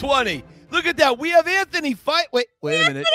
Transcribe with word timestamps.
funny. 0.00 0.42
Look 0.70 0.86
at 0.86 0.96
that. 0.98 1.18
We 1.18 1.30
have 1.30 1.48
Anthony 1.48 1.94
fight. 1.94 2.26
Wait, 2.32 2.46
wait 2.62 2.80
a 2.82 2.86
minute. 2.86 3.06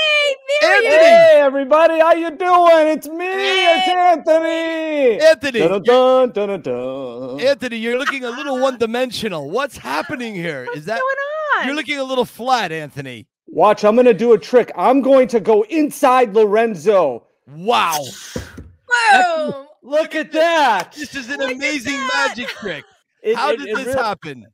Anthony, 0.62 0.74
Anthony. 0.76 0.88
Hey, 1.06 1.34
everybody, 1.38 2.00
how 2.00 2.14
you 2.14 2.30
doing? 2.32 2.88
It's 2.90 3.08
me. 3.08 3.26
It's 3.28 3.88
Anthony. 3.88 5.22
Anthony, 5.22 5.60
Dun, 5.60 5.84
dun, 5.84 6.32
dun, 6.32 6.48
dun, 6.50 6.62
dun. 6.62 7.40
Anthony, 7.40 7.78
you're 7.78 7.98
looking 7.98 8.26
a 8.26 8.30
little 8.30 8.60
one-dimensional. 8.60 9.50
What's 9.50 9.78
happening 9.78 10.36
here? 10.36 10.68
Is 10.76 10.84
that 10.86 11.00
what's 11.02 11.16
going 11.16 11.62
on? 11.62 11.68
you're 11.68 11.76
looking 11.76 11.98
a 11.98 12.04
little 12.04 12.26
flat, 12.26 12.74
Anthony? 12.74 13.26
Watch, 13.48 13.86
I'm 13.86 13.96
going 13.96 14.06
to 14.06 14.14
do 14.14 14.34
a 14.34 14.38
trick. 14.38 14.72
I'm 14.76 15.02
going 15.02 15.30
to 15.30 15.40
go 15.40 15.62
inside 15.70 16.34
Lorenzo. 16.34 17.26
Wow. 17.48 18.04
Boom. 19.14 19.68
Look 19.82 20.14
at 20.16 20.32
that. 20.34 20.94
This 20.94 21.16
is 21.16 21.30
an 21.30 21.40
Look 21.40 21.54
amazing 21.54 21.94
that. 21.94 22.28
magic 22.36 22.48
trick. 22.50 22.84
It- 23.24 23.36
How 23.38 23.52
it- 23.52 23.60
did 23.60 23.70
it 23.70 23.76
this 23.78 23.86
really- 23.88 23.98
happen? 24.02 24.46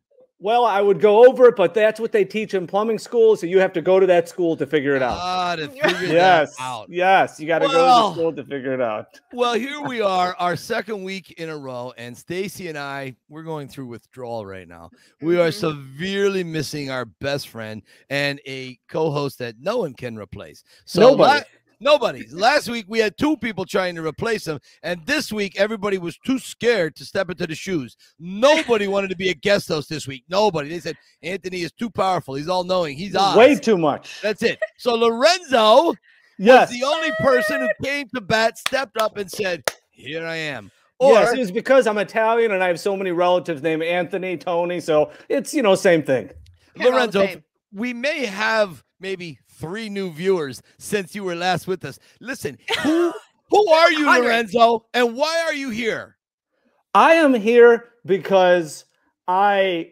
Well, 0.44 0.66
I 0.66 0.82
would 0.82 1.00
go 1.00 1.28
over 1.28 1.46
it, 1.50 1.56
but 1.56 1.76
that's 1.76 2.00
what 2.00 2.12
they 2.12 2.26
teach 2.26 2.56
in 2.56 2.66
plumbing 2.66 2.98
school. 2.98 3.36
So 3.36 3.46
you 3.46 3.60
have 3.60 3.72
to 3.74 3.82
go 3.82 4.00
to 4.00 4.08
that 4.08 4.28
school 4.28 4.58
to 4.58 4.66
figure 4.66 4.96
it 4.96 5.04
out. 5.04 5.20
Ah, 5.22 5.56
to 5.56 5.68
figure 5.70 6.08
yes. 6.08 6.56
out. 6.60 6.88
Yes. 6.90 7.40
You 7.40 7.46
got 7.46 7.60
to 7.60 7.68
go 7.68 7.72
to 7.74 7.78
the 7.78 8.12
school 8.14 8.34
to 8.34 8.44
figure 8.44 8.74
it 8.74 8.82
out. 8.82 9.06
Well, 9.34 9.54
here 9.54 9.80
we 9.82 10.02
are, 10.02 10.36
our 10.40 10.56
second 10.58 11.04
week 11.04 11.32
in 11.38 11.48
a 11.50 11.58
row, 11.58 11.94
and 11.98 12.18
Stacy 12.18 12.68
and 12.68 12.78
I, 12.78 13.16
we're 13.30 13.44
going 13.44 13.68
through 13.70 13.86
withdrawal 13.86 14.46
right 14.46 14.68
now. 14.68 14.90
We 15.22 15.40
are 15.40 15.50
Mhm. 15.50 15.54
severely 15.98 16.44
missing 16.44 16.90
our 16.90 17.06
best 17.06 17.48
friend 17.48 17.82
and 18.10 18.42
a 18.46 18.78
co-host 18.90 19.40
that 19.40 19.56
no 19.60 19.78
one 19.78 19.94
can 19.94 20.18
replace. 20.18 20.64
So 20.86 21.02
Nobody. 21.02 21.46
La- 21.82 21.92
nobody. 21.92 22.26
Last 22.32 22.70
week 22.70 22.86
we 22.88 23.00
had 23.00 23.18
two 23.18 23.36
people 23.38 23.66
trying 23.66 23.96
to 23.96 24.06
replace 24.06 24.48
him, 24.48 24.60
and 24.84 25.06
this 25.06 25.32
week 25.32 25.60
everybody 25.60 25.98
was 25.98 26.18
too 26.26 26.40
scared 26.40 26.96
to 26.98 27.06
step 27.06 27.30
into 27.30 27.48
the 27.48 27.56
shoes. 27.56 27.98
Nobody 28.20 28.88
wanted 28.88 29.10
to 29.10 29.16
be 29.16 29.30
a 29.30 29.34
guest 29.34 29.68
host 29.68 29.90
this 29.90 30.08
week. 30.08 30.24
Nobody. 30.30 30.70
They 30.70 30.80
said 30.80 30.96
Anthony 31.24 31.62
is 31.62 31.72
too 31.72 31.90
powerful. 31.90 32.36
He's 32.36 32.48
all 32.50 32.64
knowing. 32.64 32.98
He's 32.98 33.16
on. 33.16 33.38
Way 33.38 33.56
too 33.56 33.78
much. 33.78 34.22
That's 34.22 34.44
it. 34.44 34.60
So 34.78 34.96
Lorenzo 34.96 35.94
Yes. 36.38 36.70
was 36.72 36.80
the 36.80 36.86
only 36.86 37.12
person 37.20 37.60
who 37.62 37.70
came 37.86 38.08
to 38.16 38.22
bat, 38.22 38.58
stepped 38.58 38.98
up, 38.98 39.18
and 39.18 39.30
said, 39.32 39.64
"Here 39.92 40.26
I 40.26 40.36
am." 40.38 40.72
Or 40.98 41.14
yes, 41.14 41.34
it 41.34 41.40
was 41.40 41.52
because 41.52 41.88
I'm 41.88 41.98
Italian 41.98 42.52
and 42.52 42.64
I 42.64 42.68
have 42.68 42.80
so 42.80 42.96
many 42.96 43.12
relatives 43.12 43.62
named 43.64 43.82
Anthony, 43.84 44.38
Tony. 44.38 44.80
So 44.80 45.12
it's, 45.30 45.52
you 45.54 45.62
know, 45.64 45.74
same 45.76 46.04
thing. 46.04 46.30
Yeah, 46.76 46.86
Lorenzo, 46.90 47.26
same. 47.26 47.44
we 47.74 47.92
may 47.94 48.26
have 48.26 48.84
maybe 49.00 49.40
three 49.62 49.88
new 49.88 50.12
viewers 50.12 50.62
since 50.80 51.16
you 51.16 51.24
were 51.24 51.36
last 51.36 51.68
with 51.68 51.86
us. 51.86 52.00
Listen, 52.20 52.58
who 52.84 53.14
who 53.50 53.70
are 53.70 53.92
you, 53.92 54.06
Lorenzo, 54.06 54.86
and 54.94 55.16
why 55.16 55.44
are 55.46 55.54
you 55.54 55.70
here? 55.70 56.18
I 56.94 57.14
am 57.14 57.34
here 57.34 57.90
because 58.06 58.86
I 59.28 59.92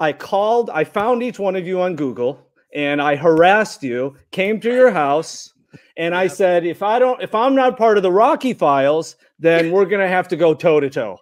I 0.00 0.12
called, 0.12 0.70
I 0.70 0.84
found 0.84 1.22
each 1.22 1.38
one 1.38 1.56
of 1.56 1.66
you 1.66 1.80
on 1.80 1.96
Google 1.96 2.40
and 2.74 3.00
I 3.00 3.16
harassed 3.16 3.82
you, 3.82 4.16
came 4.32 4.60
to 4.60 4.68
your 4.68 4.90
house, 4.90 5.52
and 5.96 6.14
I 6.14 6.26
said, 6.26 6.66
if 6.66 6.82
I 6.82 6.98
don't, 6.98 7.22
if 7.22 7.34
I'm 7.34 7.54
not 7.54 7.78
part 7.78 7.96
of 7.96 8.02
the 8.02 8.10
Rocky 8.10 8.52
files, 8.52 9.16
then 9.38 9.70
we're 9.72 9.86
gonna 9.86 10.08
have 10.08 10.28
to 10.28 10.36
go 10.36 10.52
toe 10.54 10.80
to 10.80 10.90
toe. 10.90 11.18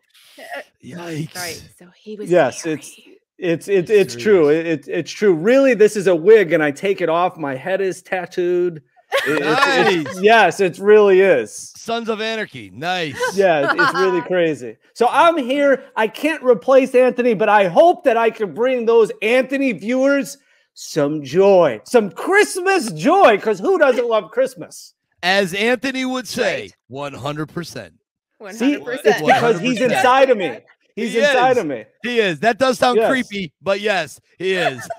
Yikes! 0.82 1.34
Right. 1.36 1.62
So 1.78 1.86
he 1.97 2.16
was. 2.16 2.31
Yes, 2.31 2.62
very- 2.62 2.76
it's 2.76 3.00
it's 3.42 3.69
it's 3.69 3.91
it's 3.91 4.14
true. 4.16 4.48
It, 4.48 4.66
it- 4.66 4.88
it's 4.88 5.10
true. 5.10 5.34
Really, 5.34 5.75
this 5.75 5.97
is 5.97 6.06
a 6.06 6.14
wig, 6.16 6.53
and 6.53 6.62
I 6.62 6.70
take 6.70 7.00
it 7.00 7.08
off. 7.08 7.36
My 7.36 7.54
head 7.56 7.80
is 7.80 8.03
tattooed. 8.03 8.82
It- 9.26 9.42
it's- 9.42 9.86
it's- 9.88 10.04
Nice. 10.16 10.22
yes, 10.22 10.60
it 10.60 10.78
really 10.78 11.20
is. 11.20 11.52
Sons 11.76 12.08
of 12.08 12.20
Anarchy. 12.22 12.70
Nice. 12.72 13.20
Yeah, 13.36 13.70
it's 13.76 13.94
really 13.94 14.20
crazy. 14.32 14.78
So 14.94 15.06
I'm 15.10 15.36
here. 15.36 15.84
I 15.97 16.08
can't 16.08 16.42
replace 16.42 16.94
Anthony, 16.94 17.34
but 17.34 17.48
I 17.50 17.69
hope 17.69 18.04
that 18.04 18.16
I 18.16 18.31
can 18.31 18.54
bring 18.54 18.86
those 18.86 19.12
Anthony 19.20 19.72
viewers 19.72 20.38
some 20.75 21.22
joy, 21.22 21.78
some 21.84 22.10
Christmas 22.10 22.91
joy, 22.92 23.36
because 23.36 23.58
who 23.60 23.78
doesn't 23.78 24.08
love 24.08 24.31
Christmas? 24.31 24.94
As 25.22 25.52
Anthony 25.52 26.06
would 26.06 26.26
say, 26.26 26.62
Right. 26.62 26.72
one 26.88 27.12
hundred 27.12 27.47
percent. 27.50 27.92
One 28.38 28.54
See, 28.54 28.75
it's 28.75 29.02
because 29.20 29.60
he's 29.60 29.78
100%. 29.78 29.82
inside 29.92 30.31
of 30.31 30.38
me. 30.38 30.58
He's 30.97 31.12
He 31.12 31.19
inside 31.20 31.53
is. 31.53 31.58
of 31.58 31.66
me. 31.66 31.84
He 32.03 32.19
is. 32.20 32.41
That 32.41 32.58
does 32.58 32.78
sound 32.78 32.98
Yes. 32.98 33.10
creepy, 33.10 33.53
but 33.62 33.80
yes, 33.80 34.20
he 34.38 34.53
is. 34.54 34.86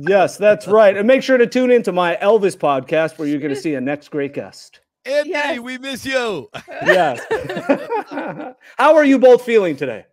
Yes, 0.00 0.36
that's 0.36 0.66
right. 0.66 0.96
And 0.96 1.06
make 1.06 1.22
sure 1.22 1.38
to 1.38 1.46
tune 1.46 1.70
into 1.70 1.92
my 1.92 2.16
Elvis 2.16 2.56
podcast 2.56 3.18
where 3.18 3.28
you're 3.28 3.38
going 3.38 3.54
to 3.54 3.60
see 3.60 3.74
a 3.74 3.80
next 3.80 4.08
great 4.10 4.34
guest. 4.34 4.80
Anthony, 5.04 5.30
Yes. 5.30 5.60
we 5.60 5.78
miss 5.78 6.04
you. 6.04 6.50
Yes. 6.84 7.20
How 8.78 8.96
are 8.96 9.04
you 9.04 9.18
both 9.20 9.42
feeling 9.42 9.76
today? 9.76 10.06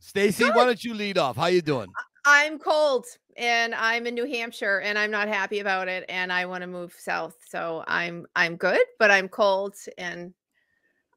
Stacy, 0.00 0.44
why 0.44 0.64
don't 0.64 0.82
you 0.82 0.94
lead 0.94 1.18
off? 1.18 1.36
How 1.36 1.46
you 1.46 1.62
doing? 1.62 1.88
I'm 2.24 2.58
cold 2.58 3.06
and 3.36 3.74
I'm 3.76 4.06
in 4.08 4.14
New 4.14 4.26
Hampshire 4.26 4.80
and 4.80 4.98
I'm 4.98 5.10
not 5.10 5.28
happy 5.28 5.60
about 5.60 5.86
it 5.88 6.04
and 6.08 6.32
I 6.32 6.46
want 6.46 6.62
to 6.62 6.66
move 6.66 6.94
south. 6.98 7.34
So 7.48 7.84
I'm 7.86 8.26
I'm 8.34 8.56
good, 8.56 8.80
but 8.98 9.10
I'm 9.10 9.28
cold 9.28 9.74
and 9.98 10.32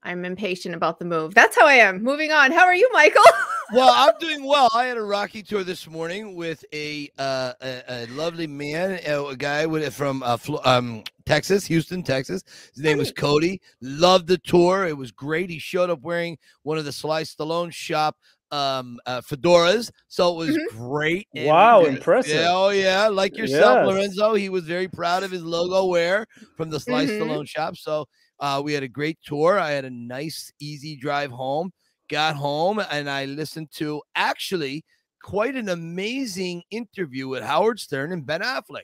I'm 0.03 0.25
impatient 0.25 0.73
about 0.73 0.97
the 0.99 1.05
move. 1.05 1.33
That's 1.35 1.55
how 1.57 1.67
I 1.67 1.73
am. 1.75 2.01
Moving 2.03 2.31
on. 2.31 2.51
How 2.51 2.65
are 2.65 2.73
you, 2.73 2.89
Michael? 2.91 3.21
well, 3.73 3.93
I'm 3.95 4.13
doing 4.19 4.43
well. 4.45 4.67
I 4.73 4.85
had 4.85 4.97
a 4.97 5.03
rocky 5.03 5.43
tour 5.43 5.63
this 5.63 5.87
morning 5.87 6.33
with 6.35 6.65
a 6.73 7.09
uh, 7.19 7.53
a, 7.61 7.83
a 7.87 8.05
lovely 8.07 8.47
man, 8.47 8.99
uh, 9.07 9.25
a 9.25 9.35
guy 9.35 9.65
with 9.67 9.93
from 9.93 10.23
uh, 10.23 10.37
Flo- 10.37 10.61
um, 10.65 11.03
Texas, 11.27 11.65
Houston, 11.67 12.01
Texas. 12.01 12.41
His 12.73 12.83
name 12.83 12.97
was 12.97 13.11
Cody. 13.11 13.61
Loved 13.81 14.27
the 14.27 14.39
tour. 14.39 14.87
It 14.87 14.97
was 14.97 15.11
great. 15.11 15.51
He 15.51 15.59
showed 15.59 15.91
up 15.91 16.01
wearing 16.01 16.37
one 16.63 16.79
of 16.79 16.85
the 16.85 16.91
Sly 16.91 17.21
Stallone 17.23 17.71
shop 17.71 18.15
um 18.53 18.99
uh, 19.05 19.21
fedoras, 19.21 19.89
so 20.09 20.33
it 20.41 20.47
was 20.47 20.57
Mhm. 20.57 20.67
great. 20.89 21.27
and 21.35 21.45
Wow, 21.47 21.83
we- 21.83 21.87
impressive. 21.89 22.35
Yeah, 22.35 22.49
oh 22.49 22.69
yeah, 22.69 23.07
like 23.07 23.37
yourself, 23.37 23.85
Yes. 23.85 23.87
Lorenzo. 23.87 24.33
He 24.33 24.49
was 24.49 24.63
very 24.65 24.89
proud 24.89 25.23
of 25.23 25.31
his 25.31 25.41
logo 25.43 25.85
wear 25.85 26.25
from 26.57 26.69
the 26.69 26.77
Sly 26.79 27.05
Mhm. 27.05 27.17
Stallone 27.21 27.47
shop. 27.47 27.77
So 27.77 28.07
uh, 28.41 28.61
we 28.63 28.73
had 28.73 28.83
a 28.83 28.87
great 28.87 29.17
tour. 29.23 29.57
I 29.59 29.71
had 29.71 29.85
a 29.85 29.89
nice, 29.89 30.51
easy 30.59 30.95
drive 30.97 31.31
home 31.31 31.71
got 32.09 32.35
home 32.35 32.77
and 32.91 33.09
I 33.09 33.23
listened 33.23 33.69
to 33.75 34.01
actually 34.15 34.83
quite 35.23 35.55
an 35.55 35.69
amazing 35.69 36.61
interview 36.69 37.29
with 37.29 37.41
Howard 37.41 37.79
Stern 37.79 38.11
and 38.11 38.25
Ben 38.25 38.41
Affleck. 38.41 38.83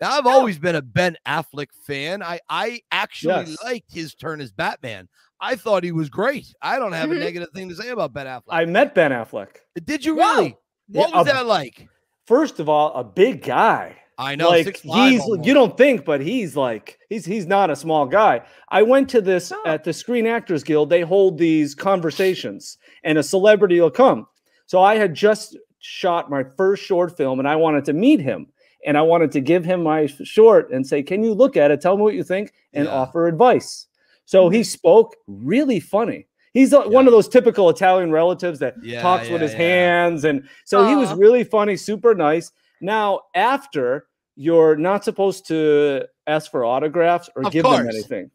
Now 0.00 0.10
I've 0.18 0.26
always 0.26 0.58
been 0.58 0.74
a 0.74 0.82
Ben 0.82 1.16
Affleck 1.24 1.68
fan. 1.86 2.20
I 2.20 2.40
I 2.48 2.80
actually 2.90 3.50
Yes. 3.50 3.62
liked 3.62 3.92
his 3.92 4.16
turn 4.16 4.40
as 4.40 4.50
Batman. 4.50 5.08
I 5.40 5.54
thought 5.54 5.84
he 5.84 5.92
was 5.92 6.08
great. 6.08 6.46
I 6.62 6.80
don't 6.80 6.92
have 6.94 7.10
Mhm. 7.10 7.16
a 7.16 7.18
negative 7.20 7.50
thing 7.54 7.68
to 7.68 7.76
say 7.76 7.90
about 7.90 8.12
Ben 8.12 8.26
Affleck. 8.26 8.42
I 8.50 8.64
met 8.64 8.92
Ben 8.92 9.12
Affleck. 9.12 9.50
Did 9.84 10.04
you 10.04 10.16
really? 10.16 10.56
What 10.88 11.10
Yeah, 11.10 11.18
was 11.18 11.28
a- 11.28 11.32
that 11.32 11.46
like? 11.46 11.88
First 12.26 12.58
of 12.58 12.68
all, 12.68 12.92
a 12.94 13.04
big 13.04 13.44
guy. 13.44 13.96
I 14.18 14.36
know 14.36 14.48
like 14.50 14.66
6'5" 14.66 15.10
he's 15.10 15.20
almost. 15.22 15.44
you 15.46 15.54
don't 15.54 15.76
think, 15.76 16.04
but 16.04 16.20
he's 16.20 16.56
like 16.56 16.98
he's 17.08 17.24
he's 17.24 17.46
not 17.46 17.70
a 17.70 17.76
small 17.76 18.06
guy. 18.06 18.42
I 18.68 18.82
went 18.82 19.08
to 19.10 19.20
this 19.20 19.52
Oh. 19.52 19.62
at 19.66 19.84
the 19.84 19.92
Screen 19.92 20.26
Actors 20.26 20.62
Guild. 20.64 20.90
They 20.90 21.00
hold 21.02 21.38
these 21.38 21.74
conversations, 21.74 22.78
and 23.02 23.18
a 23.18 23.22
celebrity 23.22 23.80
will 23.80 23.90
come. 23.90 24.26
So 24.66 24.80
I 24.82 24.96
had 24.96 25.14
just 25.14 25.56
shot 25.80 26.30
my 26.30 26.44
first 26.56 26.82
short 26.82 27.16
film, 27.16 27.38
and 27.38 27.48
I 27.48 27.56
wanted 27.56 27.84
to 27.86 27.92
meet 27.92 28.20
him, 28.20 28.46
and 28.86 28.96
I 28.96 29.02
wanted 29.02 29.32
to 29.32 29.40
give 29.40 29.64
him 29.64 29.82
my 29.82 30.06
short 30.06 30.70
and 30.70 30.86
say, 30.86 31.02
"Can 31.02 31.24
you 31.24 31.34
look 31.34 31.56
at 31.56 31.70
it? 31.70 31.80
Tell 31.80 31.96
me 31.96 32.02
what 32.02 32.14
you 32.14 32.22
think, 32.24 32.52
and 32.72 32.84
Yeah. 32.84 32.90
Mm-hmm. 32.90 33.00
offer 33.00 33.26
advice." 33.26 33.86
So 34.26 34.48
he 34.48 34.62
spoke 34.62 35.16
really 35.26 35.80
funny. 35.80 36.26
He's 36.54 36.72
uh, 36.72 36.84
one 36.84 37.06
of 37.06 37.12
those 37.12 37.28
typical 37.28 37.68
Italian 37.68 38.12
relatives 38.12 38.60
that 38.60 38.74
Yeah, 38.82 39.02
talks 39.02 39.28
with 39.28 39.42
his 39.42 39.52
yeah. 39.52 39.58
hands, 39.58 40.24
and 40.24 40.44
so 40.64 40.86
he 40.86 40.94
was 40.94 41.12
really 41.14 41.42
funny, 41.44 41.76
super 41.76 42.14
nice. 42.14 42.52
Now, 42.80 43.20
after 43.34 44.06
you're 44.36 44.76
not 44.76 45.04
supposed 45.04 45.46
to 45.48 46.06
ask 46.26 46.50
for 46.50 46.64
autographs 46.64 47.30
or 47.36 47.46
Of 47.46 47.52
give 47.52 47.64
them 47.64 47.88
anything. 47.88 48.30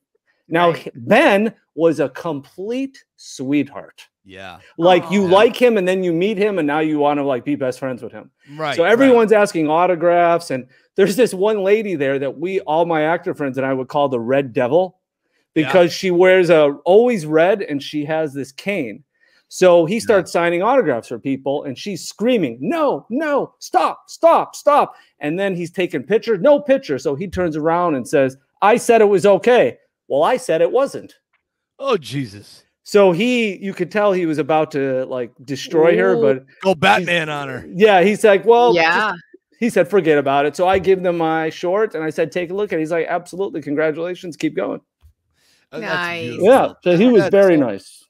Now, 0.47 0.71
Right. 0.71 0.91
Ben 0.95 1.53
was 1.75 1.99
a 1.99 2.09
complete 2.09 3.03
sweetheart. 3.17 4.01
Yeah. 4.25 4.59
Like 4.77 5.09
you 5.11 5.25
Aw. 5.25 5.29
like 5.29 5.55
him 5.55 5.77
and 5.77 5.87
then 5.87 6.03
you 6.03 6.13
meet 6.13 6.37
him 6.37 6.57
and 6.59 6.67
now 6.67 6.79
you 6.79 6.99
want 6.99 7.17
to 7.19 7.23
like 7.23 7.43
be 7.43 7.55
best 7.55 7.79
friends 7.79 8.01
with 8.01 8.11
him. 8.11 8.29
Right. 8.55 8.75
so 8.75 8.83
right. 8.83 8.91
everyone's 8.91 9.31
asking 9.31 9.69
autographs 9.69 10.51
and 10.51 10.67
there's 10.95 11.15
this 11.15 11.33
one 11.33 11.63
lady 11.63 11.95
there 11.95 12.19
that 12.19 12.37
we 12.39 12.59
all 12.61 12.85
my 12.85 13.03
actor 13.03 13.33
friends 13.33 13.57
and 13.57 13.65
I 13.65 13.73
would 13.73 13.87
call 13.87 14.07
the 14.09 14.19
Red 14.19 14.53
Devil 14.53 14.99
Yeah. 15.55 15.65
because 15.65 15.91
she 15.93 16.11
wears 16.11 16.49
a 16.49 16.77
always 16.85 17.25
red 17.25 17.61
and 17.63 17.81
she 17.81 18.05
has 18.05 18.33
this 18.33 18.51
cane. 18.51 19.03
So 19.51 19.85
he 19.85 19.99
starts 19.99 20.31
signing 20.31 20.61
autographs 20.61 21.07
for 21.07 21.17
people 21.19 21.63
and 21.63 21.75
she's 21.77 22.07
screaming, 22.07 22.59
"No, 22.61 23.05
no, 23.09 23.55
stop, 23.59 24.03
stop, 24.07 24.55
stop." 24.55 24.95
And 25.19 25.39
then 25.39 25.55
he's 25.55 25.71
taking 25.71 26.03
pictures, 26.03 26.39
no 26.39 26.59
picture. 26.59 26.99
So 26.99 27.15
he 27.15 27.27
turns 27.27 27.55
around 27.55 27.95
and 27.95 28.07
says, 28.07 28.37
"I 28.61 28.77
said 28.77 29.01
it 29.01 29.09
was 29.09 29.25
okay." 29.25 29.77
Well, 30.07 30.23
I 30.23 30.37
said 30.37 30.61
it 30.61 30.71
wasn't. 30.71 31.15
Oh 31.79 31.97
Jesus. 31.97 32.63
So 32.83 33.11
he, 33.11 33.57
you 33.57 33.73
could 33.73 33.91
tell 33.91 34.11
he 34.13 34.25
was 34.25 34.37
about 34.39 34.71
to 34.71 35.05
like 35.05 35.31
destroy 35.45 35.95
her, 35.97 36.15
but 36.21 36.45
Go 36.61 36.73
Batman 36.75 37.29
on 37.29 37.47
her. 37.47 37.67
yeah, 37.71 38.01
he's 38.01 38.23
like, 38.23 38.45
well, 38.45 38.73
just- 38.73 38.83
yeah. 38.83 39.13
he 39.59 39.69
said, 39.69 39.87
forget 39.87 40.17
about 40.17 40.47
it. 40.47 40.55
So 40.55 40.67
I 40.67 40.79
give 40.79 41.03
them 41.03 41.17
my 41.17 41.49
short 41.51 41.93
and 41.93 42.03
I 42.03 42.09
said, 42.09 42.31
take 42.31 42.49
a 42.49 42.53
look 42.55 42.73
at 42.73 42.77
it. 42.77 42.81
He's 42.81 42.89
like, 42.91 43.05
absolutely, 43.07 43.61
congratulations, 43.61 44.35
keep 44.37 44.55
going. 44.55 44.81
Nice. 45.71 46.35
Yeah, 46.39 46.73
so 46.83 46.97
he 46.97 47.07
was 47.09 47.23
That's 47.23 47.31
very 47.31 47.55
so- 47.57 47.61
nice. 47.61 48.05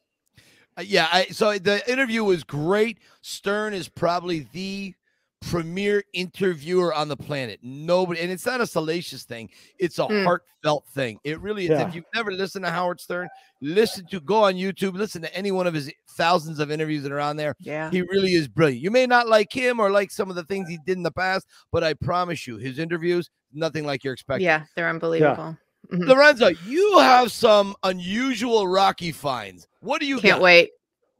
Uh, 0.80 0.84
yeah, 0.84 1.08
I, 1.12 1.26
so 1.26 1.58
the 1.58 1.90
interview 1.92 2.24
was 2.24 2.44
great. 2.44 3.00
Stern 3.22 3.74
is 3.74 3.90
probably 3.90 4.48
the 4.54 4.94
premier 5.42 6.04
interviewer 6.14 6.94
on 6.94 7.10
the 7.10 7.18
planet. 7.18 7.60
Nobody, 7.62 8.22
and 8.22 8.31
it's 8.31 8.46
not 8.46 8.62
a 8.62 8.68
salacious 8.68 9.24
thing; 9.24 9.50
it's 9.78 10.00
a 10.00 10.04
Mm. 10.04 10.24
heartfelt 10.24 10.86
thing. 10.94 11.20
It 11.26 11.40
really 11.42 11.66
is. 11.66 11.72
Yeah. 11.72 11.88
If 11.88 11.96
you've 11.96 12.06
never 12.16 12.31
listened 12.31 12.64
to 12.64 12.72
Howard 12.72 13.02
Stern, 13.02 13.28
listen 13.62 14.06
to 14.08 14.22
go 14.22 14.44
on 14.46 14.56
YouTube, 14.56 14.94
listen 14.96 15.22
to 15.22 15.36
any 15.36 15.52
one 15.52 15.68
of 15.68 15.74
his 15.74 15.92
thousands 16.12 16.60
of 16.60 16.72
interviews 16.72 17.04
that 17.04 17.12
are 17.12 17.20
on 17.20 17.36
there. 17.36 17.56
Yeah. 17.60 17.90
He 17.92 18.02
really 18.02 18.31
is 18.34 18.48
brilliant. 18.48 18.81
You 18.81 18.92
may 18.92 19.06
not 19.06 19.28
like 19.28 19.52
him 19.52 19.80
or 19.80 19.92
like 19.92 20.12
some 20.12 20.30
of 20.30 20.38
the 20.38 20.44
things 20.44 20.70
he 20.70 20.78
did 20.86 20.96
in 20.98 21.04
the 21.04 21.12
past, 21.12 21.46
but 21.72 21.84
I 21.84 21.94
promise 21.94 22.48
you, 22.48 22.58
his 22.58 22.80
interviews 22.80 23.30
nothing 23.52 23.86
like 23.86 24.04
you're 24.04 24.14
expecting. 24.14 24.46
Yeah, 24.46 24.64
they're 24.76 24.90
unbelievable. 24.90 25.58
Mhm. 25.92 26.08
Lorenzo, 26.08 26.50
you 26.66 27.00
have 27.00 27.31
some 27.31 27.76
unusual 27.84 28.68
Rocky 28.68 29.12
finds. 29.12 29.68
What 29.81 30.00
do 30.02 30.06
you 30.08 30.20
Can't 30.20 30.36
got? 30.36 30.42
wait. 30.42 30.72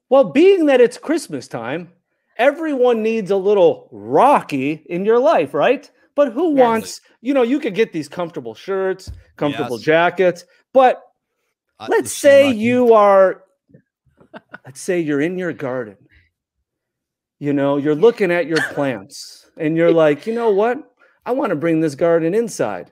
Well, 0.10 0.26
being 0.26 0.66
that 0.68 0.82
it's 0.82 0.98
Christmas 0.98 1.48
time, 1.48 1.92
everyone 2.38 3.02
needs 3.04 3.32
a 3.32 3.36
little 3.38 3.88
Rocky 3.92 4.84
in 4.88 5.06
your 5.06 5.20
life, 5.20 5.54
right? 5.54 5.90
But 6.16 6.34
who 6.34 6.50
Yes. 6.56 6.60
wants, 6.60 7.02
you 7.22 7.34
know, 7.34 7.44
you 7.44 7.60
could 7.60 7.74
get 7.76 7.94
these 7.94 8.10
comfortable 8.10 8.54
shirts, 8.54 9.12
comfortable 9.38 9.78
Yes. 9.78 9.86
jackets, 9.86 10.46
but 10.74 11.02
Uh, 11.80 11.88
let's 11.90 12.12
say 12.12 12.48
Rocky. 12.48 12.58
you 12.60 12.94
are 12.94 13.44
let's 14.66 14.82
say 14.82 15.00
you're 15.00 15.22
in 15.22 15.38
your 15.38 15.54
garden. 15.54 15.98
You 17.40 17.54
know, 17.54 17.78
you're 17.78 17.96
looking 17.96 18.32
at 18.32 18.46
your 18.48 18.62
plants 18.62 19.50
and 19.58 19.76
you're 19.78 19.92
like, 20.06 20.28
"You 20.28 20.34
know 20.36 20.52
what? 20.52 20.78
I 21.26 21.32
want 21.32 21.52
to 21.52 21.56
bring 21.56 21.80
this 21.80 21.96
garden 21.96 22.34
inside." 22.34 22.92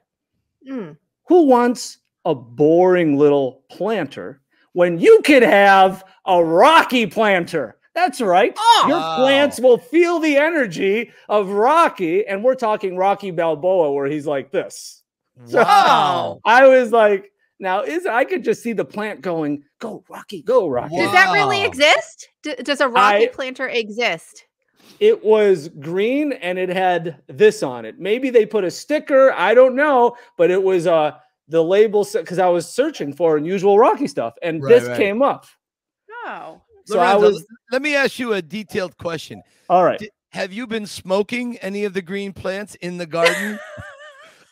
Mm. 0.68 0.98
Who 1.28 1.44
wants 1.44 1.98
a 2.26 2.34
boring 2.36 3.18
little 3.18 3.64
planter 3.70 4.42
when 4.74 5.00
you 5.00 5.22
could 5.24 5.44
have 5.44 6.04
a 6.26 6.44
rocky 6.44 7.06
planter? 7.08 7.78
That's 7.96 8.22
right. 8.22 8.54
Oh. 8.58 8.86
Your 8.88 9.00
plants 9.26 9.60
will 9.60 9.80
feel 9.80 10.20
the 10.20 10.38
energy 10.38 11.12
of 11.30 11.50
Rocky, 11.50 12.28
and 12.28 12.44
we're 12.44 12.54
talking 12.56 12.96
Rocky 12.96 13.32
Balboa, 13.32 13.92
where 13.92 14.06
he's 14.06 14.28
like 14.28 14.52
this. 14.52 15.02
So- 15.46 15.64
Wow. 15.64 16.40
I 16.46 16.68
was 16.68 16.92
like, 16.92 17.32
now 17.60 17.82
is 17.82 18.06
I 18.06 18.24
could 18.24 18.44
just 18.44 18.62
see 18.62 18.74
the 18.74 18.86
plant 18.86 19.22
going, 19.22 19.64
go 19.80 20.04
Rocky, 20.10 20.44
go 20.44 20.68
Rocky. 20.68 20.96
Does 20.98 21.12
that 21.12 21.34
really 21.34 21.64
exist? 21.66 22.28
D- 22.44 22.54
does 22.56 22.82
a 22.82 22.88
rocky 22.88 23.26
I- 23.26 23.32
planter 23.34 23.68
exist? 23.68 24.46
It 25.00 25.24
was 25.24 25.70
green 25.70 26.34
and 26.34 26.58
it 26.58 26.70
had 26.70 27.22
this 27.28 27.62
on 27.64 27.86
it. 27.86 28.00
Maybe 28.00 28.30
they 28.30 28.46
put 28.46 28.64
a 28.64 28.72
sticker, 28.72 29.32
I 29.34 29.54
don't 29.54 29.76
know, 29.76 30.16
but 30.38 30.50
it 30.52 30.62
was 30.62 30.88
uh 30.88 31.12
the 31.48 31.64
label 31.64 32.06
because 32.12 32.40
I 32.40 32.48
was 32.50 32.68
searching 32.68 33.14
for 33.14 33.38
unusual 33.38 33.78
Rocky 33.80 34.08
stuff, 34.08 34.34
and 34.42 34.62
Right, 34.62 34.70
this 34.70 34.88
right. 34.90 34.98
came 34.98 35.22
up. 35.22 35.46
No. 36.26 36.62
So 36.86 37.00
I 37.00 37.16
was 37.16 37.46
let 37.72 37.82
me 37.82 37.96
ask 37.96 38.18
you 38.20 38.34
a 38.34 38.42
detailed 38.42 38.98
question. 38.98 39.42
all 39.70 39.84
right. 39.84 40.00
Di- 40.00 40.10
have 40.32 40.52
you 40.52 40.68
been 40.68 40.86
smoking 40.86 41.58
any 41.60 41.86
of 41.86 41.94
the 41.94 42.02
green 42.02 42.34
plants 42.34 42.76
in 42.76 42.98
the 42.98 43.06
garden? 43.06 43.58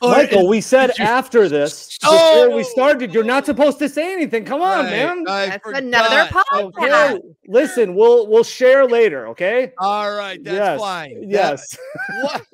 Or 0.01 0.09
Michael, 0.11 0.47
we 0.47 0.61
said 0.73 0.91
you- 0.97 1.05
after 1.05 1.47
this 1.47 1.97
Oh! 2.03 2.43
before 2.43 2.57
we 2.57 2.63
started, 2.63 3.13
you're 3.13 3.23
not 3.23 3.45
supposed 3.45 3.79
to 3.79 3.87
say 3.89 4.11
anything. 4.13 4.43
Come 4.45 4.61
on, 4.61 4.85
Right, 4.85 4.91
man. 4.91 5.23
I 5.27 5.47
That's 5.47 5.67
another 5.79 6.29
podcast. 6.29 6.73
Okay, 6.77 7.19
listen, 7.47 7.95
we'll 7.95 8.27
we'll 8.27 8.43
share 8.43 8.85
later, 8.85 9.27
okay? 9.29 9.71
All 9.77 10.13
right, 10.15 10.43
that's 10.43 10.55
yes. 10.55 10.79
fine. 10.79 11.21
That- 11.21 11.29
Yes. 11.29 11.77
what? 12.21 12.45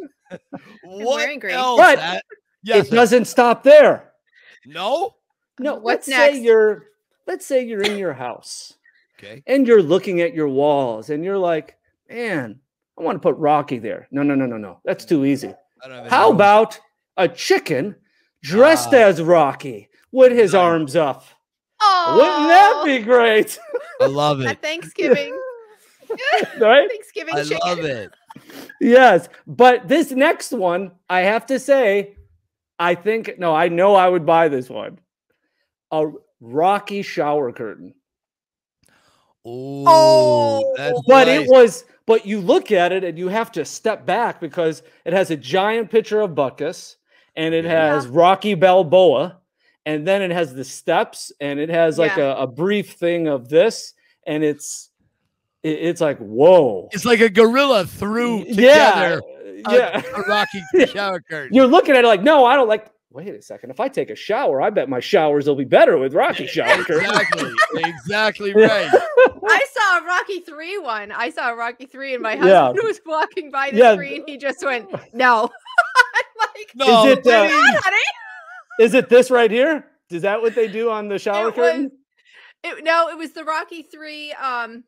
what 0.84 1.18
wearing 1.18 1.44
else? 1.46 1.80
But 1.80 1.96
That- 1.98 2.26
yes, 2.64 2.86
it 2.86 2.90
sir. 2.90 2.96
doesn't 2.96 3.26
stop 3.26 3.64
there. 3.64 4.12
no. 4.66 5.16
No, 5.60 5.76
What's 5.76 6.08
let's 6.08 6.18
say 6.18 6.32
next? 6.32 6.40
you're 6.44 6.86
let's 7.28 7.46
say 7.46 7.64
you're 7.64 7.84
in 7.84 7.98
your 7.98 8.14
house 8.14 8.74
Okay. 9.20 9.44
and 9.46 9.68
you're 9.68 9.84
looking 9.84 10.22
at 10.22 10.34
your 10.34 10.48
walls 10.48 11.12
and 11.12 11.24
you're 11.24 11.38
like, 11.38 11.76
man, 12.10 12.60
I 12.98 13.04
want 13.04 13.16
to 13.18 13.20
put 13.20 13.36
Rocky 13.38 13.78
there. 13.78 14.08
No, 14.12 14.24
no, 14.24 14.34
no, 14.34 14.48
no, 14.48 14.58
no. 14.58 14.80
That's 14.86 15.06
too 15.06 15.24
easy. 15.26 15.54
I 15.84 15.88
don't 15.88 15.98
have 16.04 16.08
How 16.08 16.28
any- 16.28 16.36
about 16.36 16.80
a 17.22 17.28
chicken 17.28 17.96
dressed 18.42 18.90
Ah. 18.94 18.98
as 19.08 19.22
Rocky 19.22 19.90
with 20.12 20.32
his 20.32 20.54
Nice. 20.54 20.60
arms 20.60 20.96
up? 20.96 21.24
Oh, 21.82 22.16
Wouldn't 22.18 22.48
that 22.50 22.84
be 22.86 23.00
great? 23.04 23.60
I 24.02 24.06
love 24.08 24.42
it. 24.42 24.48
at 24.48 24.62
Thanksgiving? 24.62 25.40
right? 26.60 26.90
Thanksgiving 26.90 27.36
I 27.36 27.44
chicken. 27.44 27.60
love 27.68 27.80
it. 27.80 28.12
Yes. 28.80 29.30
But 29.48 29.88
this 29.88 30.12
next 30.12 30.52
one, 30.52 30.92
I 31.10 31.22
have 31.22 31.46
to 31.48 31.60
say, 31.60 32.16
I 32.80 32.96
think, 32.96 33.38
no, 33.38 33.54
I 33.56 33.68
know 33.70 33.96
I 33.96 34.10
would 34.10 34.26
buy 34.26 34.48
this 34.48 34.70
one. 34.70 35.00
A 35.92 36.12
Rocky 36.40 37.02
shower 37.04 37.52
curtain. 37.52 37.94
Ooh, 39.48 39.84
Oh, 39.88 40.74
that's 40.78 41.02
But 41.08 41.26
nice. 41.28 41.42
it 41.42 41.48
was, 41.50 41.86
but 42.06 42.26
you 42.26 42.42
look 42.42 42.72
at 42.72 42.92
it 42.92 43.04
and 43.04 43.18
you 43.18 43.28
have 43.28 43.52
to 43.54 43.66
step 43.66 44.06
back 44.06 44.40
because 44.40 44.84
it 45.06 45.14
has 45.14 45.32
a 45.32 45.36
giant 45.38 45.90
picture 45.90 46.22
of 46.22 46.32
Butkus 46.32 46.96
and 47.36 47.54
it 47.54 47.66
Yeah. 47.66 47.94
has 47.94 48.08
Rocky 48.08 48.54
Balboa 48.56 49.38
and 49.86 50.08
then 50.08 50.22
it 50.22 50.32
has 50.32 50.54
the 50.54 50.64
steps 50.64 51.32
and 51.40 51.60
it 51.60 51.70
has 51.70 51.98
like 51.98 52.16
Yeah. 52.18 52.34
a, 52.34 52.44
a 52.44 52.48
brief 52.48 52.94
thing 52.94 53.28
of 53.28 53.50
this 53.50 53.94
and 54.28 54.44
it's 54.44 54.90
it- 55.64 55.80
it's 55.80 56.02
like 56.02 56.18
whoa 56.20 56.90
It's 56.92 57.06
like 57.06 57.20
a 57.22 57.30
gorilla 57.30 57.86
threw 57.86 58.44
yeah 58.48 59.18
together 59.18 59.22
a, 59.68 59.74
yeah 59.74 60.02
a 60.16 60.22
rocky 60.22 60.62
shower 60.88 61.20
curtain. 61.22 61.54
you're 61.56 61.68
looking 61.68 61.96
at 61.96 62.04
it 62.04 62.08
like 62.08 62.22
no 62.24 62.46
i 62.46 62.56
don't 62.56 62.68
like 62.68 62.88
wait 63.12 63.28
a 63.30 63.42
second 63.42 63.70
if 63.72 63.80
i 63.80 63.88
take 63.88 64.10
a 64.10 64.16
shower 64.16 64.62
i 64.62 64.70
bet 64.70 64.88
my 64.90 65.00
showers 65.00 65.48
will 65.48 65.56
be 65.56 65.66
better 65.66 65.98
with 65.98 66.14
rocky 66.14 66.46
shower 66.56 66.84
curtain 66.84 67.06
exactly, 67.10 67.52
exactly 67.84 68.54
right. 68.56 68.90
I 69.44 69.66
saw 69.74 69.98
a 70.00 70.06
Rocky 70.06 70.40
3 70.42 70.78
one. 70.80 71.12
I 71.12 71.30
saw 71.32 71.52
a 71.52 71.56
Rocky 71.56 71.86
3 71.86 72.14
and 72.14 72.24
my 72.24 72.34
Yeah. 72.36 72.66
husband 72.68 72.88
was 72.88 73.02
walking 73.06 73.50
by 73.52 73.72
the 73.72 73.78
Yeah. 73.78 73.94
screen. 73.94 74.24
He 74.28 74.38
just 74.38 74.64
went, 74.64 74.88
no. 75.14 75.50
I'm 76.16 76.50
like, 76.56 76.72
No, 76.76 77.06
it, 77.08 77.20
uh, 77.20 77.22
please. 77.48 77.80
Honey." 77.84 77.98
is 78.80 78.94
it 78.94 79.10
this 79.10 79.30
right 79.30 79.52
here 79.52 79.86
is 80.10 80.22
that 80.24 80.42
what 80.42 80.56
they 80.56 80.68
do 80.68 80.90
on 80.90 81.08
the 81.08 81.20
shower 81.26 81.50
It 81.50 81.56
curtain 81.56 81.84
was, 81.84 81.92
it, 82.80 82.84
no, 82.84 83.10
it 83.10 83.18
was 83.18 83.32
the 83.34 83.44
Rocky 83.44 83.82
3. 83.84 84.34
Um, 84.34 84.84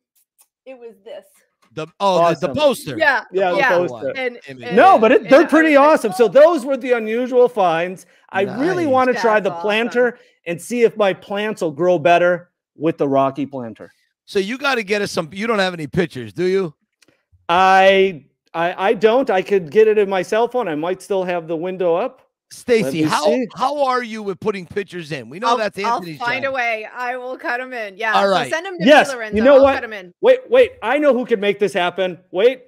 It 0.65 0.77
was 0.77 0.93
this. 1.03 1.25
the 1.73 1.87
oh 1.99 2.17
the, 2.17 2.21
Awesome. 2.23 2.53
the 2.53 2.59
poster. 2.59 2.97
Yeah. 2.97 3.23
yeah, 3.31 3.51
the 3.51 3.57
Yeah. 3.57 3.69
poster. 3.77 4.13
And, 4.15 4.39
and- 4.47 4.59
No, 4.75 4.97
but 4.99 5.11
it, 5.11 5.29
they're 5.29 5.41
and 5.41 5.49
pretty 5.49 5.75
was 5.77 5.99
awesome. 5.99 6.11
So 6.13 6.27
those 6.27 6.65
were 6.65 6.77
the 6.77 6.91
unusual 6.93 7.49
finds. 7.49 8.05
I 8.29 8.41
really 8.43 8.85
want 8.87 9.13
to 9.13 9.19
try 9.19 9.39
the 9.39 9.51
awesome. 9.51 9.61
planter 9.61 10.19
and 10.45 10.61
see 10.61 10.83
if 10.83 10.95
my 10.97 11.13
plants 11.13 11.61
will 11.61 11.71
grow 11.71 11.97
better 11.99 12.49
with 12.75 12.97
the 12.97 13.07
Rocky 13.07 13.45
planter. 13.45 13.91
So 14.25 14.39
you 14.39 14.57
got 14.57 14.75
to 14.75 14.83
get 14.83 15.01
us 15.01 15.11
some. 15.11 15.29
You 15.33 15.47
don't 15.47 15.59
have 15.59 15.73
any 15.73 15.87
pictures, 15.87 16.31
do 16.33 16.45
you? 16.45 16.73
I 17.49 18.25
I 18.53 18.89
I 18.89 18.93
don't. 18.93 19.29
I 19.29 19.41
could 19.41 19.71
get 19.71 19.87
it 19.87 19.97
in 19.97 20.09
my 20.09 20.21
cell 20.21 20.47
phone. 20.47 20.67
I 20.67 20.75
might 20.75 21.01
still 21.01 21.23
have 21.23 21.47
the 21.47 21.57
window 21.57 21.95
up. 21.95 22.21
Stacy, 22.51 23.01
how 23.01 23.25
see. 23.25 23.47
how 23.55 23.83
are 23.85 24.03
you 24.03 24.21
with 24.21 24.39
putting 24.39 24.67
pictures 24.67 25.11
in? 25.11 25.27
We 25.27 25.39
know 25.39 25.47
I'll, 25.49 25.57
that's 25.57 25.79
I'll 25.79 25.95
Anthony's 25.95 26.19
find 26.19 26.43
job. 26.43 26.51
a 26.53 26.55
way. 26.55 26.85
I 26.93 27.17
will 27.17 27.35
cut 27.37 27.57
them 27.59 27.73
in. 27.73 27.97
Yeah. 27.97 28.13
All 28.13 28.31
so 28.43 28.49
send 28.49 28.65
them 28.67 28.77
to 28.77 28.85
Yes, 28.85 29.07
me, 29.07 29.13
you 29.13 29.17
Lorenzo. 29.17 29.43
know 29.43 29.55
I'll 29.55 29.63
what? 29.63 29.73
cut 29.73 29.81
them 29.81 29.93
in. 29.93 30.13
Wait, 30.21 30.39
wait. 30.49 30.73
I 30.83 30.99
know 30.99 31.13
who 31.13 31.25
can 31.25 31.39
make 31.39 31.57
this 31.57 31.73
happen. 31.73 32.19
Wait. 32.31 32.61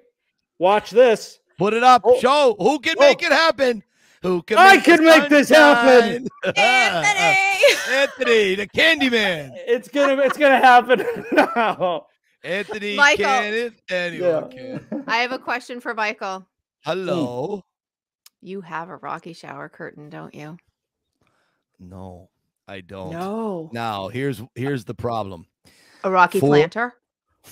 Watch 0.58 0.90
this. 0.90 1.40
Put 1.60 1.74
it 1.76 1.84
up. 1.84 2.02
Oh. 2.04 2.20
Show 2.20 2.56
who 2.58 2.80
can 2.80 2.96
Oh. 2.98 3.02
make 3.02 3.22
it 3.22 3.32
happen. 3.32 3.84
Who 4.24 4.42
can? 4.42 4.58
I 4.58 4.78
the 4.78 4.82
can 4.82 5.04
make 5.04 5.30
this 5.30 5.50
happen. 5.50 6.28
Anthony! 6.56 7.76
Anthony, 7.92 8.56
the 8.56 8.68
candy 8.68 9.10
man. 9.12 9.52
It's 9.56 9.88
gonna 9.88 10.20
it's 10.24 10.38
gonna 10.38 10.58
happen 10.58 11.06
now. 11.32 12.08
Anthony 12.46 12.96
Michael. 12.96 13.26
can 13.26 13.54
it. 13.54 13.74
Anyone 13.90 14.50
can. 14.52 15.04
I 15.08 15.18
have 15.18 15.32
a 15.32 15.40
question 15.40 15.80
for 15.82 15.94
Michael. 15.94 16.40
Mm. 16.40 16.46
Hello. 16.84 17.64
You 18.42 18.62
have 18.62 18.90
a 18.90 18.98
rocky 18.98 19.34
shower 19.34 19.68
curtain, 19.70 20.10
don't 20.10 20.34
you? 20.36 20.58
No, 21.80 22.30
I 22.68 22.82
don't. 22.82 23.12
No. 23.12 23.70
Now 23.74 24.08
here's 24.08 24.42
here's 24.56 24.86
the 24.86 24.94
problem. 24.94 25.46
A 26.04 26.12
rocky 26.12 26.40
For- 26.40 26.48
planter? 26.50 26.94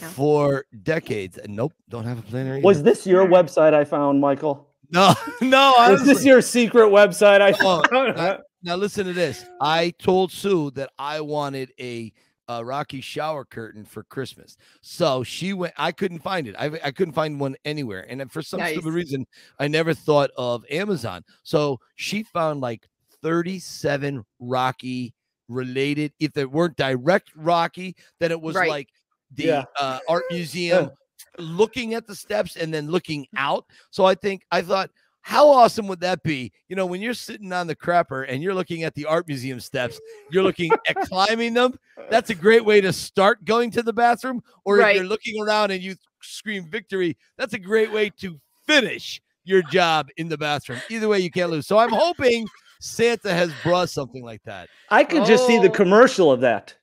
No. 0.02 0.08
For 0.08 0.66
decades, 0.82 1.38
nope, 1.48 1.74
don't 1.88 2.06
have 2.06 2.18
a 2.18 2.24
planner. 2.24 2.60
Was 2.62 2.82
this 2.82 3.06
your 3.06 3.28
website 3.28 3.76
I 3.76 3.84
found, 3.86 4.20
Michael? 4.20 4.68
no, 4.90 5.14
no? 5.42 5.74
Was 5.78 6.00
this 6.02 6.10
honestly. 6.10 6.30
your 6.30 6.42
secret 6.42 6.88
website 6.88 7.42
I 7.42 7.52
Oh, 7.60 7.84
found? 7.92 8.20
I- 8.20 8.40
Now 8.64 8.76
listen 8.76 9.06
to 9.06 9.14
this. 9.14 9.46
I 9.62 9.92
told 10.00 10.32
Sue 10.32 10.72
that 10.72 10.90
I 10.98 11.22
wanted 11.22 11.74
a, 11.80 12.12
a 12.48 12.64
Rocky 12.64 13.02
shower 13.02 13.46
curtain 13.46 13.86
for 13.86 14.04
Christmas. 14.04 14.58
So 14.82 15.24
she 15.24 15.54
went. 15.54 15.74
I 15.78 15.92
couldn't 15.92 16.20
find 16.20 16.48
it. 16.48 16.56
I, 16.58 16.66
I 16.84 16.92
couldn't 16.92 17.14
find 17.14 17.40
one 17.40 17.56
anywhere. 17.66 18.06
And 18.10 18.32
for 18.32 18.42
some 18.42 18.60
Nice. 18.60 18.74
stupid 18.74 18.94
reason, 18.94 19.26
I 19.60 19.68
never 19.68 19.94
thought 19.94 20.30
of 20.38 20.66
Amazon. 20.70 21.24
So 21.44 21.80
she 21.96 22.24
found 22.24 22.62
like 22.62 22.88
37 23.22 24.24
Rocky 24.40 25.14
related. 25.48 26.14
If 26.20 26.34
they 26.34 26.46
weren't 26.46 26.76
direct 26.78 27.32
Rocky, 27.36 27.96
then 28.20 28.32
it 28.32 28.42
was 28.42 28.56
Right. 28.56 28.70
like 28.70 28.90
the 29.32 29.44
Yeah. 29.46 29.64
uh, 29.80 30.00
art 30.08 30.24
museum 30.30 30.92
looking 31.40 31.94
at 31.96 32.06
the 32.06 32.16
steps 32.16 32.56
and 32.58 32.74
then 32.74 32.90
looking 32.92 33.26
out. 33.36 33.66
So 33.90 34.06
I 34.06 34.16
think 34.16 34.46
I 34.52 34.62
thought, 34.62 34.92
how 35.24 35.50
awesome 35.50 35.88
would 35.88 36.02
that 36.02 36.22
be? 36.22 36.52
You 36.68 36.76
know, 36.76 36.86
when 36.86 37.02
you're 37.02 37.14
sitting 37.14 37.52
on 37.54 37.66
the 37.66 37.76
crapper 37.76 38.26
and 38.28 38.44
you're 38.44 38.54
looking 38.54 38.84
at 38.84 38.94
the 38.94 39.06
art 39.06 39.26
museum 39.28 39.60
steps, 39.60 40.00
you're 40.30 40.44
looking 40.44 40.72
at 40.88 40.96
climbing 41.10 41.54
them. 41.54 41.80
That's 42.12 42.30
a 42.30 42.36
great 42.36 42.64
way 42.64 42.82
to 42.82 42.92
start 42.92 43.44
going 43.46 43.72
to 43.72 43.82
the 43.82 43.94
bathroom. 43.94 44.44
Or 44.66 44.80
if 44.80 44.96
you're 44.98 45.06
looking 45.06 45.42
around 45.42 45.72
and 45.72 45.82
you 45.82 45.96
scream 46.22 46.70
victory, 46.70 47.18
that's 47.38 47.54
a 47.54 47.60
great 47.60 47.92
way 47.92 48.10
to 48.20 48.40
finish 48.68 49.22
your 49.46 49.62
job 49.62 50.10
in 50.18 50.28
the 50.28 50.38
bathroom. 50.38 50.82
Either 50.90 51.08
way, 51.08 51.20
you 51.20 51.32
can't 51.32 51.50
lose. 51.52 51.68
So 51.68 51.78
I'm 51.78 51.92
hoping 51.92 52.46
Santa 52.82 53.34
has 53.34 53.54
brought 53.64 53.90
something 53.90 54.24
like 54.24 54.44
that. 54.44 54.70
I 54.90 55.06
could 55.06 55.26
just 55.26 55.48
see 55.48 55.58
the 55.58 55.70
Oh. 55.70 55.72
commercial 55.72 56.32
of 56.32 56.42
that. 56.42 56.76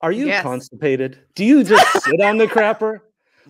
Are 0.00 0.12
you 0.12 0.26
Yes. 0.26 0.42
constipated? 0.42 1.18
Do 1.36 1.44
you 1.44 1.62
just 1.62 2.02
sit 2.02 2.20
on 2.20 2.38
the 2.38 2.46
crapper? 2.48 3.00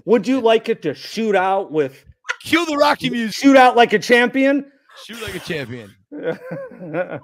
Would 0.04 0.28
you 0.28 0.40
like 0.42 0.68
it 0.68 0.82
to 0.82 0.92
shoot 0.92 1.35
out 1.35 1.73
with 1.73 2.04
Cue 2.42 2.66
the 2.66 2.76
Rocky 2.76 3.11
music. 3.11 3.35
shoot 3.37 3.57
out 3.57 3.76
like 3.76 3.92
a 3.92 3.99
champion? 3.99 4.71
Shoot 5.04 5.23
like 5.23 5.35
a 5.35 5.40
champion. 5.40 5.95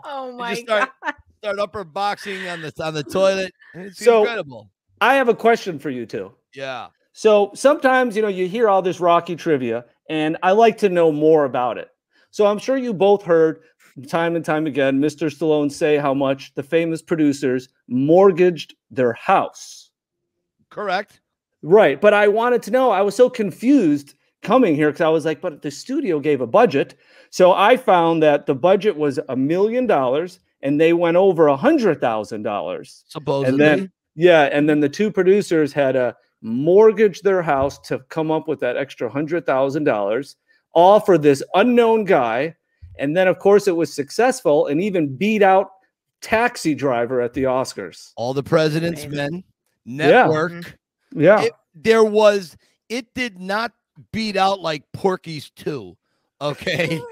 Oh 0.04 0.34
my 0.36 0.54
start, 0.54 0.90
god. 1.02 1.14
start 1.38 1.58
upper 1.58 1.84
boxing 1.84 2.46
on 2.48 2.60
the 2.60 2.72
on 2.84 2.94
the 2.94 3.02
toilet. 3.02 3.52
It's 3.74 4.04
So- 4.04 4.20
incredible. 4.20 4.70
I 5.00 5.14
have 5.14 5.28
a 5.28 5.34
question 5.34 5.78
for 5.78 5.90
you 5.90 6.06
too. 6.06 6.32
Yeah. 6.54 6.88
So 7.12 7.50
sometimes, 7.54 8.16
you 8.16 8.22
know, 8.22 8.28
you 8.28 8.48
hear 8.48 8.68
all 8.68 8.82
this 8.82 9.00
Rocky 9.00 9.36
trivia, 9.36 9.84
and 10.08 10.36
I 10.42 10.52
like 10.52 10.78
to 10.78 10.88
know 10.88 11.12
more 11.12 11.44
about 11.44 11.78
it. 11.78 11.88
So 12.30 12.46
I'm 12.46 12.58
sure 12.58 12.76
you 12.76 12.92
both 12.94 13.22
heard 13.22 13.60
time 14.08 14.34
and 14.36 14.44
time 14.44 14.66
again 14.66 15.00
Mr. 15.00 15.30
Stallone 15.30 15.70
say 15.70 15.96
how 15.96 16.14
much 16.14 16.52
the 16.54 16.62
famous 16.62 17.02
producers 17.02 17.68
mortgaged 17.88 18.74
their 18.90 19.12
house. 19.12 19.90
Correct. 20.70 21.20
Right. 21.62 22.00
But 22.00 22.14
I 22.14 22.28
wanted 22.28 22.62
to 22.64 22.70
know, 22.70 22.90
I 22.90 23.02
was 23.02 23.14
so 23.14 23.30
confused 23.30 24.14
coming 24.44 24.74
here 24.76 24.90
because 24.90 25.00
I 25.00 25.08
was 25.08 25.24
like, 25.24 25.40
but 25.40 25.62
the 25.62 25.70
studio 25.70 26.20
gave 26.20 26.40
a 26.40 26.46
budget. 26.46 26.94
So 27.30 27.52
I 27.52 27.76
found 27.76 28.22
that 28.22 28.46
the 28.46 28.54
budget 28.54 28.96
was 28.96 29.18
a 29.28 29.34
million 29.36 29.86
dollars 29.86 30.38
and 30.62 30.80
they 30.80 30.92
went 30.92 31.16
over 31.16 31.48
a 31.48 31.56
hundred 31.56 32.00
thousand 32.00 32.42
dollars. 32.42 33.04
Supposedly. 33.08 33.50
And 33.50 33.60
then, 33.80 33.92
yeah, 34.14 34.44
and 34.52 34.68
then 34.68 34.80
the 34.80 34.88
two 34.88 35.10
producers 35.10 35.72
had 35.72 35.96
a 35.96 36.14
mortgage 36.42 37.22
their 37.22 37.42
house 37.42 37.78
to 37.88 37.98
come 38.10 38.30
up 38.30 38.46
with 38.46 38.60
that 38.60 38.76
extra 38.76 39.08
hundred 39.10 39.44
thousand 39.46 39.84
dollars, 39.84 40.36
all 40.72 41.00
for 41.00 41.18
this 41.18 41.42
unknown 41.54 42.04
guy. 42.04 42.54
And 42.98 43.16
then, 43.16 43.26
of 43.26 43.40
course, 43.40 43.66
it 43.66 43.74
was 43.74 43.92
successful 43.92 44.68
and 44.68 44.80
even 44.80 45.16
beat 45.16 45.42
out 45.42 45.70
Taxi 46.20 46.74
Driver 46.74 47.20
at 47.20 47.32
the 47.34 47.42
Oscars. 47.44 48.12
all 48.16 48.32
the 48.32 48.42
president's 48.42 49.04
Amazing. 49.04 49.16
men 49.32 49.44
Yeah. 49.84 50.22
network. 50.22 50.52
Mm-hmm. 50.52 51.20
Yeah. 51.20 51.42
It- 51.42 51.52
there 51.74 52.04
was 52.04 52.56
it 52.88 53.12
did 53.14 53.40
not 53.40 53.72
beat 54.12 54.36
out 54.36 54.60
like 54.60 54.82
Porky's 54.92 55.50
2. 55.56 55.96
Okay. 56.40 57.00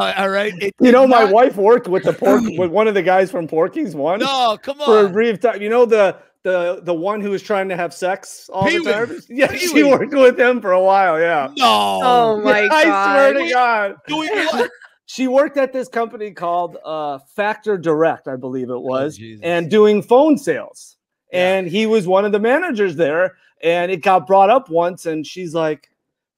Uh, 0.00 0.14
all 0.16 0.28
right. 0.30 0.52
It 0.62 0.72
You 0.78 0.86
did 0.86 0.92
know, 0.92 1.08
my 1.08 1.24
wife 1.24 1.56
worked 1.56 1.88
with 1.88 2.04
the 2.04 2.12
pork 2.12 2.40
with 2.56 2.70
one 2.70 2.86
of 2.86 2.94
the 2.94 3.02
guys 3.02 3.32
from 3.32 3.48
Porky's 3.48 3.96
one 3.96 4.20
No, 4.20 4.56
come 4.62 4.80
on. 4.80 4.86
for 4.86 5.00
a 5.00 5.04
on. 5.06 5.12
brief 5.12 5.40
time. 5.40 5.60
You 5.60 5.68
know 5.70 5.86
the 5.86 6.16
the 6.44 6.80
the 6.84 6.94
one 6.94 7.20
who 7.20 7.30
was 7.30 7.42
trying 7.42 7.68
to 7.70 7.76
have 7.76 7.92
sex 7.92 8.48
all 8.52 8.64
Pee-wee. 8.68 8.84
the 8.84 8.92
time. 8.92 9.20
Yeah, 9.28 9.52
she 9.54 9.72
Pee-wee. 9.72 9.90
worked 9.90 10.12
with 10.14 10.38
him 10.38 10.60
for 10.60 10.70
a 10.70 10.80
while. 10.80 11.18
Yeah. 11.18 11.48
No. 11.56 12.00
Oh 12.00 12.40
my 12.44 12.68
I 12.70 12.82
swear 12.84 13.32
god. 13.34 13.40
to 13.44 13.50
God. 13.52 13.94
Doing 14.06 14.28
what? 14.52 14.70
She 15.06 15.26
worked 15.26 15.56
at 15.56 15.72
this 15.72 15.88
company 15.88 16.30
called 16.30 16.76
uh, 16.84 17.18
Factor 17.34 17.76
Direct, 17.76 18.28
I 18.28 18.36
believe 18.36 18.70
it 18.70 18.80
was, 18.80 19.18
Oh, 19.20 19.36
and 19.42 19.68
doing 19.68 20.00
phone 20.02 20.38
sales. 20.38 20.96
Yeah. 21.32 21.56
And 21.56 21.66
he 21.66 21.86
was 21.86 22.06
one 22.06 22.24
of 22.24 22.30
the 22.30 22.38
managers 22.38 22.94
there. 22.94 23.34
And 23.62 23.90
it 23.90 24.02
got 24.02 24.26
brought 24.26 24.50
up 24.50 24.68
once, 24.68 25.06
and 25.06 25.26
she's 25.26 25.54
like, 25.54 25.90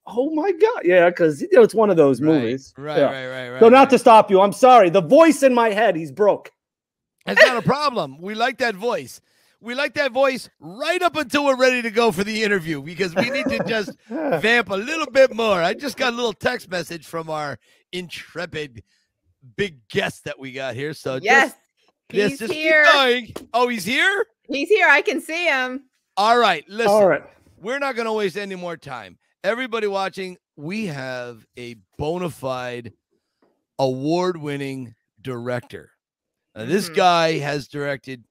"Oh 0.07 0.31
my 0.35 0.53
god, 0.53 0.83
yeah," 0.85 1.11
because 1.11 1.43
you 1.43 1.49
know 1.53 1.63
it's 1.63 1.75
one 1.75 1.91
of 1.91 1.97
those 1.97 2.21
Right, 2.21 2.29
movies. 2.29 2.73
Right, 2.79 2.99
Yeah. 2.99 3.05
right, 3.07 3.27
right, 3.29 3.51
right. 3.51 3.61
So 3.61 3.69
not 3.69 3.79
right. 3.81 3.91
to 3.91 3.99
stop 3.99 4.31
you, 4.31 4.41
I'm 4.41 4.53
sorry. 4.53 4.89
The 4.91 5.03
voice 5.03 5.43
in 5.43 5.53
my 5.55 5.71
head, 5.71 5.97
he's 5.97 6.13
broke. 6.13 6.51
That's 7.27 7.45
not 7.45 7.59
a 7.59 7.63
problem. 7.63 8.19
We 8.21 8.35
like 8.35 8.59
that 8.59 8.75
voice. 8.75 9.21
We 9.61 9.75
like 9.75 9.93
that 9.95 10.13
voice 10.13 10.49
right 10.59 11.03
up 11.03 11.17
until 11.17 11.45
we're 11.45 11.57
ready 11.57 11.83
to 11.83 11.91
go 11.91 12.11
for 12.13 12.25
the 12.25 12.43
interview 12.43 12.81
because 12.81 13.15
we 13.15 13.29
need 13.29 13.45
to 13.51 13.63
just 13.69 13.91
vamp 14.09 14.71
a 14.71 14.75
little 14.77 15.05
bit 15.11 15.35
more. 15.35 15.63
I 15.63 15.75
just 15.75 15.99
got 15.99 16.15
a 16.15 16.17
little 16.17 16.33
text 16.33 16.71
message 16.71 17.07
from 17.07 17.29
our 17.29 17.59
intrepid 17.93 18.83
big 19.57 19.87
guest 19.89 20.25
that 20.25 20.39
we 20.39 20.53
got 20.53 20.75
here. 20.75 20.95
So 20.95 21.19
Yes. 21.21 21.51
just, 21.51 21.59
yes, 22.11 22.31
He's 22.31 22.39
just 22.39 22.53
keep 22.55 22.63
here. 22.63 22.85
going. 22.85 23.35
Oh, 23.53 23.69
he's 23.69 23.85
here? 23.85 24.25
He's 24.49 24.71
here. 24.71 24.89
I 24.89 25.03
can 25.03 25.21
see 25.21 25.45
him. 25.47 25.85
All 26.21 26.37
right. 26.37 26.63
Listen, 26.69 26.93
All 26.93 27.09
right. 27.09 27.23
we're 27.63 27.79
not 27.79 27.97
going 27.97 28.05
to 28.05 28.13
waste 28.13 28.37
any 28.37 28.55
more 28.55 28.77
time. 28.77 29.17
Everybody 29.43 29.87
watching, 29.87 30.37
we 30.55 30.85
have 30.85 31.47
a 31.57 31.77
bona 31.97 32.29
fide 32.29 32.93
award 33.79 34.37
winning 34.37 34.95
director. 35.23 35.93
Now, 36.55 36.67
this 36.67 36.91
Mhm. 36.91 36.95
guy 36.97 37.39
has 37.39 37.69
directed, 37.69 38.27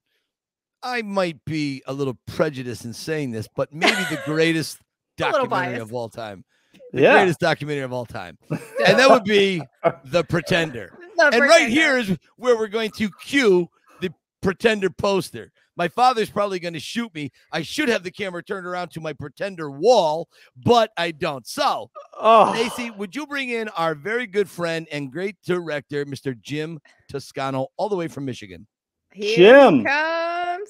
I 0.84 1.02
might 1.02 1.44
be 1.46 1.82
a 1.88 1.94
little 1.94 2.14
prejudiced 2.28 2.86
in 2.86 2.94
saying 2.94 3.32
this, 3.32 3.48
but 3.56 3.74
maybe 3.74 4.04
the 4.12 4.22
greatest 4.26 4.78
documentary 5.18 5.80
of 5.80 5.92
all 5.92 6.10
time. 6.10 6.46
The 6.94 7.02
Yeah. 7.02 7.14
greatest 7.14 7.40
documentary 7.40 7.82
of 7.86 7.92
all 7.92 8.06
time. 8.06 8.38
And 8.86 9.00
that 9.00 9.10
would 9.10 9.24
be 9.24 9.64
The 10.06 10.24
Pretender. 10.26 10.96
The 11.18 11.26
And 11.34 11.42
right 11.42 11.68
here 11.70 11.98
is 11.98 12.16
where 12.38 12.56
we're 12.56 12.68
going 12.68 12.92
to 12.92 13.10
cue 13.24 13.68
the 14.00 14.14
Pretender 14.44 14.92
poster. 14.92 15.52
My 15.80 15.88
father's 15.88 16.30
probably 16.30 16.60
going 16.60 16.74
to 16.74 16.80
shoot 16.82 17.12
me. 17.16 17.32
I 17.54 17.62
should 17.62 17.88
have 17.88 18.04
the 18.04 18.12
camera 18.12 18.44
turned 18.44 18.68
around 18.68 18.92
to 18.92 19.00
my 19.00 19.14
Pretender 19.14 19.72
wall, 19.72 20.28
but 20.58 20.92
I 20.98 21.12
don't. 21.12 21.48
So, 21.48 21.90
Oh, 22.20 22.54
Stacy, 22.54 22.92
would 22.92 23.16
you 23.16 23.26
bring 23.26 23.48
in 23.50 23.70
our 23.70 23.96
very 23.96 24.28
good 24.28 24.50
friend 24.50 24.90
and 24.92 25.10
great 25.10 25.38
director, 25.46 26.06
Mr. 26.06 26.38
Jim 26.42 26.80
Toscano, 27.08 27.68
all 27.78 27.88
the 27.88 27.96
way 27.96 28.10
from 28.10 28.26
Michigan? 28.26 28.68
Here 29.14 29.38
Jim. 29.38 29.80
he 29.80 29.86
comes. 29.86 30.70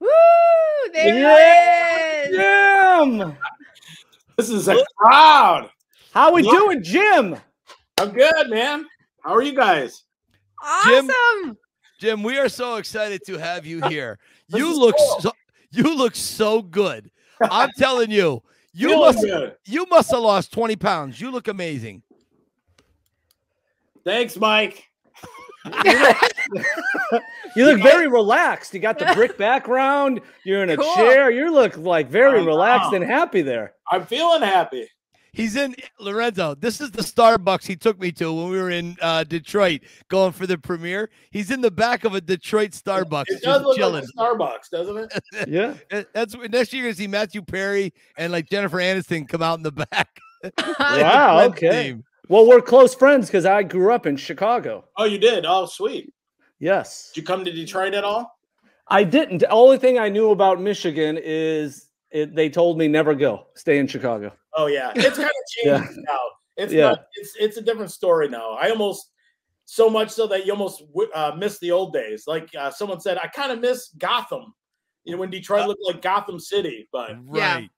Woo! 0.00 0.08
There 0.92 1.18
Yeah, 1.18 2.26
he 2.26 2.30
is. 2.30 3.18
Jim. 3.18 3.36
This 4.36 4.50
is 4.50 4.68
a 4.68 4.84
crowd. 4.98 5.70
How 6.12 6.26
are 6.28 6.32
we 6.34 6.42
Yeah. 6.42 6.50
doing, 6.50 6.82
Jim? 6.82 7.36
I'm 7.98 8.10
good, 8.10 8.50
man. 8.50 8.84
How 9.24 9.34
are 9.34 9.40
you 9.42 9.54
guys? 9.54 10.04
Awesome. 10.62 11.06
Jim, 11.08 11.56
we 12.02 12.38
are 12.38 12.48
so 12.48 12.76
excited 12.76 13.22
to 13.26 13.38
have 13.38 13.64
you 13.66 13.80
here. 13.88 14.18
You 14.48 14.78
look 14.78 14.96
cool. 14.96 15.20
so 15.20 15.32
you 15.70 15.96
look 15.96 16.14
so 16.14 16.62
good. 16.62 17.10
I'm 17.40 17.70
telling 17.78 18.10
you, 18.10 18.42
you 18.72 18.88
Feeling 18.88 19.00
must 19.04 19.20
good. 19.22 19.56
you 19.64 19.86
must 19.90 20.10
have 20.10 20.20
lost 20.20 20.52
20 20.52 20.76
pounds. 20.76 21.20
You 21.20 21.30
look 21.30 21.48
amazing. 21.48 22.02
Thanks, 24.04 24.36
Mike. 24.36 24.84
You 27.56 27.64
look 27.64 27.80
very 27.82 28.06
relaxed. 28.06 28.72
You 28.72 28.78
got 28.80 28.98
the 29.00 29.10
brick 29.14 29.36
background. 29.36 30.20
You're 30.44 30.62
in 30.62 30.70
a 30.70 30.76
Cool. 30.76 30.94
chair. 30.94 31.30
You 31.30 31.50
look 31.52 31.76
like 31.76 32.08
very 32.08 32.40
I 32.40 32.44
relaxed 32.44 32.92
know. 32.92 32.96
and 32.98 33.04
happy 33.04 33.42
there. 33.42 33.74
I'm 33.90 34.06
feeling 34.06 34.42
happy. 34.42 34.88
He's 35.36 35.54
in 35.54 35.76
Lorenzo. 36.00 36.54
This 36.54 36.80
is 36.80 36.90
the 36.90 37.02
Starbucks 37.02 37.66
he 37.66 37.76
took 37.76 38.00
me 38.00 38.10
to 38.12 38.32
when 38.32 38.48
we 38.48 38.56
were 38.58 38.70
in 38.70 38.96
uh, 39.02 39.22
Detroit 39.24 39.82
going 40.08 40.32
for 40.32 40.46
the 40.46 40.56
premiere. 40.56 41.10
He's 41.30 41.50
in 41.50 41.60
the 41.60 41.70
back 41.70 42.04
of 42.04 42.14
a 42.14 42.22
Detroit 42.22 42.70
Starbucks, 42.70 43.24
It 43.28 43.42
does 43.42 43.62
look 43.62 43.76
chilling. 43.76 43.96
like 43.96 44.04
a 44.04 44.18
Starbucks, 44.18 44.70
doesn't 44.70 44.96
it? 44.96 45.48
Yeah. 45.48 45.74
That's 46.14 46.34
next 46.34 46.72
year. 46.72 46.84
You're 46.84 46.92
gonna 46.92 46.94
see 46.96 47.06
Matthew 47.06 47.42
Perry 47.42 47.92
and 48.16 48.32
like 48.32 48.48
Jennifer 48.48 48.78
Aniston 48.78 49.28
come 49.28 49.42
out 49.42 49.58
in 49.58 49.62
the 49.62 49.72
back. 49.72 50.08
Wow, 50.80 51.40
okay. 51.48 51.88
team. 51.90 52.04
Well, 52.28 52.46
we're 52.48 52.62
close 52.62 52.94
friends 52.94 53.26
because 53.26 53.44
I 53.44 53.62
grew 53.62 53.92
up 53.92 54.06
in 54.06 54.16
Chicago. 54.16 54.84
Oh, 54.96 55.04
you 55.04 55.18
did? 55.18 55.44
Oh, 55.46 55.66
sweet. 55.66 56.12
Yes. 56.60 57.10
Did 57.14 57.20
you 57.20 57.26
come 57.26 57.44
to 57.44 57.52
Detroit 57.52 57.92
at 57.94 58.04
all? 58.04 58.38
I 58.88 59.04
didn't. 59.04 59.38
The 59.38 59.50
only 59.50 59.76
thing 59.78 59.98
I 59.98 60.08
knew 60.08 60.30
about 60.30 60.60
Michigan 60.60 61.18
is 61.22 61.88
it, 62.10 62.34
they 62.34 62.48
told 62.48 62.78
me 62.78 62.88
never 62.88 63.14
go. 63.14 63.46
Stay 63.54 63.78
in 63.78 63.86
Chicago. 63.86 64.32
Oh, 64.56 64.66
yeah. 64.66 64.92
It's 64.94 65.16
kind 65.16 65.28
of 65.28 65.32
Yeah. 65.64 65.78
changed 65.84 66.00
now. 66.08 66.18
It's 66.56 66.72
Yeah. 66.72 66.88
not. 66.90 67.04
It's 67.14 67.34
it's 67.38 67.56
a 67.58 67.62
different 67.62 67.90
story 67.90 68.28
now. 68.28 68.52
I 68.52 68.70
almost 68.70 69.10
so 69.66 69.90
much 69.90 70.10
so 70.10 70.26
that 70.28 70.46
you 70.46 70.52
almost 70.52 70.80
w- 70.94 71.10
uh, 71.14 71.32
miss 71.36 71.58
the 71.58 71.70
old 71.72 71.92
days. 71.92 72.24
Like 72.26 72.48
uh, 72.58 72.70
someone 72.70 73.00
said, 73.00 73.18
I 73.18 73.26
kind 73.28 73.52
of 73.52 73.60
miss 73.60 73.90
Gotham. 73.98 74.54
You 75.04 75.12
know, 75.12 75.18
when 75.18 75.30
Detroit 75.30 75.66
looked 75.68 75.82
like 75.84 76.02
Gotham 76.02 76.40
City, 76.40 76.88
but 76.92 77.10
Yeah. 77.32 77.54
Right. 77.56 77.70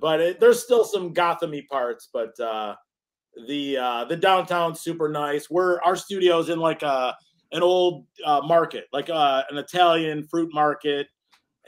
but 0.00 0.20
it, 0.20 0.40
there's 0.40 0.62
still 0.62 0.84
some 0.84 1.14
Gothamy 1.14 1.66
parts. 1.68 2.08
But 2.12 2.38
uh, 2.38 2.74
the 3.48 3.78
uh, 3.78 4.04
the 4.04 4.16
downtown 4.16 4.74
super 4.74 5.08
nice. 5.08 5.48
We're 5.48 5.80
our 5.82 5.96
studio's 5.96 6.50
in 6.50 6.58
like 6.58 6.82
a 6.82 7.16
an 7.52 7.62
old 7.62 8.06
uh, 8.24 8.40
market, 8.44 8.86
like 8.92 9.08
uh, 9.10 9.42
an 9.50 9.56
Italian 9.58 10.26
fruit 10.28 10.52
market. 10.52 11.06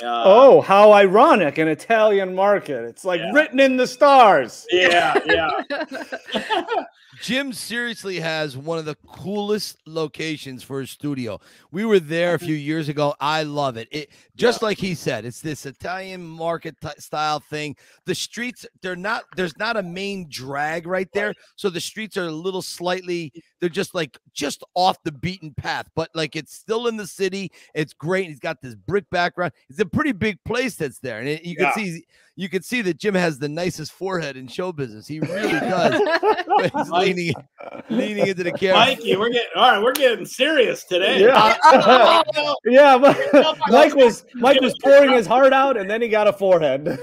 Uh, 0.03 0.23
oh, 0.27 0.61
how 0.61 0.93
ironic! 0.93 1.59
An 1.59 1.69
Italian 1.69 2.35
market. 2.35 2.85
It's 2.85 3.05
like 3.05 3.21
Yeah. 3.21 3.31
written 3.33 3.61
in 3.61 3.77
the 3.77 3.87
stars. 3.87 4.67
yeah, 4.71 5.15
yeah. 5.25 5.51
Jim 7.21 7.53
seriously 7.53 8.21
has 8.21 8.57
one 8.57 8.79
of 8.79 8.85
the 8.85 8.97
coolest 9.07 9.79
locations 9.87 10.63
for 10.63 10.81
his 10.81 10.91
studio. 10.91 11.41
We 11.71 11.85
were 11.85 12.01
there 12.01 12.35
a 12.35 12.39
few 12.39 12.55
years 12.55 12.89
ago. 12.89 13.15
I 13.21 13.43
love 13.43 13.77
it. 13.77 13.89
It 13.91 14.11
just 14.37 14.63
like 14.63 14.79
he 14.79 14.95
said, 14.95 15.25
it's 15.25 15.41
this 15.41 15.67
Italian 15.67 16.25
market 16.25 16.77
t- 16.81 16.89
style 16.99 17.41
thing. 17.41 17.77
The 18.07 18.15
streets, 18.15 18.67
they're 18.83 18.97
not. 18.97 19.25
There's 19.37 19.57
not 19.59 19.77
a 19.77 19.83
main 19.83 20.27
drag 20.29 20.87
right 20.87 21.09
there, 21.13 21.35
so 21.57 21.71
the 21.71 21.81
streets 21.81 22.17
are 22.17 22.27
a 22.27 22.33
little 22.33 22.63
slightly. 22.63 23.33
They're 23.61 23.69
just 23.69 23.95
like 23.95 24.19
just 24.33 24.65
off 24.75 25.03
the 25.05 25.13
beaten 25.13 25.55
path, 25.55 25.89
but 25.95 26.11
like 26.15 26.37
it's 26.37 26.55
still 26.55 26.87
in 26.87 26.97
the 26.97 27.07
city. 27.07 27.51
It's 27.75 27.93
great. 27.93 28.29
He's 28.29 28.41
got 28.41 28.61
this 28.61 28.75
brick 28.75 29.09
background. 29.11 29.53
It's 29.69 29.81
a 29.81 29.87
pretty 29.87 30.13
big 30.13 30.39
place 30.45 30.77
that's 30.77 30.99
there, 30.99 31.21
and 31.21 31.29
it, 31.29 31.45
you 31.45 31.57
can 31.57 31.73
see 31.75 32.05
you 32.37 32.49
can 32.49 32.63
see 32.63 32.83
that 32.83 32.99
Jim 32.99 33.15
has 33.15 33.39
the 33.39 33.49
nicest 33.49 33.93
forehead 33.93 34.37
in 34.37 34.49
show 34.49 34.73
business. 34.73 35.07
He 35.07 35.21
really 35.21 35.53
does. 35.53 36.01
He's 37.17 37.35
Mike- 37.35 37.47
leaning, 37.91 38.17
leaning 38.17 38.27
into 38.29 38.45
the 38.45 38.53
camera. 38.59 38.79
Mikey, 38.79 39.17
we're 39.17 39.31
getting 39.31 39.49
all 39.57 39.71
right. 39.73 39.83
We're 39.83 39.93
getting 39.93 40.25
serious 40.27 40.85
today. 40.85 41.21
Yeah. 41.21 41.55
yeah, 42.65 42.99
but 42.99 43.17
Mike 43.69 43.95
was 43.95 44.25
Mike 44.35 44.61
was 44.61 44.75
pouring 44.83 45.13
his 45.13 45.27
heart 45.27 45.53
out, 45.53 45.77
and 45.77 45.89
then 45.91 46.01
he 46.03 46.09
got 46.09 46.27
a 46.27 46.33
forehead. 46.33 46.99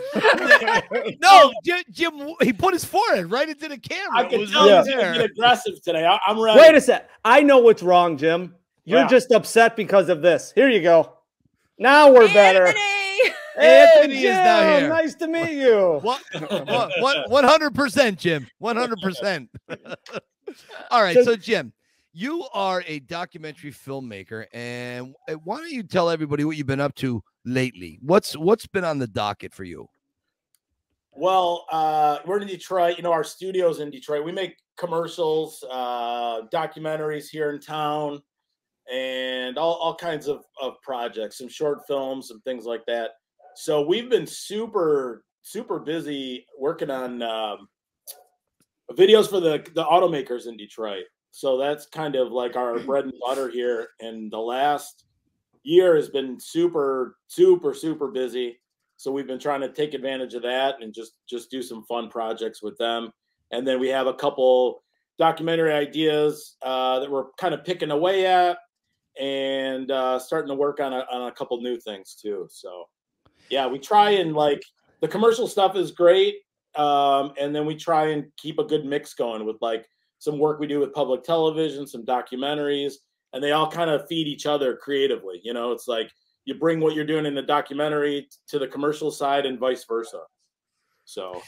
No, 1.21 1.51
Jim, 1.63 1.83
Jim, 1.91 2.13
he 2.41 2.53
put 2.53 2.73
his 2.73 2.85
forehead 2.85 3.31
right 3.31 3.47
into 3.49 3.67
the 3.67 3.77
camera. 3.77 4.17
I 4.19 4.23
can 4.25 4.39
was 4.41 4.51
tell 4.51 4.67
right 4.69 4.85
he's 4.85 4.95
gonna 4.95 5.23
aggressive 5.23 5.81
today. 5.83 6.05
I, 6.05 6.19
I'm 6.25 6.39
ready. 6.39 6.59
Wait 6.59 6.75
a 6.75 6.81
sec. 6.81 7.09
I 7.25 7.41
know 7.41 7.59
what's 7.59 7.83
wrong, 7.83 8.17
Jim. 8.17 8.55
You're 8.85 9.01
Yeah. 9.01 9.07
just 9.07 9.31
upset 9.31 9.75
because 9.75 10.09
of 10.09 10.21
this. 10.21 10.51
Here 10.55 10.69
you 10.69 10.81
go. 10.81 11.13
Now 11.77 12.11
we're 12.11 12.27
better. 12.33 12.73
Anthony! 13.61 14.13
Anthony 14.15 14.25
is 14.25 14.35
now 14.35 14.61
Jim, 14.61 14.79
here. 14.79 14.89
Nice 14.89 15.15
to 15.15 15.27
meet 15.27 15.51
you. 15.51 15.99
What? 16.01 16.21
What? 16.39 16.91
What? 16.99 17.29
One 17.29 17.43
hundred 17.43 17.75
percent, 17.75 18.19
Jim. 18.19 18.47
One 18.59 18.75
hundred 18.77 18.99
percent. 19.01 19.49
All 20.89 21.01
right, 21.01 21.15
So- 21.15 21.23
so 21.23 21.35
Jim, 21.35 21.71
you 22.13 22.45
are 22.53 22.83
a 22.87 22.99
documentary 22.99 23.71
filmmaker, 23.71 24.45
and 24.53 25.15
why 25.43 25.57
don't 25.57 25.71
you 25.71 25.83
tell 25.83 26.09
everybody 26.09 26.43
what 26.43 26.57
you've 26.57 26.67
been 26.67 26.81
up 26.81 26.95
to 26.95 27.23
lately? 27.45 27.99
What's 28.01 28.33
What's 28.37 28.67
been 28.67 28.83
on 28.83 28.99
the 28.99 29.07
docket 29.07 29.53
for 29.53 29.63
you? 29.63 29.87
Well, 31.13 31.65
uh, 31.71 32.19
we're 32.25 32.39
in 32.39 32.47
Detroit. 32.47 32.95
You 32.97 33.03
know, 33.03 33.11
our 33.11 33.23
studio's 33.23 33.79
in 33.81 33.91
Detroit. 33.91 34.23
We 34.23 34.31
make 34.31 34.55
commercials, 34.77 35.63
uh, 35.69 36.43
documentaries 36.53 37.27
here 37.29 37.49
in 37.51 37.59
town, 37.59 38.21
and 38.91 39.57
all, 39.57 39.73
all 39.75 39.93
kinds 39.95 40.27
of, 40.27 40.45
of 40.61 40.75
projects, 40.81 41.37
some 41.37 41.49
short 41.49 41.79
films, 41.85 42.29
some 42.29 42.39
things 42.41 42.63
like 42.65 42.85
that. 42.87 43.11
So 43.55 43.85
we've 43.85 44.09
been 44.09 44.27
super, 44.27 45.23
super 45.41 45.79
busy 45.79 46.45
working 46.59 46.89
on 46.89 47.21
um, 47.21 47.67
videos 48.91 49.29
for 49.29 49.39
the, 49.39 49.65
the 49.75 49.83
automakers 49.83 50.47
in 50.47 50.57
Detroit. 50.57 51.05
So 51.31 51.57
that's 51.57 51.85
kind 51.87 52.15
of 52.15 52.31
like 52.31 52.55
our 52.55 52.79
bread 52.79 53.05
and 53.05 53.13
butter 53.25 53.49
here. 53.49 53.89
And 53.99 54.31
the 54.31 54.39
last 54.39 55.05
year 55.63 55.95
has 55.95 56.09
been 56.09 56.39
super, 56.39 57.17
super, 57.27 57.73
super 57.73 58.09
busy 58.09 58.57
so 59.01 59.11
we've 59.11 59.25
been 59.25 59.39
trying 59.39 59.61
to 59.61 59.69
take 59.69 59.95
advantage 59.95 60.35
of 60.35 60.43
that 60.43 60.75
and 60.79 60.93
just 60.93 61.13
just 61.27 61.49
do 61.49 61.63
some 61.63 61.83
fun 61.85 62.07
projects 62.07 62.61
with 62.61 62.77
them 62.77 63.09
and 63.51 63.67
then 63.67 63.79
we 63.79 63.87
have 63.87 64.05
a 64.05 64.13
couple 64.13 64.83
documentary 65.17 65.73
ideas 65.73 66.55
uh, 66.61 66.99
that 66.99 67.09
we're 67.09 67.31
kind 67.39 67.55
of 67.55 67.65
picking 67.65 67.89
away 67.89 68.27
at 68.27 68.59
and 69.19 69.89
uh, 69.89 70.19
starting 70.19 70.49
to 70.49 70.55
work 70.55 70.79
on 70.79 70.93
a, 70.93 71.03
on 71.11 71.27
a 71.27 71.31
couple 71.31 71.59
new 71.61 71.79
things 71.79 72.13
too 72.13 72.47
so 72.51 72.85
yeah 73.51 73.67
we 73.67 73.77
try 73.77 74.11
and 74.11 74.33
like 74.33 74.63
the 75.01 75.07
commercial 75.07 75.47
stuff 75.47 75.75
is 75.75 75.91
great 75.91 76.35
um, 76.75 77.33
and 77.37 77.53
then 77.53 77.65
we 77.65 77.75
try 77.75 78.07
and 78.07 78.25
keep 78.37 78.57
a 78.57 78.63
good 78.63 78.85
mix 78.85 79.13
going 79.13 79.45
with 79.45 79.57
like 79.61 79.85
some 80.19 80.39
work 80.39 80.59
we 80.59 80.67
do 80.67 80.79
with 80.79 80.93
public 80.93 81.23
television 81.23 81.85
some 81.85 82.05
documentaries 82.05 82.93
and 83.33 83.43
they 83.43 83.51
all 83.51 83.69
kind 83.69 83.89
of 83.89 84.07
feed 84.07 84.27
each 84.27 84.45
other 84.45 84.75
creatively 84.75 85.39
you 85.43 85.53
know 85.53 85.71
it's 85.71 85.87
like 85.87 86.09
you 86.45 86.55
bring 86.55 86.79
what 86.79 86.95
you're 86.95 87.05
doing 87.05 87.25
in 87.25 87.35
the 87.35 87.41
documentary 87.41 88.27
to 88.47 88.59
the 88.59 88.67
commercial 88.67 89.11
side 89.11 89.45
and 89.45 89.59
vice 89.59 89.85
versa. 89.85 90.21
So 91.05 91.41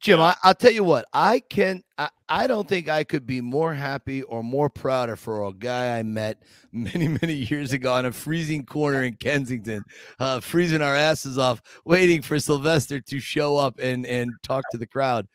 Jim, 0.00 0.20
I, 0.20 0.36
I'll 0.42 0.54
tell 0.54 0.72
you 0.72 0.84
what, 0.84 1.06
I 1.12 1.40
can 1.40 1.82
I, 1.96 2.08
I 2.28 2.46
don't 2.46 2.68
think 2.68 2.88
I 2.88 3.04
could 3.04 3.26
be 3.26 3.40
more 3.40 3.74
happy 3.74 4.22
or 4.22 4.42
more 4.42 4.70
prouder 4.70 5.16
for 5.16 5.44
a 5.44 5.52
guy 5.52 5.98
I 5.98 6.02
met 6.02 6.42
many, 6.72 7.08
many 7.08 7.34
years 7.34 7.72
ago 7.72 7.92
on 7.94 8.06
a 8.06 8.12
freezing 8.12 8.64
corner 8.64 9.02
in 9.02 9.14
Kensington, 9.14 9.84
uh, 10.20 10.40
freezing 10.40 10.82
our 10.82 10.94
asses 10.94 11.38
off, 11.38 11.60
waiting 11.84 12.22
for 12.22 12.38
Sylvester 12.38 13.00
to 13.00 13.20
show 13.20 13.56
up 13.56 13.78
and 13.78 14.06
and 14.06 14.30
talk 14.42 14.64
to 14.70 14.78
the 14.78 14.86
crowd. 14.86 15.26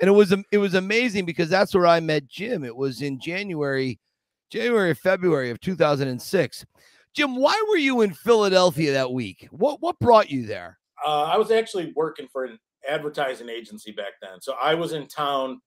And 0.00 0.08
it 0.08 0.12
was 0.12 0.34
it 0.52 0.58
was 0.58 0.74
amazing 0.74 1.24
because 1.24 1.48
that's 1.48 1.74
where 1.74 1.86
I 1.86 2.00
met 2.00 2.26
Jim. 2.26 2.64
It 2.64 2.76
was 2.76 3.02
in 3.02 3.20
January, 3.20 3.98
January, 4.50 4.94
February 4.94 5.50
of 5.50 5.60
2006. 5.60 6.66
Jim, 7.14 7.36
why 7.36 7.60
were 7.68 7.76
you 7.76 8.02
in 8.02 8.12
Philadelphia 8.12 8.92
that 8.92 9.12
week? 9.12 9.48
What 9.50 9.80
what 9.80 9.98
brought 9.98 10.30
you 10.30 10.46
there? 10.46 10.78
uh, 11.04 11.24
I 11.24 11.36
was 11.36 11.50
actually 11.50 11.92
working 11.94 12.28
for 12.32 12.44
an 12.44 12.58
advertising 12.88 13.48
agency 13.48 13.92
back 13.92 14.12
then. 14.22 14.40
So 14.40 14.54
I 14.60 14.74
was 14.74 14.92
in 14.92 15.06
town 15.06 15.60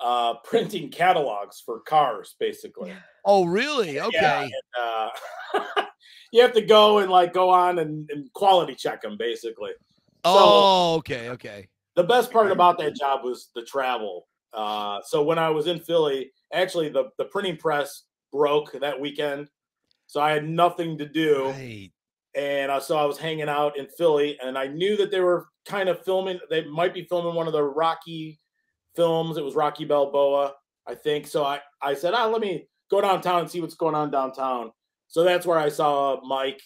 uh, 0.00 0.34
printing 0.44 0.90
catalogs 0.90 1.62
for 1.64 1.80
cars, 1.80 2.34
basically. 2.38 2.92
Oh, 3.24 3.44
really? 3.44 4.00
Okay. 4.00 4.18
Yeah, 4.20 4.42
and, 4.42 4.52
uh, 4.80 5.84
you 6.32 6.42
have 6.42 6.52
to 6.54 6.62
go 6.62 6.98
and 6.98 7.10
like 7.10 7.32
go 7.32 7.50
on 7.50 7.78
and, 7.78 8.08
and 8.10 8.32
quality 8.32 8.74
check 8.74 9.02
them, 9.02 9.16
basically. 9.18 9.72
oh, 10.24 10.96
okay, 10.96 11.30
okay. 11.30 11.68
the 11.94 12.02
best 12.02 12.32
part 12.32 12.50
about 12.50 12.78
that 12.78 12.96
job 12.96 13.24
was 13.24 13.50
the 13.54 13.62
travel. 13.62 14.26
Uh, 14.52 15.00
so 15.04 15.22
when 15.22 15.38
I 15.38 15.50
was 15.50 15.66
in 15.66 15.78
Philly, 15.80 16.32
actually 16.52 16.88
the, 16.88 17.10
the 17.18 17.26
printing 17.26 17.56
press 17.56 18.04
broke 18.32 18.72
that 18.72 18.98
weekend. 18.98 19.48
So 20.06 20.20
I 20.20 20.32
had 20.32 20.48
nothing 20.48 20.98
to 20.98 21.06
do. 21.06 21.48
Right. 21.50 21.90
And 22.36 22.70
I 22.70 22.78
saw 22.78 23.02
I 23.02 23.06
was 23.06 23.18
hanging 23.18 23.48
out 23.48 23.78
in 23.78 23.88
Philly 23.88 24.38
and 24.44 24.58
I 24.58 24.66
knew 24.66 24.96
that 24.98 25.10
they 25.10 25.20
were 25.20 25.48
kind 25.66 25.88
of 25.88 26.04
filming, 26.04 26.38
they 26.50 26.64
might 26.66 26.92
be 26.92 27.04
filming 27.04 27.34
one 27.34 27.46
of 27.46 27.54
the 27.54 27.62
Rocky 27.62 28.38
films. 28.94 29.38
It 29.38 29.44
was 29.44 29.54
Rocky 29.54 29.86
Balboa, 29.86 30.52
I 30.86 30.94
think. 30.94 31.26
So 31.26 31.44
I, 31.44 31.60
I 31.80 31.94
said, 31.94 32.12
ah, 32.14 32.26
let 32.26 32.42
me 32.42 32.68
go 32.90 33.00
downtown 33.00 33.40
and 33.40 33.50
see 33.50 33.60
what's 33.60 33.74
going 33.74 33.94
on 33.94 34.10
downtown. 34.10 34.70
So 35.08 35.24
that's 35.24 35.46
where 35.46 35.58
I 35.58 35.70
saw 35.70 36.20
Mike 36.24 36.60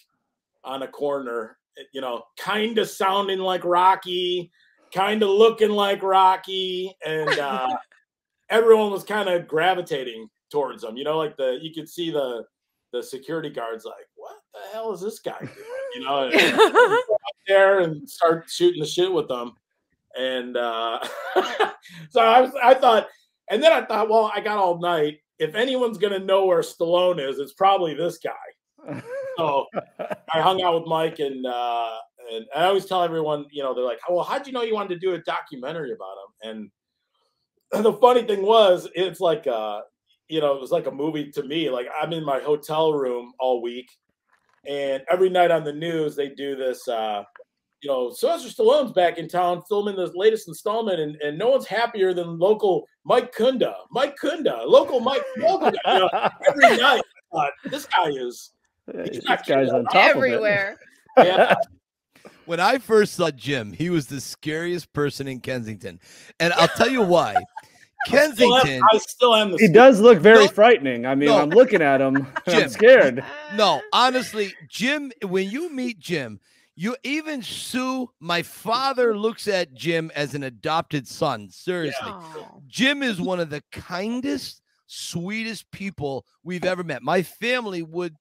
on 0.63 0.83
a 0.83 0.87
corner, 0.87 1.57
eh, 1.77 1.83
you 1.93 2.01
know, 2.01 2.23
kind 2.37 2.77
of 2.77 2.89
sounding 2.89 3.39
like 3.39 3.63
Rocky, 3.63 4.51
kind 4.93 5.23
of 5.23 5.29
looking 5.29 5.69
like 5.69 6.03
Rocky, 6.03 6.95
and 7.05 7.39
uh, 7.39 7.75
everyone 8.49 8.91
was 8.91 9.03
kind 9.03 9.29
of 9.29 9.47
gravitating 9.47 10.27
towards 10.51 10.83
him. 10.83 10.97
You 10.97 11.03
know, 11.03 11.17
like 11.17 11.37
the 11.37 11.59
you 11.61 11.73
could 11.73 11.89
see 11.89 12.11
the 12.11 12.45
the 12.91 13.01
security 13.01 13.49
guards 13.49 13.85
like, 13.85 14.07
what 14.15 14.37
the 14.53 14.59
hell 14.73 14.93
is 14.93 15.01
this 15.01 15.19
guy 15.19 15.39
doing? 15.39 15.51
You 15.95 16.03
know, 16.03 16.29
and 16.33 16.59
out 16.59 17.03
there 17.47 17.79
and 17.79 18.09
start 18.09 18.49
shooting 18.49 18.81
the 18.81 18.87
shit 18.87 19.11
with 19.11 19.27
them, 19.27 19.53
and 20.17 20.57
uh, 20.57 20.99
so 22.09 22.21
I 22.21 22.41
was 22.41 22.51
I 22.61 22.73
thought, 22.73 23.07
and 23.49 23.61
then 23.61 23.71
I 23.71 23.85
thought, 23.85 24.09
well, 24.09 24.31
I 24.33 24.41
got 24.41 24.57
all 24.57 24.79
night. 24.79 25.19
If 25.39 25.55
anyone's 25.55 25.97
gonna 25.97 26.19
know 26.19 26.45
where 26.45 26.61
Stallone 26.61 27.19
is, 27.19 27.39
it's 27.39 27.53
probably 27.53 27.93
this 27.93 28.19
guy. 28.19 29.01
So 29.37 29.65
I 29.99 30.41
hung 30.41 30.61
out 30.61 30.79
with 30.79 30.87
Mike 30.87 31.19
and 31.19 31.45
uh 31.45 31.97
and 32.31 32.45
I 32.55 32.65
always 32.65 32.85
tell 32.85 33.03
everyone, 33.03 33.45
you 33.51 33.63
know, 33.63 33.73
they're 33.73 33.83
like, 33.83 33.99
"Well, 34.09 34.23
how'd 34.23 34.47
you 34.47 34.53
know 34.53 34.61
you 34.61 34.73
wanted 34.73 34.95
to 34.95 34.99
do 34.99 35.13
a 35.13 35.19
documentary 35.19 35.91
about 35.91 36.15
him?" 36.43 36.71
And 37.71 37.83
the 37.83 37.93
funny 37.93 38.23
thing 38.23 38.43
was, 38.43 38.87
it's 38.95 39.19
like 39.19 39.47
uh, 39.47 39.81
you 40.31 40.41
know, 40.41 40.55
it 40.55 40.61
was 40.61 40.71
like 40.71 40.87
a 40.87 40.91
movie 40.91 41.31
to 41.31 41.43
me. 41.43 41.69
Like 41.69 41.87
I'm 41.99 42.13
in 42.13 42.23
my 42.23 42.39
hotel 42.39 42.93
room 42.93 43.33
all 43.39 43.61
week, 43.61 43.89
and 44.67 45.03
every 45.11 45.29
night 45.29 45.51
on 45.51 45.63
the 45.63 45.73
news 45.73 46.15
they 46.15 46.29
do 46.29 46.55
this 46.55 46.87
uh 46.87 47.23
you 47.81 47.89
know, 47.89 48.11
Sylvester 48.11 48.49
Stallone's 48.49 48.91
back 48.91 49.17
in 49.17 49.27
town 49.27 49.63
filming 49.67 49.95
the 49.95 50.11
latest 50.13 50.47
installment, 50.47 50.99
and, 50.99 51.15
and 51.15 51.37
no 51.37 51.49
one's 51.49 51.65
happier 51.65 52.13
than 52.13 52.37
local 52.37 52.85
Mike 53.05 53.35
Kunda. 53.35 53.73
Mike 53.89 54.15
Kunda, 54.21 54.65
local 54.67 54.99
Mike. 54.99 55.23
Local, 55.37 55.71
guy, 55.71 55.93
you 55.93 55.99
know, 55.99 56.29
every 56.47 56.77
night, 56.77 57.01
I 57.33 57.35
thought, 57.35 57.51
this 57.65 57.85
guy 57.85 58.09
is 58.09 58.51
this 58.85 59.23
not 59.25 59.47
guy's 59.47 59.69
on 59.69 59.85
top 59.85 59.95
Everywhere. 59.95 60.77
yeah, 61.17 61.55
When 62.45 62.59
I 62.59 62.77
first 62.79 63.13
saw 63.13 63.31
Jim, 63.31 63.71
he 63.71 63.89
was 63.89 64.07
the 64.07 64.19
scariest 64.19 64.91
person 64.93 65.27
in 65.27 65.39
Kensington. 65.39 65.99
And 66.39 66.53
I'll 66.53 66.67
tell 66.67 66.89
you 66.89 67.01
why. 67.01 67.35
Still 68.07 68.19
Kensington, 68.19 68.81
I 68.93 68.97
still 68.97 69.35
am 69.35 69.49
the 69.49 69.55
of 69.55 69.61
it. 69.61 69.67
He 69.67 69.73
does 69.73 69.99
look 69.99 70.19
very 70.19 70.45
No. 70.45 70.47
frightening. 70.51 71.05
I 71.05 71.15
mean, 71.15 71.29
No. 71.29 71.39
I'm 71.39 71.49
looking 71.49 71.81
at 71.81 72.01
him. 72.01 72.15
Jim. 72.47 72.63
I'm 72.63 72.69
scared. 72.69 73.25
no, 73.55 73.81
honestly, 73.93 74.53
Jim, 74.69 75.11
when 75.23 75.49
you 75.49 75.69
meet 75.71 75.99
Jim, 75.99 76.39
you 76.75 76.95
even 77.03 77.43
Sue, 77.43 78.09
my 78.19 78.41
father 78.41 79.15
looks 79.17 79.47
at 79.47 79.73
Jim 79.73 80.11
as 80.15 80.33
an 80.35 80.43
adopted 80.43 81.07
son. 81.07 81.49
Seriously. 81.51 81.99
Oh. 82.09 82.61
Jim 82.67 83.03
is 83.03 83.19
one 83.21 83.39
of 83.39 83.49
the 83.49 83.61
kindest, 83.71 84.61
sweetest 84.87 85.69
people 85.71 86.25
we've 86.43 86.65
ever 86.65 86.83
met. 86.83 87.03
My 87.03 87.21
family 87.23 87.83
would 87.83 88.15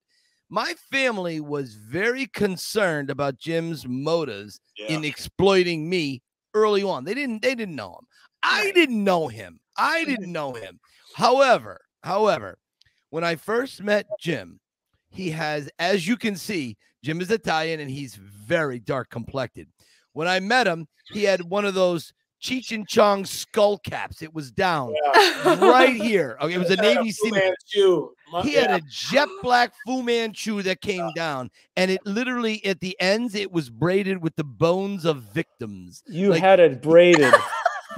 my 0.53 0.75
family 0.91 1.39
was 1.41 1.75
very 1.75 2.27
concerned 2.27 3.09
about 3.09 3.39
Jim's 3.39 3.87
motives 3.87 4.61
Yeah. 4.77 4.89
in 4.97 5.05
exploiting 5.05 5.89
me 5.89 6.23
early 6.55 6.83
on. 6.83 7.05
They 7.05 7.15
didn't 7.15 7.41
they 7.43 7.55
didn't 7.55 7.77
know 7.77 7.91
him. 8.01 8.07
I 8.43 8.71
didn't 8.73 9.03
know 9.03 9.29
him. 9.29 9.61
I 9.77 10.01
mm-hmm. 10.01 10.11
didn't 10.11 10.33
know 10.33 10.53
him. 10.53 10.81
However, 11.15 11.81
however, 12.03 12.59
when 13.11 13.25
I 13.25 13.37
first 13.37 13.83
met 13.83 14.07
Jim, 14.19 14.61
he 15.11 15.31
has, 15.31 15.69
as 15.79 16.07
you 16.07 16.17
can 16.17 16.37
see, 16.37 16.77
Jim 17.03 17.21
is 17.21 17.31
Italian 17.31 17.81
and 17.81 17.91
he's 17.91 18.15
very 18.15 18.79
dark 18.79 19.11
complected. 19.11 19.69
When 20.13 20.29
I 20.29 20.41
met 20.41 20.67
him, 20.67 20.87
he 21.13 21.25
had 21.25 21.43
one 21.43 21.65
of 21.65 21.75
those 21.75 22.13
Cheech 22.43 22.73
and 22.73 22.89
Chong 22.89 23.25
skull 23.27 23.79
caps. 23.79 24.23
It 24.23 24.33
was 24.33 24.51
down 24.51 24.95
Yeah. 25.05 25.59
right 25.61 25.95
here. 26.03 26.39
Okay, 26.41 26.55
it 26.55 26.59
was 26.59 26.71
a 26.71 26.77
Navy 26.77 27.11
SEAL. 27.11 28.13
He 28.43 28.55
had 28.55 28.71
a 28.71 28.81
jet 28.89 29.29
black 29.43 29.73
Fu 29.87 30.03
Manchu 30.03 30.63
that 30.63 30.81
came 30.81 31.11
down, 31.15 31.51
and 31.77 31.91
it 31.91 32.01
literally 32.07 32.65
at 32.65 32.81
the 32.81 32.97
ends 32.99 33.35
it 33.35 33.53
was 33.53 33.69
braided 33.69 34.23
with 34.23 34.35
the 34.37 34.45
bones 34.45 35.05
of 35.05 35.19
victims. 35.35 36.03
You 36.07 36.31
Like- 36.31 36.41
had 36.41 36.61
it 36.61 36.81
braided. 36.81 37.35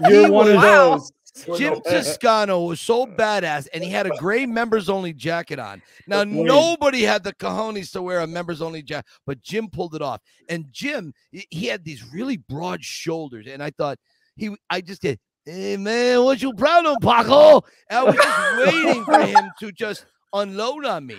You're 0.01 0.25
He 0.27 0.31
one 0.31 0.49
of 0.51 0.57
Wow. 0.57 0.91
those. 0.99 1.13
Jim 1.59 1.81
Toscano 1.81 2.65
was 2.65 2.79
so 2.79 3.07
badass, 3.07 3.67
and 3.73 3.83
he 3.83 3.89
had 3.89 4.07
a 4.07 4.11
gray 4.19 4.45
members 4.45 4.91
only 4.91 5.15
jacket 5.15 5.59
on. 5.59 5.81
Now 6.07 6.25
nobody 6.25 7.03
had 7.03 7.25
the 7.25 7.33
cojones 7.33 7.91
to 7.93 8.03
wear 8.03 8.21
a 8.21 8.27
members 8.27 8.61
only 8.61 8.83
jacket, 8.83 9.11
but 9.27 9.41
Jim 9.41 9.69
pulled 9.71 9.95
it 9.95 10.03
off. 10.03 10.21
And 10.51 10.67
Jim, 10.71 11.15
he- 11.31 11.47
he 11.51 11.67
had 11.69 11.85
these 11.85 12.05
really 12.13 12.37
broad 12.37 12.85
shoulders, 12.85 13.47
and 13.47 13.63
I 13.63 13.71
thought 13.71 13.99
he, 14.37 14.55
I 14.69 14.83
just 14.83 15.01
did. 15.01 15.19
Hey 15.47 15.79
man, 15.79 16.23
what 16.23 16.43
you 16.43 16.53
proud 16.53 16.85
of, 16.85 16.99
Paco? 17.01 17.63
And 17.89 17.99
I 17.99 18.03
was 18.05 18.15
just 18.15 18.57
waiting 18.75 19.05
for 19.05 19.21
him 19.23 19.51
to 19.61 19.73
just 19.73 20.05
unload 20.35 20.85
on 20.85 21.07
me, 21.07 21.17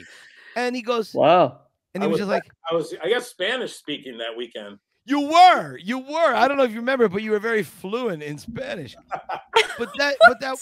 and 0.55 0.75
he 0.75 0.83
goes, 0.83 1.11
Wow. 1.15 1.61
and 1.95 2.03
he 2.03 2.07
was 2.07 2.19
was 2.19 2.27
just 2.27 2.29
like, 2.29 2.43
I 2.71 2.75
was, 2.75 2.93
I 3.03 3.09
guess, 3.09 3.27
Spanish 3.29 3.73
speaking 3.73 4.19
that 4.19 4.37
weekend. 4.37 4.77
You 5.05 5.21
were, 5.21 5.77
you 5.77 5.99
were. 5.99 6.33
I 6.33 6.47
don't 6.47 6.57
know 6.57 6.63
if 6.63 6.71
you 6.71 6.79
remember, 6.79 7.09
but 7.09 7.21
you 7.21 7.31
were 7.31 7.39
very 7.39 7.63
fluent 7.63 8.23
in 8.23 8.37
Spanish. 8.37 8.95
But 9.77 9.89
that, 9.97 10.17
but 10.27 10.39
that, 10.41 10.57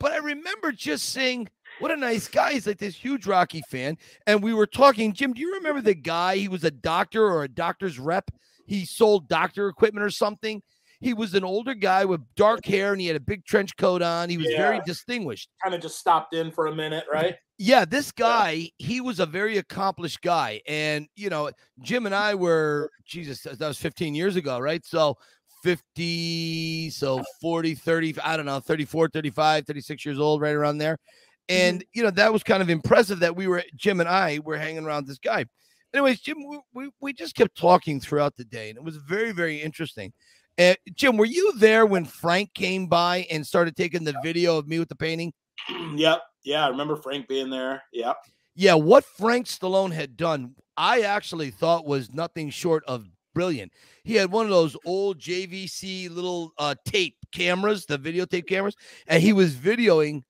but 0.00 0.12
I 0.12 0.16
remember 0.18 0.72
just 0.72 1.10
saying, 1.10 1.48
"What 1.80 1.90
a 1.90 1.96
nice 1.96 2.28
guy!" 2.28 2.54
He's 2.54 2.66
like 2.66 2.78
this 2.78 2.96
huge 2.96 3.26
Rocky 3.26 3.62
fan, 3.68 3.98
and 4.26 4.42
we 4.42 4.54
were 4.54 4.66
talking. 4.66 5.12
Jim, 5.12 5.34
do 5.34 5.40
you 5.42 5.54
remember 5.56 5.82
the 5.82 5.94
guy? 5.94 6.36
He 6.36 6.48
was 6.48 6.64
a 6.64 6.70
doctor 6.70 7.26
or 7.26 7.44
a 7.44 7.48
doctor's 7.48 7.98
rep. 7.98 8.30
He 8.66 8.86
sold 8.86 9.28
doctor 9.28 9.68
equipment 9.68 10.04
or 10.04 10.10
something. 10.10 10.62
He 11.04 11.12
was 11.12 11.34
an 11.34 11.44
older 11.44 11.74
guy 11.74 12.06
with 12.06 12.22
dark 12.34 12.64
hair, 12.64 12.92
and 12.92 13.00
he 13.00 13.06
had 13.06 13.16
a 13.16 13.20
big 13.20 13.44
trench 13.44 13.76
coat 13.76 14.00
on. 14.00 14.30
He 14.30 14.38
was 14.38 14.46
very 14.46 14.80
distinguished. 14.86 15.50
Kind 15.62 15.74
of 15.74 15.82
just 15.82 15.98
stopped 15.98 16.34
in 16.34 16.50
for 16.50 16.68
a 16.68 16.74
minute, 16.74 17.04
right? 17.12 17.36
Yeah, 17.58 17.84
this 17.84 18.10
guy, 18.10 18.70
he 18.78 19.02
was 19.02 19.20
a 19.20 19.26
very 19.26 19.58
accomplished 19.58 20.22
guy. 20.22 20.62
And, 20.66 21.06
you 21.14 21.28
know, 21.28 21.50
Jim 21.82 22.06
and 22.06 22.14
I 22.14 22.34
were, 22.34 22.90
Jesus, 23.04 23.42
that 23.42 23.60
was 23.60 23.76
15 23.76 24.14
years 24.14 24.36
ago, 24.36 24.58
right? 24.58 24.82
So 24.82 25.18
50, 25.62 26.88
so 26.88 27.22
40, 27.38 27.74
30, 27.74 28.20
I 28.24 28.38
don't 28.38 28.46
know, 28.46 28.60
34, 28.60 29.08
35, 29.08 29.66
36 29.66 30.06
years 30.06 30.18
old, 30.18 30.40
right 30.40 30.54
around 30.54 30.78
there. 30.78 30.94
Mm-hmm. 30.94 31.68
And, 31.68 31.84
you 31.92 32.02
know, 32.02 32.10
that 32.12 32.32
was 32.32 32.42
kind 32.42 32.62
of 32.62 32.70
impressive 32.70 33.20
that 33.20 33.36
we 33.36 33.46
were, 33.46 33.62
Jim 33.76 34.00
and 34.00 34.08
I 34.08 34.40
were 34.42 34.56
hanging 34.56 34.86
around 34.86 35.06
this 35.06 35.18
guy. 35.18 35.44
Anyways, 35.92 36.20
Jim, 36.20 36.38
we, 36.48 36.58
we, 36.72 36.90
we 37.00 37.12
just 37.12 37.36
kept 37.36 37.56
talking 37.56 38.00
throughout 38.00 38.34
the 38.36 38.44
day, 38.44 38.70
and 38.70 38.78
it 38.78 38.82
was 38.82 38.96
very, 38.96 39.32
very 39.32 39.60
interesting. 39.60 40.12
Uh, 40.58 40.74
Jim, 40.94 41.16
were 41.16 41.24
you 41.24 41.52
there 41.58 41.84
when 41.86 42.04
Frank 42.04 42.54
came 42.54 42.86
by 42.86 43.26
and 43.30 43.46
started 43.46 43.76
taking 43.76 44.04
the 44.04 44.14
video 44.22 44.56
of 44.56 44.68
me 44.68 44.78
with 44.78 44.88
the 44.88 44.96
painting? 44.96 45.32
yep. 45.96 46.22
Yeah, 46.44 46.66
I 46.66 46.68
remember 46.68 46.96
Frank 46.96 47.26
being 47.26 47.50
there. 47.50 47.82
Yep. 47.92 48.16
Yeah, 48.54 48.74
what 48.74 49.04
Frank 49.04 49.46
Stallone 49.46 49.92
had 49.92 50.16
done, 50.16 50.54
I 50.76 51.00
actually 51.00 51.50
thought 51.50 51.86
was 51.86 52.12
nothing 52.12 52.50
short 52.50 52.84
of 52.86 53.06
brilliant. 53.34 53.72
He 54.04 54.14
had 54.14 54.30
one 54.30 54.44
of 54.44 54.50
those 54.50 54.76
old 54.84 55.18
JVC 55.18 56.14
little 56.14 56.52
uh, 56.58 56.76
tape 56.84 57.16
cameras, 57.32 57.86
the 57.86 57.98
videotape 57.98 58.46
cameras, 58.46 58.76
and 59.08 59.22
he 59.22 59.32
was 59.32 59.54
videoing 59.54 60.22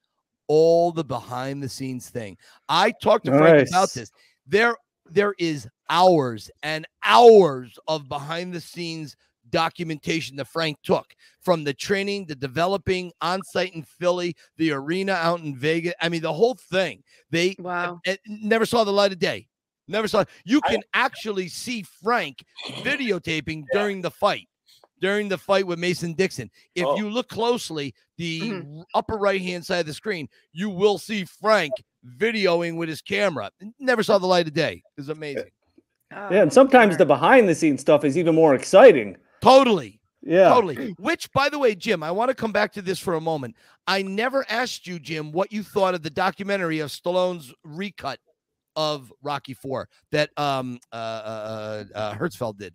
all 0.46 0.90
the 0.92 1.04
behind 1.04 1.62
the 1.62 1.68
scenes 1.68 2.08
thing. 2.08 2.38
I 2.68 2.92
talked 2.92 3.26
to 3.26 3.32
Frank 3.32 3.68
about 3.68 3.92
this. 3.92 4.10
There, 4.46 4.76
there 5.06 5.34
is 5.38 5.68
hours 5.90 6.50
and 6.62 6.86
hours 7.04 7.78
of 7.88 8.08
behind 8.08 8.54
the 8.54 8.60
scenes 8.60 9.16
documentation 9.54 10.34
that 10.36 10.48
Frank 10.48 10.76
took 10.82 11.14
from 11.40 11.62
the 11.62 11.72
training, 11.72 12.26
the 12.26 12.34
developing 12.34 13.12
on 13.20 13.40
site 13.44 13.72
in 13.74 13.84
Philly, 13.84 14.34
the 14.56 14.72
arena 14.72 15.12
out 15.12 15.40
in 15.40 15.56
Vegas. 15.56 15.94
I 16.02 16.08
mean, 16.08 16.22
the 16.22 16.32
whole 16.32 16.54
thing. 16.70 17.02
They 17.30 17.54
Wow. 17.60 18.00
it 18.04 18.18
never 18.26 18.66
saw 18.66 18.82
the 18.82 18.92
light 18.92 19.12
of 19.12 19.18
day. 19.20 19.46
Never 19.86 20.08
saw. 20.08 20.24
You 20.44 20.60
I- 20.64 20.72
can 20.72 20.82
actually 20.92 21.48
see 21.48 21.84
Frank 22.02 22.42
videotaping 22.82 23.62
Yeah. 23.72 23.78
during 23.80 24.02
the 24.02 24.10
fight, 24.10 24.48
during 25.00 25.28
the 25.28 25.38
fight 25.38 25.66
with 25.66 25.78
Mason 25.78 26.14
Dixon. 26.14 26.50
If 26.74 26.84
Oh. 26.86 26.96
you 26.96 27.08
look 27.08 27.28
closely, 27.28 27.94
the 28.16 28.40
Mhm. 28.40 28.84
upper 28.94 29.16
right 29.16 29.40
hand 29.40 29.64
side 29.64 29.80
of 29.80 29.86
the 29.86 29.94
screen, 29.94 30.28
you 30.52 30.68
will 30.68 30.98
see 30.98 31.24
Frank 31.24 31.72
videoing 32.18 32.76
with 32.76 32.88
his 32.88 33.02
camera. 33.02 33.50
Never 33.78 34.02
saw 34.02 34.18
the 34.18 34.26
light 34.26 34.48
of 34.48 34.54
day. 34.54 34.82
It's 34.98 35.08
amazing. 35.08 35.50
Oh, 36.12 36.30
Yeah, 36.30 36.42
and 36.42 36.52
sometimes 36.52 36.96
the 36.96 37.06
behind 37.06 37.48
the 37.48 37.54
scenes 37.54 37.80
stuff 37.80 38.04
is 38.04 38.16
even 38.16 38.34
more 38.34 38.54
exciting. 38.54 39.16
Totally. 39.44 40.00
Yeah. 40.22 40.48
Totally. 40.48 40.94
Which, 40.98 41.30
by 41.32 41.48
the 41.50 41.58
way, 41.58 41.74
Jim, 41.74 42.02
I 42.02 42.10
want 42.10 42.30
to 42.30 42.34
come 42.34 42.50
back 42.50 42.72
to 42.72 42.82
this 42.82 42.98
for 42.98 43.14
a 43.14 43.20
moment. 43.20 43.56
I 43.86 44.02
never 44.02 44.44
asked 44.48 44.86
you, 44.86 44.98
Jim, 44.98 45.32
what 45.32 45.52
you 45.52 45.62
thought 45.62 45.94
of 45.94 46.02
the 46.02 46.10
documentary 46.10 46.78
of 46.78 46.90
Stallone's 46.90 47.52
recut 47.62 48.18
of 48.76 49.12
Rocky 49.22 49.54
Four 49.54 49.88
that 50.10 50.30
um 50.36 50.80
uh, 50.92 50.96
uh, 50.96 51.84
uh 51.94 52.14
Herzfeld 52.14 52.58
did. 52.58 52.74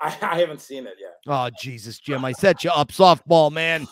I, 0.00 0.06
I 0.20 0.38
haven't 0.40 0.60
seen 0.60 0.86
it 0.86 0.94
yet. 1.00 1.14
Oh 1.26 1.48
Jesus, 1.58 1.98
Jim, 1.98 2.24
I 2.24 2.32
set 2.32 2.64
you 2.64 2.70
up 2.70 2.88
softball, 2.88 3.50
man. 3.50 3.86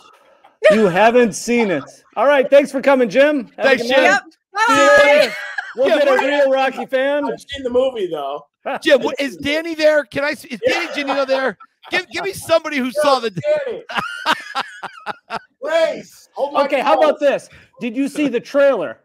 You 0.70 0.86
haven't 0.86 1.32
seen 1.32 1.70
it. 1.70 1.84
All 2.16 2.26
right. 2.26 2.48
Thanks 2.50 2.72
for 2.72 2.82
coming, 2.82 3.08
Jim. 3.08 3.46
Have 3.56 3.64
Thanks, 3.64 3.82
good 3.84 3.88
Jim. 3.94 4.04
Yep. 4.04 4.22
See 4.66 4.82
you 4.82 4.88
Bye. 5.28 5.32
We'll 5.76 5.88
Yeah, 5.88 5.98
get 5.98 6.22
a 6.22 6.26
real 6.26 6.50
Rocky 6.50 6.86
fan. 6.86 7.24
I've 7.24 7.40
seen 7.40 7.62
the 7.62 7.70
movie 7.70 8.08
though. 8.08 8.46
Jim, 8.82 9.00
what, 9.02 9.20
is 9.20 9.36
Danny 9.36 9.74
there? 9.74 10.04
Can 10.04 10.24
I? 10.24 10.30
s- 10.30 10.44
Is 10.44 10.60
Danny 10.66 10.86
Janino 10.88 11.26
there? 11.26 11.56
Give 11.90 12.08
give 12.10 12.24
me 12.24 12.32
somebody 12.32 12.78
who 12.78 12.90
saw 12.90 13.20
the. 13.20 13.30
Danny. 13.30 13.82
Grace, 15.62 16.28
hold 16.32 16.54
my 16.54 16.64
Okay, 16.64 16.80
how 16.80 16.94
about 16.94 17.18
this? 17.18 17.48
Did 17.80 17.96
you 17.96 18.08
see 18.08 18.28
the 18.28 18.40
trailer? 18.40 19.00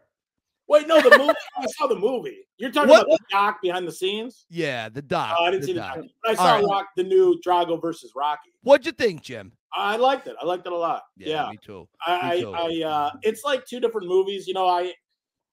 Wait, 0.68 0.86
no, 0.86 1.00
the 1.02 1.18
movie. 1.18 1.34
I 1.58 1.66
saw 1.76 1.86
the 1.86 1.98
movie. 1.98 2.38
You're 2.56 2.70
talking 2.70 2.90
What? 2.90 3.06
about 3.06 3.18
the 3.18 3.24
doc 3.30 3.62
behind 3.62 3.86
the 3.86 3.92
scenes. 3.92 4.46
Yeah, 4.48 4.88
the 4.88 5.02
doc. 5.02 5.36
Oh, 5.38 5.44
I 5.44 5.50
didn't 5.50 5.62
the 5.62 5.66
see 5.66 5.72
the 5.74 5.80
doc. 5.80 5.96
doc. 5.96 6.04
I 6.24 6.34
saw 6.34 6.54
right. 6.54 6.64
Rock, 6.64 6.86
the 6.96 7.02
new 7.02 7.38
Drago 7.44 7.80
versus 7.80 8.12
Rocky. 8.14 8.50
What'd 8.62 8.86
you 8.86 8.92
think, 8.92 9.22
Jim? 9.22 9.52
I 9.74 9.96
liked 9.96 10.28
it. 10.28 10.36
I 10.40 10.46
liked 10.46 10.66
it 10.66 10.72
a 10.72 10.76
lot. 10.76 11.02
Yeah, 11.16 11.50
me 11.50 11.58
too. 11.62 11.88
I, 12.06 12.40
too. 12.40 12.54
I, 12.54 12.82
I, 12.84 12.88
uh, 12.88 13.10
it's 13.22 13.42
like 13.44 13.66
two 13.66 13.80
different 13.80 14.06
movies. 14.06 14.46
You 14.46 14.54
know, 14.54 14.68
I, 14.68 14.92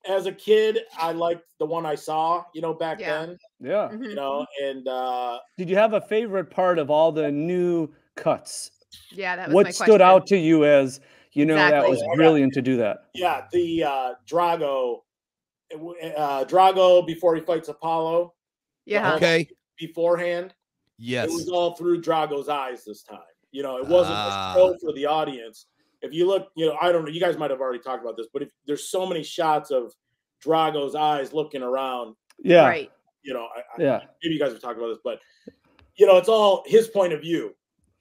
as 0.07 0.25
a 0.25 0.31
kid, 0.31 0.79
I 0.97 1.11
liked 1.11 1.45
the 1.59 1.65
one 1.65 1.85
I 1.85 1.95
saw. 1.95 2.43
You 2.53 2.61
know, 2.61 2.73
back 2.73 2.99
Yeah. 2.99 3.25
then. 3.25 3.37
Yeah. 3.59 3.89
Mhm. 3.91 4.03
You 4.09 4.15
know, 4.15 4.45
and 4.63 4.87
uh, 4.87 5.39
Did 5.57 5.69
you 5.69 5.75
have 5.75 5.93
a 5.93 6.01
favorite 6.01 6.49
part 6.49 6.79
of 6.79 6.89
all 6.89 7.11
the 7.11 7.31
new 7.31 7.89
cuts? 8.15 8.71
Yeah, 9.11 9.35
that 9.35 9.47
was 9.49 9.53
What 9.55 9.65
my 9.67 9.71
stood 9.71 10.01
out 10.01 10.25
to 10.27 10.37
you 10.37 10.65
as 10.65 10.99
you 11.33 11.45
know 11.45 11.55
that 11.55 11.87
was 11.87 11.99
Yeah. 12.01 12.15
brilliant 12.15 12.53
to 12.53 12.61
do 12.61 12.77
that? 12.77 13.05
yeah, 13.13 13.45
the 13.51 13.83
uh, 13.83 14.13
Drago, 14.27 15.01
uh, 15.73 16.45
Drago 16.45 17.05
before 17.05 17.35
he 17.35 17.41
fights 17.41 17.69
Apollo 17.69 18.33
Yeah. 18.85 19.15
Okay. 19.15 19.47
beforehand. 19.77 20.53
Yes. 20.97 21.29
It 21.29 21.33
was 21.33 21.49
all 21.49 21.75
through 21.75 22.01
Drago's 22.01 22.49
eyes 22.49 22.83
this 22.83 23.03
time. 23.03 23.19
You 23.51 23.63
know, 23.63 23.77
it 23.77 23.85
wasn't 23.87 24.15
Ah. 24.17 24.53
a 24.53 24.55
show 24.57 24.77
for 24.81 24.91
the 24.93 25.05
audience. 25.05 25.67
If 26.01 26.13
you 26.13 26.27
look, 26.27 26.49
you 26.55 26.65
know, 26.67 26.77
I 26.81 26.91
don't 26.91 27.03
know, 27.03 27.11
you 27.11 27.19
guys 27.19 27.37
might 27.37 27.51
have 27.51 27.59
already 27.61 27.79
talked 27.79 28.03
about 28.03 28.15
this, 28.17 28.27
but 28.31 28.41
if 28.41 28.49
there's 28.65 28.89
so 28.89 29.05
many 29.05 29.23
shots 29.23 29.71
of 29.71 29.93
Drago's 30.41 30.95
eyes 30.95 31.33
looking 31.33 31.61
around, 31.61 32.15
Yeah. 32.41 32.65
Right. 32.67 32.91
you 33.23 33.33
know, 33.33 33.47
I, 33.55 33.59
I, 33.59 33.83
Yeah. 33.83 33.99
maybe 34.23 34.35
you 34.35 34.39
guys 34.39 34.51
have 34.53 34.61
talked 34.61 34.77
about 34.77 34.87
this, 34.89 34.99
but 35.03 35.19
you 35.95 36.07
know, 36.07 36.17
it's 36.17 36.29
all 36.29 36.63
his 36.65 36.87
point 36.87 37.11
of 37.11 37.19
view, 37.21 37.53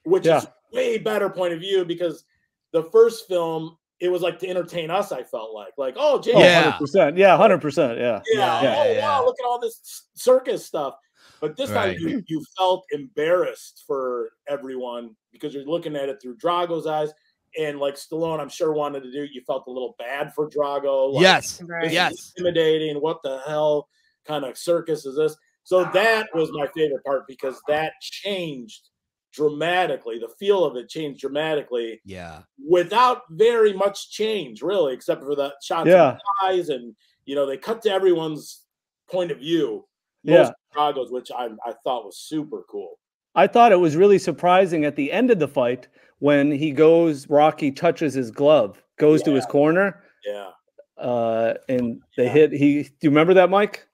which 0.03 0.25
Yeah. 0.25 0.37
is 0.37 0.47
way 0.71 0.97
better 0.97 1.29
point 1.29 1.53
of 1.53 1.59
view 1.59 1.83
because 1.83 2.23
the 2.71 2.83
first 2.83 3.27
film 3.27 3.77
it 3.99 4.07
was 4.09 4.21
like 4.21 4.39
to 4.39 4.47
entertain 4.47 4.89
us. 4.89 5.11
I 5.11 5.23
felt 5.23 5.53
like, 5.53 5.73
like, 5.77 5.95
oh, 5.97 6.21
James, 6.21 6.37
Oh, 6.37 6.39
Yeah. 6.39 6.71
100%. 6.79 7.17
Yeah, 7.17 7.35
100%. 7.35 7.97
Yeah. 7.97 8.21
yeah, 8.33 8.61
Yeah, 8.61 8.75
oh 8.77 8.85
yeah, 8.85 8.91
yeah. 8.93 9.01
wow, 9.01 9.25
look 9.25 9.35
at 9.41 9.45
all 9.45 9.59
this 9.59 10.05
circus 10.13 10.65
stuff. 10.65 10.95
But 11.41 11.57
this 11.57 11.69
Right. 11.69 11.97
time 11.97 12.07
you, 12.07 12.23
you 12.27 12.41
felt 12.57 12.85
embarrassed 12.91 13.83
for 13.85 14.29
everyone 14.47 15.17
because 15.33 15.53
you're 15.53 15.65
looking 15.65 15.97
at 15.97 16.07
it 16.07 16.21
through 16.21 16.37
Drago's 16.37 16.87
eyes. 16.87 17.11
And 17.57 17.79
like 17.79 17.95
Stallone, 17.95 18.39
I'm 18.39 18.49
sure 18.49 18.73
wanted 18.73 19.03
to 19.03 19.11
do, 19.11 19.23
you 19.31 19.41
felt 19.47 19.65
a 19.67 19.71
little 19.71 19.95
bad 19.97 20.33
for 20.33 20.49
Drago. 20.49 21.13
Like, 21.13 21.21
yes. 21.21 21.61
Right. 21.61 21.91
Yes. 21.91 22.33
intimidating. 22.37 22.97
What 22.97 23.21
the 23.23 23.41
hell 23.47 23.87
kind 24.25 24.45
of 24.45 24.57
circus 24.57 25.05
is 25.05 25.15
this? 25.15 25.35
So 25.63 25.83
that 25.93 26.27
was 26.33 26.51
my 26.51 26.67
favorite 26.75 27.03
part 27.03 27.27
because 27.27 27.61
that 27.67 27.93
changed 28.01 28.89
dramatically. 29.33 30.17
The 30.19 30.33
feel 30.39 30.65
of 30.65 30.75
it 30.75 30.89
changed 30.89 31.21
dramatically 31.21 32.01
Yeah. 32.05 32.41
without 32.67 33.21
very 33.29 33.73
much 33.73 34.09
change, 34.11 34.61
really, 34.61 34.93
except 34.93 35.21
for 35.23 35.35
the 35.35 35.53
shots 35.61 35.87
Yeah. 35.87 36.13
of 36.13 36.17
the 36.17 36.45
eyes 36.47 36.69
and 36.69 36.95
you 37.25 37.35
know 37.35 37.45
they 37.45 37.57
cut 37.57 37.81
to 37.83 37.91
everyone's 37.91 38.65
point 39.07 39.29
of 39.31 39.37
view. 39.37 39.87
Yeah. 40.23 40.51
Drago's, 40.75 41.11
which 41.11 41.31
I 41.31 41.49
I 41.65 41.73
thought 41.83 42.05
was 42.05 42.17
super 42.17 42.63
cool. 42.69 42.97
I 43.35 43.45
thought 43.45 43.71
it 43.71 43.79
was 43.79 43.95
really 43.95 44.17
surprising 44.17 44.83
at 44.85 44.95
the 44.95 45.11
end 45.11 45.29
of 45.29 45.37
the 45.39 45.47
fight 45.47 45.87
when 46.19 46.51
he 46.51 46.71
goes, 46.71 47.27
Rocky 47.29 47.71
touches 47.71 48.13
his 48.13 48.31
glove, 48.31 48.81
goes 48.97 49.21
to 49.23 49.33
his 49.33 49.45
corner. 49.45 50.03
Yeah, 50.25 50.49
uh, 50.97 51.53
and 51.67 52.01
they 52.17 52.27
hit. 52.29 52.51
He. 52.51 52.83
Do 52.83 52.89
you 53.01 53.09
remember 53.09 53.33
that, 53.35 53.49
Mike? 53.49 53.87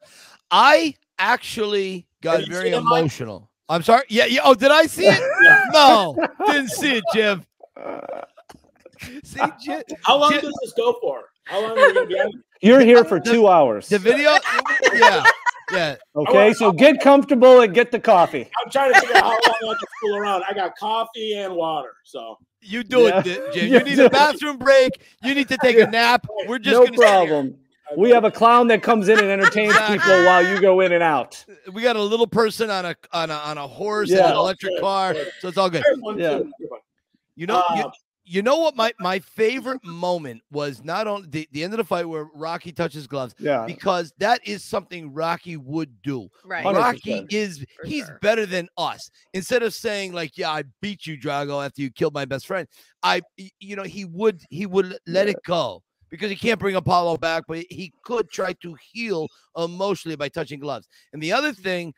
I 0.51 0.95
actually 1.19 2.05
got 2.21 2.47
very 2.47 2.71
seen 2.71 2.83
Mike? 2.83 2.99
emotional. 3.01 3.49
I'm 3.69 3.81
sorry. 3.81 4.03
Yeah, 4.09 4.25
yeah. 4.25 4.41
Oh, 4.43 4.53
did 4.53 4.71
I 4.71 4.85
see 4.85 5.05
it? 5.07 5.19
Yeah. 5.43 5.65
No, 5.73 6.15
didn't 6.47 6.69
see 6.69 6.95
it, 6.97 7.03
Jim. 7.13 7.45
See, 9.23 9.39
Jim, 9.63 9.83
How 10.03 10.17
long 10.17 10.31
Jim- 10.31 10.41
does 10.41 10.57
this 10.63 10.73
go 10.73 10.97
for? 11.01 11.25
How 11.43 11.61
long 11.61 11.71
are 11.77 11.87
we 11.87 11.93
gonna 11.93 12.07
be? 12.07 12.37
You're 12.61 12.79
here 12.79 13.03
for 13.03 13.19
two 13.19 13.47
hours. 13.47 13.89
the 13.89 13.99
video. 13.99 14.31
Yeah, 14.93 15.23
yeah. 15.71 15.95
Okay, 16.15 16.53
so 16.53 16.71
get 16.71 16.99
comfortable 17.01 17.61
and 17.61 17.73
get 17.73 17.91
the 17.91 17.99
coffee. 17.99 18.49
I'm 18.63 18.71
trying 18.71 18.93
to 18.93 18.99
figure 18.99 19.15
out 19.17 19.23
how 19.23 19.29
long 19.31 19.75
I 19.75 19.77
can 19.79 19.87
fool 20.01 20.15
around. 20.17 20.43
I 20.49 20.53
got 20.53 20.75
coffee 20.77 21.33
and 21.37 21.55
water, 21.55 21.93
so 22.03 22.37
You 22.61 22.83
do 22.83 23.01
Yeah. 23.01 23.21
it, 23.25 23.25
Jim. 23.53 23.67
You 23.71 23.79
You 23.79 23.83
need 23.85 23.99
a 23.99 24.09
bathroom 24.09 24.57
break. 24.57 24.91
You 25.23 25.33
need 25.35 25.47
to 25.49 25.57
take 25.57 25.77
a 25.77 25.87
nap. 25.87 26.25
We're 26.47 26.59
just 26.59 26.73
no 26.73 26.85
gonna 26.85 26.97
sit 26.97 27.05
here. 27.05 27.13
problem. 27.13 27.57
We 27.97 28.09
have 28.09 28.23
a 28.23 28.31
clown 28.31 28.67
that 28.69 28.81
comes 28.81 29.09
in 29.09 29.19
and 29.19 29.27
entertains 29.29 29.77
people 29.87 30.25
while 30.25 30.43
you 30.45 30.59
go 30.59 30.79
in 30.81 30.91
and 30.91 31.03
out. 31.03 31.45
We 31.71 31.83
got 31.83 31.95
a 31.95 32.01
little 32.01 32.25
person 32.25 32.71
on 32.71 32.83
a 32.85 32.95
on 33.13 33.29
a 33.29 33.35
on 33.35 33.57
a 33.59 33.67
horse 33.67 34.09
and 34.09 34.19
an 34.21 34.35
electric 34.35 34.79
car, 34.81 35.15
so 35.39 35.47
it's 35.49 35.57
all 35.57 35.69
good. 35.69 35.83
Yeah. 36.17 36.39
too. 36.39 36.51
Here's 36.57 36.69
one. 36.71 36.79
You 37.35 37.45
know, 37.47 37.63
you, 37.75 37.83
Um, 37.83 37.91
you 38.25 38.41
know 38.41 38.57
what 38.57 38.75
my 38.75 38.91
my 38.99 39.19
favorite 39.19 39.83
moment 39.85 40.41
was 40.51 40.83
not 40.83 41.05
only 41.07 41.27
the, 41.29 41.47
the 41.51 41.63
end 41.63 41.73
of 41.73 41.77
the 41.77 41.83
fight 41.83 42.05
where 42.09 42.25
Rocky 42.33 42.71
touches 42.71 43.05
gloves 43.07 43.35
Yeah. 43.39 43.65
because 43.65 44.11
that 44.17 44.45
is 44.47 44.63
something 44.63 45.13
Rocky 45.13 45.57
would 45.57 46.01
do. 46.01 46.27
Right. 46.43 46.65
100%. 46.65 46.73
Rocky 46.75 47.25
is 47.29 47.65
For 47.79 47.87
he's 47.87 48.05
sure. 48.07 48.19
better 48.21 48.45
than 48.45 48.67
us. 48.77 49.09
Instead 49.33 49.61
of 49.63 49.73
saying 49.73 50.13
like, 50.13 50.37
"Yeah, 50.37 50.49
I 50.51 50.63
beat 50.81 51.05
you, 51.05 51.17
Drago, 51.17 51.63
after 51.65 51.81
you 51.81 51.91
killed 51.91 52.13
my 52.13 52.25
best 52.25 52.47
friend," 52.47 52.67
I, 53.03 53.21
y- 53.37 53.51
you 53.59 53.75
know, 53.75 53.83
he 53.83 54.05
would 54.05 54.41
he 54.49 54.65
would 54.65 54.97
let 55.07 55.27
it 55.29 55.37
go 55.45 55.83
because 56.09 56.29
he 56.29 56.35
can't 56.35 56.59
bring 56.59 56.75
Apollo 56.75 57.17
back, 57.17 57.43
but 57.47 57.63
he 57.69 57.91
could 58.03 58.29
try 58.29 58.53
to 58.61 58.75
heal 58.91 59.27
emotionally 59.57 60.15
by 60.15 60.29
touching 60.29 60.59
gloves. 60.59 60.87
And 61.13 61.21
the 61.21 61.31
other 61.33 61.51
thing, 61.53 61.85
th- 61.87 61.95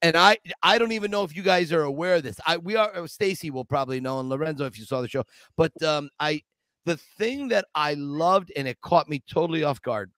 and 0.00 0.16
I 0.16 0.38
I 0.62 0.78
don't 0.78 0.92
even 0.92 1.10
know 1.10 1.24
if 1.24 1.34
you 1.34 1.42
guys 1.42 1.72
are 1.72 1.82
aware 1.82 2.16
of 2.16 2.22
this. 2.22 2.38
I 2.46 2.56
we 2.56 2.76
are 2.76 2.94
uh, 2.94 3.06
Stacy 3.06 3.50
will 3.50 3.64
probably 3.64 4.00
know, 4.00 4.20
and 4.20 4.28
Lorenzo 4.28 4.66
if 4.66 4.78
you 4.78 4.84
saw 4.84 5.00
the 5.00 5.08
show. 5.08 5.24
But 5.56 5.72
um, 5.82 6.10
I 6.20 6.42
the 6.84 6.96
thing 6.96 7.48
that 7.48 7.66
I 7.74 7.94
loved 7.94 8.52
and 8.56 8.66
it 8.66 8.80
caught 8.80 9.08
me 9.08 9.22
totally 9.28 9.64
off 9.64 9.80
guard 9.82 10.10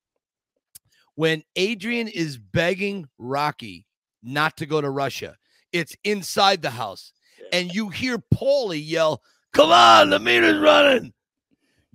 when 1.14 1.42
Adrian 1.56 2.08
is 2.08 2.38
begging 2.38 3.06
Rocky 3.18 3.86
not 4.22 4.56
to 4.56 4.66
go 4.66 4.80
to 4.80 4.90
Russia. 4.90 5.36
It's 5.72 5.96
inside 6.04 6.62
the 6.62 6.70
house, 6.70 7.12
and 7.52 7.74
you 7.74 7.88
hear 7.88 8.18
Paulie 8.18 8.82
yell, 8.84 9.22
"Come 9.52 9.72
on, 9.72 10.10
the 10.10 10.18
meter's 10.18 10.60
running." 10.60 11.12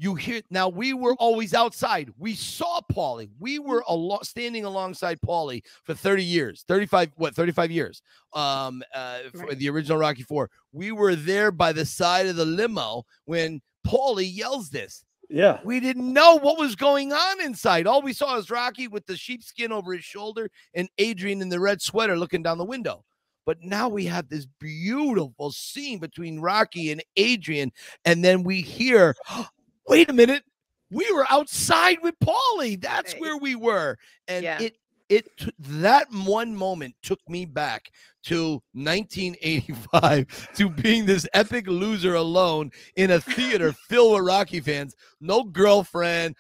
You 0.02 0.16
hear 0.16 0.42
now. 0.50 0.70
We 0.70 0.94
were 0.94 1.14
always 1.16 1.54
outside. 1.54 2.10
We 2.18 2.34
saw 2.34 2.80
Paulie. 2.90 3.30
We 3.38 3.60
were 3.60 3.84
alo- 3.90 4.22
standing 4.24 4.64
alongside 4.64 5.20
Paulie 5.20 5.62
for 5.84 5.94
30 5.94 6.24
years, 6.24 6.64
35, 6.70 7.12
what, 7.18 7.36
35 7.36 7.70
years. 7.70 8.02
Um, 8.34 8.82
uh, 8.96 9.20
for 9.34 9.40
Right. 9.48 9.60
the 9.60 9.70
original 9.70 9.98
Rocky 9.98 10.24
Four. 10.24 10.50
We 10.72 10.94
were 10.94 11.16
there 11.18 11.52
by 11.52 11.74
the 11.74 11.86
side 11.86 12.28
of 12.28 12.38
the 12.38 12.46
limo 12.46 13.04
when 13.26 13.62
Paulie 13.86 14.34
yells 14.34 14.70
this. 14.70 15.04
Yeah. 15.30 15.60
We 15.66 15.82
didn't 15.82 16.12
know 16.14 16.40
what 16.40 16.58
was 16.58 16.78
going 16.78 17.12
on 17.12 17.42
inside. 17.42 17.86
All 17.86 18.02
we 18.02 18.14
saw 18.14 18.36
was 18.38 18.50
Rocky 18.50 18.88
with 18.88 19.06
the 19.06 19.18
sheepskin 19.18 19.74
over 19.74 19.94
his 19.94 20.06
shoulder 20.06 20.50
and 20.74 20.88
Adrian 20.98 21.42
in 21.42 21.50
the 21.50 21.60
red 21.60 21.82
sweater 21.82 22.18
looking 22.18 22.42
down 22.42 22.58
the 22.58 22.64
window. 22.64 23.04
But 23.46 23.62
now 23.64 23.90
we 23.90 24.06
have 24.06 24.30
this 24.30 24.46
beautiful 24.60 25.52
scene 25.52 26.00
between 26.00 26.40
Rocky 26.40 26.92
and 26.92 27.04
Adrian. 27.18 27.72
And 28.06 28.24
then 28.24 28.44
we 28.44 28.62
hear, 28.62 29.16
wait 29.90 30.10
a 30.10 30.14
minute, 30.14 30.44
we 30.92 31.12
were 31.12 31.26
outside 31.30 31.98
with 32.02 32.16
Paulie. 32.20 32.80
That's 32.82 33.14
where 33.16 33.38
we 33.38 33.56
were. 33.56 33.98
And 34.28 34.44
Yeah. 34.44 34.62
it, 34.62 34.78
it, 35.10 35.28
that 35.60 36.08
one 36.12 36.56
moment 36.56 36.96
took 37.02 37.20
me 37.28 37.46
back 37.46 37.90
to 38.26 38.62
1985 38.74 40.50
to 40.56 40.70
being 40.70 41.06
this 41.06 41.28
epic 41.34 41.68
loser 41.68 42.14
alone 42.16 42.72
in 42.96 43.12
a 43.12 43.20
theater 43.20 43.74
filled 43.90 44.14
with 44.14 44.28
Rocky 44.28 44.60
fans, 44.60 44.96
no 45.20 45.44
girlfriend, 45.44 46.36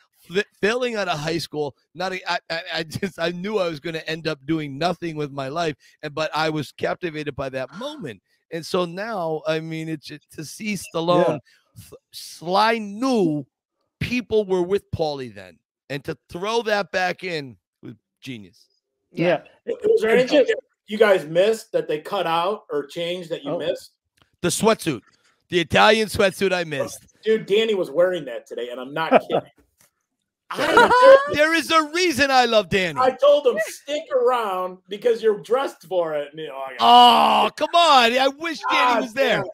failing 0.62 0.95
out 0.95 1.07
of 1.07 1.17
high 1.17 1.39
school. 1.39 1.75
Not 1.95 2.13
a, 2.13 2.31
I, 2.31 2.39
I, 2.49 2.62
I 2.75 2.83
just 2.83 3.17
I 3.19 3.31
knew 3.31 3.57
I 3.57 3.67
was 3.67 3.79
going 3.79 3.95
to 3.95 4.07
end 4.07 4.27
up 4.27 4.45
doing 4.45 4.77
nothing 4.77 5.15
with 5.15 5.31
my 5.31 5.47
life, 5.47 5.75
and 6.03 6.13
but 6.13 6.29
I 6.35 6.49
was 6.51 6.71
captivated 6.71 7.35
by 7.35 7.49
that 7.49 7.69
moment. 7.79 8.21
And 8.51 8.65
so 8.65 8.85
now, 8.85 9.41
I 9.47 9.59
mean, 9.59 9.89
it's 9.89 10.07
just 10.07 10.31
to 10.33 10.45
see 10.45 10.75
Stallone, 10.75 11.35
f- 11.35 11.41
Sly 12.11 12.77
knew 12.77 13.45
people 13.99 14.45
were 14.45 14.61
with 14.63 14.89
Paulie 14.91 15.33
then, 15.33 15.57
and 15.89 16.03
to 16.05 16.17
throw 16.29 16.61
that 16.63 16.91
back 16.91 17.23
in 17.23 17.57
was 17.81 17.95
genius. 18.21 18.65
Yeah. 19.11 19.41
Was 19.65 20.01
there 20.01 20.11
anything 20.11 20.45
you 20.87 20.97
guys 20.97 21.25
missed 21.25 21.71
that 21.73 21.87
they 21.87 21.99
cut 21.99 22.27
out 22.27 22.63
or 22.71 22.85
changed 22.85 23.29
that 23.31 23.43
you 23.43 23.51
Oh. 23.51 23.57
missed? 23.59 23.91
The 24.41 24.47
sweatsuit, 24.49 25.01
the 25.49 25.59
Italian 25.59 26.07
sweatsuit, 26.07 26.53
I 26.53 26.63
missed. 26.63 27.05
Dude, 27.23 27.45
Danny 27.45 27.73
was 27.75 27.91
wearing 27.91 28.25
that 28.25 28.47
today, 28.47 28.69
and 28.69 28.79
I'm 28.79 28.93
not 28.93 29.11
kidding. 29.21 29.41
I, 30.51 31.21
there 31.33 31.53
is 31.53 31.69
a 31.71 31.83
reason 31.93 32.31
I 32.31 32.45
love 32.45 32.69
Danny. 32.69 32.99
I 32.99 33.11
told 33.11 33.45
him 33.45 33.57
stick 33.67 34.03
around 34.11 34.79
because 34.87 35.21
you're 35.21 35.39
dressed 35.41 35.83
for 35.87 36.15
it. 36.15 36.29
And, 36.31 36.39
you 36.39 36.47
know, 36.47 36.59
Oh, 36.79 37.49
come 37.55 37.69
on. 37.75 38.13
I 38.17 38.27
wish 38.29 38.59
Danny 38.69 38.81
Ah, 38.81 38.99
was 39.01 39.13
there. 39.13 39.41
damn. 39.41 39.45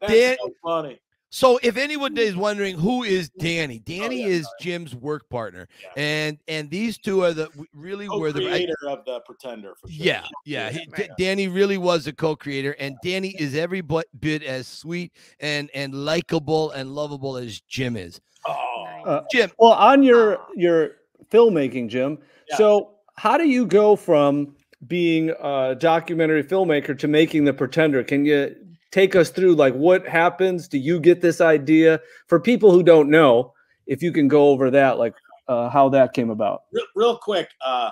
That's 0.00 0.12
Dan- 0.12 0.36
so 0.40 0.50
funny. 0.64 1.00
So 1.30 1.58
if 1.62 1.76
anyone 1.76 2.16
is 2.16 2.36
wondering 2.36 2.78
who 2.78 3.02
is 3.02 3.28
Danny, 3.38 3.80
Danny 3.80 4.20
yeah, 4.22 4.28
is 4.28 4.48
Jim's 4.60 4.94
work 4.94 5.28
partner. 5.28 5.68
Yeah. 5.82 5.88
And 6.02 6.38
and 6.48 6.70
these 6.70 6.96
two 6.96 7.22
are 7.22 7.32
the 7.34 7.48
really 7.74 8.08
were 8.08 8.32
the 8.32 8.40
Co-creator 8.40 8.76
of 8.88 9.04
the 9.04 9.20
Pretender 9.20 9.74
for 9.80 9.88
sure. 9.90 10.06
yeah, 10.06 10.24
yeah. 10.46 10.70
he- 10.70 10.88
D- 10.96 11.08
Danny 11.18 11.48
really 11.48 11.76
was 11.76 12.06
a 12.06 12.12
co-creator, 12.12 12.74
and 12.78 12.96
Danny 13.04 13.30
is 13.38 13.54
every 13.54 13.82
bu- 13.82 14.02
bit 14.20 14.42
as 14.42 14.66
sweet 14.66 15.12
and 15.40 15.70
and 15.74 15.94
likable 15.94 16.70
and 16.70 16.94
lovable 16.94 17.36
as 17.36 17.60
Jim 17.60 17.96
is. 17.96 18.20
Oh, 18.46 19.02
Uh, 19.04 19.22
Jim, 19.30 19.50
Well, 19.58 19.72
on 19.72 20.02
your 20.02 20.38
your 20.56 20.92
filmmaking, 21.30 21.88
Jim. 21.88 22.18
Yeah. 22.48 22.56
So, 22.56 22.92
how 23.16 23.36
do 23.36 23.46
you 23.46 23.66
go 23.66 23.96
from 23.96 24.54
being 24.86 25.30
a 25.42 25.74
documentary 25.78 26.42
filmmaker 26.42 26.98
to 27.00 27.06
making 27.08 27.44
The 27.44 27.52
Pretender? 27.52 28.02
Can 28.02 28.24
you 28.24 28.54
take 28.90 29.14
us 29.14 29.30
through 29.30 29.54
like 29.54 29.74
what 29.74 30.06
happens? 30.06 30.68
Do 30.68 30.78
you 30.78 31.00
get 31.00 31.20
this 31.20 31.40
idea 31.40 32.00
for 32.26 32.40
people 32.40 32.70
who 32.70 32.82
don't 32.82 33.10
know? 33.10 33.52
If 33.86 34.02
you 34.02 34.12
can 34.12 34.28
go 34.28 34.48
over 34.50 34.70
that, 34.70 34.98
like 34.98 35.14
uh, 35.48 35.70
how 35.70 35.88
that 35.90 36.12
came 36.12 36.28
about. 36.30 36.62
real, 36.72 36.84
real 36.94 37.16
quick. 37.18 37.48
Uh, 37.64 37.90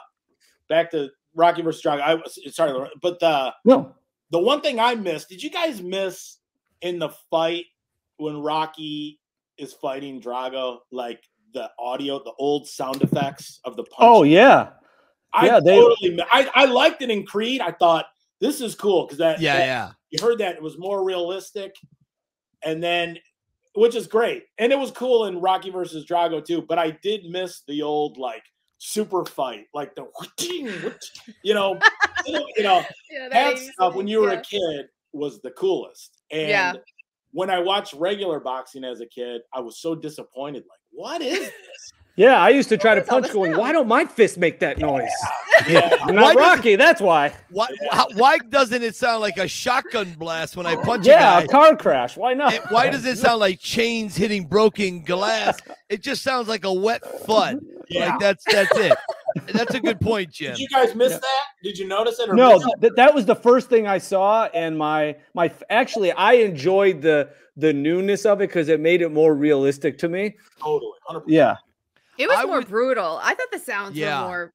back 0.68 0.90
to 0.90 1.08
Rocky 1.34 1.62
versus 1.62 1.82
Drago. 1.82 2.00
I 2.02 2.14
was 2.16 2.38
sorry, 2.54 2.88
but 3.00 3.18
the 3.20 3.54
No. 3.64 3.94
the 4.30 4.38
one 4.38 4.60
thing 4.60 4.78
I 4.78 4.94
missed. 4.94 5.28
Did 5.30 5.42
you 5.42 5.50
guys 5.50 5.80
miss 5.82 6.36
in 6.82 6.98
the 6.98 7.08
fight 7.30 7.64
when 8.18 8.42
Rocky 8.42 9.18
is 9.56 9.72
fighting 9.72 10.20
Drago? 10.20 10.78
Like 10.92 11.22
the 11.54 11.70
audio, 11.78 12.22
the 12.22 12.32
old 12.38 12.68
sound 12.68 13.00
effects 13.02 13.60
of 13.64 13.76
the 13.76 13.84
punch. 13.84 13.96
Oh 14.00 14.22
yeah. 14.22 14.70
I 15.32 15.46
yeah, 15.46 15.60
they- 15.60 15.76
totally. 15.76 16.10
mi- 16.16 16.24
I 16.30 16.50
I 16.54 16.64
liked 16.66 17.00
it 17.00 17.10
in 17.10 17.24
Creed. 17.24 17.62
I 17.62 17.72
thought 17.72 18.04
this 18.38 18.60
is 18.60 18.74
cool 18.74 19.04
because 19.06 19.16
that 19.18 19.40
yeah, 19.40 19.56
that- 19.56 19.64
yeah. 19.66 19.90
You 20.10 20.18
heard 20.22 20.38
that 20.38 20.54
it 20.56 20.62
was 20.62 20.78
more 20.78 21.04
realistic 21.04 21.74
and 22.64 22.82
then 22.82 23.18
which 23.74 23.94
is 23.94 24.06
great 24.06 24.44
and 24.58 24.72
it 24.72 24.78
was 24.78 24.90
cool 24.90 25.26
in 25.26 25.40
rocky 25.40 25.70
versus 25.70 26.06
drago 26.06 26.44
too 26.44 26.62
but 26.62 26.78
i 26.78 26.90
did 27.02 27.24
miss 27.26 27.62
the 27.68 27.82
old 27.82 28.16
like 28.16 28.42
super 28.78 29.24
fight 29.24 29.66
like 29.74 29.94
the 29.94 30.06
you 31.42 31.54
know 31.54 31.78
you 32.26 32.62
know 32.62 32.84
Yeah, 33.10 33.28
that 33.30 33.56
80s 33.56 33.72
stuff 33.72 33.94
when 33.94 34.06
you 34.06 34.20
were 34.20 34.32
yeah. 34.32 34.40
a 34.40 34.42
kid 34.42 34.86
was 35.12 35.40
the 35.40 35.50
coolest 35.52 36.18
and 36.30 36.48
Yeah. 36.48 36.72
when 37.32 37.50
i 37.50 37.58
watched 37.58 37.94
regular 37.94 38.38
boxing 38.40 38.84
as 38.84 39.00
a 39.00 39.06
kid 39.06 39.40
i 39.54 39.60
was 39.60 39.80
so 39.80 39.94
disappointed 39.94 40.64
like 40.68 40.80
what 40.90 41.22
is 41.22 41.38
this 41.40 41.92
Yeah, 42.16 42.40
I 42.40 42.48
used 42.48 42.68
to 42.70 42.78
try 42.78 42.94
to 42.94 43.02
punch 43.02 43.30
going, 43.30 43.50
sound. 43.52 43.60
why 43.60 43.72
don't 43.72 43.88
my 43.88 44.06
fists 44.06 44.38
make 44.38 44.58
that 44.60 44.78
noise? 44.78 45.10
yeah 45.68 45.96
I'm 46.00 46.14
Why 46.14 46.32
not 46.32 46.34
does- 46.36 46.58
Rocky, 46.58 46.76
that's 46.76 47.00
why. 47.00 47.32
Why 47.50 47.66
how- 47.92 48.08
why 48.14 48.38
doesn't 48.38 48.82
it 48.82 48.96
sound 48.96 49.20
like 49.20 49.36
a 49.36 49.46
shotgun 49.46 50.14
blast 50.18 50.56
when 50.56 50.64
I 50.66 50.76
punch 50.76 51.06
Yeah, 51.06 51.40
a 51.40 51.44
a 51.44 51.48
car 51.48 51.76
crash. 51.76 52.16
Why 52.16 52.32
not? 52.34 52.54
And 52.54 52.64
why 52.70 52.88
does 52.90 53.04
it 53.04 53.18
sound 53.18 53.40
like 53.40 53.60
chains 53.60 54.16
hitting 54.16 54.46
broken 54.46 55.02
glass? 55.02 55.58
It 55.90 56.02
just 56.02 56.22
sounds 56.22 56.48
like 56.48 56.64
a 56.64 56.72
wet 56.72 57.02
thud. 57.26 57.60
yeah 57.90 58.10
Like 58.10 58.20
that's 58.20 58.44
that's 58.50 58.76
it. 58.78 58.96
That's 59.52 59.74
a 59.74 59.80
good 59.80 60.00
point, 60.00 60.30
Jim. 60.32 60.52
did 60.52 60.60
you 60.60 60.68
guys 60.68 60.94
miss 60.94 61.12
Yeah. 61.12 61.18
that 61.18 61.44
did 61.62 61.78
you 61.78 61.86
notice 61.86 62.18
it 62.18 62.30
or 62.30 62.34
no 62.34 62.54
miss 62.58 62.66
th- 62.80 62.92
that 62.96 63.14
was 63.14 63.26
the 63.26 63.34
first 63.34 63.68
thing 63.68 63.86
i 63.86 63.98
saw 63.98 64.44
and 64.54 64.78
my 64.78 65.14
my 65.34 65.52
actually 65.68 66.10
i 66.12 66.32
enjoyed 66.34 67.02
the 67.02 67.28
the 67.56 67.70
newness 67.72 68.24
of 68.24 68.40
it 68.40 68.48
because 68.48 68.68
it 68.70 68.80
made 68.80 69.02
it 69.02 69.10
more 69.12 69.34
realistic 69.34 69.98
to 69.98 70.08
me 70.08 70.34
totally 70.58 70.90
100%. 71.10 71.22
yeah 71.26 71.56
It 72.18 72.28
was 72.28 72.38
I 72.38 72.44
more 72.44 72.58
would- 72.58 72.68
brutal. 72.68 73.20
I 73.22 73.34
thought 73.34 73.48
the 73.52 73.58
sounds 73.58 73.96
Yeah. 73.96 74.22
were 74.22 74.28
more 74.28 74.52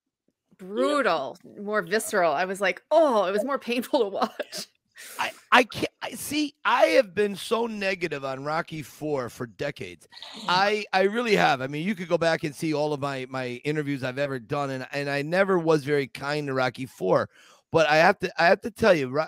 brutal, 0.57 1.37
more 1.59 1.81
visceral. 1.81 2.33
I 2.33 2.45
was 2.45 2.61
like, 2.61 2.81
oh, 2.91 3.25
it 3.25 3.31
was 3.31 3.43
more 3.43 3.57
painful 3.59 3.99
to 4.01 4.05
watch. 4.07 4.67
I, 5.19 5.31
I 5.51 5.63
can't 5.63 5.87
I 6.03 6.11
see 6.11 6.53
I 6.63 6.83
have 6.87 7.15
been 7.15 7.35
so 7.35 7.65
negative 7.65 8.23
on 8.23 8.43
Rocky 8.43 8.83
4 8.83 9.29
for 9.29 9.47
decades. 9.47 10.07
I 10.47 10.85
I 10.93 11.03
really 11.03 11.35
have. 11.35 11.59
I 11.61 11.65
mean, 11.67 11.87
you 11.87 11.95
could 11.95 12.07
go 12.07 12.19
back 12.19 12.43
and 12.43 12.53
see 12.53 12.73
all 12.75 12.93
of 12.93 12.99
my 12.99 13.25
my 13.27 13.59
interviews 13.65 14.03
I've 14.03 14.19
ever 14.19 14.37
done 14.37 14.69
and 14.69 14.85
and 14.91 15.09
I 15.09 15.23
never 15.23 15.57
was 15.57 15.83
very 15.83 16.05
kind 16.05 16.45
to 16.47 16.53
Rocky 16.53 16.85
4. 16.85 17.27
But 17.71 17.89
I 17.89 17.95
have 17.97 18.19
to 18.19 18.31
I 18.39 18.45
have 18.45 18.61
to 18.61 18.69
tell 18.69 18.93
you 18.93 19.19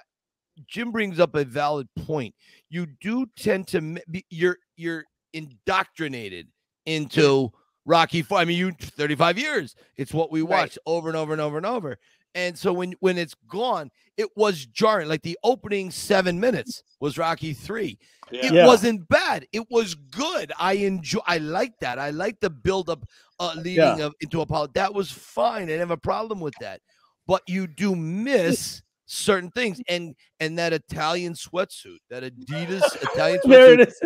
Jim 0.67 0.91
brings 0.91 1.19
up 1.19 1.33
a 1.33 1.43
valid 1.43 1.87
point. 2.05 2.35
You 2.69 2.85
do 3.01 3.25
tend 3.35 3.67
to 3.69 3.97
be, 4.11 4.23
you're 4.29 4.57
you're 4.75 5.05
indoctrinated 5.33 6.49
into 6.85 7.51
Rocky 7.85 8.21
4. 8.21 8.37
I 8.37 8.45
mean, 8.45 8.57
you 8.57 8.71
35 8.71 9.37
years. 9.37 9.75
It's 9.97 10.13
what 10.13 10.31
we 10.31 10.41
watch 10.41 10.51
right. 10.51 10.77
over 10.85 11.07
and 11.09 11.17
over 11.17 11.33
and 11.33 11.41
over 11.41 11.57
and 11.57 11.65
over. 11.65 11.97
And 12.35 12.57
so 12.57 12.73
when 12.73 12.93
when 12.99 13.17
it's 13.17 13.35
gone, 13.47 13.91
it 14.17 14.27
was 14.35 14.65
jarring. 14.65 15.07
Like 15.07 15.21
the 15.21 15.37
opening 15.43 15.91
seven 15.91 16.39
minutes 16.39 16.83
was 16.99 17.17
Rocky 17.17 17.53
three. 17.53 17.99
Yeah. 18.31 18.45
It 18.45 18.53
yeah. 18.53 18.65
wasn't 18.65 19.07
bad. 19.07 19.45
It 19.51 19.69
was 19.69 19.93
good. 19.93 20.51
I 20.59 20.73
enjoy. 20.73 21.19
I 21.27 21.37
like 21.37 21.77
that. 21.81 21.99
I 21.99 22.09
like 22.09 22.39
the 22.39 22.49
build 22.49 22.89
up, 22.89 23.05
uh, 23.39 23.53
leading 23.55 23.75
yeah. 23.75 24.09
into 24.21 24.41
Apollo. 24.41 24.69
That 24.73 24.93
was 24.93 25.11
fine. 25.11 25.63
I 25.63 25.65
didn't 25.67 25.81
have 25.81 25.91
a 25.91 25.97
problem 25.97 26.39
with 26.39 26.55
that. 26.59 26.81
But 27.27 27.43
you 27.47 27.67
do 27.67 27.95
miss 27.95 28.81
certain 29.05 29.51
things, 29.51 29.79
and 29.87 30.15
and 30.39 30.57
that 30.57 30.73
Italian 30.73 31.33
sweatsuit, 31.33 31.99
that 32.09 32.23
Adidas 32.23 32.81
Italian 33.01 33.41
sweatsuit. 33.45 33.49
there 33.49 33.73
it 33.73 33.87
is. 33.89 34.01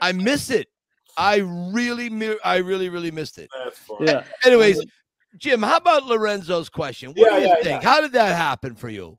I 0.00 0.12
miss 0.12 0.50
it. 0.50 0.68
I 1.18 1.38
really, 1.38 2.36
I 2.44 2.58
really, 2.58 2.88
really 2.88 3.10
missed 3.10 3.38
it. 3.38 3.50
Yeah. 4.00 4.22
Anyways, 4.44 4.80
Jim, 5.36 5.62
how 5.62 5.76
about 5.76 6.06
Lorenzo's 6.06 6.68
question? 6.68 7.10
What 7.10 7.18
yeah, 7.18 7.36
do 7.36 7.42
you 7.42 7.48
yeah, 7.48 7.54
think? 7.62 7.82
Yeah. 7.82 7.90
How 7.90 8.00
did 8.00 8.12
that 8.12 8.36
happen 8.36 8.76
for 8.76 8.88
you? 8.88 9.18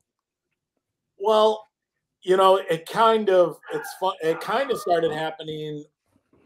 Well, 1.18 1.68
you 2.22 2.36
know, 2.38 2.56
it 2.56 2.86
kind 2.86 3.28
of 3.28 3.58
it's 3.72 3.92
fun. 4.00 4.14
It 4.22 4.40
kind 4.40 4.70
of 4.70 4.78
started 4.80 5.12
happening 5.12 5.84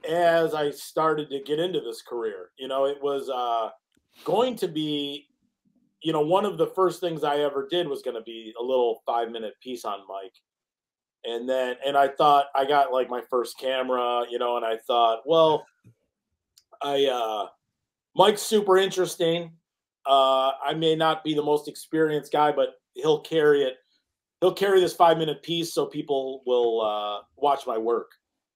as 0.09 0.55
I 0.55 0.71
started 0.71 1.31
to 1.31 1.40
get 1.40 1.61
into 1.61 1.81
this 1.81 2.03
career. 2.03 2.51
You 2.59 2.69
know, 2.69 2.87
it 2.87 2.99
was 3.01 3.31
uh, 3.31 3.71
going 4.25 4.57
to 4.57 4.69
be, 4.69 5.29
you 6.03 6.12
know, 6.12 6.21
one 6.21 6.45
of 6.45 6.59
the 6.59 6.67
first 6.67 7.01
things 7.01 7.25
I 7.25 7.38
ever 7.38 7.67
did 7.69 7.88
was 7.88 8.03
going 8.03 8.17
to 8.17 8.23
be 8.23 8.53
a 8.61 8.62
little 8.62 9.03
five 9.07 9.31
minute 9.31 9.55
piece 9.62 9.85
on 9.85 10.01
Mike. 10.09 10.35
And 11.24 11.48
then, 11.48 11.76
and 11.87 11.96
I 11.96 12.08
thought 12.08 12.46
I 12.54 12.66
got 12.66 12.92
like 12.92 13.08
my 13.08 13.22
first 13.30 13.58
camera, 13.58 14.24
you 14.30 14.38
know, 14.38 14.56
and 14.56 14.64
I 14.64 14.76
thought, 14.76 15.22
well, 15.24 15.66
I, 16.82 17.06
uh, 17.06 17.46
Mike's 18.14 18.42
super 18.42 18.76
interesting. 18.76 19.52
Uh, 20.06 20.52
I 20.62 20.74
may 20.74 20.94
not 20.94 21.24
be 21.24 21.34
the 21.34 21.42
most 21.42 21.66
experienced 21.66 22.30
guy, 22.30 22.52
but 22.52 22.74
he'll 22.92 23.20
carry 23.20 23.62
it. 23.62 23.76
He'll 24.40 24.52
carry 24.52 24.80
this 24.80 24.92
five 24.92 25.16
minute 25.16 25.42
piece 25.42 25.72
so 25.72 25.87
people 25.87 26.42
will 26.46 26.82
uh, 26.82 27.22
watch 27.37 27.66
my 27.66 27.78
work. 27.78 28.10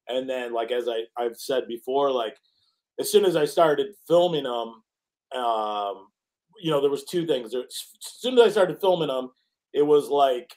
And 0.08 0.28
then, 0.28 0.52
like 0.52 0.70
as 0.70 0.88
I, 0.88 1.04
I've 1.16 1.36
said 1.36 1.66
before, 1.68 2.10
like 2.10 2.36
as 3.00 3.10
soon 3.10 3.24
as 3.24 3.36
I 3.36 3.46
started 3.46 3.94
filming 4.06 4.44
them, 4.44 4.82
um, 5.34 6.08
you 6.60 6.70
know, 6.70 6.80
there 6.80 6.90
was 6.90 7.04
two 7.04 7.26
things. 7.26 7.54
As 7.54 7.64
soon 8.00 8.38
as 8.38 8.46
I 8.46 8.50
started 8.50 8.80
filming 8.80 9.08
them, 9.08 9.30
it 9.72 9.82
was 9.82 10.08
like, 10.08 10.52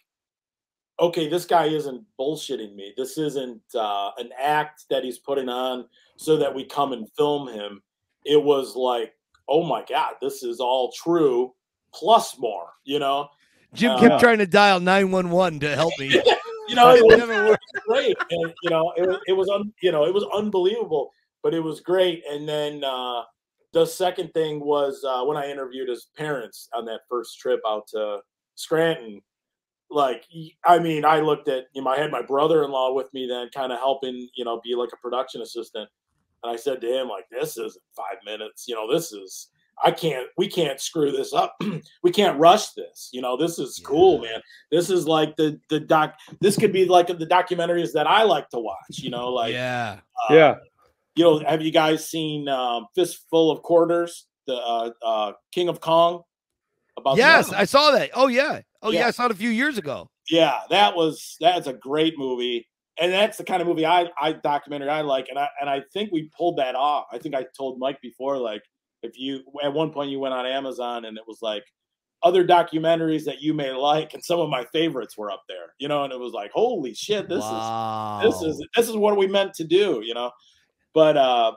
okay, 1.01 1.27
this 1.27 1.45
guy 1.45 1.65
isn't 1.65 2.05
bullshitting 2.17 2.75
me. 2.75 2.93
This 2.95 3.17
isn't 3.17 3.61
uh, 3.75 4.11
an 4.17 4.29
act 4.41 4.85
that 4.89 5.03
he's 5.03 5.17
putting 5.17 5.49
on 5.49 5.87
so 6.15 6.37
that 6.37 6.53
we 6.53 6.63
come 6.63 6.93
and 6.93 7.11
film 7.17 7.49
him 7.49 7.81
it 8.25 8.41
was 8.41 8.75
like, 8.75 9.13
oh 9.47 9.63
my 9.63 9.83
God, 9.87 10.15
this 10.21 10.43
is 10.43 10.59
all 10.59 10.91
true, 10.91 11.53
plus 11.93 12.37
more, 12.39 12.69
you 12.83 12.99
know? 12.99 13.29
Jim 13.73 13.91
uh, 13.91 13.99
kept 13.99 14.19
trying 14.19 14.37
to 14.37 14.47
dial 14.47 14.79
911 14.79 15.59
to 15.61 15.75
help 15.75 15.93
me. 15.97 16.07
you 16.67 16.75
know, 16.75 16.93
it 16.93 17.03
was 17.03 17.57
great. 17.87 18.17
And, 18.29 18.53
you 18.63 18.69
know, 18.69 18.93
it 18.97 19.07
was, 19.07 19.17
it 19.27 19.33
was, 19.33 19.49
un, 19.49 19.73
you 19.81 19.91
know, 19.91 20.05
it 20.05 20.13
was 20.13 20.25
unbelievable, 20.33 21.11
but 21.43 21.53
it 21.53 21.61
was 21.61 21.79
great. 21.79 22.23
And 22.29 22.47
then, 22.47 22.83
uh, 22.83 23.23
the 23.73 23.85
second 23.85 24.33
thing 24.33 24.59
was 24.59 25.01
uh, 25.07 25.23
when 25.23 25.37
I 25.37 25.49
interviewed 25.49 25.87
his 25.87 26.07
parents 26.17 26.67
on 26.73 26.83
that 26.85 27.01
first 27.09 27.39
trip 27.39 27.61
out 27.65 27.87
to 27.93 28.19
Scranton. 28.55 29.21
Like, 29.91 30.23
I 30.65 30.79
mean, 30.79 31.03
I 31.03 31.19
looked 31.19 31.49
at, 31.49 31.65
you 31.73 31.83
know, 31.83 31.89
I 31.89 31.99
had 31.99 32.11
my 32.11 32.21
brother 32.21 32.63
in 32.63 32.71
law 32.71 32.93
with 32.93 33.13
me 33.13 33.27
then, 33.27 33.49
kind 33.53 33.73
of 33.73 33.79
helping, 33.79 34.29
you 34.35 34.45
know, 34.45 34.61
be 34.63 34.73
like 34.73 34.89
a 34.93 34.97
production 34.97 35.41
assistant. 35.41 35.89
And 36.43 36.51
I 36.51 36.55
said 36.55 36.79
to 36.81 36.87
him, 36.87 37.09
like, 37.09 37.25
this 37.29 37.57
isn't 37.57 37.83
five 37.95 38.17
minutes. 38.25 38.67
You 38.67 38.75
know, 38.75 38.91
this 38.91 39.11
is, 39.11 39.49
I 39.83 39.91
can't, 39.91 40.27
we 40.37 40.47
can't 40.47 40.79
screw 40.79 41.11
this 41.11 41.33
up. 41.33 41.59
we 42.03 42.11
can't 42.11 42.39
rush 42.39 42.69
this. 42.69 43.09
You 43.11 43.21
know, 43.21 43.35
this 43.35 43.59
is 43.59 43.81
cool, 43.83 44.19
man. 44.19 44.41
This 44.71 44.89
is 44.89 45.07
like 45.07 45.35
the, 45.35 45.59
the 45.69 45.81
doc, 45.81 46.15
this 46.39 46.57
could 46.57 46.71
be 46.71 46.85
like 46.85 47.07
the 47.07 47.27
documentaries 47.27 47.91
that 47.93 48.07
I 48.07 48.23
like 48.23 48.47
to 48.49 48.59
watch, 48.59 48.99
you 48.99 49.09
know, 49.09 49.27
like, 49.29 49.53
yeah. 49.53 49.99
Uh, 50.29 50.33
yeah. 50.33 50.55
You 51.15 51.25
know, 51.25 51.39
have 51.39 51.61
you 51.61 51.71
guys 51.71 52.07
seen 52.07 52.47
um, 52.47 52.87
Fistful 52.95 53.51
of 53.51 53.61
Quarters, 53.61 54.27
the 54.47 54.55
uh, 54.55 54.91
uh, 55.03 55.31
King 55.51 55.67
of 55.67 55.81
Kong? 55.81 56.23
About 57.01 57.17
yes, 57.17 57.51
I 57.51 57.65
saw 57.65 57.91
that. 57.91 58.11
Oh, 58.13 58.27
yeah. 58.27 58.61
Oh, 58.81 58.91
yeah. 58.91 59.01
yeah. 59.01 59.07
I 59.07 59.11
saw 59.11 59.25
it 59.25 59.31
a 59.31 59.35
few 59.35 59.49
years 59.49 59.77
ago. 59.77 60.09
Yeah, 60.29 60.59
that 60.69 60.95
was, 60.95 61.35
that's 61.39 61.67
a 61.67 61.73
great 61.73 62.17
movie 62.17 62.67
and 62.99 63.11
that's 63.11 63.37
the 63.37 63.43
kind 63.43 63.61
of 63.61 63.67
movie 63.67 63.85
I 63.85 64.09
I 64.19 64.33
documentary 64.33 64.89
I 64.89 65.01
like, 65.01 65.27
and 65.29 65.39
I 65.39 65.49
and 65.59 65.69
I 65.69 65.81
think 65.93 66.11
we 66.11 66.29
pulled 66.37 66.57
that 66.57 66.75
off. 66.75 67.07
I 67.11 67.17
think 67.17 67.35
I 67.35 67.45
told 67.57 67.79
Mike 67.79 67.99
before, 68.01 68.37
like 68.37 68.61
if 69.01 69.17
you 69.17 69.43
at 69.63 69.73
one 69.73 69.91
point 69.91 70.11
you 70.11 70.19
went 70.19 70.33
on 70.33 70.45
Amazon 70.45 71.05
and 71.05 71.17
it 71.17 71.23
was 71.27 71.39
like 71.41 71.63
other 72.23 72.45
documentaries 72.45 73.25
that 73.25 73.41
you 73.41 73.53
may 73.53 73.71
like, 73.71 74.13
and 74.13 74.23
some 74.23 74.39
of 74.39 74.49
my 74.49 74.63
favorites 74.65 75.17
were 75.17 75.31
up 75.31 75.41
there, 75.49 75.73
you 75.79 75.87
know, 75.87 76.03
and 76.03 76.13
it 76.13 76.19
was 76.19 76.33
like, 76.33 76.51
holy 76.51 76.93
shit, 76.93 77.27
this 77.27 77.41
wow. 77.41 78.21
is 78.23 78.33
this 78.33 78.41
is 78.43 78.67
this 78.75 78.89
is 78.89 78.95
what 78.95 79.17
we 79.17 79.27
meant 79.27 79.53
to 79.55 79.63
do, 79.63 80.01
you 80.03 80.13
know. 80.13 80.31
But 80.93 81.17
uh 81.17 81.53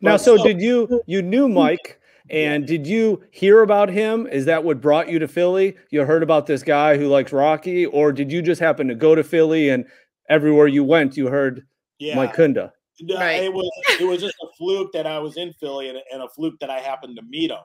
now, 0.00 0.16
so, 0.16 0.36
so 0.36 0.44
did 0.44 0.60
you 0.60 1.00
you 1.06 1.22
knew 1.22 1.48
Mike? 1.48 2.00
And 2.32 2.66
did 2.66 2.86
you 2.86 3.22
hear 3.30 3.60
about 3.60 3.90
him? 3.90 4.26
Is 4.26 4.46
that 4.46 4.64
what 4.64 4.80
brought 4.80 5.08
you 5.08 5.18
to 5.18 5.28
Philly? 5.28 5.76
You 5.90 6.04
heard 6.04 6.22
about 6.22 6.46
this 6.46 6.62
guy 6.62 6.96
who 6.96 7.08
likes 7.08 7.30
Rocky, 7.30 7.84
or 7.84 8.10
did 8.10 8.32
you 8.32 8.40
just 8.40 8.60
happen 8.60 8.88
to 8.88 8.94
go 8.94 9.14
to 9.14 9.22
Philly 9.22 9.68
and 9.68 9.84
everywhere 10.28 10.66
you 10.66 10.82
went, 10.82 11.16
you 11.16 11.28
heard 11.28 11.66
yeah. 11.98 12.16
Mike 12.16 12.34
Kunda. 12.34 12.72
No, 13.00 13.16
right. 13.16 13.42
it 13.42 13.52
was 13.52 13.70
it 14.00 14.04
was 14.04 14.20
just 14.20 14.34
a 14.42 14.46
fluke 14.56 14.92
that 14.92 15.06
I 15.06 15.18
was 15.18 15.36
in 15.36 15.52
Philly 15.54 15.88
and, 15.88 15.98
and 16.12 16.22
a 16.22 16.28
fluke 16.28 16.58
that 16.60 16.70
I 16.70 16.80
happened 16.80 17.16
to 17.16 17.22
meet 17.22 17.50
him. 17.50 17.58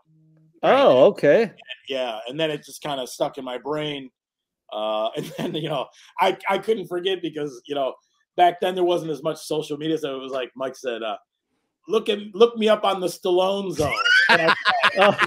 Oh, 0.63 1.05
okay. 1.05 1.43
And, 1.43 1.53
yeah, 1.87 2.19
and 2.27 2.39
then 2.39 2.49
it 2.49 2.63
just 2.65 2.81
kind 2.81 2.99
of 2.99 3.07
stuck 3.07 3.37
in 3.37 3.45
my 3.45 3.57
brain. 3.57 4.09
Uh, 4.71 5.09
and 5.17 5.31
then 5.37 5.55
you 5.55 5.69
know, 5.69 5.87
I 6.19 6.37
I 6.49 6.57
couldn't 6.57 6.87
forget 6.87 7.21
because 7.21 7.61
you 7.67 7.75
know 7.75 7.93
back 8.35 8.59
then 8.61 8.75
there 8.75 8.83
wasn't 8.83 9.11
as 9.11 9.23
much 9.23 9.37
social 9.37 9.77
media, 9.77 9.97
so 9.97 10.15
it 10.15 10.21
was 10.21 10.31
like 10.31 10.51
Mike 10.55 10.75
said, 10.75 11.03
uh, 11.03 11.17
"Look 11.87 12.09
at 12.09 12.19
look 12.33 12.57
me 12.57 12.69
up 12.69 12.83
on 12.83 12.99
the 12.99 13.07
Stallone 13.07 13.73
Zone." 13.73 13.93
Oh. 14.29 15.17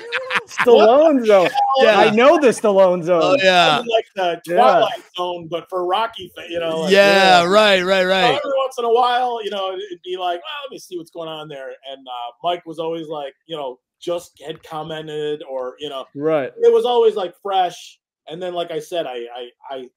Stallone 0.46 1.24
Zone. 1.24 1.48
Yeah, 1.78 1.98
I 1.98 2.10
know 2.10 2.38
the 2.38 2.48
Stallone 2.48 3.04
Zone. 3.04 3.20
Oh 3.22 3.36
yeah, 3.42 3.78
like 3.78 4.06
the 4.16 4.40
Twilight 4.46 4.92
yeah. 4.96 5.02
Zone, 5.16 5.48
but 5.48 5.68
for 5.68 5.86
Rocky, 5.86 6.32
you 6.48 6.58
know. 6.58 6.80
Like, 6.80 6.92
yeah, 6.92 7.42
yeah, 7.42 7.46
right, 7.46 7.82
right, 7.82 8.04
right. 8.04 8.24
every 8.24 8.52
once 8.56 8.76
in 8.78 8.84
a 8.84 8.92
while, 8.92 9.42
you 9.44 9.50
know, 9.50 9.72
it'd 9.72 10.02
be 10.04 10.16
like, 10.16 10.40
well, 10.40 10.62
let 10.64 10.70
me 10.70 10.78
see 10.78 10.98
what's 10.98 11.10
going 11.10 11.28
on 11.28 11.48
there. 11.48 11.68
And 11.90 12.06
uh, 12.06 12.32
Mike 12.42 12.66
was 12.66 12.78
always 12.78 13.06
like, 13.08 13.34
you 13.46 13.56
know, 13.56 13.78
just 14.00 14.40
had 14.44 14.62
commented, 14.62 15.42
or 15.48 15.76
you 15.78 15.88
know, 15.88 16.06
right. 16.14 16.52
It 16.56 16.72
was 16.72 16.84
always 16.84 17.14
like 17.14 17.34
fresh. 17.42 17.98
And 18.28 18.42
then, 18.42 18.54
like 18.54 18.70
I 18.70 18.78
said, 18.78 19.06
I, 19.06 19.26
I, 19.34 19.50
I, 19.70 19.90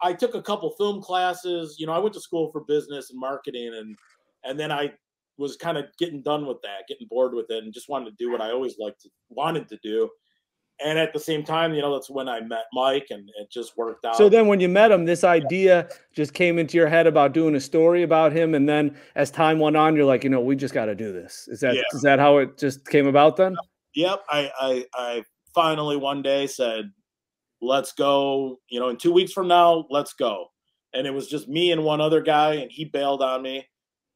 I 0.00 0.12
took 0.12 0.34
a 0.34 0.42
couple 0.42 0.70
film 0.72 1.02
classes. 1.02 1.76
You 1.78 1.86
know, 1.86 1.92
I 1.92 1.98
went 1.98 2.14
to 2.14 2.20
school 2.20 2.50
for 2.52 2.60
business 2.60 3.10
and 3.10 3.18
marketing, 3.18 3.72
and 3.74 3.96
and 4.44 4.58
then 4.58 4.70
I 4.70 4.92
was 5.38 5.56
kind 5.56 5.78
of 5.78 5.86
getting 5.98 6.22
done 6.22 6.46
with 6.46 6.60
that, 6.62 6.88
getting 6.88 7.06
bored 7.08 7.32
with 7.32 7.46
it, 7.50 7.62
and 7.62 7.72
just 7.72 7.88
wanted 7.88 8.06
to 8.10 8.16
do 8.18 8.30
what 8.30 8.40
I 8.40 8.50
always 8.50 8.76
liked 8.78 9.02
to 9.02 9.08
wanted 9.30 9.68
to 9.68 9.78
do. 9.82 10.10
And 10.80 10.96
at 10.96 11.12
the 11.12 11.18
same 11.18 11.42
time, 11.42 11.74
you 11.74 11.82
know, 11.82 11.92
that's 11.92 12.08
when 12.08 12.28
I 12.28 12.40
met 12.40 12.66
Mike, 12.72 13.06
and 13.10 13.28
it 13.40 13.50
just 13.50 13.76
worked 13.76 14.04
out. 14.04 14.16
So 14.16 14.28
then, 14.28 14.46
when 14.46 14.60
you 14.60 14.68
met 14.68 14.92
him, 14.92 15.06
this 15.06 15.24
idea 15.24 15.88
just 16.14 16.34
came 16.34 16.58
into 16.58 16.76
your 16.76 16.88
head 16.88 17.06
about 17.06 17.32
doing 17.32 17.56
a 17.56 17.60
story 17.60 18.02
about 18.02 18.32
him, 18.32 18.54
and 18.54 18.68
then 18.68 18.96
as 19.16 19.30
time 19.30 19.58
went 19.58 19.76
on, 19.76 19.96
you're 19.96 20.04
like, 20.04 20.22
you 20.22 20.30
know, 20.30 20.40
we 20.40 20.54
just 20.54 20.74
got 20.74 20.86
to 20.86 20.94
do 20.94 21.12
this. 21.12 21.48
Is 21.48 21.60
that 21.60 21.74
yeah. 21.74 21.82
is 21.92 22.02
that 22.02 22.18
how 22.18 22.38
it 22.38 22.58
just 22.58 22.86
came 22.86 23.06
about 23.06 23.36
then? 23.36 23.56
Yep. 23.94 24.22
I, 24.30 24.52
I 24.60 24.86
I 24.94 25.24
finally 25.54 25.96
one 25.96 26.22
day 26.22 26.46
said, 26.46 26.90
"Let's 27.60 27.92
go." 27.92 28.60
You 28.68 28.78
know, 28.78 28.88
in 28.88 28.98
two 28.98 29.12
weeks 29.12 29.32
from 29.32 29.48
now, 29.48 29.86
let's 29.90 30.12
go. 30.12 30.46
And 30.94 31.06
it 31.06 31.12
was 31.12 31.28
just 31.28 31.48
me 31.48 31.72
and 31.72 31.82
one 31.82 32.00
other 32.00 32.22
guy, 32.22 32.54
and 32.54 32.70
he 32.70 32.84
bailed 32.84 33.22
on 33.22 33.42
me 33.42 33.66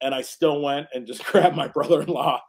and 0.03 0.15
I 0.15 0.23
still 0.23 0.61
went 0.61 0.89
and 0.93 1.07
just 1.07 1.25
grabbed 1.33 1.57
my 1.57 1.69
brother-in-law. 1.69 2.41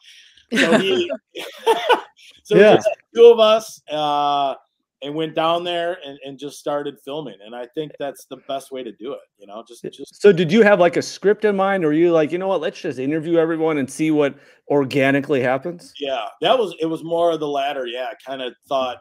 So 0.54 0.78
he, 0.80 1.12
so 2.44 2.56
yeah. 2.56 2.76
just 2.76 2.90
two 3.16 3.26
of 3.26 3.40
us, 3.40 3.82
uh, 3.90 4.56
and 5.02 5.14
went 5.14 5.36
down 5.36 5.66
there 5.66 5.98
and, 6.06 6.18
and 6.26 6.40
just 6.40 6.58
started 6.58 6.98
filming. 7.04 7.36
And 7.46 7.54
I 7.54 7.68
think 7.76 7.92
that's 8.00 8.26
the 8.26 8.38
best 8.48 8.72
way 8.72 8.84
to 8.84 8.92
do 8.94 9.12
it. 9.12 9.20
You 9.38 9.48
know, 9.48 9.64
just 9.68 9.84
just. 9.84 10.22
So 10.22 10.32
did 10.32 10.52
you 10.52 10.64
have 10.64 10.80
like 10.80 10.96
a 10.96 11.02
script 11.02 11.44
in 11.44 11.56
mind, 11.56 11.84
or 11.84 11.92
you 11.92 12.12
like, 12.12 12.32
you 12.32 12.38
know 12.38 12.48
what? 12.48 12.62
Let's 12.62 12.80
just 12.80 13.00
interview 13.00 13.38
everyone 13.38 13.78
and 13.78 13.90
see 13.90 14.12
what 14.12 14.36
organically 14.70 15.42
happens. 15.42 15.94
Yeah, 16.00 16.28
that 16.42 16.58
was 16.58 16.74
it. 16.80 16.86
Was 16.86 17.04
more 17.04 17.32
of 17.32 17.40
the 17.42 17.48
latter. 17.48 17.86
Yeah, 17.86 18.12
I 18.12 18.14
kind 18.26 18.42
of 18.42 18.54
thought 18.70 19.00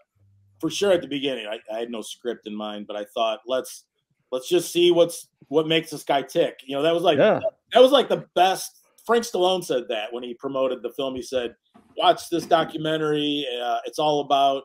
for 0.61 0.71
sure 0.71 0.93
at 0.93 1.03
the 1.03 1.09
beginning. 1.09 1.47
I, 1.47 1.59
I 1.73 1.81
had 1.81 1.91
no 1.91 2.03
script 2.03 2.47
in 2.47 2.55
mind, 2.55 2.87
but 2.89 2.97
I 2.97 3.05
thought 3.15 3.41
let's 3.47 3.85
let's 4.33 4.49
just 4.49 4.73
see 4.73 4.91
what's 4.91 5.29
what 5.49 5.69
makes 5.69 5.91
this 5.91 6.03
guy 6.03 6.23
tick. 6.23 6.61
You 6.65 6.77
know, 6.77 6.83
that 6.83 6.95
was 6.95 7.05
like 7.05 7.19
Yeah. 7.19 7.41
That 7.73 7.81
was 7.81 7.91
like 7.93 8.09
the 8.09 8.27
best. 8.35 8.71
Frank 9.07 9.25
Stallone 9.25 9.65
said 9.65 9.85
that 9.89 10.13
when 10.13 10.23
he 10.23 10.35
promoted 10.35 10.83
the 10.83 10.91
film. 10.93 11.15
He 11.15 11.23
said, 11.23 11.55
"Watch 11.97 12.29
this 12.31 12.47
documentary. 12.47 13.47
Uh, 13.63 13.79
it's 13.85 13.99
all 13.99 14.21
about 14.21 14.63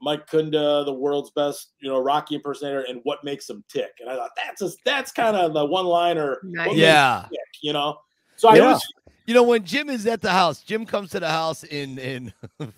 Mike 0.00 0.26
Kunda, 0.26 0.84
the 0.84 0.92
world's 0.94 1.30
best, 1.32 1.72
you 1.80 1.88
know, 1.90 1.98
Rocky 1.98 2.34
impersonator, 2.36 2.82
and 2.88 3.00
what 3.04 3.22
makes 3.24 3.48
him 3.48 3.62
tick." 3.68 3.90
And 4.00 4.08
I 4.08 4.16
thought 4.16 4.30
that's 4.36 4.62
a, 4.62 4.70
that's 4.84 5.12
kind 5.12 5.36
of 5.36 5.52
the 5.54 5.64
one 5.64 5.84
liner. 5.86 6.38
Nice. 6.44 6.74
Yeah. 6.74 7.26
you 7.62 7.72
know. 7.72 7.96
So 8.36 8.48
I 8.48 8.56
Yeah. 8.56 8.72
was 8.72 8.82
You 9.26 9.32
know, 9.34 9.42
when 9.42 9.64
Jim 9.64 9.88
is 9.88 10.06
at 10.06 10.20
the 10.20 10.30
house, 10.30 10.62
Jim 10.62 10.84
comes 10.84 11.10
to 11.10 11.20
the 11.20 11.28
house 11.30 11.64
in 11.64 11.98
in 11.98 12.32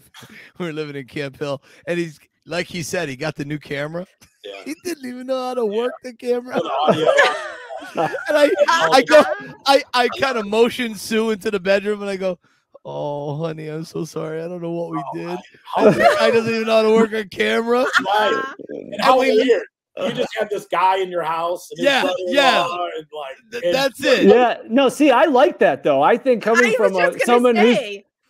we're 0.58 0.72
living 0.72 0.96
in 0.96 1.06
Camp 1.06 1.38
Hill, 1.38 1.62
and 1.86 1.98
he's 1.98 2.18
like 2.46 2.66
he 2.66 2.82
said, 2.82 3.08
he 3.08 3.16
got 3.16 3.34
the 3.36 3.44
new 3.44 3.58
camera. 3.58 4.06
yeah, 4.44 4.52
He 4.64 4.74
didn't 4.84 5.06
even 5.06 5.26
know 5.26 5.40
how 5.40 5.54
to 5.54 5.64
work 5.64 5.92
the 6.02 6.12
camera. 6.14 6.60
the 7.80 8.00
audio. 8.02 8.16
And 8.28 8.36
I 8.36 8.50
oh, 8.68 8.90
I 8.92 9.02
go 9.02 9.22
I 9.66 9.82
I 9.94 10.08
kind 10.20 10.38
of 10.38 10.46
motion 10.46 10.94
Sue 10.94 11.30
into 11.30 11.50
the 11.50 11.60
bedroom 11.60 12.00
and 12.02 12.10
I 12.10 12.16
go, 12.16 12.38
Oh 12.84 13.36
honey, 13.36 13.66
I'm 13.66 13.84
so 13.84 14.04
sorry. 14.04 14.40
I 14.40 14.46
don't 14.46 14.62
know 14.62 14.70
what 14.70 14.90
we 14.90 14.98
oh, 14.98 15.16
did. 15.16 15.38
I, 15.76 15.90
This 15.90 16.18
guy 16.18 16.30
doesn't 16.30 16.54
even 16.54 16.66
know 16.68 16.76
how 16.76 16.82
to 16.82 16.90
work 16.92 17.12
a 17.12 17.24
camera. 17.24 17.80
right. 18.06 18.32
Uh-huh. 18.32 18.54
And 18.70 19.00
how 19.00 19.20
we- 19.20 19.34
weird. 19.34 19.62
You 19.98 20.12
just 20.12 20.36
have 20.38 20.50
this 20.50 20.66
guy 20.66 20.98
in 20.98 21.10
your 21.10 21.22
house. 21.22 21.70
And 21.70 21.78
his 21.78 21.86
Yeah, 21.86 22.02
And 22.02 23.06
like, 23.12 23.36
Th- 23.50 23.64
and- 23.64 23.74
That's 23.74 24.04
it. 24.04 24.24
Yeah, 24.24 24.58
no, 24.68 24.90
see, 24.90 25.10
I 25.10 25.24
like 25.24 25.58
that 25.60 25.82
though. 25.82 26.02
I 26.02 26.18
think 26.18 26.42
coming 26.42 26.72
I 26.72 26.76
from 26.76 26.94
a, 26.96 26.98
gonna 26.98 27.18
someone 27.24 27.56
who's 27.56 27.78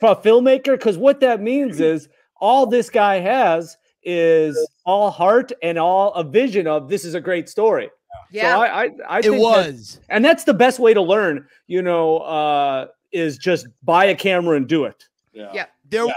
a 0.01 0.15
filmmaker, 0.15 0.79
because 0.79 0.97
what 0.97 1.21
that 1.21 1.43
means 1.43 1.75
mm-hmm. 1.75 1.85
is 1.85 2.09
all 2.41 2.67
this 2.67 2.89
guy 2.89 3.19
has 3.19 3.77
is 4.05 4.57
all 4.85 5.11
heart 5.11 5.51
and 5.63 5.77
all 5.77 6.15
a 6.15 6.23
vision 6.23 6.69
of 6.69 6.89
this 6.89 7.05
is 7.05 7.15
a 7.15 7.21
great 7.21 7.49
story. 7.49 7.91
Yeah, 8.31 8.55
So 8.55 8.61
I, 8.63 8.67
I, 8.67 8.91
I 9.09 9.19
It 9.19 9.23
think 9.23 9.35
that- 9.37 9.41
was. 9.41 10.01
and 10.09 10.25
that's 10.25 10.45
the 10.45 10.55
best 10.55 10.79
way 10.79 10.95
to 10.95 11.03
learn. 11.03 11.47
You 11.67 11.83
know, 11.83 12.19
uh, 12.19 12.87
is 13.13 13.39
just 13.39 13.67
buy 13.83 14.07
a 14.07 14.15
camera 14.15 14.57
and 14.57 14.67
do 14.69 14.85
it. 14.85 15.05
Yeah. 15.33 15.51
Yeah. 15.55 15.67
there 15.89 16.07
Yeah. 16.07 16.13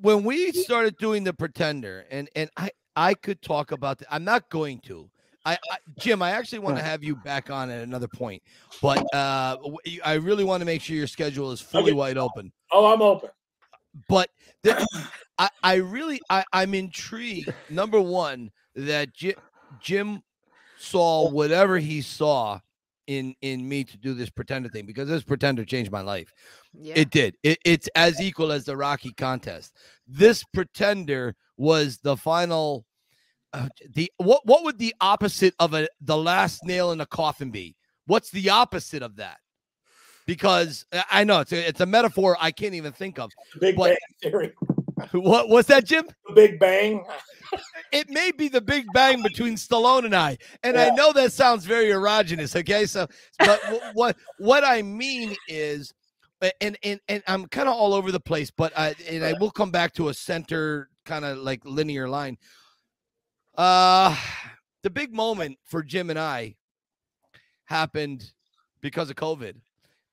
when 0.00 0.24
we 0.24 0.52
started 0.52 0.96
doing 0.98 1.24
the 1.24 1.32
pretender 1.32 2.04
and 2.10 2.28
and 2.36 2.50
i 2.56 2.70
i 2.96 3.14
could 3.14 3.40
talk 3.40 3.70
about 3.72 3.98
the, 3.98 4.06
i'm 4.12 4.24
not 4.24 4.50
going 4.50 4.80
to 4.80 5.08
I, 5.46 5.52
I 5.70 5.76
jim 5.98 6.20
i 6.22 6.30
actually 6.32 6.58
want 6.58 6.76
to 6.78 6.82
have 6.82 7.04
you 7.04 7.14
back 7.16 7.50
on 7.50 7.70
at 7.70 7.82
another 7.82 8.08
point 8.08 8.42
but 8.82 8.98
uh 9.14 9.56
i 10.04 10.14
really 10.14 10.42
want 10.42 10.60
to 10.60 10.64
make 10.66 10.82
sure 10.82 10.96
your 10.96 11.06
schedule 11.06 11.52
is 11.52 11.60
fully 11.60 11.92
Okay. 11.92 11.92
wide 11.92 12.18
open 12.18 12.52
Oh, 12.72 12.92
I'm 12.92 13.00
open. 13.02 13.30
but 14.08 14.28
the, 14.62 14.84
I, 15.38 15.48
I 15.62 15.74
really 15.76 16.20
I, 16.28 16.44
i'm 16.52 16.74
intrigued 16.74 17.52
number 17.70 18.00
one 18.00 18.50
that 18.74 19.14
Ji- 19.14 19.36
jim 19.80 20.22
saw 20.76 21.28
whatever 21.28 21.78
he 21.78 22.00
saw 22.00 22.60
in 23.06 23.34
in 23.42 23.68
me 23.68 23.84
to 23.84 23.96
do 23.98 24.14
this 24.14 24.30
pretender 24.30 24.68
thing 24.68 24.86
because 24.86 25.08
this 25.08 25.22
pretender 25.22 25.64
changed 25.64 25.90
my 25.90 26.00
life 26.00 26.32
yeah. 26.78 26.94
it 26.96 27.10
did. 27.10 27.36
It, 27.42 27.58
it's 27.64 27.88
as 27.94 28.20
equal 28.20 28.52
as 28.52 28.64
the 28.64 28.76
Rocky 28.76 29.12
contest. 29.12 29.74
This 30.06 30.44
pretender 30.44 31.34
was 31.56 31.98
the 31.98 32.16
final. 32.16 32.84
Uh, 33.52 33.68
the 33.94 34.10
what 34.16 34.44
what 34.44 34.64
would 34.64 34.78
the 34.78 34.94
opposite 35.00 35.54
of 35.60 35.74
a 35.74 35.86
the 36.00 36.16
last 36.16 36.64
nail 36.64 36.90
in 36.90 36.98
the 36.98 37.06
coffin 37.06 37.50
be? 37.50 37.76
What's 38.06 38.30
the 38.30 38.50
opposite 38.50 39.02
of 39.02 39.16
that? 39.16 39.38
Because 40.26 40.84
I- 41.10 41.24
know 41.24 41.40
it's 41.40 41.52
a, 41.52 41.68
it's 41.68 41.80
a 41.80 41.86
metaphor 41.86 42.36
I 42.40 42.50
can't 42.50 42.74
even 42.74 42.92
think 42.92 43.18
of. 43.18 43.30
Big 43.60 43.76
What- 43.76 43.96
Bang 44.22 44.32
Theory. 44.32 44.52
What 45.12 45.48
what's 45.48 45.68
that, 45.68 45.84
Jim? 45.84 46.06
The 46.28 46.34
Big 46.34 46.58
Bang. 46.58 47.04
It 47.92 48.10
may 48.10 48.32
be 48.32 48.48
the 48.48 48.60
big 48.60 48.86
bang 48.92 49.22
between 49.22 49.54
Stallone 49.54 50.04
and 50.04 50.14
I, 50.14 50.36
and 50.64 50.76
I 50.76 50.88
know 50.90 51.12
that 51.12 51.32
sounds 51.32 51.64
very 51.64 51.86
erogenous. 51.86 52.56
Okay, 52.56 52.84
so 52.86 53.06
but 53.38 53.60
wh- 53.60 53.90
what 53.94 54.16
what 54.38 54.64
I 54.64 54.82
mean 54.82 55.36
is, 55.48 55.92
and 56.60 56.76
and 56.82 56.98
and 57.08 57.22
I'm 57.28 57.46
kind 57.46 57.68
of 57.68 57.74
all 57.74 57.94
over 57.94 58.10
the 58.10 58.18
place, 58.20 58.50
but 58.50 58.76
I 58.76 58.94
and 59.08 59.24
I 59.24 59.34
will 59.34 59.50
come 59.52 59.70
back 59.70 59.92
to 59.94 60.08
a 60.08 60.14
center 60.14 60.88
kind 61.04 61.24
of 61.24 61.38
like 61.38 61.64
linear 61.64 62.08
line. 62.08 62.38
Uh 63.56 64.16
the 64.82 64.90
big 64.90 65.14
moment 65.14 65.58
for 65.64 65.82
Jim 65.82 66.10
and 66.10 66.18
I 66.18 66.56
happened 67.66 68.32
because 68.80 69.10
of 69.10 69.16
COVID. 69.16 69.54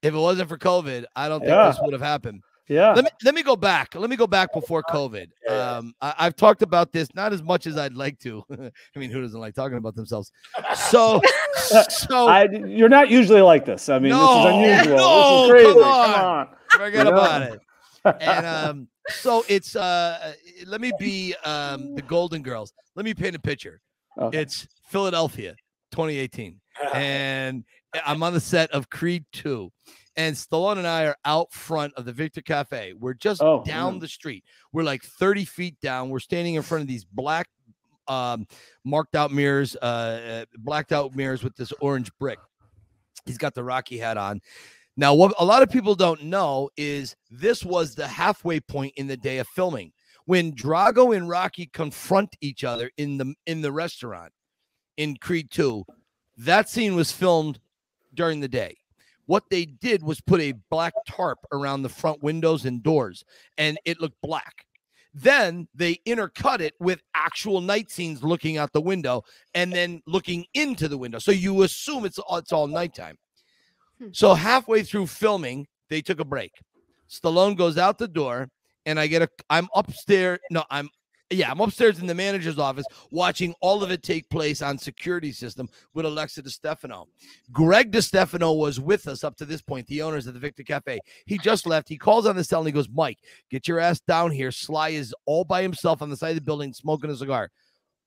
If 0.02 0.14
it 0.14 0.18
wasn't 0.18 0.50
for 0.50 0.58
COVID, 0.58 1.06
I 1.16 1.28
don't 1.28 1.40
think 1.42 1.50
Yeah. 1.52 1.68
this 1.70 1.80
would 1.82 1.94
have 1.94 2.02
happened 2.02 2.42
Yeah. 2.68 2.94
let 2.94 3.04
me 3.04 3.10
let 3.24 3.36
me 3.36 3.44
go 3.44 3.56
back. 3.56 3.96
Let 3.96 4.10
me 4.10 4.16
go 4.16 4.28
back 4.28 4.54
before 4.54 4.84
COVID. 4.84 5.28
Um, 5.50 5.94
I, 6.02 6.14
I've 6.20 6.36
talked 6.36 6.62
about 6.62 6.92
this 6.92 7.10
not 7.16 7.34
as 7.34 7.44
much 7.44 7.68
as 7.68 7.78
I'd 7.78 7.94
like 7.94 8.18
to. 8.20 8.44
I 8.52 9.00
mean, 9.00 9.12
who 9.12 9.22
doesn't 9.22 9.40
like 9.40 9.56
talking 9.56 9.78
about 9.78 9.96
themselves? 9.96 10.32
So, 10.76 11.22
so 11.90 12.28
I, 12.28 12.48
you're 12.50 12.90
not 12.90 13.10
usually 13.10 13.42
like 13.42 13.66
this. 13.66 13.90
I 13.90 14.00
mean, 14.00 14.12
No, 14.12 14.44
this 14.44 14.46
is 14.46 14.86
unusual. 14.86 14.98
no, 14.98 15.42
this 15.42 15.46
is 15.46 15.64
crazy. 15.64 15.80
come 15.80 16.26
on. 16.26 16.48
forget 16.70 17.08
about 17.08 17.42
it. 17.42 17.60
And 18.06 18.46
um, 18.70 18.88
so 19.10 19.44
it's 19.48 19.76
uh, 19.76 20.34
let 20.66 20.82
me 20.82 20.92
be 21.00 21.36
um 21.44 21.96
the 21.96 22.02
Golden 22.02 22.42
Girls. 22.42 22.74
Let 22.96 23.06
me 23.06 23.14
paint 23.14 23.36
a 23.36 23.40
picture. 23.40 23.82
Okay. 24.18 24.40
It's 24.40 24.68
Philadelphia, 24.90 25.56
2018, 25.92 26.60
and 26.94 27.64
I'm 28.06 28.22
on 28.24 28.34
the 28.34 28.40
set 28.42 28.70
of 28.72 28.90
Creed 28.90 29.26
2. 29.34 29.72
And 30.18 30.36
Stallone 30.36 30.78
and 30.78 30.88
I 30.88 31.06
are 31.06 31.16
out 31.24 31.52
front 31.54 31.94
of 31.96 32.06
the 32.06 32.12
Victor 32.12 32.42
Cafe. 32.42 32.94
We're 33.00 33.14
just 33.14 33.42
Oh, 33.42 33.64
down 33.66 33.94
yeah. 33.96 34.00
the 34.02 34.08
street. 34.08 34.44
We're 34.74 34.84
like 34.84 35.04
30 35.04 35.46
feet 35.46 35.80
down. 35.82 36.10
We're 36.10 36.20
standing 36.20 36.56
in 36.56 36.64
front 36.64 36.82
of 36.82 36.88
these 36.88 37.06
black, 37.06 37.48
um, 38.08 38.46
marked 38.84 39.16
out 39.16 39.32
mirrors, 39.32 39.76
uh, 39.82 39.86
uh, 39.86 40.46
blacked 40.60 40.92
out 40.92 41.16
mirrors 41.16 41.44
with 41.44 41.56
this 41.56 41.72
orange 41.80 42.12
brick. 42.20 42.40
He's 43.26 43.38
got 43.38 43.54
the 43.54 43.64
Rocky 43.64 43.98
hat 43.98 44.18
on. 44.18 44.42
Now, 44.98 45.14
what 45.14 45.34
a 45.40 45.46
lot 45.46 45.64
of 45.64 45.70
people 45.70 45.96
don't 45.96 46.24
know 46.24 46.70
is 46.76 47.16
this 47.30 47.64
was 47.64 47.96
the 47.96 48.08
halfway 48.08 48.60
point 48.60 48.94
in 48.98 49.08
the 49.08 49.16
day 49.16 49.38
of 49.38 49.48
filming 49.48 49.94
when 50.26 50.52
Drago 50.54 51.16
and 51.16 51.30
Rocky 51.30 51.68
confront 51.68 52.36
each 52.42 52.64
other 52.66 52.92
in 52.98 53.18
the 53.18 53.34
in 53.46 53.62
the 53.62 53.72
restaurant 53.72 54.34
in 54.98 55.16
Creed 55.16 55.50
2. 55.52 55.86
That 56.38 56.68
scene 56.70 56.96
was 56.96 57.12
filmed 57.12 57.60
during 58.14 58.42
the 58.42 58.50
day. 58.50 58.78
What 59.26 59.44
they 59.50 59.66
did 59.66 60.04
was 60.04 60.22
put 60.22 60.42
a 60.42 60.54
black 60.70 60.94
tarp 61.08 61.40
around 61.52 61.82
the 61.82 61.90
front 61.90 62.22
windows 62.22 62.66
and 62.66 62.84
doors, 62.84 63.24
and 63.58 63.78
it 63.86 64.02
looked 64.02 64.22
black. 64.22 64.66
Then 65.14 65.68
they 65.76 65.96
intercut 66.08 66.62
it 66.62 66.74
with 66.80 67.02
actual 67.14 67.60
night 67.60 67.92
scenes 67.92 68.24
looking 68.24 68.58
out 68.58 68.72
the 68.72 68.82
window 68.82 69.24
and 69.54 69.72
then 69.74 70.02
looking 70.08 70.46
into 70.54 70.88
the 70.88 70.98
window. 70.98 71.20
So 71.20 71.32
you 71.32 71.64
assume 71.64 72.06
it's 72.06 72.18
all, 72.18 72.38
it's 72.38 72.54
all 72.54 72.68
nighttime. 72.68 73.18
Hmm. 74.00 74.08
So 74.14 74.34
halfway 74.34 74.84
through 74.84 75.08
filming, 75.08 75.68
they 75.90 76.02
took 76.02 76.20
a 76.22 76.26
break. 76.26 76.54
Stallone 77.10 77.58
goes 77.58 77.78
out 77.78 77.98
the 77.98 78.08
door, 78.08 78.50
and 78.86 79.00
I 79.00 79.08
get 79.08 79.22
a. 79.22 79.30
I'm 79.50 79.68
upstairs. 79.76 80.40
No, 80.50 80.64
I'm. 80.72 80.90
Yeah, 81.32 81.50
I'm 81.50 81.62
upstairs 81.62 82.00
in 82.00 82.08
the 82.08 82.14
manager's 82.14 82.60
office 82.60 82.86
watching 83.10 83.56
all 83.62 83.84
of 83.84 83.92
it 83.92 84.04
take 84.04 84.30
place 84.30 84.62
on 84.62 84.78
security 84.78 85.32
system 85.32 85.70
with 85.94 86.06
Alexa 86.06 86.44
DiStefano. 86.44 87.08
Greg 87.54 87.90
DiStefano 87.90 88.58
was 88.58 88.82
with 88.82 89.08
us 89.08 89.24
up 89.24 89.38
to 89.38 89.46
this 89.46 89.62
point, 89.62 89.88
the 89.88 90.02
owners 90.02 90.28
of 90.28 90.34
the 90.34 90.42
Victor 90.42 90.64
Cafe. 90.64 91.00
He 91.26 91.38
just 91.38 91.66
left. 91.66 91.88
He 91.88 91.98
calls 91.98 92.26
on 92.28 92.36
the 92.36 92.44
cell 92.44 92.60
and 92.60 92.68
he 92.68 92.74
goes, 92.74 92.90
Mike, 92.90 93.20
get 93.50 93.66
your 93.66 93.80
ass 93.80 94.02
down 94.02 94.32
here. 94.32 94.52
Sly 94.52 94.90
is 94.90 95.16
all 95.26 95.46
by 95.46 95.62
himself 95.62 96.02
on 96.02 96.10
the 96.10 96.18
side 96.18 96.32
of 96.32 96.36
the 96.36 96.42
building 96.42 96.74
smoking 96.74 97.10
a 97.10 97.16
cigar. 97.16 97.50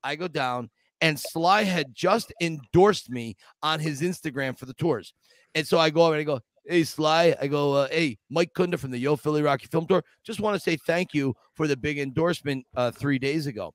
I 0.02 0.16
go 0.16 0.28
down, 0.28 0.68
and 1.00 1.18
Sly 1.18 1.62
had 1.62 1.94
just 1.94 2.30
endorsed 2.42 3.08
me 3.08 3.36
on 3.62 3.80
his 3.80 4.02
Instagram 4.02 4.58
for 4.58 4.66
the 4.66 4.74
tours. 4.74 5.14
And 5.54 5.66
so 5.66 5.78
I 5.78 5.88
go 5.88 6.02
over 6.02 6.14
and 6.14 6.20
I 6.20 6.24
go, 6.24 6.40
Hey, 6.66 6.84
Sly. 6.84 7.36
I 7.40 7.46
go, 7.46 7.74
uh, 7.74 7.88
Hey, 7.88 8.18
Mike 8.30 8.52
Kunda 8.54 8.78
from 8.78 8.90
the 8.90 8.98
Yo 8.98 9.16
Philly 9.16 9.42
Rocky 9.42 9.66
Film 9.66 9.86
Tour. 9.86 10.02
Just 10.24 10.40
want 10.40 10.54
to 10.54 10.60
say 10.60 10.78
thank 10.86 11.12
you 11.12 11.34
for 11.54 11.66
the 11.66 11.76
big 11.76 11.98
endorsement 11.98 12.66
uh, 12.74 12.90
three 12.90 13.18
days 13.18 13.46
ago. 13.46 13.74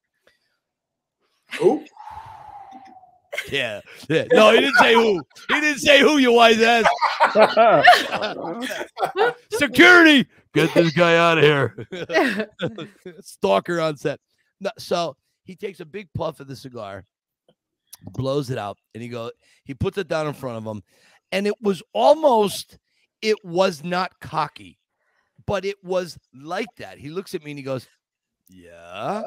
Who? 1.60 1.86
Yeah. 3.52 3.82
yeah. 4.10 4.26
No, 4.32 4.52
he 4.52 4.60
didn't 4.60 4.76
say 4.76 4.94
who. 4.94 5.22
He 5.48 5.62
didn't 5.62 5.80
say 5.80 6.02
who, 6.02 6.18
you 6.18 6.34
wise 6.34 6.62
ass. 6.62 6.86
Security. 9.52 10.28
Get 10.54 10.74
this 10.74 10.94
guy 10.94 11.16
out 11.16 11.38
of 11.38 11.44
here. 11.44 12.50
Stalker 13.22 13.80
on 13.80 13.98
set. 13.98 14.20
No, 14.60 14.72
so 14.78 15.16
he 15.44 15.56
takes 15.56 15.80
a 15.80 15.86
big 15.86 16.10
puff 16.14 16.40
of 16.40 16.48
the 16.48 16.56
cigar, 16.56 17.06
blows 18.02 18.50
it 18.50 18.58
out, 18.58 18.78
and 18.94 19.04
he 19.04 19.10
go. 19.10 19.32
He 19.64 19.74
puts 19.74 19.98
it 19.98 20.08
down 20.08 20.28
in 20.28 20.34
front 20.34 20.58
of 20.58 20.66
him, 20.66 20.82
and 21.32 21.48
it 21.48 21.56
was 21.62 21.82
almost. 21.94 22.78
It 23.22 23.44
was 23.44 23.84
not 23.84 24.18
cocky, 24.22 24.80
but 25.46 25.66
it 25.66 25.76
was 25.84 26.18
like 26.34 26.70
that. 26.78 26.98
He 26.98 27.10
looks 27.10 27.36
at 27.36 27.44
me 27.44 27.52
and 27.52 27.58
he 27.60 27.64
goes, 27.64 27.86
"Yeah, 28.48 29.24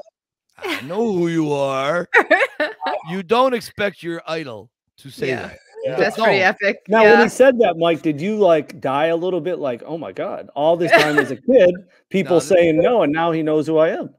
I 0.59 0.81
know 0.87 1.13
who 1.13 1.29
you 1.29 1.53
are. 1.53 2.09
You 3.11 3.23
don't 3.25 3.53
expect 3.53 4.03
your 4.03 4.23
idol 4.29 4.71
to 4.99 5.11
say 5.11 5.29
Yeah. 5.29 5.49
that." 5.49 5.59
Yeah. 5.85 5.97
That's 5.97 6.17
pretty 6.17 6.39
epic. 6.39 6.77
Now, 6.89 7.03
yeah. 7.03 7.15
when 7.15 7.23
he 7.25 7.29
said 7.29 7.59
that, 7.59 7.77
Mike, 7.77 8.03
did 8.03 8.21
you 8.21 8.37
like 8.39 8.81
die 8.81 9.07
a 9.07 9.17
little 9.17 9.41
bit? 9.41 9.59
Like, 9.59 9.83
oh 9.85 9.99
my 9.99 10.13
god, 10.13 10.49
all 10.55 10.77
this 10.77 10.93
time 10.93 11.19
as 11.19 11.33
a 11.33 11.37
kid, 11.51 11.75
people 12.09 12.37
No, 12.37 12.41
saying 12.41 12.77
no, 12.81 13.03
and 13.03 13.13
now 13.13 13.33
he 13.33 13.43
knows 13.43 13.67
who 13.67 13.79
I 13.79 13.89
am. 13.89 14.15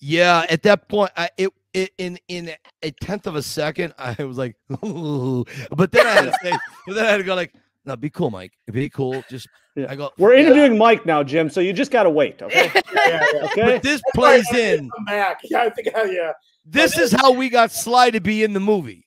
Yeah, 0.00 0.44
at 0.50 0.62
that 0.64 0.88
point, 0.88 1.12
I, 1.16 1.28
it 1.38 1.48
i- 1.48 1.50
in 1.74 2.18
in 2.28 2.52
a 2.82 2.90
tenth 2.90 3.26
of 3.26 3.36
a 3.36 3.42
second, 3.42 3.94
I 3.98 4.22
was 4.24 4.38
like, 4.38 4.56
Ooh. 4.84 5.44
but 5.70 5.92
then 5.92 6.06
I 6.06 6.10
had 6.10 6.24
to 6.24 6.38
say, 6.42 6.52
but 6.86 6.94
then 6.94 7.06
I 7.06 7.10
had 7.10 7.16
to 7.18 7.24
go 7.24 7.34
like, 7.34 7.54
no, 7.84 7.96
be 7.96 8.10
cool, 8.10 8.30
Mike. 8.30 8.52
Be 8.70 8.88
cool. 8.88 9.22
Just 9.28 9.48
Yeah. 9.76 9.86
I 9.88 9.96
go. 9.96 10.10
We're 10.18 10.34
"Yeah." 10.34 10.42
interviewing 10.42 10.78
Mike 10.78 11.04
now, 11.04 11.22
Jim. 11.24 11.50
So 11.50 11.60
you 11.60 11.72
just 11.72 11.90
got 11.90 12.04
to 12.04 12.10
wait. 12.10 12.40
Okay. 12.42 12.70
Yeah, 12.94 13.26
yeah. 13.34 13.44
Okay. 13.46 13.62
But 13.62 13.82
this 13.82 14.00
plays 14.14 14.50
in. 14.54 14.88
Come 14.88 15.04
back. 15.04 15.40
Yeah, 15.44 15.62
I 15.62 15.70
think. 15.70 15.88
Yeah. 15.94 16.32
This 16.64 16.96
is 16.96 17.12
how 17.12 17.32
we 17.32 17.50
got 17.50 17.70
Sly 17.70 18.10
to 18.10 18.20
be 18.20 18.42
in 18.42 18.54
the 18.54 18.60
movie. 18.60 19.06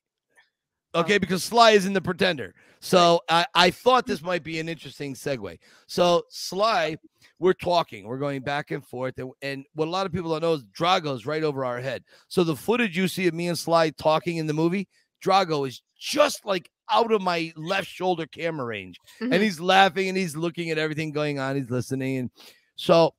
Uh-huh. 0.93 1.03
Okay, 1.03 1.17
because 1.17 1.43
Sly 1.43 1.71
is 1.71 1.87
in 1.87 1.93
the 1.93 2.01
Pretender. 2.01 2.53
So 2.79 3.21
I, 3.27 3.45
I 3.55 3.71
thought 3.71 4.05
this 4.05 4.21
might 4.21 4.43
be 4.43 4.59
an 4.59 4.69
interesting 4.69 5.15
segue. 5.15 5.57
So 5.87 6.23
Sly, 6.29 6.97
we're 7.39 7.53
talking, 7.53 8.05
we're 8.05 8.17
going 8.17 8.41
back 8.41 8.71
and 8.71 8.85
forth, 8.85 9.17
and, 9.19 9.31
and 9.41 9.65
what 9.75 9.87
a 9.87 9.91
lot 9.91 10.05
of 10.05 10.11
people 10.11 10.31
don't 10.31 10.41
know 10.41 10.53
is 10.53 10.63
Drago's 10.67 11.25
right 11.25 11.43
over 11.43 11.63
our 11.65 11.79
head. 11.79 12.03
So 12.27 12.43
the 12.43 12.55
footage 12.55 12.97
you 12.97 13.07
see 13.07 13.27
of 13.27 13.33
me 13.33 13.47
and 13.47 13.57
Sly 13.57 13.91
talking 13.91 14.37
in 14.37 14.47
the 14.47 14.53
movie, 14.53 14.87
Drago 15.23 15.67
is 15.67 15.81
just 15.99 16.45
like 16.45 16.69
out 16.89 17.11
of 17.11 17.21
my 17.21 17.51
left 17.55 17.87
shoulder 17.87 18.25
camera 18.25 18.65
range, 18.65 18.97
Mhm. 19.21 19.33
and 19.33 19.43
he's 19.43 19.59
laughing 19.59 20.07
and 20.09 20.17
he's 20.17 20.35
looking 20.35 20.69
at 20.71 20.77
everything 20.77 21.11
going 21.11 21.37
on. 21.39 21.55
He's 21.55 21.69
listening, 21.69 22.17
and 22.17 22.31
so 22.75 23.13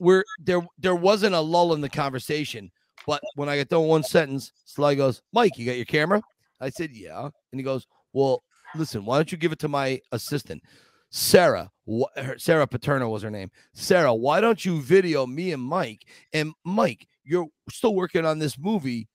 we're 0.00 0.24
there. 0.38 0.60
There 0.78 0.94
wasn't 0.94 1.34
a 1.34 1.40
lull 1.40 1.74
in 1.74 1.80
the 1.80 1.88
conversation. 1.88 2.70
But 3.06 3.20
when 3.34 3.48
I 3.48 3.56
get 3.56 3.68
done 3.68 3.84
one 3.84 4.04
sentence, 4.04 4.52
Sly 4.64 4.94
goes, 4.94 5.22
Mike, 5.32 5.58
you 5.58 5.66
got 5.66 5.76
your 5.76 5.84
camera? 5.84 6.22
I 6.60 6.70
said, 6.70 6.90
Yeah. 6.92 7.22
And 7.24 7.58
he 7.58 7.62
goes, 7.62 7.86
Well, 8.12 8.44
listen, 8.76 9.04
why 9.04 9.16
don't 9.18 9.32
you 9.32 9.38
give 9.38 9.50
it 9.52 9.58
to 9.60 9.68
my 9.68 10.00
assistant? 10.12 10.62
Sarah, 11.14 11.70
wh- 11.86 12.10
her, 12.16 12.38
Sarah 12.38 12.66
Paterno 12.66 13.08
was 13.10 13.22
her 13.22 13.30
name. 13.30 13.50
Sarah, 13.74 14.14
why 14.14 14.40
don't 14.40 14.64
you 14.64 14.80
video 14.80 15.26
me 15.26 15.52
and 15.52 15.62
Mike? 15.62 16.06
And 16.32 16.54
Mike, 16.64 17.06
you're 17.22 17.48
still 17.70 17.94
working 17.94 18.24
on 18.24 18.38
this 18.38 18.58
movie, 18.58 19.08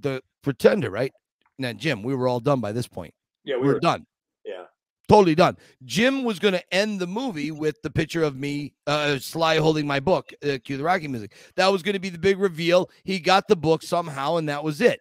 The 0.00 0.22
Pretender, 0.42 0.90
right? 0.90 1.12
Now, 1.58 1.74
Jim, 1.74 2.02
we 2.02 2.14
were 2.14 2.26
all 2.26 2.40
done 2.40 2.60
by 2.60 2.72
this 2.72 2.88
point. 2.88 3.12
Yeah, 3.44 3.56
We 3.56 3.62
we 3.62 3.68
were 3.68 3.74
were. 3.74 3.80
done 3.80 4.06
Yeah. 4.46 4.64
totally 5.08 5.34
done. 5.34 5.58
Jim 5.84 6.24
was 6.24 6.38
going 6.38 6.54
to 6.54 6.74
end 6.74 7.00
the 7.00 7.06
movie 7.06 7.50
with 7.50 7.80
the 7.82 7.90
picture 7.90 8.22
of 8.22 8.34
me, 8.34 8.72
uh, 8.86 9.18
Sly 9.18 9.58
holding 9.58 9.86
my 9.86 10.00
book, 10.00 10.32
uh, 10.42 10.56
cue 10.64 10.78
the 10.78 10.84
Rocky 10.84 11.06
music. 11.06 11.34
That 11.56 11.68
was 11.68 11.82
going 11.82 11.92
to 11.92 12.00
be 12.00 12.08
the 12.08 12.18
big 12.18 12.38
reveal. 12.38 12.88
He 13.04 13.20
got 13.20 13.46
the 13.46 13.56
book 13.56 13.82
somehow, 13.82 14.36
and 14.36 14.48
that 14.48 14.64
was 14.64 14.80
it. 14.80 15.00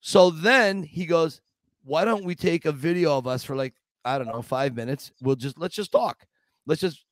So 0.00 0.30
then 0.30 0.82
he 0.82 1.04
goes, 1.04 1.40
"Why 1.84 2.04
don't 2.06 2.24
we 2.24 2.34
take 2.34 2.64
a 2.64 2.72
video 2.72 3.18
of 3.18 3.26
us 3.26 3.44
for 3.44 3.54
like 3.54 3.74
I 4.04 4.18
don't 4.18 4.28
know 4.28 4.42
five 4.42 4.74
minutes? 4.74 5.12
We'll 5.20 5.36
just 5.36 5.58
let's 5.58 5.74
just 5.74 5.92
talk. 5.92 6.24
Let's 6.66 6.80
just." 6.80 7.04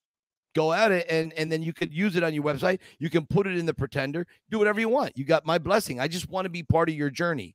Go 0.56 0.72
at 0.72 0.90
it, 0.90 1.06
and 1.10 1.32
and 1.34 1.52
then 1.52 1.62
you 1.62 1.72
could 1.74 1.92
use 1.92 2.16
it 2.16 2.24
on 2.24 2.32
your 2.32 2.42
website. 2.42 2.80
You 2.98 3.10
can 3.10 3.26
put 3.26 3.46
it 3.46 3.56
in 3.56 3.66
the 3.66 3.74
Pretender. 3.74 4.26
Do 4.50 4.58
whatever 4.58 4.80
you 4.80 4.88
want. 4.88 5.16
You 5.16 5.24
got 5.24 5.44
my 5.44 5.58
blessing. 5.58 6.00
I 6.00 6.08
just 6.08 6.28
want 6.30 6.46
to 6.46 6.48
be 6.48 6.62
part 6.62 6.88
of 6.88 6.96
your 6.96 7.10
journey. 7.10 7.54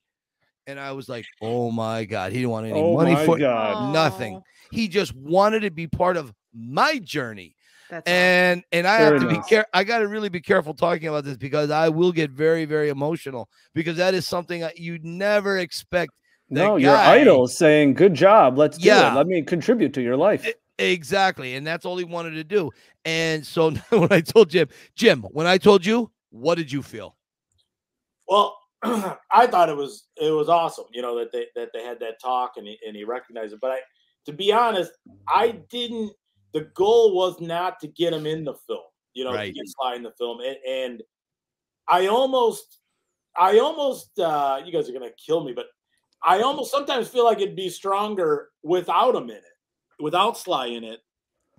And 0.68 0.80
I 0.80 0.92
was 0.92 1.10
like, 1.10 1.26
"Oh 1.42 1.72
my 1.72 2.06
god, 2.06 2.32
he 2.32 2.38
didn't 2.38 2.52
want 2.52 2.68
any 2.68 2.80
oh 2.80 2.96
money 2.96 3.16
for. 3.26 3.38
God. 3.38 3.92
nothing. 3.92 4.42
He 4.72 4.88
just 4.88 5.14
wanted 5.16 5.62
to 5.62 5.72
be 5.72 5.88
part 5.88 6.18
of 6.18 6.32
my 6.54 7.00
journey. 7.00 7.56
That's 7.90 8.08
awesome. 8.08 8.16
And 8.16 8.64
and 8.72 8.88
I 8.88 9.00
Very 9.00 9.20
have 9.20 9.30
to 9.30 9.36
be 9.36 9.42
care 9.50 9.66
I 9.74 9.84
got 9.84 10.00
to 10.00 10.08
really 10.08 10.30
be 10.30 10.40
careful 10.40 10.74
talking 10.74 11.08
about 11.08 11.26
this 11.26 11.36
because 11.36 11.72
I 11.72 11.90
will 11.90 12.12
get 12.12 12.30
very 12.30 12.64
very 12.64 12.90
emotional 12.90 13.50
because 13.74 13.98
that 13.98 14.14
is 14.14 14.28
something 14.28 14.64
I- 14.64 14.74
you 14.78 15.00
never 15.02 15.58
expect. 15.58 16.14
The 16.54 16.64
No, 16.64 16.76
your 16.78 16.96
guy- 16.96 17.16
idol 17.20 17.48
saying, 17.48 17.94
"Good 17.96 18.14
job. 18.14 18.58
Let's 18.58 18.78
do 18.78 18.88
Yeah. 18.88 19.12
it. 19.14 19.16
Let 19.16 19.28
me 19.28 19.42
contribute 19.42 19.94
to 19.96 20.02
your 20.02 20.18
life." 20.18 20.48
Exactly, 20.80 21.56
and 21.56 21.66
that's 21.66 21.86
all 21.86 21.98
he 21.98 22.04
wanted 22.04 22.32
to 22.32 22.44
do. 22.44 22.72
And 23.06 23.46
so 23.46 23.72
when 23.90 24.12
I 24.12 24.22
told 24.22 24.50
Jim, 24.50 24.68
Jim, 24.96 25.22
when 25.22 25.46
I 25.48 25.58
told 25.58 25.86
you, 25.86 26.12
what 26.32 26.56
did 26.56 26.72
you 26.72 26.82
feel? 26.82 27.16
Well, 28.28 28.58
I 28.84 29.48
thought 29.48 29.70
it 29.70 29.78
was 29.78 30.08
it 30.18 30.32
was 30.32 30.50
awesome, 30.50 30.86
you 30.92 31.02
know, 31.02 31.18
that 31.20 31.32
they 31.32 31.48
that 31.56 31.70
they 31.74 31.84
had 31.84 32.00
that 32.00 32.20
talk 32.22 32.54
and 32.58 32.68
he, 32.68 32.78
and 32.86 32.96
he 32.96 33.04
recognized 33.04 33.54
it. 33.54 33.60
But 33.62 33.72
I, 33.72 33.80
to 34.26 34.34
be 34.34 34.52
honest, 34.52 34.92
I 35.28 35.60
didn't. 35.70 36.12
The 36.54 36.62
goal 36.76 37.16
was 37.16 37.40
not 37.42 37.80
to 37.80 37.88
get 37.88 38.14
him 38.14 38.26
in 38.28 38.44
the 38.44 38.54
film, 38.68 38.82
you 39.14 39.24
know, 39.24 39.32
to 39.32 39.52
get 39.52 39.64
Sly 39.68 39.96
in 39.96 40.04
the 40.04 40.12
film, 40.20 40.40
and, 40.42 40.56
and 40.68 41.04
I 41.88 42.08
almost, 42.08 42.80
I 43.36 43.58
almost, 43.60 44.18
uh, 44.20 44.62
you 44.64 44.72
guys 44.72 44.88
are 44.88 44.94
gonna 44.94 45.10
kill 45.26 45.44
me, 45.44 45.54
but 45.54 45.66
I 46.24 46.42
almost 46.42 46.72
sometimes 46.72 47.08
feel 47.08 47.26
like 47.26 47.40
it'd 47.40 47.56
be 47.56 47.70
stronger 47.70 48.50
without 48.64 49.16
him 49.16 49.24
in 49.30 49.38
it, 49.38 49.44
without 50.00 50.38
Sly 50.38 50.68
in 50.68 50.84
it, 50.84 51.00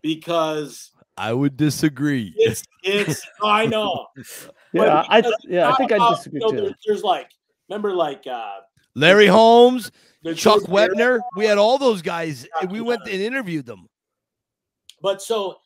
because 0.03 0.91
I 1.17 1.33
would 1.33 1.57
disagree. 1.57 2.33
it's 2.37 2.63
it's. 2.83 3.27
I 3.43 3.67
know. 3.67 4.07
Yeah, 4.73 5.05
I 5.09 5.21
because 5.21 5.37
yeah, 5.45 5.71
I 5.71 5.77
think 5.77 5.93
I 5.93 5.99
disagree 6.11 6.41
you 6.41 6.47
know, 6.47 6.51
too. 6.53 6.61
there- 6.67 6.75
there's 6.85 7.03
like, 7.05 7.31
remember, 7.69 7.93
like 7.93 8.27
uh, 8.27 8.57
Larry 8.97 9.29
Holmes, 9.29 9.93
Chuck 10.35 10.35
George 10.35 10.63
Wepner, 10.65 11.21
we 11.37 11.45
had 11.45 11.59
all 11.59 11.79
those 11.79 12.03
guys. 12.03 12.45
Chuck 12.61 12.73
We 12.73 12.81
went 12.81 13.03
and 13.03 13.21
interviewed 13.21 13.67
them. 13.67 13.87
But 15.01 15.23
so, 15.23 15.59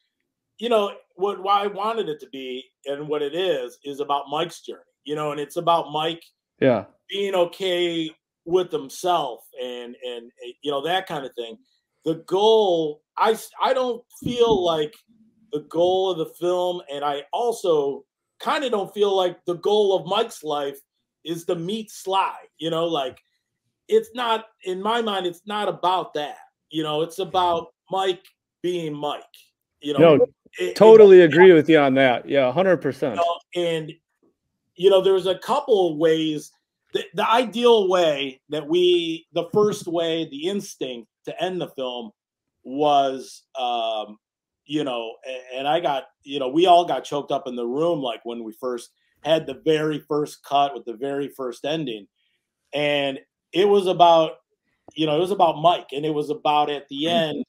you 0.58 0.68
know, 0.68 0.92
what 1.14 1.42
why 1.42 1.62
I 1.62 1.68
wanted 1.68 2.10
it 2.10 2.20
to 2.20 2.28
be 2.28 2.64
and 2.84 3.08
what 3.08 3.22
it 3.22 3.34
is 3.34 3.78
is 3.82 4.00
about 4.00 4.24
Mike's 4.28 4.60
journey, 4.60 4.82
you 5.04 5.14
know, 5.14 5.30
and 5.32 5.40
it's 5.40 5.56
about 5.56 5.90
Mike 5.90 6.22
Yeah. 6.60 6.84
being 7.08 7.34
okay 7.34 8.10
with 8.48 8.72
himself 8.72 9.40
and 9.62 9.94
and 10.06 10.26
uh, 10.26 10.50
you 10.62 10.70
know 10.70 10.82
that 10.82 11.06
kind 11.06 11.24
of 11.24 11.34
thing. 11.34 11.58
The 12.04 12.16
goal, 12.26 13.02
I 13.16 13.36
I 13.62 13.74
don't 13.74 14.02
feel 14.22 14.64
like 14.64 14.94
the 15.52 15.60
goal 15.60 16.10
of 16.10 16.18
the 16.18 16.26
film, 16.40 16.80
and 16.90 17.04
I 17.04 17.22
also 17.32 18.04
kind 18.40 18.64
of 18.64 18.70
don't 18.70 18.92
feel 18.94 19.14
like 19.14 19.44
the 19.44 19.56
goal 19.56 19.96
of 19.96 20.06
Mike's 20.06 20.42
life 20.42 20.78
is 21.24 21.44
to 21.46 21.54
meet 21.54 21.90
Sly. 21.90 22.34
You 22.58 22.70
know, 22.70 22.86
like 22.86 23.18
it's 23.88 24.10
not 24.14 24.46
in 24.64 24.80
my 24.82 25.02
mind. 25.02 25.26
It's 25.26 25.42
not 25.46 25.68
about 25.68 26.14
that. 26.14 26.38
You 26.70 26.82
know, 26.82 27.02
it's 27.02 27.18
about 27.18 27.68
Mike 27.90 28.24
being 28.62 28.94
Mike. 28.94 29.22
You 29.80 29.92
know, 29.94 29.98
No, 29.98 30.14
it- 30.24 30.30
it- 30.58 30.76
totally 30.76 31.20
agree 31.28 31.52
with 31.52 31.68
you 31.68 31.78
on 31.78 31.94
that. 31.94 32.26
Yeah, 32.28 32.50
hundred 32.52 32.78
percent. 32.78 33.16
you 33.16 33.20
know, 33.20 33.68
and 33.78 33.92
you 34.76 34.88
know 34.88 35.02
there's 35.02 35.26
a 35.26 35.38
couple 35.38 35.90
of 35.92 35.98
ways 35.98 36.52
the, 36.92 37.04
the 37.14 37.30
ideal 37.30 37.88
way 37.88 38.40
that 38.48 38.66
we 38.66 39.26
the 39.32 39.48
first 39.52 39.86
way 39.86 40.28
the 40.30 40.48
instinct 40.48 41.08
to 41.24 41.42
end 41.42 41.60
the 41.60 41.68
film 41.68 42.10
was 42.64 43.44
um 43.58 44.18
you 44.64 44.84
know 44.84 45.14
and 45.54 45.66
i 45.66 45.80
got 45.80 46.04
you 46.22 46.38
know 46.38 46.48
we 46.48 46.66
all 46.66 46.84
got 46.84 47.04
choked 47.04 47.30
up 47.30 47.46
in 47.46 47.56
the 47.56 47.66
room 47.66 48.00
like 48.00 48.20
when 48.24 48.44
we 48.44 48.52
first 48.52 48.90
had 49.24 49.46
the 49.46 49.60
very 49.64 49.98
first 49.98 50.42
cut 50.44 50.74
with 50.74 50.84
the 50.84 50.94
very 50.94 51.28
first 51.28 51.64
ending 51.64 52.06
and 52.72 53.18
it 53.52 53.66
was 53.66 53.86
about 53.86 54.32
you 54.94 55.06
know 55.06 55.16
it 55.16 55.20
was 55.20 55.30
about 55.30 55.60
mike 55.60 55.88
and 55.92 56.04
it 56.04 56.14
was 56.14 56.30
about 56.30 56.70
at 56.70 56.88
the 56.88 57.08
end 57.08 57.44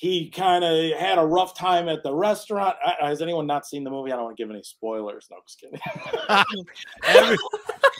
he 0.00 0.30
kind 0.30 0.64
of 0.64 0.98
had 0.98 1.18
a 1.18 1.26
rough 1.26 1.54
time 1.54 1.86
at 1.90 2.02
the 2.02 2.14
restaurant. 2.14 2.74
Uh, 2.82 2.92
Has 3.06 3.20
anyone 3.20 3.46
not 3.46 3.66
seen 3.66 3.84
the 3.84 3.90
movie? 3.90 4.10
I 4.10 4.16
don't 4.16 4.24
want 4.24 4.36
to 4.38 4.42
give 4.42 4.50
any 4.50 4.62
spoilers. 4.62 5.28
No, 5.30 5.36
just 5.46 5.60
kidding. 5.60 5.78
Every- 7.04 7.36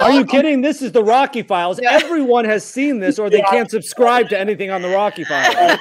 Are 0.00 0.12
you 0.12 0.24
kidding? 0.24 0.60
This 0.62 0.82
is 0.82 0.92
the 0.92 1.04
Rocky 1.04 1.42
Files. 1.42 1.78
Everyone 1.80 2.44
has 2.44 2.64
seen 2.64 2.98
this, 3.00 3.18
or 3.18 3.28
they 3.30 3.38
Yeah. 3.38 3.50
can't 3.50 3.70
subscribe 3.70 4.28
to 4.30 4.38
anything 4.38 4.70
on 4.70 4.82
the 4.82 4.88
Rocky 4.88 5.24
Files. 5.24 5.78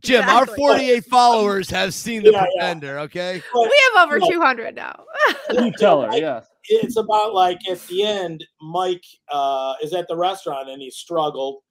Jim, 0.00 0.28
our 0.28 0.46
48 0.46 1.04
followers 1.04 1.70
have 1.70 1.94
seen 1.94 2.24
the 2.24 2.32
Yeah, 2.32 2.38
yeah. 2.40 2.46
Pretender, 2.58 2.98
okay? 3.00 3.40
But 3.52 3.62
we 3.62 3.80
have 3.94 4.04
over 4.08 4.18
No. 4.18 4.28
200 4.30 4.74
now. 4.74 5.04
You 5.52 5.70
tell 5.78 6.02
her, 6.02 6.16
yes. 6.16 6.46
it's 6.68 6.96
about 6.96 7.34
like 7.34 7.58
at 7.70 7.80
the 7.86 8.02
end, 8.02 8.44
Mike 8.60 9.04
uh, 9.30 9.74
is 9.82 9.92
at 9.94 10.08
the 10.08 10.16
restaurant 10.16 10.68
and 10.68 10.82
he 10.82 10.90
struggled, 10.90 11.62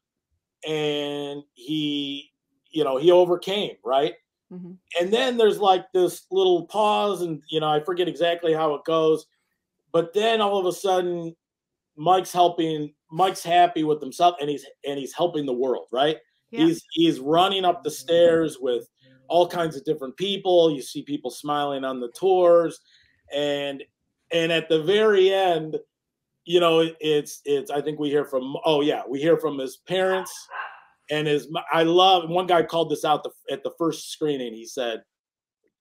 and 0.65 1.43
he, 1.55 2.31
you 2.69 2.83
know, 2.85 2.95
he 2.97 3.11
overcame 3.11 3.75
right. 3.83 4.13
Mhm. 4.53 4.77
And 4.99 5.11
then 5.11 5.35
there's 5.37 5.59
like 5.59 5.91
this 5.93 6.25
little 6.31 6.67
pause, 6.67 7.21
and 7.21 7.41
you 7.49 7.59
know, 7.59 7.67
I 7.69 7.81
forget 7.81 8.07
exactly 8.07 8.53
how 8.53 8.75
it 8.75 8.83
goes, 8.85 9.25
but 9.91 10.13
then 10.13 10.39
all 10.39 10.57
of 10.57 10.65
a 10.65 10.71
sudden, 10.71 11.35
Mike's 11.97 12.31
helping. 12.31 12.93
Mike's 13.11 13.43
happy 13.43 13.83
with 13.83 14.01
himself, 14.01 14.35
and 14.39 14.49
he's 14.49 14.65
and 14.87 14.97
he's 14.97 15.13
helping 15.13 15.45
the 15.45 15.53
world, 15.53 15.87
right? 15.91 16.17
Yeah. 16.51 16.65
He's 16.65 16.83
he's 16.91 17.19
running 17.19 17.65
up 17.65 17.83
the 17.83 17.91
stairs 17.91 18.57
with 18.59 18.87
all 19.27 19.47
kinds 19.47 19.75
of 19.75 19.85
different 19.85 20.17
people. 20.17 20.71
You 20.71 20.81
see 20.81 21.03
people 21.03 21.31
smiling 21.31 21.83
on 21.83 21.99
the 21.99 22.11
tours, 22.11 22.79
and 23.33 23.83
and 24.31 24.51
at 24.51 24.69
the 24.69 24.83
very 24.83 25.31
end, 25.31 25.77
you 26.45 26.59
know, 26.59 26.89
it's 26.99 27.41
it's. 27.45 27.71
I 27.71 27.81
think 27.81 27.99
we 27.99 28.09
hear 28.09 28.25
from. 28.25 28.55
Oh 28.65 28.81
yeah, 28.81 29.03
we 29.07 29.19
hear 29.19 29.37
from 29.37 29.57
his 29.57 29.77
parents 29.77 30.31
and 31.09 31.27
his. 31.27 31.47
I 31.71 31.83
love. 31.83 32.29
One 32.29 32.47
guy 32.47 32.63
called 32.63 32.89
this 32.89 33.05
out 33.05 33.23
the, 33.23 33.31
at 33.51 33.63
the 33.63 33.71
first 33.77 34.11
screening. 34.11 34.53
He 34.53 34.65
said, 34.65 35.01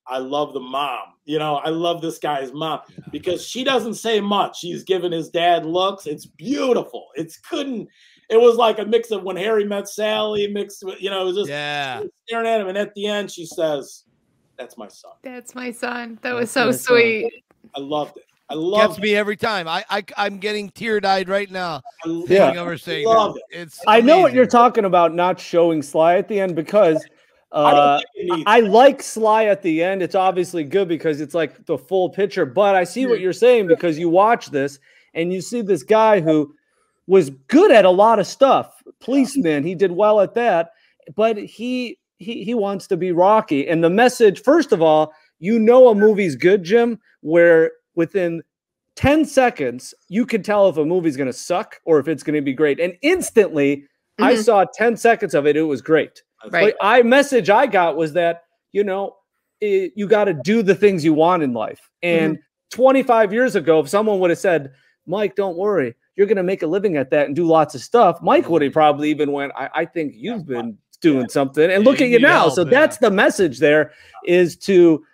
"I 0.07 0.19
love 0.19 0.53
the 0.53 0.61
mom. 0.61 1.15
You 1.25 1.39
know, 1.39 1.57
I 1.57 1.69
love 1.69 2.01
this 2.03 2.19
guy's 2.19 2.53
mom 2.53 2.81
because 3.13 3.47
she 3.47 3.63
doesn't 3.65 3.95
say 3.95 4.21
much. 4.21 4.59
She's 4.61 4.83
giving 4.83 5.13
his 5.13 5.29
dad 5.31 5.65
looks. 5.65 6.07
It's 6.07 6.27
beautiful. 6.27 7.07
It's 7.15 7.39
couldn't. 7.39 7.89
It 8.29 8.41
was 8.41 8.57
like 8.57 8.79
a 8.79 8.85
mix 8.85 9.11
of 9.11 9.23
when 9.23 9.37
Harry 9.37 9.65
met 9.65 9.89
Sally 9.89 10.47
mixed 10.49 10.85
with. 10.85 11.01
You 11.01 11.11
know, 11.11 11.23
it 11.23 11.25
was 11.27 11.37
just 11.37 11.49
Yeah. 11.51 12.03
staring 12.27 12.47
at 12.47 12.61
him, 12.61 12.69
and 12.69 12.79
at 12.79 12.95
the 12.95 13.07
end, 13.07 13.31
she 13.31 13.47
says, 13.47 14.05
"That's 14.57 14.77
my 14.77 14.89
son." 14.89 15.13
That's 15.23 15.55
my 15.55 15.71
son. 15.71 16.19
That 16.23 16.31
That's 16.31 16.41
was 16.41 16.51
so 16.51 16.67
my 16.67 16.73
son. 16.73 16.79
sweet. 16.97 17.45
I 17.77 17.81
loved 17.81 18.17
it. 18.17 18.25
I 18.49 18.55
love 18.55 18.97
Gets 18.97 19.01
me 19.01 19.15
every 19.15 19.37
time. 19.37 19.69
I, 19.69 19.85
I 19.89 20.03
I'm 20.17 20.39
getting 20.39 20.71
tear 20.71 21.01
eyed 21.05 21.29
right 21.29 21.49
now. 21.49 21.83
I 22.05 22.09
Yeah. 22.09 22.25
Thinking 22.27 22.59
of 22.59 22.67
her 22.67 22.77
saying 22.77 23.07
Love 23.07 23.35
that. 23.35 23.43
It's 23.51 23.79
I 23.87 24.01
know 24.01 24.19
what 24.19 24.33
you're 24.33 24.45
talking 24.45 24.85
about, 24.87 25.15
not 25.15 25.39
showing 25.39 25.83
Sly 25.83 26.17
at 26.17 26.27
the 26.27 26.41
end 26.41 26.57
because 26.57 26.97
I 26.97 26.99
don't 26.99 27.20
uh, 27.53 28.01
think 28.17 28.43
I 28.47 28.61
like 28.61 29.03
Sly 29.03 29.45
at 29.47 29.63
the 29.63 29.83
end. 29.83 30.03
It's 30.03 30.15
obviously 30.15 30.65
good 30.65 30.89
because 30.89 31.21
it's 31.21 31.35
like 31.35 31.67
the 31.67 31.77
full 31.77 32.09
picture. 32.11 32.47
But 32.47 32.77
I 32.77 32.85
see 32.85 33.07
what 33.07 33.21
you're 33.21 33.33
saying 33.33 33.67
because 33.67 33.99
you 33.99 34.09
watch 34.09 34.51
this 34.51 34.79
and 35.15 35.33
you 35.33 35.41
see 35.41 35.61
this 35.61 35.83
guy 35.83 36.21
who 36.21 36.55
was 37.07 37.31
good 37.49 37.73
at 37.73 37.85
a 37.85 37.91
lot 37.91 38.19
of 38.21 38.27
stuff. 38.27 38.83
Policeman, 39.01 39.65
he 39.65 39.75
did 39.75 39.91
well 39.91 40.21
at 40.21 40.35
that, 40.35 40.71
but 41.17 41.37
he 41.37 41.99
he 42.19 42.45
he 42.45 42.55
wants 42.55 42.87
to 42.89 42.97
be 42.97 43.11
Rocky. 43.13 43.69
And 43.69 43.83
the 43.83 43.91
message, 43.91 44.43
first 44.43 44.71
of 44.73 44.81
all, 44.81 45.13
you 45.41 45.59
know 45.59 45.89
a 45.89 45.95
movie's 45.95 46.37
good, 46.37 46.63
Jim, 46.63 47.01
where 47.23 47.73
within 47.97 48.43
10 48.97 49.25
seconds 49.25 49.95
you 50.09 50.27
can 50.27 50.43
tell 50.43 50.69
if 50.69 50.77
a 50.77 50.85
movie's 50.85 51.17
going 51.17 51.27
to 51.27 51.33
suck 51.33 51.81
or 51.85 51.99
if 51.99 52.07
it's 52.07 52.23
going 52.23 52.35
to 52.37 52.43
be 52.43 52.53
great. 52.53 52.79
And 52.79 52.95
instantly, 53.03 53.87
I 54.19 54.35
Mhm. 54.35 54.45
saw 54.45 54.65
10 54.75 54.97
seconds 54.97 55.35
of 55.35 55.47
it. 55.47 55.57
It 55.57 55.63
was 55.63 55.81
great. 55.81 56.23
That's 56.43 56.53
Right. 56.53 56.75
But 56.79 56.87
I 56.87 57.03
message 57.03 57.51
I 57.51 57.67
got 57.67 57.97
was 57.97 58.13
that 58.15 58.45
you 58.73 58.85
know 58.85 59.17
it, 59.61 59.93
you 59.95 60.07
got 60.07 60.25
to 60.25 60.35
do 60.35 60.63
the 60.63 60.75
things 60.75 61.05
you 61.05 61.13
want 61.13 61.43
in 61.43 61.53
life. 61.53 61.91
And 62.03 62.39
25 62.71 63.33
years 63.33 63.57
ago, 63.57 63.81
if 63.81 63.89
someone 63.89 64.19
would 64.21 64.31
have 64.31 64.39
said, 64.39 64.73
"Mike, 65.07 65.35
don't 65.37 65.57
worry, 65.57 65.95
you're 66.17 66.27
going 66.27 66.37
to 66.37 66.43
make 66.43 66.63
a 66.63 66.67
living 66.67 66.97
at 66.97 67.11
that 67.11 67.27
and 67.27 67.37
do 67.37 67.45
lots 67.45 67.75
of 67.75 67.83
stuff," 67.83 68.21
Mike 68.23 68.49
would 68.49 68.63
have 68.63 68.73
probably 68.73 69.11
even 69.11 69.33
went, 69.33 69.53
"I, 69.57 69.69
I 69.75 69.85
think 69.85 70.15
you've 70.17 70.47
been 70.47 70.79
doing 71.01 71.29
something." 71.29 71.71
And 71.71 71.85
Yeah, 71.85 71.91
look 71.91 72.01
you 72.01 72.07
at 72.07 72.11
you 72.11 72.19
need 72.19 72.23
now. 72.23 72.41
help, 72.41 72.55
so 72.55 72.65
yeah. 72.65 72.71
that's 72.71 72.97
the 72.99 73.11
message. 73.11 73.59
There 73.59 73.93
is 74.25 74.57
to 74.59 75.05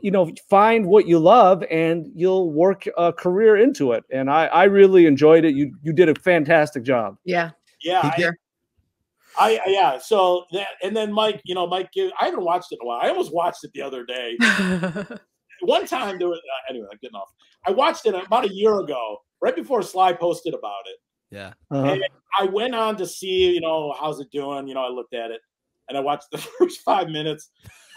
you 0.00 0.10
know 0.10 0.30
find 0.48 0.86
what 0.86 1.06
you 1.06 1.18
love 1.18 1.62
and 1.70 2.10
you'll 2.14 2.52
work 2.52 2.86
a 2.98 3.12
career 3.12 3.56
into 3.56 3.92
it. 3.92 4.04
And 4.10 4.30
I 4.30 4.46
I 4.46 4.64
really 4.64 5.06
enjoyed 5.06 5.44
it. 5.44 5.54
You 5.54 5.74
you 5.82 5.92
did 5.92 6.08
a 6.08 6.14
fantastic 6.20 6.82
job. 6.82 7.16
Yeah. 7.24 7.50
yeah, 7.82 8.00
I, 8.02 8.30
I 9.38 9.58
I- 9.66 9.70
yeah. 9.70 9.98
So 9.98 10.44
that 10.52 10.68
and 10.82 10.96
then 10.96 11.12
Mike, 11.12 11.40
you 11.44 11.54
know, 11.54 11.66
Mike, 11.66 11.90
I 11.96 12.24
haven't 12.24 12.44
watched 12.44 12.72
it 12.72 12.78
in 12.80 12.86
a 12.86 12.88
while. 12.88 13.00
I 13.02 13.08
almost 13.08 13.32
watched 13.34 13.64
it 13.64 13.70
the 13.74 13.82
other 13.82 14.04
day. 14.04 14.36
One 15.62 15.86
time 15.86 16.18
there 16.18 16.28
was 16.28 16.38
uh, 16.38 16.70
anyway. 16.70 16.88
I'm 16.90 16.98
getting 17.00 17.14
off. 17.16 17.28
I 17.66 17.70
watched 17.70 18.06
it 18.06 18.14
about 18.14 18.44
a 18.44 18.52
year 18.52 18.80
ago, 18.80 19.18
right 19.40 19.54
before 19.54 19.82
Sly 19.82 20.12
posted 20.12 20.54
about 20.54 20.82
it. 20.86 20.96
Yeah. 21.30 21.52
Uh-huh. 21.70 21.92
And 21.92 22.04
I 22.38 22.44
went 22.46 22.74
on 22.74 22.96
to 22.96 23.06
see, 23.06 23.54
you 23.54 23.60
know, 23.60 23.94
how's 23.98 24.20
it 24.20 24.28
doing? 24.32 24.66
You 24.66 24.74
know, 24.74 24.84
I 24.84 24.88
looked 24.88 25.14
at 25.14 25.30
it 25.30 25.40
and 25.88 25.96
I 25.96 26.00
watched 26.00 26.26
the 26.32 26.38
first 26.58 26.80
five 26.80 27.08
minutes, 27.08 27.50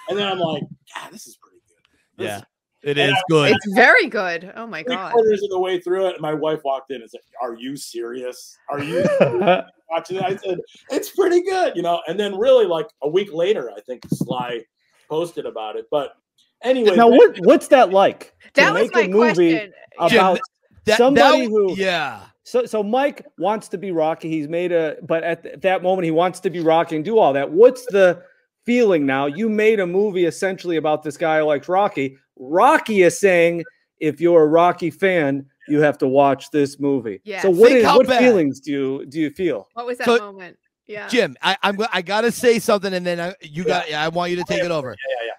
and 0.09 0.17
then 0.17 0.27
I'm 0.27 0.37
like, 0.39 0.63
God, 0.95 1.11
this 1.11 1.25
is 1.27 1.37
pretty 1.41 1.57
good. 1.67 2.23
This 2.25 2.39
Yeah. 2.39 2.41
Is 2.85 2.91
It 2.91 2.97
And 2.97 3.11
is 3.11 3.23
good. 3.29 3.51
it's 3.51 3.73
very 3.75 4.07
good. 4.07 4.51
Oh 4.55 4.67
my 4.67 4.83
Three 4.83 4.95
god. 4.95 5.11
quarters 5.13 5.43
of 5.43 5.49
the 5.49 5.59
way 5.59 5.79
through 5.79 6.07
it, 6.07 6.13
and 6.13 6.21
my 6.21 6.33
wife 6.33 6.61
walked 6.63 6.91
in 6.91 7.01
and 7.01 7.09
said, 7.09 7.21
"Are 7.41 7.55
you 7.55 7.75
serious? 7.75 8.57
Are 8.69 8.81
you 8.81 9.03
watching 9.89 10.17
it?" 10.17 10.23
I 10.23 10.35
said, 10.37 10.59
"It's 10.91 11.09
pretty 11.09 11.41
good," 11.41 11.75
you 11.75 11.81
know. 11.81 12.01
And 12.07 12.19
then, 12.19 12.37
really, 12.37 12.65
like 12.65 12.87
a 13.01 13.09
week 13.09 13.33
later, 13.33 13.71
I 13.75 13.81
think 13.81 14.03
Sly 14.13 14.61
posted 15.09 15.45
about 15.45 15.75
it. 15.75 15.85
But 15.91 16.13
anyway, 16.63 16.95
now 16.95 17.07
what 17.09 17.37
what's 17.39 17.67
that 17.69 17.91
like? 17.91 18.33
to 18.53 18.61
That 18.61 18.73
was 18.73 18.83
make 18.83 18.93
my 18.93 19.01
a 19.01 19.07
movie 19.07 19.33
question. 19.53 19.73
Jim, 20.09 20.19
about 20.19 20.39
That- 20.85 20.97
somebody 20.97 21.41
that- 21.43 21.49
who- 21.49 21.75
Yeah. 21.75 22.21
So, 22.47 22.63
so 22.67 22.83
Mike 22.83 23.25
wants 23.39 23.67
to 23.69 23.77
be 23.79 23.91
Rocky. 23.91 24.29
He's 24.29 24.47
made 24.47 24.71
a, 24.71 24.97
but 25.01 25.23
at 25.23 25.41
th- 25.41 25.55
that 25.61 25.81
moment 25.81 26.05
he 26.05 26.11
wants 26.11 26.39
to 26.41 26.51
be 26.51 26.59
Rocky 26.59 26.95
and 26.95 27.03
do 27.03 27.17
all 27.17 27.33
that. 27.33 27.49
What's 27.49 27.87
the 27.87 28.21
feeling 28.67 29.03
now? 29.07 29.25
You 29.25 29.49
made 29.49 29.79
a 29.79 29.87
movie 29.87 30.25
essentially 30.25 30.77
about 30.77 31.01
this 31.01 31.17
guy 31.17 31.39
who 31.39 31.45
likes 31.45 31.67
Rocky. 31.67 32.19
Rocky 32.37 33.03
is 33.03 33.19
saying, 33.19 33.63
if 33.99 34.19
you're 34.19 34.43
a 34.43 34.47
Rocky 34.47 34.91
fan, 34.91 35.45
you 35.67 35.79
have 35.81 35.97
to 35.99 36.07
watch 36.07 36.51
this 36.51 36.79
movie. 36.79 37.21
Yeah. 37.23 37.41
So, 37.41 37.49
what 37.49 37.69
Think 37.69 37.79
is 37.79 37.85
how 37.85 37.97
what 37.97 38.07
bad. 38.07 38.19
feelings 38.19 38.59
do 38.59 38.71
you 38.71 39.05
do 39.07 39.19
you 39.19 39.29
feel? 39.31 39.67
What 39.73 39.85
was 39.85 39.97
that 39.99 40.05
So- 40.05 40.17
moment? 40.19 40.57
Yeah. 40.87 41.07
Jim, 41.07 41.35
I, 41.41 41.57
I'm 41.63 41.75
go- 41.77 41.87
I 41.91 42.03
gotta 42.03 42.31
say 42.31 42.59
something, 42.59 42.93
and 42.93 43.03
then 43.03 43.19
I, 43.19 43.33
you 43.41 43.63
got. 43.63 43.91
I 43.91 44.07
want 44.09 44.29
you 44.29 44.37
to 44.37 44.43
take 44.43 44.63
it 44.63 44.69
over. 44.69 44.89
yeah, 44.89 44.95
yeah, 45.21 45.25
yeah. 45.27 45.31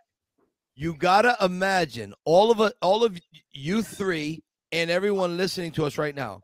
You 0.75 0.95
gotta 0.97 1.37
imagine 1.41 2.13
all 2.25 2.51
of 2.51 2.61
it, 2.61 2.73
all 2.83 3.05
of 3.05 3.17
you 3.53 3.83
three, 3.83 4.43
and 4.73 4.91
everyone 4.91 5.37
listening 5.37 5.71
to 5.73 5.85
us 5.85 5.99
right 5.99 6.17
now. 6.17 6.41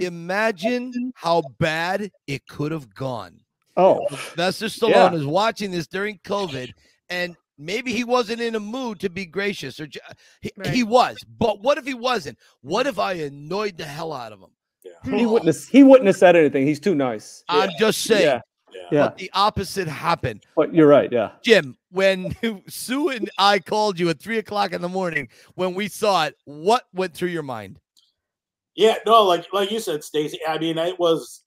Imagine 0.00 1.12
how 1.14 1.42
bad 1.60 2.10
it 2.26 2.46
could 2.48 2.72
have 2.72 2.92
gone. 2.94 3.38
Oh, 3.76 4.04
Sylvester 4.08 4.66
Stallone 4.66 5.12
Yeah. 5.12 5.14
is 5.14 5.24
watching 5.26 5.70
this 5.70 5.86
during 5.86 6.18
COVID, 6.24 6.72
and 7.08 7.36
maybe 7.60 7.92
he 7.92 8.04
wasn't 8.04 8.40
in 8.40 8.54
a 8.54 8.60
mood 8.60 8.98
to 9.00 9.10
be 9.10 9.26
gracious, 9.26 9.78
or 9.78 9.88
he, 10.40 10.50
Right. 10.56 10.68
he 10.68 10.82
was. 10.82 11.16
But 11.38 11.60
what 11.60 11.78
if 11.78 11.86
he 11.86 11.94
wasn't? 11.94 12.38
What 12.62 12.86
if 12.86 12.98
I 12.98 13.12
annoyed 13.14 13.76
the 13.76 13.84
hell 13.84 14.12
out 14.12 14.32
of 14.32 14.40
him? 14.40 14.50
Hmm. 15.04 15.14
he 15.16 15.26
wouldn't 15.26 15.54
have, 15.54 15.64
he 15.68 15.82
wouldn't 15.82 16.06
have 16.06 16.16
said 16.16 16.36
anything. 16.36 16.66
He's 16.66 16.80
too 16.80 16.94
nice. 16.94 17.44
I'm 17.48 17.70
just 17.78 18.02
saying. 18.02 18.22
Yeah, 18.22 18.40
yeah. 18.72 18.80
yeah. 18.90 19.02
But 19.04 19.18
the 19.18 19.30
opposite 19.34 19.88
happened. 19.88 20.44
But 20.56 20.74
you're 20.74 20.88
right. 20.88 21.10
Yeah. 21.12 21.32
Jim, 21.42 21.76
when 21.90 22.34
Sue 22.68 23.10
and 23.10 23.30
I 23.38 23.58
called 23.58 23.98
you 23.98 24.08
at 24.08 24.20
three 24.20 24.38
o'clock 24.38 24.72
in 24.72 24.80
the 24.80 24.88
morning 24.88 25.28
when 25.54 25.74
we 25.74 25.88
saw 25.88 26.26
it, 26.26 26.36
what 26.44 26.84
went 26.94 27.14
through 27.14 27.28
your 27.28 27.42
mind? 27.42 27.78
Yeah, 28.74 28.96
no, 29.04 29.24
like 29.24 29.46
like 29.52 29.70
you 29.70 29.80
said, 29.80 30.02
Stacy. 30.02 30.38
I 30.48 30.56
mean, 30.58 30.78
it 30.78 30.98
was 30.98 31.42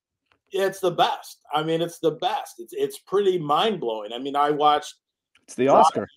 it's 0.52 0.80
the 0.80 0.92
best. 0.92 1.40
I 1.52 1.64
mean, 1.64 1.82
it's 1.82 2.00
the 2.00 2.12
best. 2.12 2.56
It's 2.60 2.74
it's 2.74 3.00
pretty 3.00 3.40
mind 3.40 3.80
blowing. 3.80 4.14
I 4.14 4.20
mean, 4.20 4.36
I 4.36 4.52
watched 4.52 4.94
It's 5.44 5.56
the 5.56 5.68
Oscar. 5.68 6.08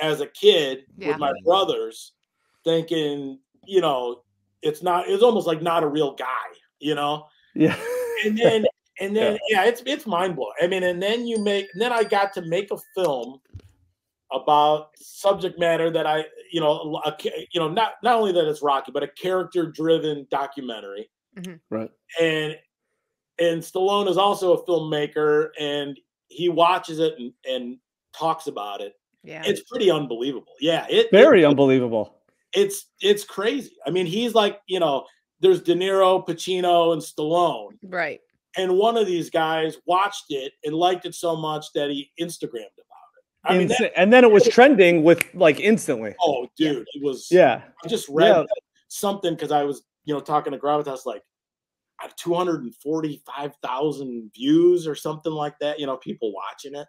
as 0.00 0.20
a 0.20 0.26
kid 0.26 0.84
Yeah. 0.96 1.08
with 1.08 1.18
my 1.18 1.32
brothers, 1.44 2.12
thinking, 2.64 3.38
you 3.66 3.80
know, 3.80 4.22
it's 4.62 4.82
not. 4.82 5.08
It's 5.08 5.22
almost 5.22 5.46
like 5.46 5.62
not 5.62 5.82
a 5.82 5.86
real 5.88 6.14
guy, 6.14 6.26
you 6.80 6.94
know. 6.94 7.26
Yeah. 7.54 7.76
And 8.24 8.36
then 8.38 8.64
and 9.00 9.14
then 9.16 9.38
yeah, 9.48 9.64
it's 9.64 9.82
it's 9.86 10.06
mind 10.06 10.36
blowing. 10.36 10.54
I 10.62 10.66
mean, 10.66 10.82
and 10.82 11.02
then 11.02 11.26
you 11.26 11.38
make. 11.42 11.66
And 11.72 11.82
then 11.82 11.92
I 11.92 12.04
got 12.04 12.32
to 12.34 12.42
make 12.42 12.70
a 12.70 12.78
film 12.94 13.40
about 14.32 14.88
subject 14.96 15.58
matter 15.58 15.90
that 15.90 16.06
I, 16.06 16.24
you 16.50 16.60
know, 16.60 17.00
a, 17.04 17.14
you 17.52 17.60
know, 17.60 17.68
not 17.68 17.92
not 18.02 18.16
only 18.16 18.32
that 18.32 18.48
it's 18.48 18.62
Rocky, 18.62 18.90
but 18.92 19.02
a 19.02 19.08
character 19.08 19.66
driven 19.70 20.26
documentary. 20.30 21.10
Mm-hmm. 21.36 21.54
right. 21.68 21.90
and 22.20 22.56
and 23.40 23.60
Stallone 23.60 24.08
is 24.08 24.16
also 24.16 24.52
a 24.52 24.64
filmmaker 24.64 25.48
and 25.58 25.98
he 26.28 26.48
watches 26.48 27.00
it 27.00 27.14
and, 27.18 27.32
and 27.44 27.78
talks 28.18 28.46
about 28.46 28.80
it. 28.80 28.94
Yeah. 29.22 29.42
It's 29.44 29.62
pretty 29.62 29.90
unbelievable. 29.90 30.52
Yeah, 30.60 30.86
it, 30.90 31.08
Very 31.10 31.42
it- 31.42 31.46
unbelievable. 31.46 32.16
it's 32.54 32.86
it's 33.00 33.24
crazy. 33.24 33.72
I 33.86 33.90
mean, 33.90 34.06
he's 34.06 34.34
like, 34.34 34.60
you 34.66 34.80
know, 34.80 35.06
there's 35.40 35.62
De 35.62 35.74
Niro, 35.74 36.26
Pacino, 36.26 36.92
and 36.92 37.00
Stallone. 37.02 37.76
right. 37.84 38.20
And 38.56 38.78
one 38.78 38.96
of 38.96 39.08
these 39.08 39.30
guys 39.30 39.78
watched 39.84 40.26
it 40.28 40.52
and 40.62 40.76
liked 40.76 41.06
it 41.06 41.14
so 41.16 41.34
much 41.34 41.66
that 41.74 41.90
he 41.90 42.08
Instagrammed 42.20 42.78
about 42.78 43.08
it. 43.16 43.24
I 43.44 43.58
mean, 43.58 43.66
that, 43.68 43.90
and 43.98 44.12
then 44.12 44.22
it 44.22 44.30
was 44.30 44.46
trending 44.48 45.02
with 45.02 45.24
like 45.34 45.58
instantly. 45.58 46.14
oh, 46.22 46.46
dude, 46.56 46.86
it 46.94 47.02
was. 47.02 47.26
Yeah. 47.32 47.62
I 47.84 47.88
just 47.88 48.08
read 48.08 48.28
Yeah. 48.28 48.44
something 48.88 49.34
because 49.34 49.50
I 49.50 49.64
was, 49.64 49.82
you 50.04 50.14
know, 50.14 50.20
talking 50.20 50.52
to 50.52 50.58
Gravitas 50.58 51.04
like 51.04 51.22
uh, 52.02 52.08
245,000 52.16 54.30
views 54.34 54.86
or 54.86 54.94
something 54.94 55.32
like 55.32 55.58
that. 55.60 55.78
You 55.80 55.86
know, 55.86 55.96
people 55.96 56.32
watching 56.32 56.74
it. 56.74 56.86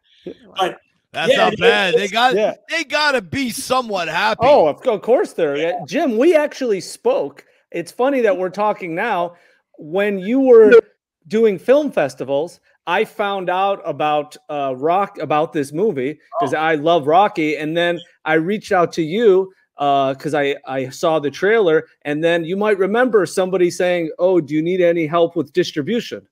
But 0.57 0.77
That's 1.15 1.31
Yeah, 1.31 1.37
not 1.37 1.57
bad. 1.57 1.93
They 1.95 2.07
got 2.07 2.35
Yeah. 2.35 2.53
they 2.69 2.83
gotta 2.83 3.21
be 3.21 3.49
somewhat 3.49 4.07
happy. 4.07 4.41
Oh, 4.43 4.67
of 4.67 4.81
co- 4.83 4.93
of 4.95 5.01
course 5.01 5.33
there. 5.33 5.55
Yeah. 5.57 5.79
Jim, 5.87 6.17
we 6.17 6.35
actually 6.35 6.81
spoke. 6.81 7.45
It's 7.71 7.91
funny 7.91 8.21
that 8.21 8.37
we're 8.37 8.49
talking 8.49 8.93
now. 8.93 9.35
When 9.77 10.19
you 10.19 10.39
were 10.41 10.73
doing 11.27 11.57
film 11.57 11.91
festivals, 11.91 12.59
I 12.87 13.03
found 13.05 13.49
out 13.49 13.81
about 13.85 14.35
uh, 14.49 14.75
Rock 14.77 15.17
about 15.19 15.53
this 15.53 15.73
movie 15.73 16.19
because 16.39 16.53
Oh. 16.53 16.57
I 16.59 16.75
love 16.75 17.07
Rocky, 17.07 17.55
and 17.57 17.75
then 17.75 17.99
I 18.25 18.35
reached 18.35 18.71
out 18.71 18.91
to 18.93 19.01
you 19.01 19.51
because 19.77 20.33
I 20.33 20.55
I 20.65 20.89
saw 20.89 21.19
the 21.19 21.31
trailer, 21.31 21.87
and 22.03 22.23
then 22.23 22.45
you 22.45 22.55
might 22.55 22.77
remember 22.77 23.25
somebody 23.25 23.71
saying, 23.71 24.11
"Oh, 24.19 24.39
do 24.39 24.53
you 24.53 24.61
need 24.61 24.81
any 24.81 25.07
help 25.07 25.35
with 25.35 25.51
distribution?" 25.53 26.27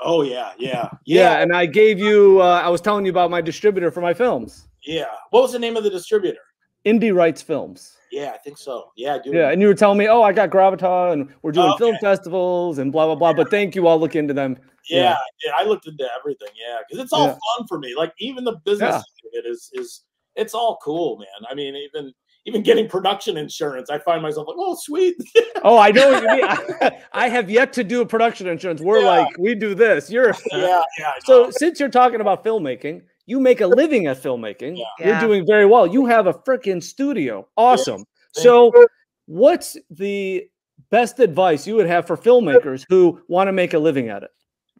Oh 0.00 0.22
yeah, 0.22 0.52
yeah, 0.58 0.88
Yeah, 1.04 1.32
yeah, 1.34 1.42
and 1.42 1.54
I 1.54 1.66
gave 1.66 1.98
you. 1.98 2.40
Uh, 2.42 2.60
I 2.64 2.68
was 2.68 2.80
telling 2.80 3.04
you 3.04 3.10
about 3.10 3.30
my 3.30 3.40
distributor 3.40 3.90
for 3.90 4.00
my 4.00 4.14
films, 4.14 4.68
yeah. 4.84 5.06
What 5.30 5.42
was 5.42 5.52
the 5.52 5.58
name 5.58 5.76
of 5.76 5.84
the 5.84 5.90
distributor? 5.90 6.40
Indie 6.84 7.14
Rights 7.14 7.42
Films. 7.42 7.96
Yeah, 8.10 8.32
I 8.34 8.38
think 8.38 8.56
so. 8.56 8.90
Yeah, 8.96 9.18
dude. 9.22 9.34
Yeah, 9.34 9.50
and 9.50 9.60
you 9.60 9.68
were 9.68 9.74
telling 9.74 9.98
me, 9.98 10.08
oh, 10.08 10.22
I 10.22 10.32
got 10.32 10.50
Gravita, 10.50 11.12
and 11.12 11.28
we're 11.42 11.52
doing 11.52 11.72
Oh, 11.72 11.76
film 11.76 11.96
festivals 12.00 12.78
and 12.78 12.90
blah 12.90 13.06
blah 13.06 13.14
blah. 13.14 13.32
But 13.32 13.50
thank 13.50 13.74
you, 13.74 13.86
I'll 13.86 14.00
look 14.00 14.16
into 14.16 14.32
them. 14.32 14.56
yeah, 14.88 15.00
yeah. 15.00 15.16
yeah, 15.44 15.52
I 15.58 15.64
looked 15.64 15.86
into 15.86 16.08
everything. 16.18 16.48
Yeah, 16.54 16.78
because 16.88 17.02
it's 17.04 17.12
all 17.12 17.26
Yeah. 17.26 17.36
fun 17.56 17.66
for 17.66 17.78
me. 17.78 17.94
Like 17.96 18.12
even 18.18 18.44
the 18.44 18.56
business 18.64 19.04
it 19.32 19.44
is 19.46 19.70
is 19.74 20.04
it's 20.36 20.54
all 20.54 20.78
cool, 20.82 21.18
man. 21.18 21.48
I 21.50 21.54
mean, 21.54 21.74
even 21.76 22.12
even 22.48 22.62
getting 22.62 22.88
production 22.88 23.36
insurance, 23.36 23.90
I 23.90 23.98
find 23.98 24.22
myself 24.22 24.48
like, 24.48 24.56
oh, 24.58 24.74
sweet. 24.74 25.16
Oh, 25.64 25.76
I 25.76 25.90
know 25.90 26.12
what 26.12 26.22
you 26.22 26.28
mean. 26.28 26.44
I, 26.44 27.02
I 27.12 27.28
have 27.28 27.50
yet 27.50 27.72
to 27.74 27.82
do 27.84 28.00
a 28.00 28.06
production 28.06 28.46
insurance. 28.46 28.80
We're 28.80 29.00
Yeah. 29.00 29.06
like, 29.08 29.38
we 29.38 29.56
do 29.56 29.74
this. 29.74 30.08
You're 30.08 30.32
yeah, 30.52 30.82
yeah. 30.98 31.12
So 31.24 31.50
since 31.50 31.80
you're 31.80 31.88
talking 31.88 32.20
about 32.20 32.44
filmmaking, 32.44 33.02
you 33.26 33.40
make 33.40 33.60
a 33.60 33.66
living 33.66 34.06
at 34.06 34.22
filmmaking. 34.22 34.78
Yeah. 34.78 34.84
You're 35.06 35.20
doing 35.20 35.46
very 35.46 35.66
well. 35.66 35.84
You 35.86 36.06
have 36.06 36.28
a 36.28 36.32
freaking 36.32 36.80
studio. 36.82 37.48
Awesome. 37.56 38.04
Thank 38.34 38.44
So 38.44 38.86
What's 39.26 39.76
the 39.90 40.48
best 40.90 41.18
advice 41.18 41.66
you 41.66 41.74
would 41.74 41.86
have 41.88 42.06
for 42.06 42.16
filmmakers 42.16 42.86
who 42.88 43.20
want 43.28 43.48
to 43.48 43.52
make 43.52 43.74
a 43.74 43.78
living 43.78 44.08
at 44.08 44.22
it? 44.22 44.30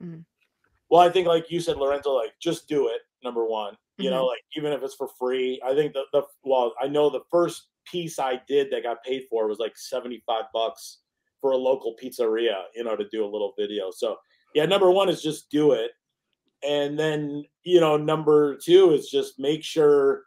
Mm. 0.03 0.25
Well, 0.89 1.03
I 1.03 1.11
think 1.11 1.27
like 1.27 1.51
you 1.51 1.61
said, 1.61 1.77
Lorenzo, 1.77 2.13
like 2.13 2.33
just 2.41 2.67
do 2.69 2.89
it. 2.89 3.01
Number 3.25 3.45
one, 3.45 3.77
you 3.97 4.11
know, 4.11 4.19
mm-hmm. 4.19 4.27
like 4.27 4.41
even 4.57 4.73
if 4.73 4.83
it's 4.83 4.95
for 4.95 5.09
free. 5.19 5.61
I 5.65 5.75
think 5.75 5.93
the 5.93 6.05
the 6.13 6.23
well, 6.45 6.73
I 6.81 6.87
know 6.87 7.11
the 7.11 7.23
first 7.31 7.69
piece 7.85 8.19
I 8.19 8.41
did 8.47 8.71
that 8.71 8.85
got 8.85 9.03
paid 9.03 9.25
for 9.29 9.49
was 9.49 9.59
like 9.59 9.77
seventy 9.77 10.23
five 10.25 10.45
bucks 10.53 10.99
for 11.41 11.53
a 11.53 11.57
local 11.57 11.97
pizzeria, 12.03 12.63
you 12.75 12.85
know, 12.85 12.97
to 12.97 13.09
do 13.09 13.25
a 13.25 13.27
little 13.27 13.55
video. 13.59 13.91
So 13.91 14.17
yeah, 14.55 14.67
number 14.67 14.91
one 14.91 15.09
is 15.09 15.23
just 15.23 15.51
do 15.51 15.73
it, 15.73 15.93
and 16.63 16.99
then 16.99 17.45
you 17.65 17.81
know, 17.81 17.97
number 17.97 18.57
two 18.57 18.93
is 18.93 19.09
just 19.09 19.39
make 19.39 19.65
sure, 19.65 20.25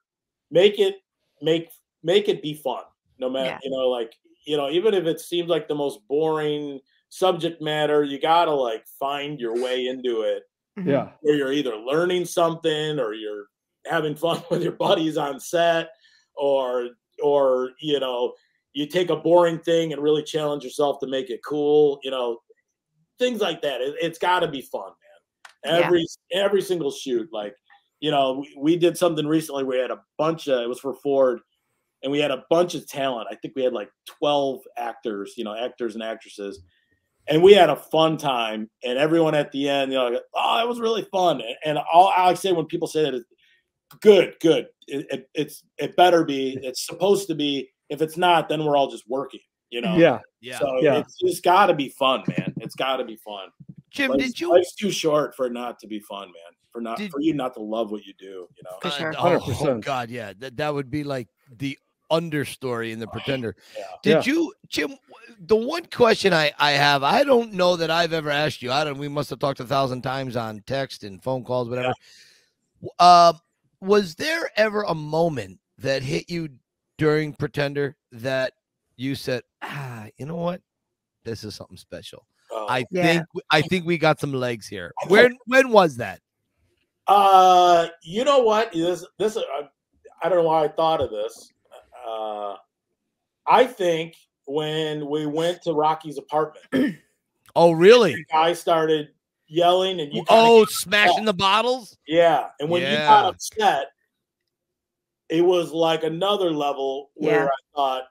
make 0.49 0.79
it 0.79 0.97
make 1.41 1.69
make 2.03 2.27
it 2.27 2.41
be 2.41 2.53
fun. 2.53 2.83
No 3.19 3.29
matter 3.29 3.51
Yeah. 3.51 3.59
you 3.63 3.71
know, 3.71 3.87
like 3.89 4.13
you 4.45 4.57
know, 4.57 4.69
even 4.69 4.93
if 4.93 5.05
it 5.05 5.19
seems 5.19 5.49
like 5.49 5.67
the 5.67 5.75
most 5.75 6.05
boring 6.07 6.79
subject 7.09 7.61
matter, 7.61 8.03
you 8.03 8.19
gotta 8.19 8.51
like 8.51 8.85
find 8.99 9.39
your 9.39 9.61
way 9.61 9.87
into 9.87 10.21
it. 10.21 10.43
Mm-hmm. 10.79 10.89
Yeah. 10.89 11.09
where 11.21 11.35
you're 11.35 11.51
either 11.51 11.75
learning 11.75 12.23
something 12.23 12.97
or 12.97 13.13
you're 13.13 13.47
having 13.87 14.15
fun 14.15 14.41
with 14.51 14.63
your 14.63 14.71
buddies 14.71 15.17
on 15.17 15.39
set 15.39 15.89
or 16.35 16.89
or 17.21 17.71
you 17.81 17.99
know 17.99 18.33
you 18.73 18.87
take 18.87 19.09
a 19.09 19.15
boring 19.17 19.59
thing 19.59 19.91
and 19.91 20.01
really 20.01 20.23
challenge 20.23 20.63
yourself 20.63 20.99
to 21.01 21.07
make 21.07 21.29
it 21.29 21.41
cool 21.45 21.99
you 22.03 22.11
know 22.11 22.39
things 23.19 23.39
like 23.39 23.61
that. 23.61 23.81
It, 23.81 23.95
it's 24.01 24.17
got 24.17 24.39
to 24.39 24.47
be 24.47 24.61
fun 24.61 24.91
man. 25.65 25.79
Yeah. 25.79 25.85
every 25.85 26.07
every 26.33 26.61
single 26.61 26.91
shoot 26.91 27.29
like 27.31 27.55
you 27.99 28.09
know 28.09 28.39
we, 28.39 28.55
we 28.57 28.77
did 28.77 28.97
something 28.97 29.27
recently. 29.27 29.63
We 29.63 29.77
had 29.77 29.91
a 29.91 30.01
bunch 30.17 30.47
of 30.47 30.61
it 30.61 30.69
was 30.69 30.79
for 30.79 30.95
ford 30.95 31.41
and 32.03 32.11
we 32.11 32.19
had 32.19 32.31
a 32.31 32.45
bunch 32.49 32.73
of 32.75 32.87
talent. 32.87 33.27
I 33.29 33.35
think 33.35 33.55
we 33.55 33.63
had 33.63 33.73
like 33.73 33.89
12 34.19 34.61
actors 34.77 35.33
you 35.37 35.43
know 35.43 35.55
actors 35.55 35.95
and 35.95 36.03
actresses 36.03 36.61
and 37.27 37.41
we 37.43 37.53
had 37.53 37.69
a 37.69 37.75
fun 37.75 38.17
time 38.17 38.69
and 38.83 38.97
everyone 38.97 39.35
at 39.35 39.51
the 39.51 39.69
end 39.69 39.91
you 39.91 39.97
know 39.97 40.09
like, 40.09 40.21
oh 40.35 40.61
it 40.63 40.67
was 40.67 40.79
really 40.79 41.03
fun 41.11 41.41
and, 41.41 41.55
and 41.65 41.79
all 41.93 42.11
i 42.15 42.33
say 42.33 42.51
when 42.51 42.65
people 42.65 42.87
say 42.87 43.03
that 43.03 43.13
is 43.13 43.25
good 44.01 44.33
good 44.41 44.67
it, 44.87 45.05
it, 45.11 45.29
it's 45.33 45.63
it 45.77 45.95
better 45.95 46.23
be 46.23 46.57
it's 46.63 46.85
supposed 46.85 47.27
to 47.27 47.35
be 47.35 47.69
if 47.89 48.01
it's 48.01 48.17
not 48.17 48.49
then 48.49 48.63
we're 48.65 48.75
all 48.77 48.89
just 48.89 49.07
working 49.09 49.39
you 49.69 49.81
know 49.81 49.95
Yeah. 49.97 50.19
Yeah. 50.41 50.59
so 50.59 50.79
Yeah. 50.81 50.97
it's 50.97 51.17
just 51.19 51.43
got 51.43 51.67
to 51.67 51.73
be 51.73 51.89
fun 51.89 52.23
man 52.27 52.53
it's 52.57 52.75
got 52.75 52.97
to 52.97 53.05
be 53.05 53.15
fun 53.17 53.49
Jim, 53.89 54.11
life's, 54.11 54.23
did 54.23 54.39
you 54.39 54.51
life's 54.51 54.73
too 54.75 54.91
short 54.91 55.35
for 55.35 55.45
it 55.47 55.53
not 55.53 55.77
to 55.79 55.87
be 55.87 55.99
fun 55.99 56.27
man 56.27 56.53
for 56.71 56.81
not 56.81 56.97
Did- 56.97 57.11
for 57.11 57.19
you 57.19 57.33
not 57.33 57.53
to 57.55 57.61
love 57.61 57.91
what 57.91 58.05
you 58.05 58.13
do 58.17 58.47
you 58.55 58.63
know 58.63 58.77
For 58.81 58.89
sure. 58.91 59.13
oh, 59.17 59.37
100%. 59.39 59.83
God, 59.83 60.09
yeah. 60.09 60.31
That 60.39 60.55
that 60.57 60.73
would 60.73 60.89
be 60.89 61.03
like 61.03 61.27
the 61.57 61.77
understory 62.11 62.91
in 62.91 62.99
the 62.99 63.07
pretender. 63.15 63.55
Yeah. 63.77 63.83
Did 64.03 64.25
Yeah. 64.27 64.33
you, 64.33 64.53
Jim? 64.67 64.95
The 65.39 65.55
one 65.55 65.85
question 65.87 66.33
I 66.33 66.51
I 66.59 66.71
have, 66.71 67.03
I 67.03 67.23
don't 67.23 67.53
know 67.53 67.75
that 67.77 67.89
I've 67.89 68.13
ever 68.13 68.29
asked 68.29 68.61
you. 68.61 68.71
I 68.71 68.83
don't. 68.83 68.97
We 68.97 69.07
must 69.07 69.29
have 69.31 69.39
talked 69.39 69.59
a 69.59 69.65
thousand 69.65 70.01
times 70.01 70.35
on 70.35 70.61
text 70.67 71.03
and 71.03 71.21
phone 71.23 71.43
calls, 71.43 71.69
whatever. 71.69 71.93
Uh, 72.99 73.33
was 73.79 74.15
there 74.15 74.49
ever 74.57 74.83
a 74.83 74.93
moment 74.95 75.59
that 75.79 76.03
hit 76.03 76.29
you 76.29 76.49
during 76.97 77.33
Pretender 77.33 77.95
that 78.11 78.53
you 78.97 79.15
said, 79.15 79.41
ah, 79.63 80.05
you 80.17 80.25
know 80.27 80.35
what, 80.35 80.61
this 81.23 81.43
is 81.43 81.55
something 81.55 81.77
special. 81.77 82.25
Oh. 82.51 82.67
I 82.69 82.85
Yeah. 82.91 83.03
think 83.03 83.25
I 83.49 83.61
think 83.61 83.85
we 83.85 83.97
got 83.97 84.19
some 84.19 84.33
legs 84.33 84.67
here. 84.67 84.91
When 85.07 85.37
when 85.45 85.69
was 85.69 85.97
that? 85.97 86.19
Uh, 87.07 87.87
you 88.03 88.23
know 88.23 88.39
what? 88.39 88.71
This 88.73 89.05
this 89.17 89.37
uh, 89.37 89.41
I 90.21 90.29
don't 90.29 90.39
know 90.39 90.43
why 90.49 90.65
I 90.65 90.67
thought 90.67 91.01
of 91.01 91.09
this. 91.09 91.51
Uh, 92.11 92.55
I 93.47 93.65
think 93.65 94.15
when 94.45 95.07
we 95.09 95.25
went 95.25 95.61
to 95.63 95.73
Rocky's 95.73 96.17
apartment, 96.17 96.97
Oh, 97.55 97.71
really? 97.73 98.25
I 98.33 98.53
started 98.53 99.09
yelling, 99.47 99.99
and 99.99 100.13
you 100.13 100.23
Oh, 100.29 100.61
get 100.61 100.69
smashing 100.69 101.25
the 101.25 101.33
bottles. 101.33 101.97
Yeah, 102.07 102.47
and 102.59 102.69
when 102.69 102.81
you 102.81 102.97
got 102.97 103.25
upset, 103.25 103.87
it 105.29 105.41
was 105.41 105.71
like 105.71 106.03
another 106.03 106.51
level 106.51 107.11
where 107.15 107.43
Yeah. 107.43 107.45
I 107.47 107.75
thought, 107.75 108.03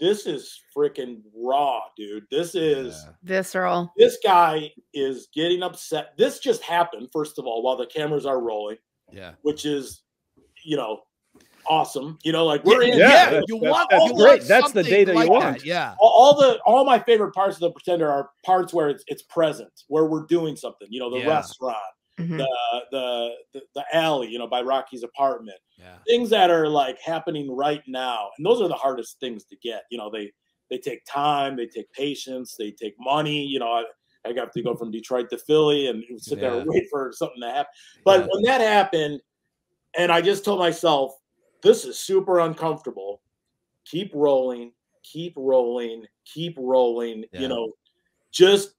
"This 0.00 0.26
is 0.26 0.60
freaking 0.76 1.22
raw, 1.34 1.80
dude. 1.96 2.26
This 2.30 2.54
is 2.56 2.94
Yeah. 3.06 3.12
Visceral. 3.22 3.92
this 3.96 4.18
guy 4.22 4.72
is 4.92 5.28
getting 5.32 5.62
upset. 5.62 6.16
This 6.16 6.40
just 6.40 6.62
happened, 6.62 7.08
first 7.12 7.38
of 7.38 7.46
all, 7.46 7.62
while 7.62 7.76
the 7.76 7.86
cameras 7.86 8.26
are 8.26 8.40
rolling, 8.40 8.78
Yeah. 9.12 9.34
which 9.42 9.64
is, 9.64 10.02
you 10.64 10.76
know, 10.76 11.02
awesome. 11.68 12.18
You 12.22 12.32
know, 12.32 12.44
like 12.46 12.64
we're 12.64 12.82
yeah, 12.82 12.92
in. 12.92 12.98
Yeah, 12.98 13.08
yeah, 13.08 13.24
that's- 13.30 13.44
you 13.48 13.60
that's- 13.60 13.72
want 13.72 13.90
that's 13.90 14.04
you 14.04 14.12
want 14.14 14.22
great. 14.28 14.42
That's 14.48 14.72
the 14.72 14.82
something 14.84 14.84
data 14.84 15.12
you 15.14 15.30
want. 15.30 15.58
that, 15.58 15.64
Yeah. 15.64 15.94
All, 16.00 16.10
all 16.10 16.34
the 16.40 16.58
all 16.66 16.84
my 16.84 16.98
favorite 16.98 17.32
parts 17.34 17.56
of 17.56 17.60
the 17.60 17.70
pretender 17.70 18.10
are 18.10 18.30
parts 18.44 18.72
where 18.74 18.88
it's 18.88 19.04
it's 19.08 19.22
present, 19.22 19.72
where 19.88 20.04
we're 20.06 20.24
doing 20.26 20.56
something. 20.56 20.88
You 20.90 21.00
know, 21.00 21.10
the 21.10 21.18
Yeah. 21.20 21.28
restaurant, 21.28 21.76
Mhm. 22.18 22.38
the, 22.38 22.48
the 22.90 23.34
the 23.54 23.62
the 23.74 23.84
alley, 23.92 24.28
you 24.28 24.38
know, 24.38 24.46
by 24.46 24.62
Rocky's 24.62 25.02
apartment. 25.02 25.58
Yeah. 25.78 25.94
things 26.08 26.28
that 26.30 26.50
are 26.50 26.68
like 26.68 26.98
happening 27.00 27.54
right 27.54 27.82
now 27.86 28.30
and 28.36 28.44
those 28.44 28.60
are 28.60 28.66
the 28.66 28.74
hardest 28.74 29.20
things 29.20 29.44
to 29.44 29.56
get 29.62 29.84
you 29.92 29.96
know 29.96 30.10
they 30.10 30.32
they 30.70 30.76
take 30.76 31.04
time 31.04 31.54
they 31.54 31.66
take 31.68 31.88
patience 31.92 32.56
they 32.58 32.72
take 32.72 32.94
money 32.98 33.44
you 33.44 33.60
know 33.60 33.68
i, 33.70 33.84
I 34.26 34.32
got 34.32 34.52
to 34.54 34.60
go 34.62 34.74
from 34.74 34.90
detroit 34.90 35.30
to 35.30 35.38
philly 35.38 35.86
and 35.86 36.02
sit 36.20 36.40
there 36.40 36.54
and 36.58 36.68
wait 36.68 36.88
for 36.90 37.12
something 37.12 37.40
to 37.42 37.48
happen 37.50 37.70
but 38.04 38.22
Yeah. 38.22 38.26
when 38.32 38.42
that 38.42 38.60
happened 38.60 39.20
and 39.96 40.10
i 40.10 40.20
just 40.20 40.44
told 40.44 40.58
myself 40.58 41.14
this 41.62 41.84
is 41.84 41.98
super 41.98 42.40
uncomfortable 42.40 43.20
keep 43.84 44.10
rolling 44.14 44.72
keep 45.02 45.32
rolling 45.36 46.04
keep 46.24 46.54
rolling 46.58 47.24
Yeah. 47.32 47.40
you 47.40 47.48
know 47.48 47.72
just 48.30 48.74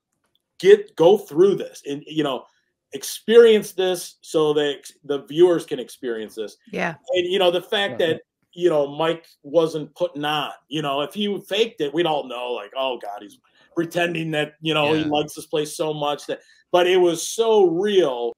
get 0.60 0.96
go 0.96 1.18
through 1.18 1.56
this 1.56 1.82
and 1.90 2.04
you 2.06 2.24
know 2.24 2.46
experience 2.94 3.72
this 3.74 4.16
so 4.22 4.54
that 4.54 4.92
the 5.04 5.24
viewers 5.26 5.66
can 5.66 5.80
experience 5.80 6.36
this 6.36 6.58
Yeah. 6.72 6.96
and 7.14 7.26
you 7.28 7.40
know 7.40 7.52
the 7.52 7.62
fact 7.62 8.02
Uh-huh. 8.02 8.14
that 8.14 8.22
you 8.54 8.70
know 8.70 8.88
Mike 8.88 9.28
wasn't 9.44 9.94
putting 9.96 10.26
on. 10.26 10.52
You 10.70 10.82
know, 10.82 11.02
if 11.02 11.14
he 11.14 11.40
faked 11.48 11.82
it, 11.82 11.94
we'd 11.94 12.08
all 12.08 12.24
know 12.28 12.52
like, 12.54 12.72
oh 12.76 12.98
god, 12.98 13.22
he's 13.22 13.38
pretending 13.76 14.32
that 14.32 14.56
you 14.60 14.74
know 14.74 14.92
he 14.94 15.04
likes 15.04 15.36
this 15.36 15.46
place 15.46 15.78
so 15.78 15.94
much 15.94 16.26
that. 16.26 16.40
But 16.72 16.88
it 16.88 16.98
was 16.98 17.22
so 17.26 17.66
real. 17.68 18.34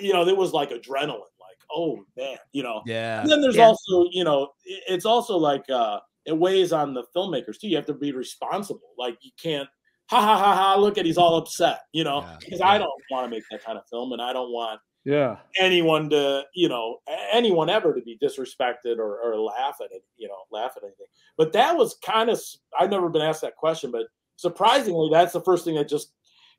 You 0.00 0.14
know, 0.14 0.26
it 0.26 0.36
was 0.36 0.52
like 0.54 0.70
adrenaline. 0.70 1.20
Like, 1.68 1.76
oh 1.78 2.04
man, 2.16 2.36
you 2.52 2.62
know. 2.62 2.82
Yeah. 2.86 3.20
And 3.22 3.30
then 3.30 3.40
there's 3.40 3.56
Yeah. 3.56 3.66
also, 3.66 4.08
you 4.12 4.24
know, 4.24 4.50
it's 4.64 5.04
also 5.06 5.36
like 5.36 5.68
uh 5.70 6.00
it 6.24 6.36
weighs 6.36 6.72
on 6.72 6.92
the 6.94 7.04
filmmakers 7.14 7.58
too. 7.60 7.68
You 7.68 7.76
have 7.76 7.86
to 7.86 7.94
be 7.94 8.12
responsible. 8.12 8.90
Like 8.98 9.18
you 9.22 9.30
can't 9.40 9.68
ha 10.08 10.20
ha 10.20 10.38
ha 10.38 10.54
ha 10.54 10.76
look 10.80 10.98
at 10.98 11.04
he's 11.06 11.18
all 11.18 11.36
upset, 11.36 11.80
you 11.92 12.04
know, 12.04 12.20
Yeah, 12.20 12.36
because 12.40 12.60
yeah. 12.60 12.68
I 12.68 12.78
don't 12.78 12.90
want 13.10 13.24
to 13.26 13.30
make 13.30 13.44
that 13.50 13.64
kind 13.64 13.78
of 13.78 13.84
film 13.90 14.12
and 14.12 14.22
I 14.22 14.32
don't 14.32 14.50
want 14.52 14.80
Yeah. 15.04 15.36
anyone 15.58 16.10
to 16.10 16.44
you 16.54 16.68
know 16.68 16.98
anyone 17.32 17.70
ever 17.70 17.94
to 17.94 18.00
be 18.02 18.18
disrespected 18.18 18.98
or, 18.98 19.20
or 19.20 19.36
laugh 19.38 19.76
at 19.80 19.92
it 19.92 20.02
you 20.16 20.26
know 20.28 20.38
laugh 20.50 20.72
at 20.76 20.82
anything 20.82 21.06
but 21.36 21.52
that 21.52 21.76
was 21.76 21.94
kind 22.04 22.28
of 22.28 22.40
i've 22.80 22.90
never 22.90 23.08
been 23.08 23.22
asked 23.22 23.42
that 23.42 23.54
question 23.54 23.92
but 23.92 24.06
surprisingly 24.34 25.08
that's 25.12 25.32
the 25.32 25.40
first 25.42 25.64
thing 25.64 25.76
that 25.76 25.88
just 25.88 26.12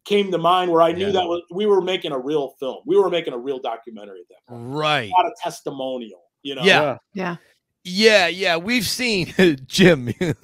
came 0.08 0.32
to 0.32 0.38
mind 0.38 0.72
where 0.72 0.82
i 0.82 0.92
knew 0.92 1.08
Yeah. 1.08 1.12
that 1.14 1.26
was 1.28 1.42
we 1.52 1.66
were 1.66 1.82
making 1.82 2.12
a 2.12 2.20
real 2.20 2.56
film 2.60 2.78
we 2.86 2.98
were 2.98 3.10
making 3.10 3.34
a 3.34 3.38
real 3.38 3.60
documentary 3.60 4.22
at 4.22 4.28
that 4.30 4.48
point 4.48 4.74
Right. 4.74 5.12
not 5.16 5.26
a 5.26 5.34
testimonial 5.44 6.22
you 6.44 6.56
know 6.56 6.64
Yeah. 6.64 6.98
Yeah. 7.14 7.36
Yeah, 7.90 8.28
yeah, 8.28 8.58
we've 8.58 8.86
seen 8.86 9.34
Jim. 9.66 10.08
you 10.20 10.34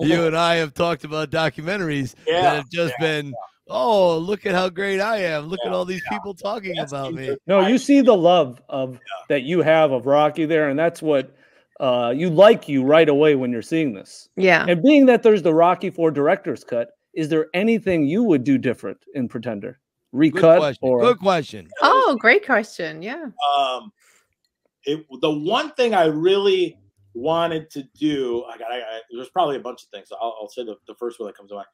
and 0.00 0.36
I 0.36 0.56
have 0.56 0.74
talked 0.74 1.04
about 1.04 1.30
documentaries 1.30 2.14
that 2.26 2.56
have 2.56 2.68
just 2.68 2.92
yeah, 2.98 3.06
been, 3.06 3.34
oh, 3.68 4.18
look 4.18 4.46
at 4.46 4.54
how 4.54 4.68
great 4.68 5.00
I 5.00 5.18
am. 5.18 5.46
Look 5.46 5.60
at 5.64 5.72
all 5.72 5.84
these 5.84 6.02
people 6.10 6.34
talking 6.34 6.74
That's 6.74 6.90
about 6.90 7.14
me. 7.14 7.36
No, 7.46 7.68
you 7.68 7.78
see 7.78 8.00
the 8.00 8.16
love 8.16 8.60
of 8.68 8.98
that 9.28 9.42
you 9.44 9.62
have 9.62 9.92
of 9.92 10.06
Rocky 10.06 10.44
there, 10.44 10.70
and 10.70 10.76
that's 10.78 11.00
what 11.00 11.36
uh, 11.78 12.12
you 12.16 12.28
like 12.30 12.68
you 12.68 12.82
right 12.82 13.08
away 13.08 13.36
when 13.36 13.52
you're 13.52 13.62
seeing 13.62 13.92
this. 13.94 14.28
Yeah. 14.36 14.66
And 14.68 14.82
being 14.82 15.06
that 15.06 15.22
there's 15.22 15.42
the 15.42 15.54
Rocky 15.54 15.90
Four 15.90 16.10
director's 16.10 16.64
cut, 16.64 16.90
is 17.14 17.28
there 17.28 17.48
anything 17.54 18.06
you 18.06 18.22
would 18.22 18.44
do 18.44 18.58
different 18.58 18.98
in 19.14 19.28
Pretender? 19.28 19.78
Recut 20.12 20.40
Good 20.40 20.46
Recut 20.48 20.58
question. 20.60 20.88
or 20.88 21.00
Good 21.00 21.18
question. 21.18 21.68
Oh, 21.82 22.16
great 22.20 22.44
question. 22.44 23.02
Yeah. 23.02 23.26
um 23.58 23.92
it 24.84 25.04
the 25.20 25.30
one 25.30 25.70
thing 25.72 25.92
i 25.94 26.06
really 26.06 26.78
wanted 27.12 27.68
to 27.68 27.82
do 27.98 28.42
i 28.48 28.56
got 28.56 28.72
I, 28.72 28.78
I, 28.78 29.00
there's 29.12 29.28
probably 29.28 29.56
a 29.56 29.60
bunch 29.60 29.82
of 29.82 29.90
things 29.90 30.08
i'll, 30.10 30.34
I'll 30.40 30.48
say 30.48 30.64
the, 30.64 30.76
the 30.86 30.94
first 30.94 31.20
one 31.20 31.26
that 31.26 31.36
comes 31.36 31.50
to 31.50 31.56
mind 31.56 31.66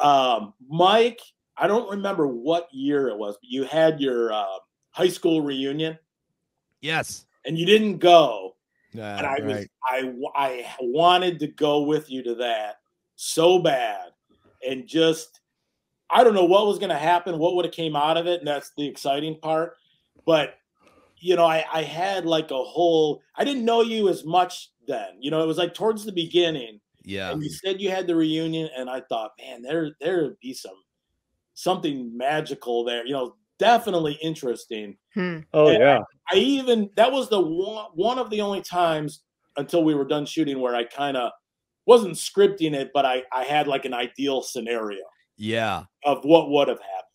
um 0.00 0.52
mike 0.68 1.20
i 1.56 1.66
don't 1.66 1.88
remember 1.90 2.26
what 2.26 2.68
year 2.72 3.08
it 3.08 3.16
was 3.16 3.36
but 3.40 3.48
you 3.48 3.64
had 3.64 4.00
your 4.02 4.32
uh, 4.32 4.44
high 4.90 5.08
school 5.08 5.40
reunion 5.40 5.98
Yes. 6.82 7.24
and 7.46 7.56
you 7.58 7.64
didn't 7.64 7.98
go 7.98 8.54
Yeah, 8.92 9.16
and 9.16 9.26
i 9.26 9.40
was 9.40 9.54
right. 9.56 9.70
I, 9.90 10.00
w- 10.02 10.32
I 10.34 10.66
wanted 10.80 11.38
to 11.40 11.46
go 11.46 11.82
with 11.82 12.10
you 12.10 12.22
to 12.24 12.34
that 12.36 12.76
so 13.16 13.58
bad 13.60 14.10
and 14.68 14.86
just 14.86 15.40
i 16.10 16.22
don't 16.24 16.34
know 16.34 16.44
what 16.44 16.66
was 16.66 16.78
going 16.78 16.90
to 16.90 16.96
happen 16.98 17.38
what 17.38 17.54
would 17.54 17.64
have 17.64 17.74
came 17.74 17.96
out 17.96 18.16
of 18.16 18.26
it 18.26 18.40
and 18.40 18.48
that's 18.48 18.72
the 18.76 18.86
exciting 18.86 19.38
part 19.40 19.76
but 20.26 20.54
you 21.18 21.36
know 21.36 21.44
I, 21.44 21.64
I 21.72 21.82
had 21.82 22.26
like 22.26 22.50
a 22.50 22.62
whole 22.62 23.22
i 23.36 23.44
didn't 23.44 23.64
know 23.64 23.82
you 23.82 24.08
as 24.08 24.24
much 24.24 24.70
then 24.86 25.08
you 25.20 25.30
know 25.30 25.42
it 25.42 25.46
was 25.46 25.58
like 25.58 25.74
towards 25.74 26.04
the 26.04 26.12
beginning 26.12 26.80
Yeah. 27.04 27.32
And 27.32 27.42
you 27.42 27.48
said 27.50 27.80
you 27.80 27.90
had 27.90 28.06
the 28.06 28.14
reunion, 28.14 28.68
and 28.76 28.90
I 28.90 29.00
thought, 29.00 29.32
man, 29.40 29.62
there 29.62 29.96
there 30.00 30.22
would 30.22 30.38
be 30.40 30.52
some 30.52 30.76
something 31.54 32.14
magical 32.16 32.84
there. 32.84 33.06
You 33.06 33.12
know, 33.14 33.36
definitely 33.58 34.18
interesting. 34.22 34.98
Hmm. 35.14 35.38
Oh 35.54 35.68
And 35.68 35.78
yeah. 35.80 36.00
I 36.30 36.36
even 36.36 36.90
that 36.96 37.10
was 37.10 37.28
the 37.28 37.40
one 37.40 37.86
one 37.94 38.18
of 38.18 38.28
the 38.30 38.42
only 38.42 38.60
times 38.60 39.22
until 39.56 39.82
we 39.82 39.94
were 39.94 40.04
done 40.04 40.26
shooting 40.26 40.60
where 40.60 40.76
I 40.76 40.84
kind 40.84 41.16
of 41.16 41.32
wasn't 41.90 42.14
scripting 42.14 42.72
it, 42.72 42.92
but 42.94 43.04
I 43.04 43.24
I 43.32 43.42
had 43.42 43.66
like 43.66 43.84
an 43.84 43.92
ideal 43.92 44.42
scenario 44.42 45.02
Yeah. 45.36 45.84
of 46.04 46.24
what 46.24 46.48
would 46.48 46.68
have 46.68 46.78
happened. 46.78 47.06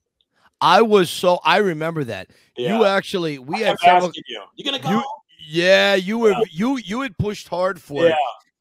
I 0.60 0.82
was 0.82 1.10
so 1.10 1.40
I 1.46 1.58
remember 1.58 2.04
that. 2.04 2.28
Yeah. 2.58 2.78
You 2.78 2.84
actually 2.86 3.40
we 3.40 3.64
I 3.64 3.70
had 3.70 3.80
several 3.80 4.12
you, 4.14 4.42
you 4.56 4.66
gonna 4.66 4.80
go? 4.84 4.90
you 4.90 5.04
yeah, 5.48 5.96
you 5.96 6.20
were 6.20 6.32
Yeah. 6.32 6.42
you 6.52 6.78
you 6.78 7.02
had 7.02 7.18
pushed 7.18 7.48
hard 7.48 7.82
for 7.82 8.04
yeah, 8.04 8.10
it. 8.10 8.18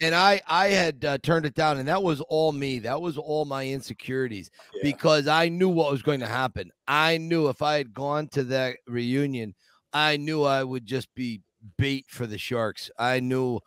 And 0.07 0.15
I 0.15 0.41
I 0.47 0.69
had 0.69 1.05
uh, 1.05 1.19
turned 1.19 1.47
it 1.47 1.55
down 1.55 1.79
and 1.79 1.89
that 1.89 2.03
was 2.03 2.21
all 2.21 2.53
me. 2.53 2.79
That 2.79 3.01
was 3.01 3.19
all 3.19 3.45
my 3.45 3.67
insecurities 3.67 4.53
because 4.83 5.27
I 5.27 5.49
knew 5.49 5.69
what 5.69 5.91
was 5.91 6.03
going 6.03 6.21
to 6.21 6.27
happen. 6.29 6.71
I 6.87 7.19
knew 7.19 7.49
if 7.49 7.61
I 7.61 7.77
had 7.77 7.93
gone 7.93 8.29
to 8.29 8.45
that 8.45 8.77
reunion, 8.87 9.55
I 9.93 10.17
knew 10.17 10.45
I 10.45 10.62
would 10.62 10.87
just 10.87 11.12
be 11.17 11.41
bait 11.77 12.07
for 12.09 12.27
the 12.27 12.39
Sharks. 12.39 12.91
I 12.99 13.19
knew 13.21 13.61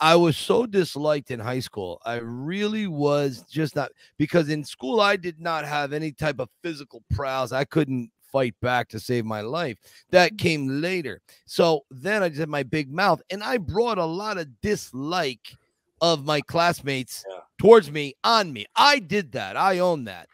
I 0.00 0.14
was 0.16 0.36
so 0.36 0.66
disliked 0.66 1.30
in 1.30 1.40
high 1.40 1.58
school. 1.60 2.00
I 2.04 2.16
really 2.16 2.86
was 2.86 3.44
just 3.50 3.74
not 3.74 3.90
because 4.16 4.48
in 4.48 4.64
school 4.64 5.00
I 5.00 5.16
did 5.16 5.40
not 5.40 5.64
have 5.64 5.92
any 5.92 6.12
type 6.12 6.38
of 6.38 6.48
physical 6.62 7.02
prowess. 7.10 7.52
I 7.52 7.64
couldn't 7.64 8.10
fight 8.30 8.54
back 8.60 8.88
to 8.90 9.00
save 9.00 9.24
my 9.24 9.40
life. 9.40 9.78
That 10.10 10.32
mm-hmm. 10.32 10.36
came 10.36 10.80
later. 10.80 11.20
So 11.46 11.84
then 11.90 12.22
I 12.22 12.28
just 12.28 12.40
had 12.40 12.48
my 12.48 12.62
big 12.62 12.92
mouth 12.92 13.20
and 13.30 13.42
I 13.42 13.58
brought 13.58 13.98
a 13.98 14.04
lot 14.04 14.38
of 14.38 14.60
dislike 14.60 15.54
of 16.00 16.24
my 16.24 16.40
classmates 16.42 17.24
Yeah. 17.28 17.40
towards 17.58 17.90
me 17.90 18.14
on 18.22 18.52
me. 18.52 18.66
I 18.76 19.00
did 19.00 19.32
that. 19.32 19.56
I 19.56 19.80
own 19.80 20.04
that. 20.04 20.28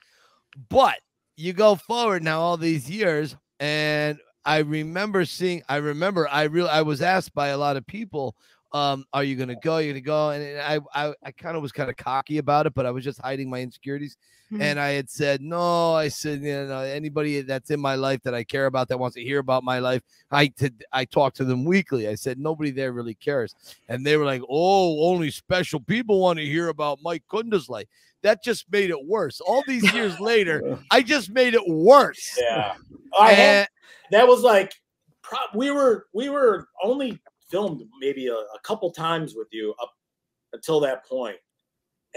But 0.68 0.98
you 1.36 1.52
go 1.52 1.74
forward 1.74 2.22
now 2.22 2.40
all 2.40 2.56
these 2.56 2.90
years 2.90 3.34
and 3.60 4.18
I 4.44 4.58
remember 4.58 5.24
seeing 5.24 5.62
I 5.68 5.76
remember 5.76 6.28
I 6.28 6.42
real 6.44 6.68
I 6.68 6.82
was 6.82 7.00
asked 7.00 7.34
by 7.34 7.48
a 7.48 7.58
lot 7.58 7.76
of 7.76 7.86
people 7.86 8.36
um 8.74 9.06
are 9.12 9.22
you 9.22 9.36
going 9.36 9.48
to 9.48 9.54
go? 9.54 9.78
You're 9.78 9.92
going 9.92 10.02
to 10.02 10.06
go? 10.06 10.30
And 10.30 10.60
I 10.60 10.80
I 10.94 11.14
I 11.22 11.30
kind 11.30 11.56
of 11.56 11.62
was 11.62 11.72
kind 11.72 11.88
of 11.88 11.96
cocky 11.96 12.38
about 12.38 12.66
it 12.66 12.74
but 12.74 12.84
I 12.84 12.90
was 12.90 13.04
just 13.04 13.20
hiding 13.20 13.48
my 13.48 13.60
insecurities. 13.62 14.16
Hmm. 14.50 14.60
and 14.60 14.78
I 14.78 14.90
had 14.90 15.08
said 15.08 15.40
no 15.40 15.94
I 15.94 16.08
said 16.08 16.42
you 16.42 16.66
know 16.66 16.80
anybody 16.80 17.40
that's 17.40 17.70
in 17.70 17.80
my 17.80 17.94
life 17.94 18.22
that 18.24 18.34
I 18.34 18.44
care 18.44 18.66
about 18.66 18.88
that 18.88 18.98
wants 18.98 19.14
to 19.14 19.22
hear 19.22 19.38
about 19.38 19.64
my 19.64 19.78
life 19.78 20.02
I 20.30 20.48
to, 20.58 20.70
I 20.92 21.06
talk 21.06 21.32
to 21.34 21.44
them 21.44 21.64
weekly. 21.64 22.08
I 22.08 22.14
said 22.16 22.38
nobody 22.38 22.70
there 22.70 22.92
really 22.92 23.14
cares. 23.14 23.54
And 23.88 24.04
they 24.04 24.16
were 24.16 24.26
like 24.26 24.42
oh 24.48 25.08
only 25.08 25.30
special 25.30 25.80
people 25.80 26.20
want 26.20 26.38
to 26.40 26.44
hear 26.44 26.68
about 26.68 26.98
Mike 27.02 27.22
Kunda's 27.30 27.68
life. 27.68 27.86
That 28.22 28.42
just 28.42 28.70
made 28.70 28.90
it 28.90 29.06
worse. 29.06 29.40
All 29.40 29.62
these 29.66 29.90
years 29.94 30.18
later 30.20 30.78
I 30.90 31.00
just 31.02 31.30
made 31.30 31.54
it 31.54 31.66
worse. 31.66 32.36
Yeah. 32.38 32.74
I 33.18 33.32
had, 33.32 33.68
that 34.10 34.26
was 34.26 34.42
like 34.42 34.74
we 35.54 35.70
were 35.70 36.06
we 36.12 36.28
were 36.28 36.68
only 36.82 37.20
filmed 37.54 37.84
maybe 38.00 38.26
a, 38.26 38.34
a 38.34 38.58
couple 38.64 38.90
times 38.90 39.34
with 39.36 39.46
you 39.52 39.72
up 39.80 39.92
until 40.52 40.80
that 40.80 41.06
point 41.06 41.36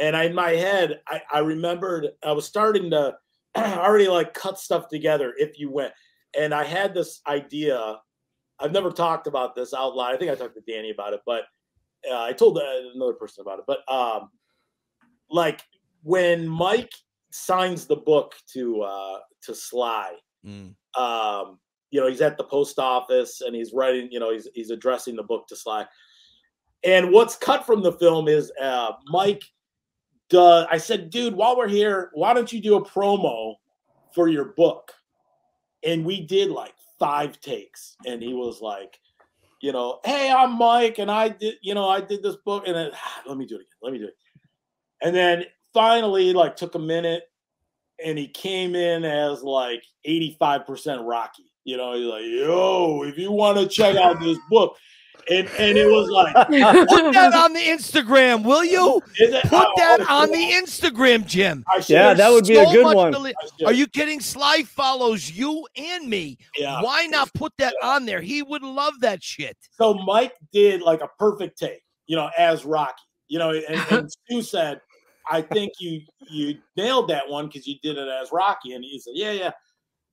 and 0.02 0.16
I, 0.18 0.24
in 0.24 0.34
my 0.34 0.50
head 0.50 1.00
I, 1.08 1.22
I 1.32 1.40
remembered 1.40 2.08
i 2.24 2.32
was 2.32 2.46
starting 2.46 2.90
to 2.90 3.16
already 3.56 4.08
like 4.08 4.34
cut 4.34 4.58
stuff 4.60 4.88
together 4.90 5.36
if 5.38 5.60
you 5.60 5.70
went 5.70 5.94
and 6.36 6.56
i 6.56 6.64
had 6.64 6.96
this 6.96 7.22
idea 7.28 7.98
i've 8.60 8.72
never 8.72 8.90
talked 8.90 9.28
about 9.28 9.54
this 9.54 9.76
out 9.76 9.96
loud 9.96 10.16
i 10.16 10.18
think 10.18 10.32
i 10.32 10.36
talked 10.36 10.56
to 10.56 10.72
danny 10.72 10.90
about 10.90 11.14
it 11.14 11.22
but 11.24 11.44
uh, 12.12 12.22
i 12.24 12.34
told 12.34 12.58
uh, 12.58 12.62
another 12.96 13.14
person 13.14 13.44
about 13.44 13.60
it 13.60 13.66
but 13.68 13.80
um 13.94 14.30
like 15.30 15.62
when 16.02 16.48
mike 16.48 16.94
signs 17.32 17.86
the 17.86 17.96
book 17.96 18.34
to 18.52 18.82
uh 18.82 19.20
to 19.44 19.54
sly 19.54 20.14
Mm. 20.46 20.76
um, 20.98 21.60
you 21.92 22.02
know, 22.02 22.08
he's 22.08 22.22
at 22.22 22.38
the 22.38 22.44
post 22.44 22.80
office 22.80 23.42
and 23.42 23.56
he's 23.56 23.74
writing, 23.74 24.10
you 24.12 24.20
know, 24.20 24.32
he's 24.32 24.48
he's 24.54 24.72
addressing 24.72 25.16
the 25.16 25.24
book 25.24 25.48
to 25.48 25.56
Sly. 25.56 25.86
And 26.84 27.12
what's 27.12 27.36
cut 27.36 27.66
from 27.66 27.82
the 27.82 27.94
film 27.94 28.28
is 28.28 28.52
uh 28.62 28.94
Mike 29.08 29.44
does 30.30 30.68
I 30.70 30.78
said, 30.78 31.10
dude, 31.10 31.36
while 31.36 31.58
we're 31.58 31.68
here, 31.68 32.12
why 32.14 32.34
don't 32.34 32.52
you 32.52 32.62
do 32.62 32.76
a 32.76 32.86
promo 32.86 33.56
for 34.14 34.28
your 34.28 34.46
book? 34.46 34.92
And 35.84 36.06
we 36.06 36.26
did 36.26 36.50
like 36.50 36.74
five 37.00 37.40
takes, 37.40 37.96
and 38.06 38.22
he 38.22 38.34
was 38.34 38.62
like, 38.62 39.00
you 39.62 39.72
know, 39.72 40.00
hey, 40.04 40.32
I'm 40.32 40.58
Mike, 40.58 41.00
and 41.00 41.10
I 41.10 41.30
did, 41.30 41.56
you 41.62 41.74
know, 41.74 41.88
I 41.88 42.02
did 42.02 42.24
this 42.24 42.36
book, 42.38 42.64
and 42.68 42.76
then 42.76 42.92
"Ah, 42.94 43.24
let 43.28 43.38
me 43.38 43.46
do 43.46 43.56
it 43.56 43.62
again, 43.62 43.78
let 43.82 43.94
me 43.94 44.00
do 44.00 44.06
it. 44.06 44.18
And 45.02 45.16
then 45.16 45.46
finally, 45.74 46.34
like, 46.34 46.56
took 46.56 46.76
a 46.76 46.80
minute, 46.80 47.24
and 48.04 48.18
he 48.18 48.28
came 48.28 48.76
in 48.76 49.06
as 49.06 49.44
like 49.44 49.84
85% 50.08 51.08
Rocky. 51.08 51.52
You 51.68 51.76
know, 51.76 51.92
he's 51.96 52.06
like, 52.06 52.24
yo, 52.24 53.04
if 53.04 53.18
you 53.18 53.30
want 53.30 53.58
to 53.58 53.68
check 53.68 53.98
out 53.98 54.22
this 54.22 54.38
book. 54.50 54.78
And 55.30 55.50
and 55.60 55.78
it 55.78 55.86
was 55.86 56.10
like, 56.10 56.34
put 56.48 57.14
that 57.14 57.34
on 57.34 57.52
the 57.52 57.60
Instagram 57.60 58.46
will 58.46 58.64
you 58.64 59.02
it, 59.16 59.44
put 59.44 59.68
oh, 59.68 59.74
that 59.76 60.08
on 60.10 60.32
the 60.32 60.38
Instagram 60.38 61.26
Jim 61.26 61.66
Yeah, 61.90 62.14
that 62.14 62.32
would 62.32 62.46
be 62.46 62.56
a 62.56 62.64
good 62.72 62.96
one. 62.96 63.12
to 63.12 63.20
li- 63.20 63.34
Are 63.66 63.74
you 63.74 63.88
kidding? 63.88 64.22
Sly 64.22 64.64
follows 64.64 65.30
you 65.30 65.68
and 65.76 66.10
me. 66.10 66.38
Yeah. 66.58 66.82
Why 66.82 67.08
not 67.08 67.34
put 67.34 67.52
that 67.58 67.74
on 67.84 68.06
there? 68.06 68.22
He 68.22 68.42
would 68.42 68.62
love 68.64 68.94
that 69.02 69.22
shit. 69.22 69.58
So 69.72 69.96
Mike 69.96 70.36
did 70.54 70.82
like 70.82 71.02
a 71.02 71.10
perfect 71.20 71.60
take, 71.60 71.82
you 72.06 72.16
know, 72.16 72.30
as 72.38 72.64
Rocky. 72.64 73.04
You 73.28 73.40
know, 73.40 73.50
and, 73.50 73.86
and 73.92 74.10
Stu 74.30 74.42
said, 74.42 74.80
I 75.30 75.42
think 75.42 75.74
you 75.82 76.00
you 76.30 76.60
nailed 76.78 77.10
that 77.10 77.28
one 77.28 77.48
because 77.48 77.68
you 77.68 77.76
did 77.84 77.98
it 77.98 78.08
as 78.08 78.32
Rocky. 78.32 78.72
And 78.72 78.86
he 78.86 78.98
said, 78.98 79.12
Yeah, 79.16 79.34
yeah. 79.34 79.52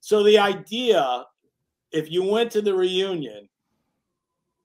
So 0.00 0.24
the 0.24 0.38
idea, 0.38 1.24
if 1.94 2.10
you 2.10 2.22
went 2.22 2.50
to 2.52 2.60
the 2.62 2.74
reunion, 2.74 3.48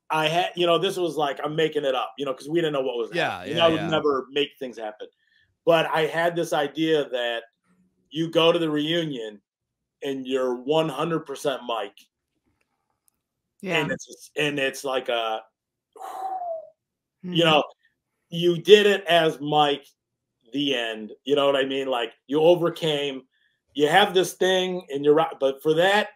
I 0.09 0.27
had, 0.27 0.49
you 0.55 0.65
know, 0.65 0.77
this 0.77 0.97
was 0.97 1.15
like 1.15 1.39
I'm 1.43 1.55
making 1.55 1.85
it 1.85 1.95
up, 1.95 2.13
you 2.17 2.25
know, 2.25 2.33
because 2.33 2.49
we 2.49 2.59
didn't 2.59 2.73
know 2.73 2.81
what 2.81 2.97
was 2.97 3.11
Yeah, 3.13 3.29
happening. 3.31 3.57
yeah, 3.57 3.65
I 3.65 3.69
would 3.69 3.81
yeah. 3.81 3.89
never 3.89 4.27
make 4.31 4.49
things 4.59 4.77
happen. 4.77 5.07
But 5.65 5.85
I 5.93 6.05
had 6.07 6.35
this 6.35 6.51
idea 6.51 7.07
that 7.09 7.43
you 8.09 8.29
go 8.29 8.51
to 8.51 8.57
the 8.59 8.69
reunion 8.69 9.39
and 10.03 10.25
you're 10.25 10.57
100% 10.57 11.59
Mike 11.67 11.91
yeah. 13.61 13.77
and 13.77 13.91
it's 13.91 14.31
and 14.35 14.57
it's 14.59 14.83
like 14.83 15.09
a 15.09 15.41
Mm-hmm. 17.25 17.33
you 17.33 17.43
know 17.43 17.63
you 18.29 18.61
did 18.61 18.85
it 18.85 19.03
as 19.03 19.41
mike 19.41 19.85
the 20.53 20.73
end 20.73 21.11
you 21.25 21.35
know 21.35 21.45
what 21.47 21.57
i 21.57 21.65
mean 21.65 21.87
like 21.89 22.13
you 22.27 22.39
overcame 22.39 23.23
you 23.73 23.89
have 23.89 24.13
this 24.13 24.35
thing 24.35 24.81
and 24.89 25.03
you're 25.03 25.13
right 25.13 25.33
but 25.37 25.61
for 25.61 25.73
that 25.73 26.11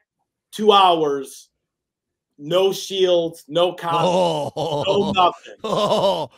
two 0.54 0.72
hours 0.72 1.50
no 2.38 2.74
shields 2.74 3.44
no 3.48 3.74
costume 3.74 4.02
no 4.02 4.52
Oh, 4.56 5.12
nothing 5.16 5.56
oh. 5.64 6.30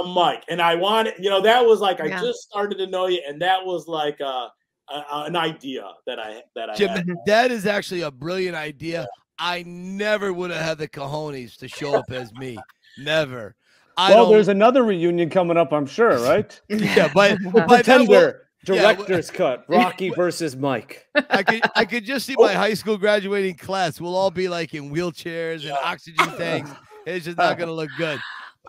i'm 0.00 0.08
mike 0.10 0.42
and 0.48 0.60
i 0.60 0.74
wanted 0.74 1.14
you 1.18 1.28
know 1.28 1.40
that 1.42 1.64
was 1.64 1.80
like 1.80 2.00
i 2.00 2.08
just 2.08 2.40
started 2.42 2.78
to 2.78 2.86
know 2.86 3.06
you 3.08 3.20
and 3.28 3.40
that 3.42 3.64
was 3.64 3.86
like 3.86 4.20
uh 4.20 4.48
a, 4.90 5.04
an 5.26 5.36
idea 5.36 5.86
that 6.06 6.18
i 6.18 6.42
that 6.54 6.70
i 6.70 6.74
Jim, 6.74 6.88
had. 6.90 7.06
that 7.26 7.50
is 7.50 7.66
actually 7.66 8.02
a 8.02 8.10
brilliant 8.10 8.56
idea. 8.56 9.06
I 9.38 9.64
never 9.66 10.32
would 10.32 10.50
have 10.52 10.62
had 10.62 10.78
the 10.78 10.86
cojones 10.88 11.56
to 11.56 11.66
show 11.68 11.94
up 11.94 12.10
as 12.12 12.32
me. 12.34 12.56
Never. 12.98 13.56
I 13.96 14.10
well, 14.10 14.24
don't, 14.24 14.32
there's 14.32 14.46
another 14.48 14.84
reunion 14.84 15.28
coming 15.28 15.56
up, 15.56 15.72
I'm 15.72 15.86
sure, 15.86 16.18
right? 16.22 16.60
yeah, 16.68 17.10
but 17.12 17.38
but 17.52 17.84
that 17.84 18.06
will- 18.08 18.32
Pretender 18.64 18.82
yeah, 18.88 18.94
director's 18.94 19.30
cut, 19.30 19.64
Rocky 19.68 20.10
versus 20.10 20.56
Mike. 20.56 21.06
I 21.30 21.42
could 21.42 21.62
I 21.74 21.84
could 21.84 22.04
just 22.04 22.26
see 22.26 22.34
my 22.38 22.52
high 22.52 22.74
school 22.74 22.96
graduating 22.98 23.56
class. 23.56 24.00
We'll 24.00 24.16
all 24.16 24.30
be 24.30 24.48
like 24.48 24.74
in 24.74 24.90
wheelchairs 24.92 25.62
and 25.62 25.72
oxygen 25.72 26.26
tanks. 26.38 26.70
It's 27.06 27.24
just 27.26 27.38
not 27.38 27.58
gonna 27.58 27.72
look 27.72 27.90
good. 27.98 28.18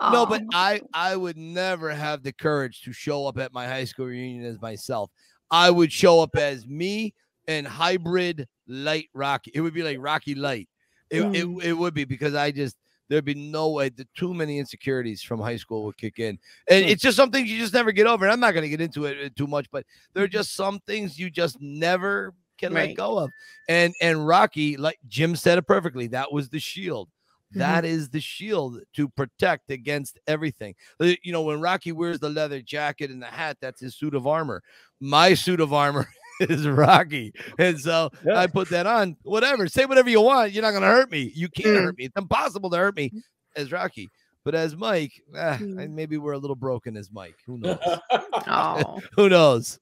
No, 0.02 0.26
but 0.26 0.44
I 0.54 0.82
I 0.94 1.16
would 1.16 1.38
never 1.38 1.90
have 1.94 2.22
the 2.24 2.34
courage 2.34 2.82
to 2.84 2.92
show 2.94 3.26
up 3.28 3.38
at 3.38 3.54
my 3.54 3.66
high 3.66 3.86
school 3.86 4.08
reunion 4.08 4.44
as 4.46 4.60
myself. 4.62 5.10
I 5.50 5.70
would 5.72 5.92
show 5.92 6.22
up 6.22 6.36
as 6.36 6.66
me 6.68 7.14
and 7.48 7.66
hybrid 7.66 8.48
light 8.68 9.10
Rocky. 9.14 9.52
It 9.54 9.62
would 9.62 9.74
be 9.74 9.84
like 9.84 9.98
Rocky 10.02 10.36
Light. 10.36 10.68
It, 11.10 11.22
Mm. 11.22 11.62
it, 11.62 11.68
it 11.68 11.74
would 11.74 11.94
be 11.94 12.04
because 12.04 12.34
I 12.34 12.52
just 12.52 12.76
there'd 13.10 13.26
be 13.26 13.34
no 13.36 13.70
way 13.70 13.90
the 13.90 14.08
too 14.16 14.34
many 14.34 14.60
insecurities 14.60 15.22
from 15.22 15.40
high 15.40 15.58
school 15.58 15.84
would 15.86 15.98
kick 15.98 16.20
in. 16.20 16.40
And 16.70 16.86
it's 16.86 17.02
just 17.02 17.18
some 17.18 17.32
things 17.32 17.50
you 17.50 17.60
just 17.60 17.74
never 17.74 17.92
get 17.92 18.08
over. 18.08 18.26
And 18.26 18.32
I'm 18.32 18.40
not 18.40 18.54
gonna 18.54 18.70
get 18.70 18.82
into 18.82 19.06
it 19.06 19.18
uh, 19.26 19.30
too 19.36 19.48
much, 19.48 19.68
but 19.72 19.86
there 20.14 20.24
are 20.24 20.28
just 20.28 20.56
some 20.56 20.80
things 20.88 21.20
you 21.20 21.30
just 21.30 21.60
never 21.62 22.34
can 22.58 22.74
let 22.74 22.96
go 22.96 23.18
of. 23.18 23.30
And 23.68 23.94
and 24.02 24.26
Rocky, 24.26 24.78
like 24.78 25.00
Jim 25.08 25.36
said 25.36 25.58
it 25.58 25.68
perfectly, 25.68 26.08
that 26.08 26.32
was 26.32 26.50
the 26.50 26.60
shield. 26.60 27.10
Mhm. 27.54 27.60
That 27.60 27.86
is 27.86 28.10
the 28.10 28.20
shield 28.20 28.80
to 28.96 29.08
protect 29.10 29.70
against 29.70 30.18
everything. 30.26 30.74
Uh, 31.00 31.14
You 31.24 31.32
know, 31.32 31.44
when 31.44 31.62
Rocky 31.62 31.92
wears 31.92 32.20
the 32.20 32.30
leather 32.30 32.62
jacket 32.62 33.12
and 33.12 33.22
the 33.22 33.28
hat, 33.28 33.58
that's 33.62 33.82
his 33.82 33.96
suit 33.96 34.16
of 34.16 34.26
armor. 34.26 34.64
My 35.00 35.34
suit 35.36 35.60
of 35.60 35.74
armor 35.74 36.08
is 36.40 36.68
Rocky. 36.68 37.34
And 37.58 37.80
so 37.80 38.10
Yeah. 38.26 38.38
I 38.40 38.48
put 38.48 38.70
that 38.70 38.86
on. 38.88 39.16
Whatever. 39.24 39.68
Say 39.68 39.86
whatever 39.86 40.10
you 40.10 40.22
want. 40.22 40.52
You're 40.52 40.64
not 40.64 40.72
going 40.72 40.82
to 40.84 40.88
hurt 40.90 41.12
me. 41.12 41.32
You 41.36 41.48
can't 41.50 41.68
Mm. 41.78 41.84
hurt 41.84 41.98
me. 41.98 42.06
It's 42.06 42.18
impossible 42.18 42.70
to 42.72 42.78
hurt 42.78 42.96
me 42.96 43.12
as 43.56 43.72
Rocky. 43.72 44.10
But 44.44 44.54
as 44.54 44.76
Mike, 44.76 45.14
eh, 45.36 45.58
Hmm. 45.58 45.96
Maybe 45.96 46.18
we're 46.18 46.34
a 46.34 46.38
little 46.38 46.56
broken 46.56 46.96
as 46.98 47.12
Mike. 47.12 47.36
Who 47.48 47.58
knows? 47.58 47.78
Oh, 48.48 49.02
Who 49.16 49.28
knows? 49.30 49.80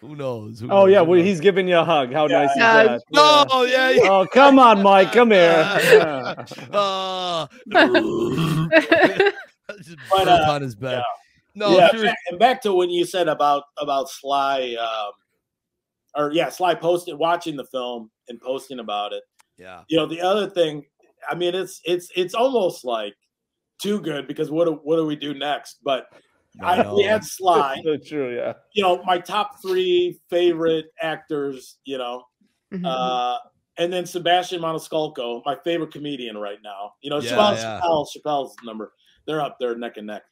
Who 0.00 0.16
knows? 0.16 0.60
Who 0.60 0.66
Oh 0.70 0.84
knows? 0.86 0.90
yeah, 0.92 1.00
well, 1.02 1.20
he's 1.20 1.40
giving 1.40 1.68
you 1.68 1.78
a 1.78 1.84
hug. 1.84 2.12
How 2.12 2.26
Yeah. 2.28 2.40
nice 2.42 2.50
is 2.50 2.56
Yeah. 2.56 2.82
that? 2.84 3.02
No, 3.12 3.62
Yeah. 3.62 3.90
yeah, 3.90 4.02
yeah. 4.02 4.10
Oh 4.10 4.26
come 4.32 4.58
on, 4.58 4.82
Mike, 4.82 5.12
come 5.12 5.30
here. 5.30 5.62
Uh, 6.72 7.46
just 9.82 9.96
But, 10.10 10.24
burp 10.24 10.48
uh, 10.48 10.52
on 10.52 10.62
his 10.62 10.74
back. 10.74 11.02
No, 11.54 11.70
yeah, 11.70 11.86
seriously. 11.90 12.08
back- 12.08 12.16
and 12.30 12.38
back 12.38 12.62
to 12.62 12.72
when 12.74 12.90
you 12.90 13.04
said 13.06 13.28
about 13.28 13.64
about 13.78 14.08
Sly, 14.10 14.74
um, 14.80 15.12
or 16.16 16.32
yeah, 16.32 16.48
Sly 16.48 16.74
posted 16.74 17.16
watching 17.16 17.56
the 17.56 17.64
film 17.66 18.10
and 18.28 18.40
posting 18.40 18.78
about 18.78 19.12
it. 19.12 19.22
yeah. 19.58 19.82
You 19.88 19.96
know, 19.98 20.06
the 20.06 20.20
other 20.20 20.48
thing, 20.48 20.84
I 21.28 21.34
mean, 21.34 21.54
it's 21.54 21.80
it's 21.84 22.08
it's 22.16 22.34
almost 22.34 22.84
like 22.84 23.14
too 23.82 24.00
good 24.00 24.26
because 24.28 24.50
what 24.50 24.66
do, 24.66 24.80
what 24.84 24.96
do 24.96 25.06
we 25.06 25.16
do 25.16 25.34
next? 25.34 25.78
But 25.84 26.06
I, 26.62 26.76
we 26.92 27.02
know. 27.02 27.08
had 27.08 27.24
Sly. 27.24 27.80
so 27.84 27.96
true, 27.96 28.34
yeah. 28.36 28.52
You 28.74 28.82
know, 28.84 29.02
my 29.04 29.18
top 29.18 29.60
three 29.60 30.20
favorite 30.30 30.86
actors. 31.00 31.78
You 31.84 31.98
know, 31.98 32.22
Mhm. 32.72 32.84
uh, 32.86 33.38
and 33.76 33.92
then 33.92 34.06
Sebastian 34.06 34.60
Maniscalco, 34.62 35.42
my 35.44 35.56
favorite 35.64 35.92
comedian 35.92 36.36
right 36.38 36.58
now. 36.62 36.92
You 37.02 37.10
know, 37.10 37.18
Yeah, 37.20 37.32
Chappelle, 37.32 37.56
yeah. 37.56 37.80
Chappelle, 37.82 38.06
Chappelle's 38.16 38.56
number. 38.64 38.92
They're 39.26 39.40
up 39.40 39.56
there 39.58 39.74
neck 39.76 39.96
and 39.96 40.06
neck. 40.06 40.22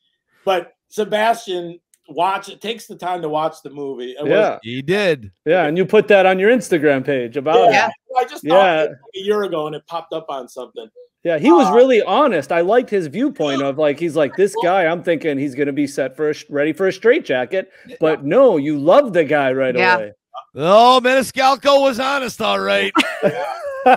But 0.44 0.72
Sebastian, 0.88 1.80
watch 2.08 2.48
it 2.48 2.60
takes 2.60 2.86
the 2.86 2.96
time 2.96 3.22
to 3.22 3.28
watch 3.28 3.56
the 3.62 3.70
movie. 3.70 4.12
It 4.18 4.22
was- 4.22 4.30
Yeah, 4.30 4.58
He 4.62 4.82
did. 4.82 5.30
yeah, 5.46 5.64
and 5.66 5.76
you 5.78 5.84
put 5.86 6.08
that 6.08 6.26
on 6.26 6.38
your 6.38 6.50
Instagram 6.50 7.04
page 7.04 7.36
about 7.36 7.70
yeah, 7.70 7.86
it. 7.88 7.92
I 8.18 8.24
just 8.24 8.46
thought 8.46 8.64
Yeah. 8.64 8.82
it 8.82 8.88
like 8.90 8.98
a 9.16 9.18
year 9.20 9.42
ago 9.44 9.66
and 9.66 9.76
it 9.76 9.86
popped 9.86 10.12
up 10.12 10.26
on 10.28 10.48
something. 10.48 10.88
Yeah, 11.24 11.38
he 11.38 11.52
was 11.52 11.68
Uh, 11.68 11.74
really 11.74 12.02
honest. 12.02 12.50
I 12.50 12.62
liked 12.62 12.90
his 12.90 13.06
viewpoint 13.06 13.62
of 13.62 13.78
like 13.78 14.00
he's 14.00 14.16
like 14.16 14.34
this 14.36 14.54
guy. 14.64 14.86
I'm 14.86 15.04
thinking 15.04 15.38
he's 15.38 15.54
going 15.54 15.68
to 15.68 15.72
be 15.72 15.86
set 15.86 16.16
for 16.16 16.30
a, 16.30 16.34
ready 16.50 16.72
for 16.72 16.88
a 16.88 16.92
straitjacket, 16.92 17.70
but 18.00 18.24
no, 18.24 18.56
you 18.56 18.76
love 18.78 19.12
the 19.12 19.22
guy 19.24 19.52
right 19.52 19.74
Yeah. 19.76 19.96
away. 19.96 20.12
Oh, 20.56 21.00
Maniscalco 21.02 21.80
was 21.80 22.00
honest, 22.00 22.42
all 22.42 22.58
right. 22.60 22.92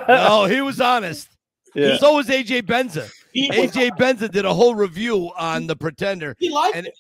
No, 0.08 0.46
he 0.46 0.62
was 0.62 0.80
honest. 0.82 1.30
yeah. 1.76 1.98
So 1.98 2.16
was 2.16 2.28
AJ 2.28 2.64
Benza. 2.64 3.10
He, 3.34 3.50
AJ 3.52 3.92
Benza 3.98 4.32
did 4.32 4.46
a 4.46 4.54
whole 4.54 4.74
review 4.76 5.32
on 5.38 5.68
The 5.68 5.76
Pretender. 5.76 6.36
he 6.40 6.50
liked 6.50 6.76
and- 6.76 6.88
it. 6.88 6.94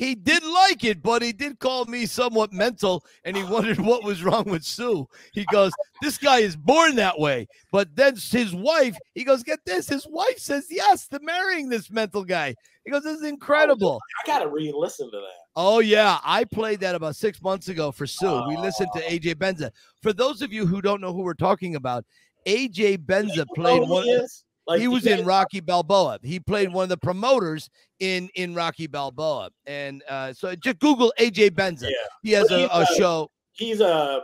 He 0.00 0.14
did 0.14 0.42
like 0.42 0.82
it, 0.82 1.02
but 1.02 1.20
he 1.20 1.30
did 1.30 1.58
call 1.58 1.84
me 1.84 2.06
somewhat 2.06 2.54
mental, 2.54 3.04
and 3.22 3.36
he 3.36 3.44
wondered 3.44 3.78
what 3.84 4.02
was 4.02 4.24
wrong 4.24 4.44
with 4.44 4.64
Sue. 4.64 5.06
He 5.34 5.44
goes, 5.52 5.72
"This 6.00 6.16
guy 6.16 6.38
is 6.38 6.56
born 6.56 6.94
that 6.94 7.18
way." 7.18 7.46
But 7.70 7.94
then 7.94 8.14
his 8.16 8.54
wife, 8.54 8.96
he 9.14 9.24
goes, 9.24 9.42
"Get 9.42 9.58
this." 9.66 9.90
His 9.90 10.06
wife 10.08 10.38
says 10.38 10.68
yes 10.70 11.06
to 11.08 11.20
marrying 11.20 11.68
this 11.68 11.90
mental 11.90 12.24
guy. 12.24 12.54
He 12.86 12.90
goes, 12.90 13.02
"This 13.02 13.18
is 13.18 13.26
incredible." 13.26 14.00
Oh, 14.02 14.24
I 14.24 14.26
gotta 14.26 14.48
re-listen 14.48 15.10
to 15.10 15.18
that. 15.18 15.40
Oh 15.54 15.80
yeah, 15.80 16.16
I 16.24 16.44
played 16.44 16.80
that 16.80 16.94
about 16.94 17.14
six 17.14 17.42
months 17.42 17.68
ago 17.68 17.92
for 17.92 18.06
Sue. 18.06 18.48
We 18.48 18.56
oh. 18.56 18.62
listened 18.62 18.88
to 18.94 19.02
AJ 19.02 19.34
Benza. 19.34 19.70
For 20.00 20.14
those 20.14 20.40
of 20.40 20.50
you 20.50 20.64
who 20.64 20.80
don't 20.80 21.02
know 21.02 21.12
who 21.12 21.20
we're 21.20 21.34
talking 21.34 21.76
about, 21.76 22.06
AJ 22.46 23.04
Benza 23.04 23.44
played 23.54 23.86
one. 23.86 24.08
is? 24.08 24.44
Like 24.70 24.80
he 24.80 24.88
was 24.88 25.04
you 25.04 25.14
in 25.14 25.24
Rocky 25.26 25.58
Balboa. 25.60 26.18
He 26.22 26.38
played 26.38 26.72
one 26.72 26.84
of 26.84 26.88
the 26.88 26.96
promoters 26.96 27.68
in 27.98 28.28
in 28.36 28.54
Rocky 28.54 28.86
Balboa, 28.86 29.50
and 29.66 30.02
uh, 30.08 30.32
so 30.32 30.54
just 30.54 30.78
Google 30.78 31.12
AJ 31.18 31.50
Benza. 31.50 31.82
Yeah. 31.84 31.96
He 32.22 32.30
has 32.32 32.48
But 32.48 32.60
a, 32.60 32.78
a 32.80 32.86
show. 32.96 33.30
He's 33.52 33.80
a 33.80 34.22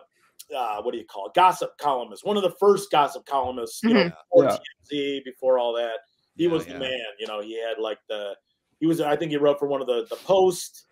uh, 0.57 0.81
what 0.83 0.93
do 0.93 0.99
you 0.99 1.05
call 1.05 1.27
it? 1.27 1.35
Gossip 1.35 1.71
columnist. 1.81 2.25
One 2.25 2.37
of 2.37 2.45
the 2.45 2.55
first 2.61 2.91
gossip 2.93 3.27
columnists. 3.27 3.83
You 3.83 3.95
know, 3.95 4.01
Mhm. 4.05 4.13
before 4.31 4.45
Yeah. 4.45 4.57
TMZ, 4.93 5.25
before 5.25 5.59
all 5.59 5.75
that. 5.75 5.97
He 6.37 6.45
Yeah, 6.45 6.51
was 6.51 6.65
yeah. 6.67 6.75
the 6.75 6.79
man. 6.79 7.01
You 7.19 7.27
know, 7.27 7.41
he 7.41 7.61
had 7.61 7.79
like 7.81 7.99
the. 8.09 8.37
He 8.79 8.87
was. 8.87 9.01
I 9.01 9.17
think 9.17 9.33
he 9.33 9.37
wrote 9.39 9.59
for 9.59 9.67
one 9.67 9.81
of 9.81 9.89
the 9.89 10.07
the 10.09 10.17
Post, 10.17 10.86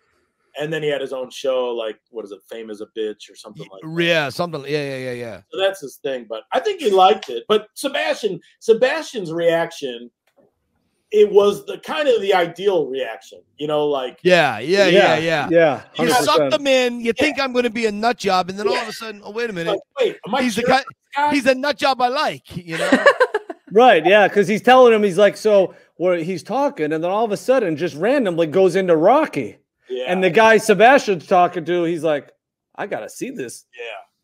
and 0.59 0.71
then 0.71 0.83
he 0.83 0.89
had 0.89 1.01
his 1.01 1.13
own 1.13 1.29
show. 1.29 1.67
Like 1.67 1.99
what 2.09 2.25
is 2.25 2.31
it? 2.31 2.39
Fame 2.49 2.69
as 2.69 2.81
a 2.81 2.87
bitch 2.97 3.29
or 3.29 3.35
something 3.35 3.67
like. 3.71 3.81
that. 3.81 4.03
Yeah, 4.03 4.29
something. 4.29 4.61
Yeah, 4.61 4.83
yeah, 4.83 4.97
yeah, 4.97 5.11
yeah. 5.11 5.41
So 5.51 5.59
that's 5.59 5.81
his 5.81 5.97
thing. 5.97 6.25
But 6.27 6.43
I 6.51 6.59
think 6.59 6.81
he 6.81 6.91
liked 6.91 7.29
it. 7.29 7.43
But 7.47 7.67
Sebastian, 7.73 8.39
Sebastian's 8.59 9.31
reaction, 9.31 10.09
it 11.11 11.31
was 11.31 11.65
the 11.65 11.77
kind 11.79 12.07
of 12.07 12.21
the 12.21 12.33
ideal 12.33 12.87
reaction. 12.87 13.39
You 13.57 13.67
know, 13.67 13.87
like 13.87 14.19
Yeah, 14.23 14.59
yeah, 14.59 14.87
yeah, 14.87 15.17
yeah. 15.17 15.49
yeah. 15.49 15.83
You 15.97 16.09
100%. 16.09 16.23
suck 16.23 16.51
them 16.51 16.67
in. 16.67 17.01
You 17.01 17.13
think 17.13 17.39
I'm 17.39 17.53
going 17.53 17.63
to 17.63 17.69
be 17.69 17.85
a 17.85 17.91
nut 17.91 18.17
job, 18.17 18.49
and 18.49 18.59
then 18.59 18.67
all 18.67 18.75
of 18.75 18.87
a 18.87 18.93
sudden, 18.93 19.21
oh 19.23 19.31
wait 19.31 19.49
a 19.49 19.53
minute, 19.53 19.71
like, 19.71 19.79
wait, 19.99 20.17
am 20.27 20.35
I 20.35 20.41
he's 20.43 20.55
the 20.55 20.61
cheering 20.61 20.77
guy. 20.77 20.83
for 20.83 20.89
this 20.89 21.15
guy? 21.15 21.33
He's 21.33 21.45
a 21.45 21.55
nut 21.55 21.77
job 21.77 22.01
I 22.01 22.07
like. 22.09 22.55
You 22.55 22.77
know. 22.77 23.05
Right, 23.71 24.05
yeah, 24.05 24.29
because 24.29 24.47
he's 24.47 24.61
telling 24.61 24.93
him 24.93 25.03
he's 25.03 25.17
like 25.17 25.35
so 25.35 25.75
where 25.95 26.17
he's 26.17 26.43
talking, 26.43 26.93
and 26.93 27.03
then 27.03 27.11
all 27.11 27.25
of 27.25 27.31
a 27.33 27.37
sudden, 27.37 27.75
just 27.75 27.95
randomly 27.97 28.47
goes 28.47 28.75
into 28.75 28.95
Rocky, 28.95 29.57
yeah, 29.89 30.05
and 30.07 30.23
the 30.23 30.29
guy 30.29 30.57
Sebastian's 30.57 31.27
talking 31.27 31.65
to, 31.65 31.83
he's 31.83 32.03
like, 32.03 32.31
I 32.75 32.87
gotta 32.87 33.09
see 33.09 33.29
this 33.29 33.65
yeah, 33.77 33.83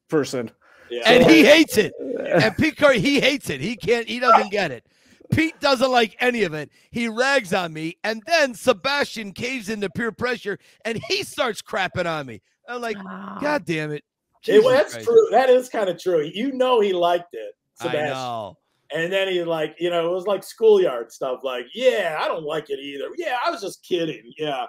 person. 0.10 0.52
yeah. 0.90 1.04
and 1.06 1.30
he 1.30 1.46
hates 1.46 1.78
it. 1.78 1.94
And 2.00 2.56
Pete 2.58 2.78
Correale, 2.78 3.00
he 3.00 3.20
hates 3.20 3.50
it. 3.50 3.62
He 3.62 3.76
can't. 3.76 4.08
He 4.08 4.20
doesn't 4.20 4.52
get 4.52 4.72
it. 4.72 4.86
Pete 5.32 5.58
doesn't 5.62 5.92
like 5.92 6.16
any 6.20 6.44
of 6.44 6.54
it. 6.54 6.70
He 6.92 7.08
rags 7.08 7.54
on 7.54 7.72
me, 7.72 7.98
and 8.04 8.22
then 8.28 8.54
Sebastian 8.54 9.32
caves 9.32 9.70
into 9.70 9.90
peer 9.90 10.12
pressure, 10.12 10.60
and 10.84 11.00
he 11.08 11.24
starts 11.24 11.62
crapping 11.62 12.06
on 12.06 12.26
me. 12.26 12.42
I'm 12.68 12.82
like. 12.82 12.98
God 13.42 13.66
damn 13.66 13.92
it! 13.92 13.96
It- 13.96 14.04
Jesus 14.44 14.72
that's 14.72 14.94
Christ. 14.94 15.08
true. 15.08 15.28
That 15.32 15.50
is 15.50 15.70
kind 15.70 15.88
of 15.90 16.02
true. 16.02 16.22
You 16.34 16.52
know, 16.54 16.80
he 16.82 16.94
liked 16.94 17.34
it, 17.34 17.54
I 17.80 17.84
Sebastian. 17.86 18.10
know. 18.10 18.58
And 18.94 19.14
then 19.14 19.30
he 19.30 19.44
like, 19.44 19.76
you 19.80 19.90
know, 19.90 20.06
it 20.12 20.14
was 20.14 20.26
like 20.28 20.44
schoolyard 20.44 21.12
stuff. 21.12 21.42
Like, 21.44 21.66
yeah, 21.74 22.18
I 22.20 22.28
don't 22.28 22.44
like 22.44 22.70
it 22.70 22.80
either. 22.80 23.06
Yeah, 23.16 23.38
I 23.46 23.50
was 23.52 23.62
just 23.62 23.86
kidding. 23.86 24.34
Yeah, 24.38 24.66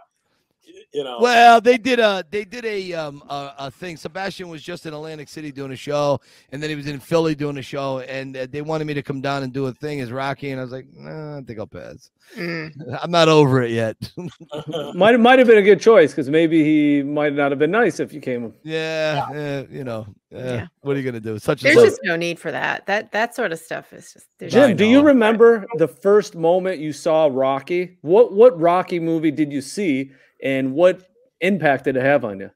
you 0.92 1.04
know. 1.04 1.18
Well, 1.20 1.60
they 1.60 1.78
did 1.78 1.98
a 1.98 2.24
they 2.30 2.44
did 2.44 2.64
a 2.64 2.92
um 2.94 3.22
a, 3.28 3.54
a 3.58 3.70
thing. 3.70 3.96
Sebastian 3.96 4.48
was 4.48 4.62
just 4.62 4.86
in 4.86 4.94
Atlantic 4.94 5.28
City 5.28 5.50
doing 5.52 5.72
a 5.72 5.76
show, 5.76 6.20
and 6.50 6.62
then 6.62 6.70
he 6.70 6.76
was 6.76 6.86
in 6.86 7.00
Philly 7.00 7.34
doing 7.34 7.58
a 7.58 7.62
show, 7.62 8.00
and 8.00 8.36
uh, 8.36 8.46
they 8.50 8.62
wanted 8.62 8.86
me 8.86 8.94
to 8.94 9.02
come 9.02 9.20
down 9.20 9.42
and 9.42 9.52
do 9.52 9.66
a 9.66 9.72
thing 9.72 10.00
as 10.00 10.12
Rocky, 10.12 10.50
and 10.50 10.60
I 10.60 10.64
was 10.64 10.72
like, 10.72 10.86
nah, 10.92 11.38
I 11.38 11.40
think 11.42 11.58
I'll 11.58 11.66
pass. 11.66 12.10
Mm. 12.36 12.98
I'm 13.02 13.10
not 13.10 13.28
over 13.28 13.62
it 13.62 13.70
yet. 13.72 13.96
Might 14.94 15.18
might 15.18 15.38
have 15.38 15.48
been 15.48 15.58
a 15.58 15.62
good 15.62 15.80
choice 15.80 16.12
because 16.12 16.28
maybe 16.30 16.62
he 16.62 17.02
might 17.02 17.32
not 17.34 17.50
have 17.52 17.58
been 17.58 17.70
nice 17.70 18.00
if 18.00 18.12
you 18.12 18.20
came. 18.20 18.52
yeah, 18.62 19.26
uh, 19.30 19.64
you 19.70 19.84
know, 19.84 20.06
uh, 20.34 20.38
Yeah. 20.38 20.66
what 20.80 20.96
are 20.96 21.00
you 21.00 21.04
gonna 21.04 21.20
do? 21.20 21.38
Such 21.38 21.60
There's 21.62 21.76
a 21.76 21.86
just 21.86 22.00
no 22.04 22.16
need 22.16 22.38
for 22.38 22.50
that. 22.52 22.86
That 22.86 23.12
that 23.12 23.34
sort 23.34 23.52
of 23.52 23.58
stuff 23.58 23.92
is 23.92 24.12
just. 24.12 24.26
there's 24.38 24.54
I 24.54 24.68
Jim, 24.68 24.76
do 24.76 24.84
you 24.86 25.02
remember 25.02 25.66
the 25.76 25.88
first 25.88 26.34
moment 26.34 26.78
you 26.80 26.92
saw 26.92 27.28
Rocky? 27.30 27.98
What 28.02 28.32
what 28.32 28.58
Rocky 28.58 29.00
movie 29.00 29.30
did 29.30 29.52
you 29.52 29.60
see, 29.60 30.12
and 30.42 30.74
what 30.74 31.02
impact 31.40 31.84
did 31.84 31.96
it 31.96 32.02
have 32.02 32.24
on 32.24 32.40
you? 32.40 32.50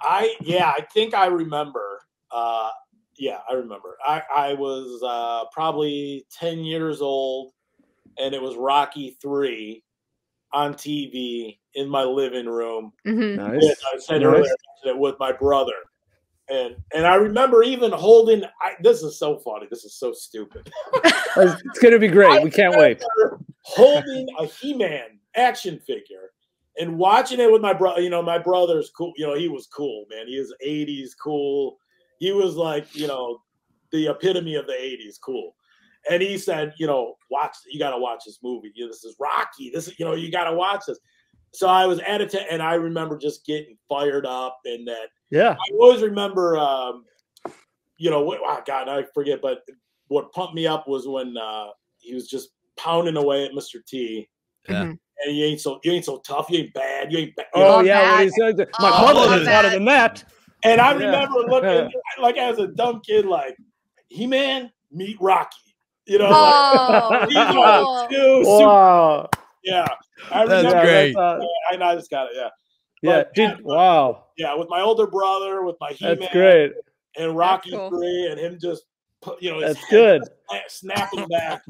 I 0.00 0.34
yeah, 0.42 0.68
I 0.68 0.82
think 0.92 1.14
I 1.14 1.26
remember. 1.26 2.00
Uh, 2.30 2.70
yeah, 3.18 3.38
I 3.48 3.54
remember. 3.54 3.96
I 4.06 4.22
I 4.34 4.54
was 4.54 5.02
uh, 5.02 5.48
probably 5.52 6.26
ten 6.36 6.60
years 6.60 7.00
old, 7.00 7.52
and 8.18 8.34
it 8.34 8.42
was 8.42 8.56
Rocky 8.56 9.16
three 9.22 9.84
on 10.52 10.74
TV 10.74 11.58
in 11.74 11.88
my 11.88 12.02
living 12.02 12.46
room. 12.46 12.92
Mhm. 13.06 13.36
Nice. 13.36 13.58
With, 13.58 13.78
I 13.94 13.98
said 13.98 14.22
Nice. 14.22 14.24
earlier, 14.24 14.40
I 14.40 14.84
mentioned 14.84 14.96
it 14.96 14.98
with 14.98 15.16
my 15.18 15.32
brother, 15.32 15.72
and 16.48 16.76
and 16.94 17.06
I 17.06 17.14
remember 17.14 17.62
even 17.62 17.92
holding. 17.92 18.44
I, 18.44 18.72
this 18.82 19.02
is 19.02 19.18
so 19.18 19.38
funny. 19.38 19.66
This 19.70 19.84
is 19.84 19.94
so 19.94 20.12
stupid. 20.12 20.68
It's 21.36 21.78
gonna 21.78 21.98
be 21.98 22.08
great. 22.08 22.42
We 22.42 22.50
can't 22.50 22.76
wait. 22.76 23.02
holding 23.62 24.26
a 24.38 24.44
He-Man 24.44 25.18
action 25.34 25.78
figure 25.78 26.31
and 26.78 26.98
watching 26.98 27.40
it 27.40 27.50
with 27.50 27.62
my 27.62 27.72
brother. 27.72 28.00
You 28.00 28.10
know, 28.10 28.22
my 28.22 28.38
brother's 28.38 28.90
cool. 28.96 29.12
You 29.16 29.26
know, 29.26 29.34
he 29.34 29.48
was 29.48 29.66
cool, 29.66 30.06
man. 30.10 30.26
He 30.26 30.38
was 30.38 30.54
'80s 30.64 31.10
cool. 31.22 31.78
He 32.18 32.32
was 32.32 32.56
like, 32.56 32.94
you 32.94 33.06
know, 33.06 33.38
the 33.90 34.08
epitome 34.08 34.54
of 34.54 34.66
the 34.66 34.72
'80s 34.72 35.20
cool. 35.20 35.54
And 36.10 36.20
he 36.20 36.36
said, 36.36 36.74
you 36.78 36.86
know, 36.86 37.14
watch. 37.30 37.56
You 37.70 37.78
got 37.78 37.90
to 37.90 37.98
watch 37.98 38.24
this 38.26 38.38
movie. 38.42 38.72
You 38.74 38.84
know, 38.84 38.90
this 38.90 39.04
is 39.04 39.16
Rocky. 39.20 39.70
This 39.70 39.88
is, 39.88 39.98
you 39.98 40.04
know, 40.04 40.14
you 40.14 40.30
got 40.32 40.44
to 40.44 40.54
watch 40.54 40.82
this. 40.86 40.98
So 41.52 41.68
I 41.68 41.86
was 41.86 42.00
at 42.00 42.20
it, 42.20 42.34
and 42.50 42.62
I 42.62 42.74
remember 42.74 43.18
just 43.18 43.44
getting 43.44 43.76
fired 43.88 44.24
up, 44.24 44.58
and 44.64 44.88
that 44.88 45.10
Yeah. 45.30 45.50
I 45.52 45.72
always 45.74 46.00
remember, 46.02 46.56
um, 46.56 47.04
you 47.98 48.10
know, 48.10 48.22
what, 48.22 48.40
oh 48.42 48.62
God, 48.66 48.88
I 48.88 49.04
forget, 49.14 49.40
but 49.42 49.62
what 50.08 50.32
pumped 50.32 50.54
me 50.54 50.66
up 50.66 50.88
was 50.88 51.06
when 51.06 51.36
uh, 51.36 51.68
he 51.98 52.14
was 52.14 52.26
just 52.26 52.50
pounding 52.76 53.16
away 53.16 53.44
at 53.44 53.52
Mr. 53.52 53.84
T. 53.84 54.28
Yeah. 54.68 54.84
Mhm. 54.84 54.98
And 55.24 55.36
you 55.36 55.44
ain't 55.44 55.60
so 55.60 55.78
you 55.84 55.92
ain't 55.92 56.04
so 56.04 56.18
tough, 56.18 56.46
you 56.50 56.60
ain't 56.60 56.74
bad, 56.74 57.12
you 57.12 57.18
ain't 57.18 57.36
bad. 57.36 57.46
you 57.54 57.62
Oh 57.62 57.78
know? 57.78 57.80
Yeah. 57.80 58.12
What 58.12 58.20
he 58.22 58.26
that. 58.26 58.56
said. 58.56 58.68
My 58.80 58.90
Oh, 58.92 59.02
mother 59.06 59.20
love 59.30 59.40
is 59.42 59.48
harder 59.48 59.68
that. 59.68 59.74
than 59.74 59.84
that. 59.86 60.24
And 60.64 60.80
I 60.80 60.92
Yeah. 60.92 61.06
remember 61.06 61.38
looking 61.48 61.90
like 62.20 62.36
as 62.38 62.58
a 62.58 62.68
dumb 62.68 63.00
kid, 63.06 63.26
like 63.26 63.56
He 64.08 64.26
Man 64.26 64.70
meet 64.90 65.16
Rocky. 65.20 65.56
You 66.06 66.18
know, 66.18 66.28
Oh, 66.30 67.26
these 67.28 67.36
are 67.36 67.52
cool. 67.52 67.94
the 67.94 68.08
two 68.10 68.44
super- 68.44 68.66
Wow. 68.66 69.30
yeah. 69.62 69.86
I 70.32 70.46
That's 70.46 70.64
remember, 70.64 70.82
great. 70.82 71.16
uh, 71.16 71.38
I, 71.70 71.76
I 71.90 71.94
just 71.94 72.10
got 72.10 72.26
it. 72.26 72.32
Yeah, 72.34 72.48
yeah. 73.02 73.16
But- 73.22 73.34
Dude, 73.34 73.60
wow. 73.64 74.24
yeah. 74.36 74.54
With 74.54 74.68
my 74.68 74.80
older 74.80 75.06
brother, 75.06 75.62
with 75.62 75.76
my 75.80 75.90
He 75.90 76.04
Man, 76.04 76.18
That's 76.18 76.32
great. 76.32 76.72
and 77.16 77.36
Rocky 77.36 77.70
cool. 77.70 77.90
three, 77.90 78.26
and 78.30 78.40
him 78.40 78.58
just 78.60 78.82
you 79.40 79.52
know, 79.52 79.60
That's 79.60 79.78
good. 79.88 80.22
sna- 80.50 80.60
snapping 80.68 81.28
back. 81.28 81.62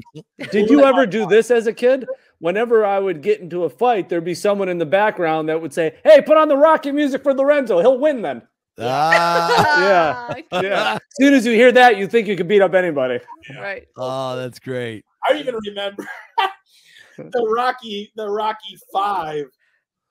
Did 0.51 0.71
you 0.71 0.83
ever 0.85 1.05
do 1.05 1.27
this 1.27 1.51
as 1.51 1.67
a 1.67 1.73
kid? 1.73 2.07
Whenever 2.43 2.85
I 2.85 2.99
would 2.99 3.21
get 3.21 3.39
into 3.39 3.63
a 3.63 3.69
fight, 3.69 4.09
there'd 4.09 4.25
be 4.25 4.35
someone 4.35 4.67
in 4.67 4.77
the 4.77 4.85
background 4.85 5.47
that 5.47 5.61
would 5.61 5.73
say, 5.73 5.95
"Hey, 6.03 6.21
put 6.21 6.35
on 6.35 6.49
the 6.49 6.57
Rocky 6.57 6.91
music 6.91 7.23
for 7.23 7.33
Lorenzo. 7.33 7.79
He'll 7.79 7.97
win 7.97 8.21
then." 8.21 8.41
Ah, 8.77 9.79
yeah. 9.79 10.41
Yeah. 10.61 10.93
As 10.95 10.99
soon 11.21 11.33
as 11.35 11.45
you 11.45 11.53
hear 11.53 11.71
that, 11.71 11.95
you 11.95 12.05
think 12.05 12.27
you 12.27 12.35
can 12.35 12.45
beat 12.45 12.61
up 12.61 12.73
anybody. 12.73 13.21
Right. 13.57 13.87
oh, 13.95 14.35
that's 14.35 14.59
great. 14.59 15.05
I 15.25 15.37
even 15.37 15.55
remember 15.67 16.05
the 17.17 17.47
Rocky, 17.55 18.11
the 18.17 18.29
Rocky 18.29 18.77
Five, 18.91 19.45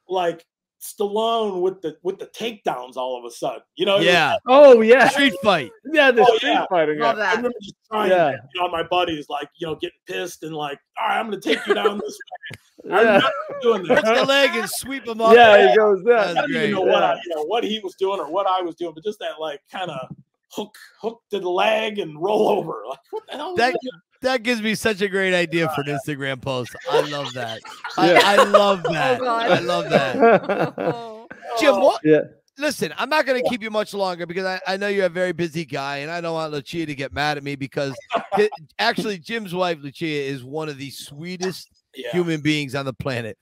like 0.08 0.42
Stallone 0.82 1.60
with 1.60 1.80
the 1.80 1.96
with 2.02 2.18
the 2.18 2.26
takedowns 2.26 2.96
all 2.96 3.16
of 3.16 3.24
a 3.24 3.30
sudden. 3.30 3.62
You 3.76 3.86
know, 3.86 3.94
it 3.96 3.98
was- 4.00 4.06
Yeah, 4.06 4.36
Oh 4.48 4.80
yeah, 4.80 5.08
street 5.08 5.34
fight. 5.42 5.70
yeah, 5.92 6.10
the 6.10 6.22
Oh, 6.22 6.36
street 6.36 6.50
yeah. 6.50 6.66
fighting. 6.68 6.98
Love 6.98 7.18
Yeah. 7.18 7.24
I 7.24 7.34
remember 7.36 7.56
just 7.62 7.76
trying 7.90 8.10
Yeah. 8.10 8.32
to 8.32 8.38
get 8.54 8.62
on 8.62 8.72
my 8.72 8.82
buddies, 8.82 9.28
like 9.28 9.48
you 9.56 9.66
know, 9.68 9.76
getting 9.76 9.98
pissed 10.08 10.42
and 10.42 10.54
like, 10.54 10.78
all 11.00 11.08
right, 11.08 11.20
I'm 11.20 11.26
gonna 11.26 11.40
take 11.40 11.64
you 11.66 11.74
down 11.74 11.98
this 11.98 12.18
way. 12.88 12.92
I 12.96 13.02
Yeah. 13.02 13.06
remember 13.06 13.32
doing 13.62 13.84
Touch 13.86 14.04
that. 14.04 14.14
the 14.16 14.24
leg 14.24 14.50
and 14.56 14.68
sweep 14.68 15.06
him 15.06 15.20
up. 15.20 15.34
yeah, 15.36 15.70
he 15.70 15.76
goes 15.76 16.00
I 16.00 16.10
that. 16.10 16.16
That's 16.16 16.34
don't 16.34 16.50
even 16.50 16.60
great. 16.62 16.70
know 16.72 16.80
what 16.80 17.02
I, 17.04 17.14
you 17.14 17.34
know, 17.36 17.42
what 17.44 17.62
he 17.64 17.78
was 17.78 17.94
doing 17.94 18.18
or 18.18 18.28
what 18.30 18.46
I 18.48 18.60
was 18.60 18.74
doing, 18.74 18.92
but 18.94 19.04
just 19.04 19.20
that 19.20 19.38
like 19.38 19.60
kind 19.70 19.88
of 19.90 20.08
hook, 20.50 20.74
hook 21.00 21.22
to 21.30 21.38
the 21.38 21.48
leg 21.48 22.00
and 22.00 22.20
roll 22.20 22.48
over. 22.48 22.82
Like, 22.88 22.98
what 23.10 23.22
the 23.30 23.36
hell? 23.36 23.52
is 23.52 23.56
That- 23.58 23.72
that? 23.74 24.00
That 24.22 24.42
gives 24.42 24.62
me 24.62 24.74
such 24.74 25.00
a 25.02 25.08
great 25.08 25.34
idea 25.34 25.68
for 25.74 25.82
an 25.82 25.88
Instagram 25.88 26.40
post. 26.40 26.74
I 26.90 27.00
love 27.10 27.32
that. 27.34 27.60
Yeah. 27.98 28.20
I, 28.24 28.36
I 28.36 28.44
love 28.44 28.82
that. 28.84 29.20
Oh, 29.20 29.24
God. 29.24 29.50
I 29.50 29.58
love 29.58 29.90
that. 29.90 30.74
Oh, 30.78 31.28
Jim, 31.60 31.74
Oh, 31.74 31.80
what? 31.84 32.00
Yeah. 32.02 32.20
Listen, 32.56 32.94
I'm 32.96 33.10
not 33.10 33.26
going 33.26 33.42
to 33.42 33.48
keep 33.50 33.62
you 33.62 33.70
much 33.70 33.92
longer 33.92 34.24
because 34.24 34.44
I, 34.46 34.60
I 34.66 34.76
know 34.78 34.88
you're 34.88 35.06
a 35.06 35.10
very 35.10 35.32
busy 35.32 35.64
guy, 35.66 35.98
and 35.98 36.10
I 36.10 36.20
don't 36.22 36.32
want 36.32 36.52
Lucia 36.52 36.86
to 36.86 36.94
get 36.94 37.12
mad 37.12 37.36
at 37.36 37.44
me 37.44 37.54
because 37.56 37.94
hi- 38.10 38.48
actually, 38.78 39.18
Jim's 39.18 39.54
wife, 39.54 39.78
Lucia, 39.82 40.06
is 40.06 40.42
one 40.44 40.68
of 40.70 40.78
the 40.78 40.88
sweetest 40.90 41.68
yeah. 41.94 42.10
human 42.12 42.40
beings 42.40 42.74
on 42.74 42.84
the 42.84 42.92
planet. 42.92 43.36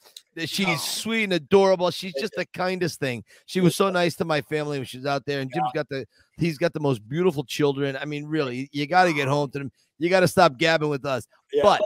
She's 0.47 0.67
Oh. 0.69 0.77
sweet 0.77 1.25
and 1.25 1.33
adorable. 1.35 1.91
She's 1.91 2.15
just 2.15 2.35
the 2.37 2.47
kindest 2.47 3.01
thing. 3.01 3.25
She 3.47 3.61
was 3.61 3.75
so 3.75 3.91
nice 3.91 4.15
to 4.17 4.25
my 4.25 4.41
family 4.43 4.79
when 4.79 4.87
she 4.87 4.97
was 4.99 5.07
out 5.07 5.27
there, 5.27 5.41
and 5.41 5.51
Jim's 5.53 5.73
got 5.75 5.89
the 5.89 6.07
he's 6.39 6.57
got 6.57 6.73
the 6.73 6.81
most 6.81 7.07
beautiful 7.09 7.45
children. 7.45 7.97
I 8.01 8.05
mean, 8.05 8.25
really, 8.27 8.69
you 8.73 8.87
got 8.87 9.05
to 9.05 9.13
get 9.13 9.27
home 9.29 9.51
to 9.51 9.59
them. 9.59 9.73
You 9.99 10.09
got 10.09 10.21
to 10.21 10.29
stop 10.29 10.57
gabbing 10.57 10.89
with 10.89 11.05
us. 11.05 11.27
Yeah. 11.53 11.63
But 11.65 11.81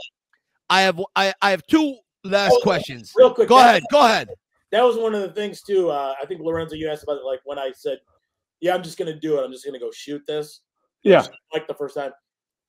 I 0.71 0.83
have 0.83 1.01
I, 1.17 1.33
I 1.41 1.51
have 1.51 1.67
two 1.67 1.97
last 2.23 2.53
Oh, 2.57 2.61
questions. 2.62 3.12
real 3.17 3.33
quick, 3.35 3.49
Go 3.49 3.57
that- 3.57 3.71
ahead. 3.71 3.83
Go 3.91 4.05
ahead. 4.05 4.29
that 4.73 4.83
was 4.83 4.97
one 4.99 5.15
of 5.15 5.23
the 5.23 5.33
things 5.33 5.62
too. 5.62 5.91
Uh, 5.91 6.15
I 6.23 6.27
think 6.27 6.41
Lorenzo, 6.43 6.75
you 6.77 6.89
asked 6.91 7.03
about 7.03 7.17
it, 7.17 7.25
like 7.25 7.41
when 7.45 7.59
I 7.59 7.73
said, 7.75 7.99
"Yeah, 8.61 8.75
I'm 8.75 8.83
just 8.83 8.99
gonna 8.99 9.19
do 9.19 9.39
it. 9.41 9.45
I'm 9.45 9.53
just 9.53 9.65
gonna 9.65 9.79
go 9.81 9.91
shoot 9.91 10.23
this." 10.27 10.61
Yeah. 11.03 11.27
like 11.53 11.67
the 11.67 11.75
first 11.75 11.95
time, 11.97 12.12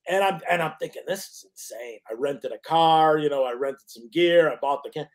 and 0.08 0.24
I'm 0.24 0.41
and 0.49 0.62
I'm 0.62 0.74
thinking 0.80 1.03
this 1.08 1.28
is 1.30 1.45
insane. 1.51 1.99
I 2.10 2.14
rented 2.16 2.51
a 2.51 2.60
car, 2.60 3.18
you 3.18 3.30
know, 3.30 3.43
I 3.43 3.53
rented 3.53 3.89
some 3.89 4.10
gear, 4.10 4.51
I 4.51 4.56
bought 4.62 4.84
the 4.84 4.89
can, 4.91 5.08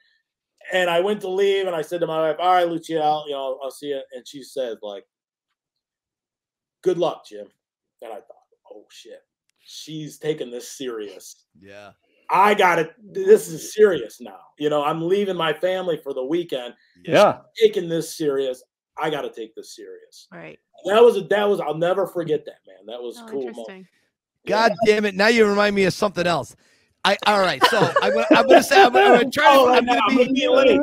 and 0.72 0.90
I 0.90 1.00
went 1.00 1.20
to 1.22 1.28
leave, 1.30 1.66
and 1.66 1.76
I 1.76 1.82
said 1.82 2.00
to 2.00 2.06
my 2.06 2.28
wife, 2.28 2.36
"All 2.40 2.52
right, 2.54 2.68
Lucia, 2.68 3.00
I'll, 3.02 3.24
you 3.26 3.34
know, 3.34 3.58
I'll 3.62 3.70
see 3.70 3.88
you," 3.88 4.02
and 4.12 4.26
she 4.26 4.42
said, 4.42 4.78
"Like, 4.82 5.06
good 6.82 6.98
luck, 6.98 7.24
Jim." 7.26 7.48
And 8.02 8.12
I 8.12 8.16
thought, 8.16 8.46
"Oh 8.72 8.86
shit, 8.90 9.20
she's 9.60 10.18
taking 10.18 10.50
this 10.50 10.70
serious." 10.70 11.46
Yeah. 11.60 11.92
I 12.32 12.54
got 12.54 12.78
it. 12.78 12.94
This 13.12 13.48
is 13.48 13.74
serious 13.74 14.20
now. 14.20 14.38
You 14.56 14.70
know, 14.70 14.84
I'm 14.84 15.02
leaving 15.02 15.36
my 15.36 15.52
family 15.52 15.96
for 16.00 16.14
the 16.14 16.24
weekend 16.24 16.74
Yeah. 17.04 17.40
taking 17.56 17.88
this 17.88 18.16
serious. 18.16 18.62
I 18.96 19.10
got 19.10 19.22
to 19.22 19.30
take 19.32 19.54
this 19.56 19.74
serious. 19.74 20.28
right. 20.32 20.58
That 20.84 21.02
was 21.02 21.16
a 21.16 21.22
that 21.22 21.48
was 21.48 21.60
I'll 21.60 21.74
never 21.76 22.06
forget 22.06 22.44
that 22.46 22.60
man. 22.66 22.86
That 22.86 23.02
was 23.02 23.18
Oh, 23.20 23.26
cool. 23.30 23.52
moment. 23.52 23.86
Interesting. 24.44 24.76
God 24.76 24.86
damn 24.86 25.04
it! 25.04 25.14
Now 25.14 25.28
you 25.28 25.46
remind 25.46 25.74
me 25.76 25.84
of 25.84 25.94
something 25.94 26.26
else. 26.26 26.56
I 27.04 27.16
all 27.26 27.40
right. 27.40 27.64
So 27.66 27.78
I'm 28.02 28.12
gonna, 28.12 28.26
I'm 28.30 28.46
gonna 28.46 28.62
say 28.62 28.82
I'm, 28.82 28.92
gonna- 28.92 29.06
I'm 29.06 29.20
gonna 29.20 29.30
try 29.30 29.44
to. 29.44 29.58
Oh, 29.58 29.68
I'm 29.68 29.72
right 29.72 29.84
now, 29.84 30.00
I'm 30.06 30.16
gonna 30.16 30.24
gonna 30.26 30.34
be 30.34 30.40
be 30.40 30.48
late. 30.48 30.80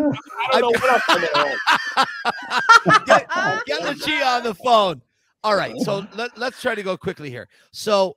I 0.52 0.62
don't 0.62 0.74
know 0.74 0.80
what 0.80 1.04
I'm 1.08 1.22
doing. 1.22 3.06
get, 3.06 3.66
get 3.66 3.84
Lucia 3.84 4.24
on 4.26 4.44
the 4.44 4.56
phone. 4.56 5.02
All 5.44 5.56
right. 5.56 5.80
So 5.82 6.06
let, 6.16 6.38
let's 6.38 6.62
try 6.62 6.76
to 6.76 6.84
go 6.84 6.98
quickly 6.98 7.30
here. 7.30 7.48
So, 7.72 8.16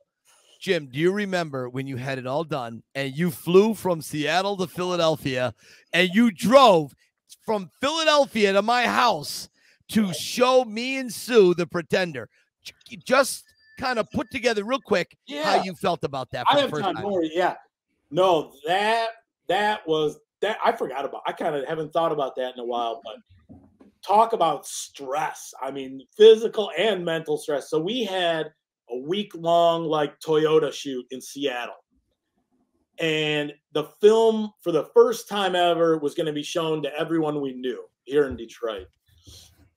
Jim, 0.61 0.89
do 0.91 0.99
you 0.99 1.13
remember 1.13 1.69
when 1.69 1.87
you 1.87 1.97
had 1.97 2.19
it 2.19 2.27
all 2.27 2.45
done 2.45 2.83
and 2.95 3.15
you 3.15 3.31
flew 3.31 3.75
from 3.75 4.01
Seattle 4.01 4.57
to 4.57 4.67
Philadelphia 4.67 5.55
and 5.93 6.09
you 6.15 6.31
drove 6.31 6.95
from 7.45 7.71
Philadelphia 7.81 8.53
to 8.55 8.63
my 8.63 8.87
house 8.87 9.49
to 9.89 10.13
show 10.15 10.65
me 10.65 10.97
and 10.97 11.13
Sue 11.13 11.55
the 11.55 11.67
pretender? 11.67 12.29
Just 13.05 13.45
kind 13.81 13.99
of 13.99 14.11
put 14.13 14.31
together 14.31 14.65
real 14.65 14.81
quick 14.81 15.17
how 15.43 15.63
you 15.63 15.75
felt 15.75 16.05
about 16.05 16.31
that 16.33 16.47
I 16.51 16.61
have 16.61 16.71
time. 16.71 16.95
time. 16.95 17.05
Yeah, 17.33 17.55
no, 18.11 18.53
that 18.67 19.09
that 19.49 19.87
was 19.87 20.19
that. 20.41 20.59
I 20.65 20.73
forgot 20.73 21.05
about. 21.05 21.23
I 21.27 21.33
kind 21.33 21.55
of 21.55 21.67
haven't 21.67 21.93
thought 21.93 22.13
about 22.13 22.37
that 22.37 22.55
in 22.55 22.61
a 22.61 22.65
while. 22.65 23.01
But 23.05 23.59
talk 24.07 24.33
about 24.33 24.67
stress. 24.67 25.53
I 25.61 25.71
mean, 25.71 26.03
physical 26.17 26.71
and 26.77 27.05
mental 27.05 27.39
stress. 27.39 27.71
So 27.71 27.81
we 27.81 28.05
had 28.05 28.53
a 28.91 28.99
week 28.99 29.33
long 29.35 29.85
like 29.85 30.19
Toyota 30.21 30.73
shoot 30.73 31.07
in 31.11 31.21
Seattle. 31.21 31.75
And 32.99 33.53
the 33.73 33.85
film 34.01 34.53
for 34.61 34.73
the 34.73 34.91
first 34.95 35.29
time 35.29 35.55
ever 35.55 35.99
was 35.99 36.15
going 36.15 36.27
to 36.27 36.33
be 36.33 36.43
shown 36.43 36.83
to 36.83 36.95
everyone 36.99 37.41
we 37.41 37.55
knew 37.55 37.85
here 38.05 38.27
in 38.27 38.37
Detroit. 38.37 38.89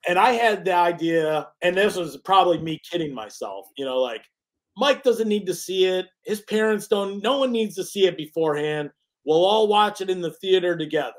And 0.07 0.19
I 0.19 0.31
had 0.31 0.65
the 0.65 0.73
idea, 0.73 1.47
and 1.61 1.77
this 1.77 1.95
was 1.95 2.17
probably 2.17 2.57
me 2.57 2.79
kidding 2.89 3.13
myself, 3.13 3.67
you 3.77 3.85
know, 3.85 3.99
like 4.01 4.23
Mike 4.75 5.03
doesn't 5.03 5.27
need 5.29 5.45
to 5.45 5.53
see 5.53 5.85
it. 5.85 6.07
His 6.25 6.41
parents 6.41 6.87
don't, 6.87 7.21
no 7.23 7.37
one 7.39 7.51
needs 7.51 7.75
to 7.75 7.83
see 7.83 8.05
it 8.07 8.17
beforehand. 8.17 8.91
We'll 9.25 9.45
all 9.45 9.67
watch 9.67 10.01
it 10.01 10.09
in 10.09 10.19
the 10.19 10.31
theater 10.31 10.75
together. 10.77 11.13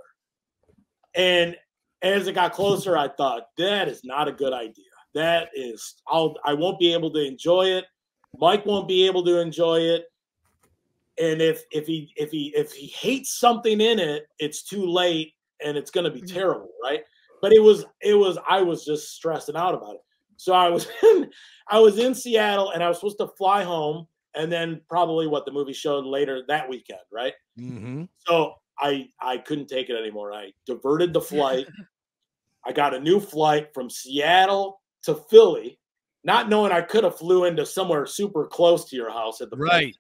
And 1.15 1.57
as 2.03 2.27
it 2.27 2.35
got 2.35 2.53
closer, 2.53 2.97
I 2.97 3.09
thought 3.09 3.45
that 3.57 3.89
is 3.89 4.03
not 4.05 4.29
a 4.29 4.33
good 4.33 4.53
idea. 4.53 4.85
That 5.15 5.49
is, 5.55 5.95
I'll, 6.09 6.35
I 6.45 6.53
won't 6.55 6.79
be 6.79 6.93
able 6.93 7.11
to 7.13 7.25
enjoy 7.25 7.67
it. 7.69 7.87
Mike 8.39 8.67
won't 8.67 8.89
be 8.89 9.07
able 9.07 9.25
to 9.25 9.41
enjoy 9.41 9.79
it. 9.81 10.07
And 11.17 11.41
if 11.41 11.63
if 11.71 11.87
he 11.87 12.13
if 12.17 12.33
he 12.33 12.53
if 12.57 12.73
he 12.73 12.89
hates 12.89 13.39
something 13.39 13.81
in 13.81 14.01
it, 14.01 14.27
it's 14.41 14.65
too 14.65 14.85
late 14.85 15.33
and 15.65 15.77
it's 15.77 15.93
going 15.93 16.03
to 16.03 16.11
be 16.11 16.21
Mhm. 16.23 16.33
terrible, 16.33 16.71
right? 16.83 17.05
But 17.45 17.53
it 17.53 17.63
was 17.63 17.85
it 18.01 18.15
was 18.15 18.39
I 18.49 18.63
was 18.63 18.87
just 18.87 19.15
stressing 19.15 19.55
out 19.55 19.75
about 19.75 19.97
it. 19.97 20.01
So 20.37 20.55
I 20.55 20.71
was 20.71 20.89
in 21.03 21.31
I 21.69 21.79
was 21.79 21.99
in 21.99 22.15
Seattle 22.15 22.71
and 22.71 22.83
I 22.83 22.89
was 22.89 22.97
supposed 22.97 23.19
to 23.19 23.29
fly 23.37 23.63
home 23.63 24.07
and 24.35 24.51
then 24.51 24.81
probably 24.89 25.27
what 25.27 25.45
the 25.45 25.53
movie 25.53 25.75
showed 25.75 26.07
later 26.07 26.43
that 26.49 26.67
weekend, 26.67 27.01
right? 27.13 27.35
Mm-hmm. 27.61 28.05
So 28.27 28.55
I 28.79 29.09
I 29.21 29.37
couldn't 29.37 29.67
take 29.67 29.91
it 29.91 29.95
anymore. 29.95 30.33
I 30.33 30.53
diverted 30.67 31.13
the 31.13 31.21
flight. 31.21 31.67
I 32.67 32.73
got 32.73 32.95
a 32.95 32.99
new 32.99 33.21
flight 33.21 33.75
from 33.75 33.91
Seattle 33.91 34.81
to 35.03 35.15
Philly, 35.15 35.79
not 36.25 36.49
knowing 36.49 36.73
I 36.73 36.81
could 36.81 37.05
have 37.05 37.19
flew 37.19 37.45
into 37.45 37.67
somewhere 37.67 38.07
super 38.07 38.47
close 38.47 38.89
to 38.89 38.97
your 38.97 39.11
house 39.11 39.43
at 39.43 39.51
the. 39.51 39.59
Right. 39.59 39.95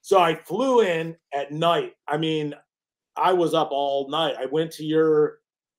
So 0.00 0.18
I 0.18 0.34
flew 0.34 0.80
in 0.80 1.14
at 1.32 1.52
night. 1.52 1.92
I 2.08 2.16
mean, 2.16 2.56
I 3.16 3.34
was 3.34 3.54
up 3.54 3.68
all 3.70 4.10
night. 4.10 4.34
I 4.36 4.46
went 4.46 4.72
to 4.72 4.84
your 4.84 5.38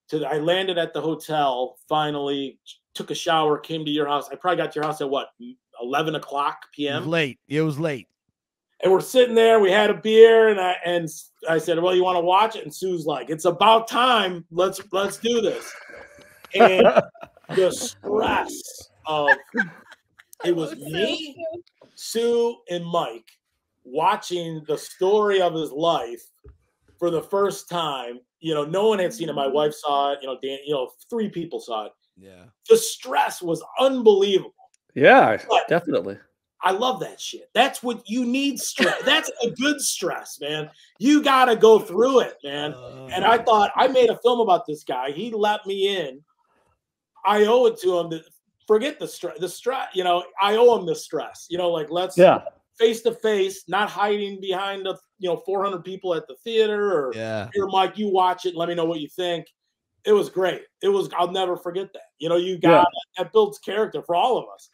to 0.10 0.20
the, 0.20 0.28
I 0.28 0.38
landed 0.38 0.78
at 0.78 0.94
the 0.94 1.02
hotel 1.02 1.78
finally, 1.88 2.60
took 2.94 3.12
a 3.12 3.16
shower, 3.16 3.58
came 3.58 3.86
to 3.86 3.92
your 3.92 4.08
house. 4.08 4.30
I 4.32 4.36
probably 4.36 4.58
got 4.58 4.72
to 4.72 4.80
your 4.80 4.86
house 4.86 5.02
at 5.02 5.10
what, 5.10 5.30
11 5.82 6.16
o'clock 6.16 6.58
p.m. 6.74 7.08
late. 7.08 7.40
It 7.48 7.62
was 7.62 7.80
late. 7.80 8.08
And 8.82 8.92
we're 8.92 9.02
sitting 9.02 9.34
there, 9.34 9.60
we 9.60 9.72
had 9.72 9.90
a 9.90 9.96
beer, 9.96 10.50
and 10.50 10.60
I 10.60 10.76
and 10.86 11.10
I 11.50 11.58
said, 11.58 11.82
Well, 11.82 11.96
you 11.96 12.04
want 12.04 12.18
to 12.18 12.22
watch 12.22 12.56
it? 12.56 12.64
And 12.64 12.74
Sue's 12.74 13.06
like, 13.06 13.32
It's 13.32 13.46
about 13.46 13.88
time. 13.88 14.46
Let's 14.52 14.80
let's 14.92 15.18
do 15.18 15.42
this. 15.42 15.74
And 16.54 16.86
the 17.56 17.72
stress 17.72 18.62
of 19.08 19.30
it 20.46 20.56
was 20.56 20.74
oh, 20.74 20.90
me, 20.90 21.36
Sue, 21.96 22.56
and 22.70 22.86
Mike 22.86 23.26
watching 23.84 24.64
the 24.68 24.78
story 24.78 25.42
of 25.42 25.54
his 25.54 25.72
life 25.72 26.22
for 27.00 27.10
the 27.10 27.22
first 27.22 27.70
time. 27.70 28.20
You 28.40 28.54
know, 28.54 28.66
no 28.66 28.88
one 28.90 29.00
had 29.00 29.14
seen 29.14 29.30
it. 29.30 29.34
My 29.34 29.46
mm-hmm. 29.46 29.56
wife 29.56 29.74
saw 29.74 30.14
it. 30.14 30.20
You 30.22 30.28
know, 30.28 30.38
Dan. 30.42 30.60
You 30.66 30.74
know, 30.74 30.92
three 31.10 31.30
people 31.30 31.60
saw 31.60 31.86
it. 31.86 31.92
Yeah. 32.18 32.46
The 32.70 32.78
stress 32.78 33.42
was 33.42 33.64
unbelievable. 33.80 34.54
Yeah, 34.96 35.38
But- 35.48 35.68
definitely. 35.68 36.18
I 36.62 36.72
love 36.72 37.00
that 37.02 37.22
shit. 37.22 37.50
That's 37.54 37.84
what 37.84 38.02
you 38.10 38.26
need. 38.26 38.60
Stress. 38.60 39.04
That's 39.04 39.30
a 39.44 39.52
good 39.52 39.80
stress, 39.80 40.40
man. 40.42 40.72
You 40.98 41.22
got 41.22 41.46
to 41.46 41.56
go 41.56 41.78
through 41.78 42.22
it, 42.22 42.38
man. 42.44 42.74
And 43.14 43.24
I 43.24 43.36
uh-huh. 43.36 43.44
thought 43.44 43.72
I 43.76 43.88
made 43.88 44.10
a 44.10 44.18
film 44.18 44.40
about 44.40 44.66
this 44.66 44.84
guy. 44.84 45.12
He 45.12 45.32
let 45.32 45.66
me 45.68 45.96
in. 45.96 46.20
I 47.24 47.46
owe 47.46 47.68
it 47.68 47.80
to 47.82 48.00
him 48.00 48.10
to 48.10 48.24
forget 48.66 49.00
the 49.00 49.08
stress. 49.08 49.38
The 49.40 49.48
stress, 49.48 49.90
you 49.94 50.04
know, 50.04 50.24
I 50.42 50.56
owe 50.56 50.80
him 50.80 50.88
the 50.88 50.96
stress. 50.96 51.46
You 51.48 51.60
know, 51.60 51.70
like 51.70 51.92
let's 51.92 52.18
Yeah. 52.18 52.42
face 52.80 53.02
to 53.04 53.14
face, 53.14 53.66
not 53.68 53.90
hiding 53.90 54.42
behind 54.42 54.86
the 54.86 54.98
you 55.20 55.30
know 55.30 55.38
400 55.38 55.84
people 55.84 56.14
at 56.14 56.28
the 56.28 56.36
theater 56.44 56.92
or 56.92 57.14
yeah. 57.16 57.50
here, 57.54 57.68
Mike, 57.68 57.98
you 57.98 58.10
watch 58.10 58.46
it. 58.46 58.56
Let 58.56 58.70
me 58.70 58.76
know 58.76 58.86
what 58.86 59.00
you 59.00 59.08
think. 59.08 59.48
It 60.06 60.14
was 60.14 60.30
great. 60.30 60.62
It 60.82 60.90
was. 60.90 61.10
I'll 61.18 61.32
never 61.32 61.58
forget 61.58 61.92
that. 61.94 62.04
You 62.20 62.30
know, 62.30 62.38
you 62.38 62.58
got 62.58 62.88
that 63.18 63.34
builds 63.34 63.60
character 63.60 64.02
for 64.02 64.16
all 64.16 64.38
of 64.38 64.46
us. 64.54 64.70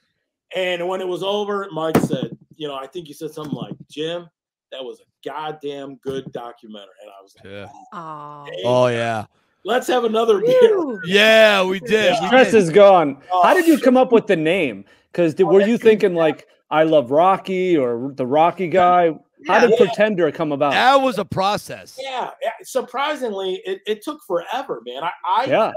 And 0.56 0.88
when 0.88 1.02
it 1.02 1.08
was 1.08 1.24
over, 1.24 1.68
Mike 1.72 1.98
said, 1.98 2.38
you 2.56 2.68
know, 2.68 2.76
I 2.76 2.88
think 2.88 3.08
you 3.08 3.14
said 3.14 3.32
something 3.32 3.56
like, 3.56 3.74
Jim, 3.90 4.28
that 4.72 4.84
was 4.84 5.00
a 5.00 5.28
goddamn 5.28 5.96
good 5.98 6.32
documentary. 6.32 6.94
And 7.02 7.10
I 7.10 7.22
was 7.22 7.36
like, 7.36 7.52
Yeah. 7.52 7.68
Oh, 7.94 7.98
Aw. 7.98 8.46
"Hey, 8.46 8.62
Oh 8.66 8.88
yeah. 8.88 9.26
let's 9.64 9.88
have 9.88 10.04
another 10.04 10.42
beer. 10.42 11.00
Yeah, 11.06 11.64
we 11.64 11.80
did. 11.80 12.16
we 12.22 12.28
Stress 12.28 12.54
is 12.54 12.70
gone. 12.70 13.22
How 13.44 13.54
did 13.54 13.68
you 13.68 13.76
Oh, 13.76 13.82
come 13.84 13.98
up 13.98 14.12
with 14.12 14.28
the 14.28 14.36
name? 14.36 14.86
Because 15.12 15.36
oh, 15.40 15.46
were 15.46 15.62
you 15.62 15.78
thinking 15.78 16.16
like 16.16 16.48
I 16.70 16.84
love 16.84 17.12
Rocky 17.12 17.78
or 17.78 18.12
the 18.16 18.26
Rocky 18.26 18.68
guy? 18.68 19.16
How 19.48 19.56
Yeah. 19.56 19.68
did 19.68 19.78
Pretender 19.78 20.32
come 20.32 20.52
about? 20.52 20.72
That 20.74 20.96
was 20.96 21.18
a 21.20 21.26
process. 21.26 21.98
Yeah, 22.02 22.32
yeah, 22.42 22.52
surprisingly, 22.64 23.62
it, 23.66 23.82
it 23.86 24.02
took 24.04 24.20
forever, 24.26 24.82
man. 24.86 25.04
I 25.04 25.12
I, 25.26 25.46
Yeah. 25.46 25.72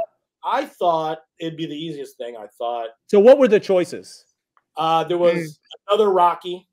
I 0.44 0.64
thought 0.66 1.18
it'd 1.40 1.56
be 1.56 1.66
the 1.66 1.74
easiest 1.76 2.16
thing. 2.18 2.36
I 2.36 2.46
thought 2.58 2.88
So 3.08 3.18
what 3.18 3.38
were 3.38 3.48
the 3.48 3.58
choices? 3.60 4.24
uh, 4.76 5.04
there 5.04 5.18
was 5.18 5.58
another 5.88 6.10
Rocky, 6.10 6.68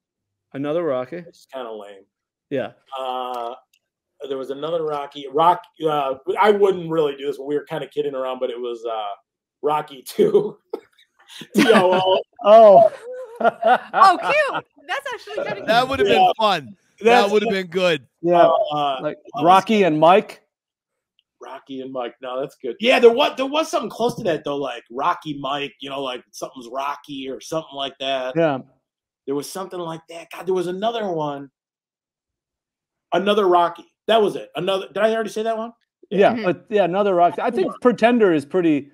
Another 0.54 0.84
Rocky. 0.84 1.18
which 1.22 1.30
is 1.36 1.48
kind 1.52 1.68
of 1.68 1.78
lame. 1.80 2.04
Yeah. 2.52 2.74
Uh, 3.00 3.56
there 4.30 4.38
was 4.38 4.52
another 4.52 4.84
Rocky. 4.84 5.26
Rock. 5.32 5.64
Uh, 5.84 6.16
I 6.40 6.52
wouldn't 6.52 6.90
really 6.92 7.16
do 7.16 7.26
this. 7.26 7.40
We 7.40 7.56
were 7.56 7.66
kind 7.66 7.84
of 7.84 7.90
kidding 7.92 8.14
around, 8.14 8.40
but 8.40 8.50
it 8.52 8.60
was 8.60 8.86
uh, 8.86 9.16
Rocky 9.64 10.04
Two. 10.08 10.58
T-O-O. 11.56 12.22
Oh. 12.46 12.92
Oh, 13.42 14.20
cute. 14.22 14.66
That's 14.88 15.08
actually 15.14 15.44
kind 15.46 15.60
of 15.60 15.66
That 15.68 15.88
would 15.88 16.00
have 16.00 16.08
been 16.08 16.22
Yeah. 16.22 16.32
fun. 16.38 16.78
That 17.04 17.30
would 17.30 17.42
have 17.44 17.52
been 17.52 17.68
good. 17.68 18.08
yeah. 18.22 18.50
Uh, 18.72 19.00
Like 19.02 19.18
Rocky 19.42 19.84
and 19.84 20.00
Mike. 20.00 20.42
Rocky 21.42 21.82
and 21.82 21.92
Mike. 21.92 22.16
No, 22.22 22.40
that's 22.40 22.56
good. 22.56 22.76
Yeah, 22.80 23.00
there 23.00 23.12
was 23.12 23.36
there 23.36 23.46
was 23.46 23.70
something 23.70 23.90
close 23.90 24.16
to 24.16 24.24
that 24.24 24.44
though, 24.46 24.56
like 24.58 24.84
Rocky 24.90 25.38
Mike. 25.40 25.74
You 25.82 25.90
know, 25.90 26.02
like 26.02 26.24
something's 26.32 26.68
Rocky 26.72 27.30
or 27.30 27.42
something 27.42 27.76
like 27.76 27.98
that. 28.00 28.34
Yeah. 28.38 28.60
There 29.26 29.36
was 29.36 29.50
something 29.50 29.80
like 29.80 30.02
that. 30.10 30.28
God, 30.32 30.46
there 30.46 30.54
was 30.54 30.68
another 30.68 31.10
one. 31.12 31.50
Another 33.14 33.48
Rocky. 33.48 33.86
That 34.08 34.22
was 34.22 34.36
it. 34.36 34.50
Another. 34.56 34.88
Did 34.88 34.98
I 34.98 35.14
already 35.14 35.30
say 35.30 35.44
that 35.44 35.58
one? 35.58 35.74
Yeah. 36.10 36.34
Mhm. 36.34 36.44
But 36.44 36.66
yeah, 36.70 36.84
another 36.86 37.14
Rocky. 37.14 37.42
I 37.42 37.52
think 37.52 37.72
Pretender 37.82 38.34
is 38.34 38.46
pretty. 38.46 38.92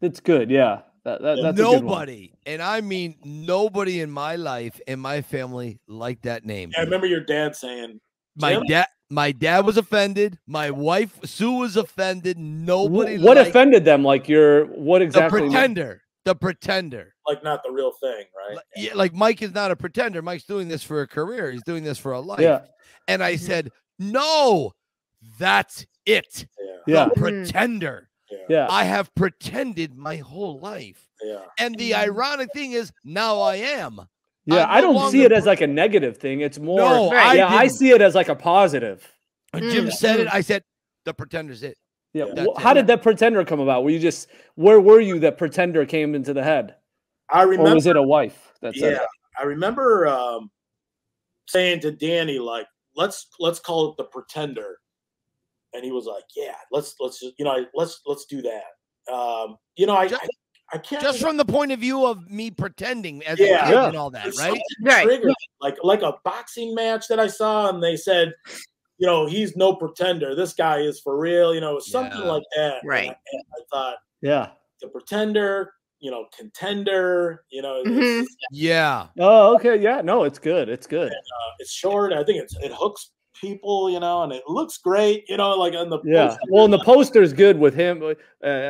It's 0.00 0.20
good. 0.20 0.50
Yeah. 0.50 0.82
That, 1.04 1.20
that, 1.20 1.42
that's 1.42 1.58
a 1.58 1.62
good 1.62 1.82
one. 1.82 1.84
nobody, 1.84 2.32
and 2.46 2.62
I 2.62 2.80
mean 2.80 3.16
nobody 3.24 4.00
in 4.00 4.10
my 4.10 4.36
life 4.36 4.80
and 4.86 5.00
my 5.00 5.20
family 5.22 5.80
liked 5.88 6.22
that 6.24 6.44
name. 6.44 6.72
I 6.78 6.82
remember 6.82 7.06
your 7.06 7.20
dad 7.20 7.56
saying, 7.56 8.00
My 8.36 8.62
dad, 8.68 8.86
my 9.10 9.32
dad 9.32 9.66
was 9.66 9.76
offended. 9.76 10.38
My 10.46 10.70
wife 10.70 11.18
Sue 11.24 11.52
was 11.54 11.76
offended. 11.76 12.38
Nobody. 12.38 13.18
What 13.18 13.36
liked 13.36 13.50
offended 13.50 13.84
them? 13.84 14.04
Like 14.04 14.28
your 14.28 14.66
what 14.66 15.02
exactly? 15.02 15.40
the 15.40 15.46
exactly? 15.46 15.58
pretender? 15.58 16.02
The 16.24 16.34
pretender. 16.36 17.14
like, 17.26 17.42
not 17.42 17.64
the 17.64 17.72
real 17.72 17.90
thing, 18.00 18.24
right? 18.36 18.54
Like, 18.54 18.64
yeah, 18.76 18.94
like 18.94 19.12
Mike 19.12 19.42
is 19.42 19.52
not 19.52 19.72
a 19.72 19.76
pretender. 19.76 20.22
Mike's 20.22 20.44
doing 20.44 20.68
this 20.68 20.84
for 20.84 21.02
a 21.02 21.08
career. 21.08 21.50
He's 21.50 21.64
doing 21.64 21.82
this 21.82 21.98
for 21.98 22.12
a 22.12 22.20
life. 22.20 22.40
Yeah. 22.40 22.60
And 23.08 23.24
I 23.24 23.34
said, 23.34 23.70
no, 23.98 24.72
that's 25.36 25.84
it. 26.06 26.46
Yeah. 26.60 26.66
Yeah. 26.86 27.04
The 27.06 27.10
Mhm. 27.10 27.16
pretender. 27.16 28.08
Yeah. 28.32 28.38
Yeah. 28.48 28.66
I 28.70 28.84
have 28.84 29.14
pretended 29.14 29.94
my 29.96 30.16
whole 30.16 30.58
life. 30.58 31.08
Yeah. 31.22 31.40
And 31.58 31.76
the 31.76 31.92
Mhm. 31.92 31.98
ironic 31.98 32.52
thing 32.52 32.72
is, 32.72 32.92
now 33.04 33.40
I 33.40 33.56
am. 33.56 34.00
Yeah. 34.46 34.64
I'm 34.64 34.70
I 34.70 34.80
don't 34.80 35.10
see 35.10 35.22
it 35.22 35.32
as 35.32 35.46
like 35.46 35.60
a 35.60 35.66
negative 35.66 36.16
thing. 36.16 36.40
It's 36.40 36.58
more. 36.58 36.78
No, 36.78 37.10
I 37.10 37.34
yeah, 37.34 37.46
I 37.48 37.62
didn't. 37.64 37.76
see 37.76 37.90
it 37.90 38.00
as 38.00 38.14
like 38.14 38.28
a 38.28 38.34
positive. 38.34 39.06
When 39.52 39.68
Jim 39.70 39.86
Mm, 39.86 39.92
said 39.92 40.20
it, 40.20 40.28
mm. 40.28 40.34
I 40.34 40.40
said, 40.40 40.64
the 41.04 41.12
pretender's 41.14 41.62
it. 41.62 41.76
Yeah. 42.14 42.26
Yeah. 42.34 42.46
wh- 42.56 42.60
How 42.60 42.70
it. 42.72 42.74
did 42.74 42.86
that 42.88 43.02
pretender 43.02 43.44
come 43.44 43.60
about? 43.60 43.84
Were 43.84 43.90
you 43.90 43.98
just 43.98 44.28
where 44.54 44.80
were 44.80 45.00
you 45.00 45.18
that 45.20 45.36
pretender 45.38 45.84
came 45.86 46.14
into 46.14 46.32
the 46.32 46.42
head? 46.42 46.76
I 47.30 47.44
Or 47.44 47.48
remember. 47.48 47.74
was 47.74 47.86
it 47.86 47.96
a 47.96 48.02
wife 48.02 48.52
that 48.62 48.74
said 48.74 48.92
yeah, 48.94 49.02
it? 49.02 49.08
I 49.38 49.44
remember 49.44 50.06
um, 50.08 50.50
saying 51.48 51.80
to 51.80 51.92
Danny, 51.92 52.38
like, 52.38 52.66
let's 52.96 53.28
let's 53.38 53.60
call 53.60 53.90
it 53.90 53.96
the 53.96 54.04
Pretender, 54.04 54.78
and 55.74 55.84
he 55.84 55.92
was 55.92 56.06
like, 56.06 56.24
yeah, 56.36 56.54
let's 56.70 56.94
let's 57.00 57.20
just 57.20 57.34
you 57.38 57.44
know 57.44 57.64
let's 57.74 58.00
let's 58.06 58.24
do 58.26 58.42
that. 58.42 59.12
Um, 59.12 59.56
you 59.76 59.86
know, 59.86 59.96
I 59.96 60.08
Just- 60.08 60.22
I, 60.22 60.28
I 60.74 60.78
can't 60.78 61.02
Just 61.02 61.20
from 61.20 61.36
the 61.36 61.44
point 61.44 61.70
of 61.72 61.80
view 61.80 62.06
of 62.06 62.30
me 62.30 62.50
pretending 62.50 63.22
as 63.24 63.38
Yeah. 63.38 63.64
a 63.64 63.66
kid 63.66 63.72
Yeah. 63.74 63.88
and 63.88 63.96
all 63.96 64.10
that, 64.10 64.22
There's 64.24 64.38
right? 64.38 64.60
Right. 64.82 65.04
triggered, 65.04 65.34
like 65.60 65.76
like 65.82 66.02
a 66.02 66.14
boxing 66.24 66.74
match 66.74 67.08
that 67.08 67.20
I 67.20 67.26
saw, 67.26 67.68
and 67.68 67.82
they 67.82 67.96
said, 67.96 68.32
you 68.98 69.06
know, 69.06 69.26
he's 69.26 69.54
no 69.56 69.74
pretender. 69.74 70.34
This 70.34 70.54
guy 70.54 70.78
is 70.78 71.00
for 71.00 71.18
real. 71.18 71.54
You 71.54 71.60
know, 71.60 71.78
something 71.78 72.20
Yeah. 72.22 72.30
like 72.32 72.42
that. 72.56 72.74
And 72.80 72.88
Right. 72.88 73.10
I, 73.10 73.16
and 73.32 73.42
I 73.54 73.60
thought 73.70 73.96
Yeah. 74.22 74.50
the 74.80 74.88
pretender, 74.88 75.72
you 75.98 76.10
know, 76.10 76.26
contender. 76.34 77.44
You 77.50 77.62
know, 77.62 77.82
Mhm. 77.84 78.24
Yeah. 78.50 79.08
Oh, 79.18 79.54
okay. 79.56 79.76
Yeah. 79.78 80.00
No, 80.00 80.24
it's 80.24 80.38
good. 80.38 80.68
It's 80.70 80.86
good. 80.86 81.12
uh, 81.12 81.50
it's 81.58 81.72
short. 81.72 82.12
I 82.12 82.24
think 82.24 82.38
it's 82.42 82.56
it 82.62 82.72
hooks 82.72 83.10
people. 83.40 83.90
You 83.90 84.00
know, 84.00 84.22
and 84.22 84.32
it 84.32 84.42
looks 84.46 84.78
great. 84.78 85.24
You 85.28 85.36
know, 85.36 85.50
like 85.52 85.74
on 85.74 85.90
the 85.90 85.98
Yeah. 86.04 86.28
poster, 86.28 86.40
Well, 86.50 86.64
and 86.64 86.72
the 86.72 86.78
poster 86.84 87.22
is 87.22 87.32
good 87.32 87.58
with 87.58 87.74
him. 87.74 88.02
Uh, 88.02 88.10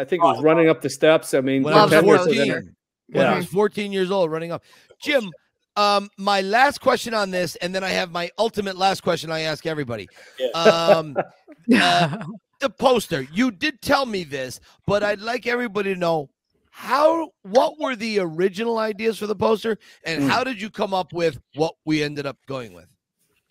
I 0.01 0.05
think 0.05 0.23
it 0.23 0.27
was 0.27 0.39
Oh, 0.39 0.43
running 0.43 0.69
up 0.69 0.81
the 0.81 0.91
steps. 0.91 1.35
I 1.35 1.41
mean, 1.41 1.63
When 1.63 1.75
I 1.75 1.85
was 1.85 1.93
Love 1.93 2.05
the 2.05 2.09
Pretender 2.09 2.19
was 2.19 2.27
in 2.27 2.49
poster. 2.49 2.59
it. 2.59 2.65
14. 2.65 2.77
When 3.13 3.27
I 3.27 3.37
was 3.37 3.47
14 3.47 3.93
years 3.93 4.11
old 4.11 4.31
running 4.31 4.53
up. 4.53 4.63
Jim, 5.01 5.31
um, 5.77 6.09
my 6.17 6.41
last 6.41 6.81
question 6.81 7.13
on 7.15 7.31
this, 7.31 7.57
and 7.57 7.75
then 7.75 7.85
I 7.85 7.91
have 7.91 8.11
my 8.11 8.31
ultimate 8.39 8.77
last 8.77 9.03
question 9.03 9.31
I 9.31 9.41
ask 9.41 9.67
everybody. 9.67 10.09
Yeah. 10.39 10.49
Um, 10.49 11.17
uh, 11.75 12.17
the 12.61 12.71
poster. 12.71 13.23
You 13.33 13.51
did 13.51 13.81
tell 13.83 14.07
me 14.07 14.25
this, 14.25 14.61
but 14.87 15.03
I'd 15.03 15.21
like 15.21 15.47
everybody 15.47 15.93
to 15.95 15.99
know 15.99 16.31
how 16.71 17.31
what 17.43 17.79
were 17.79 17.95
the 17.95 18.19
original 18.21 18.79
ideas 18.79 19.19
for 19.19 19.27
the 19.27 19.35
poster 19.37 19.77
and 20.07 20.23
Mm. 20.23 20.29
how 20.29 20.43
did 20.43 20.61
you 20.61 20.71
come 20.71 20.95
up 20.95 21.13
with 21.13 21.39
what 21.55 21.75
we 21.85 22.03
ended 22.03 22.25
up 22.25 22.39
going 22.47 22.73
with? 22.73 22.87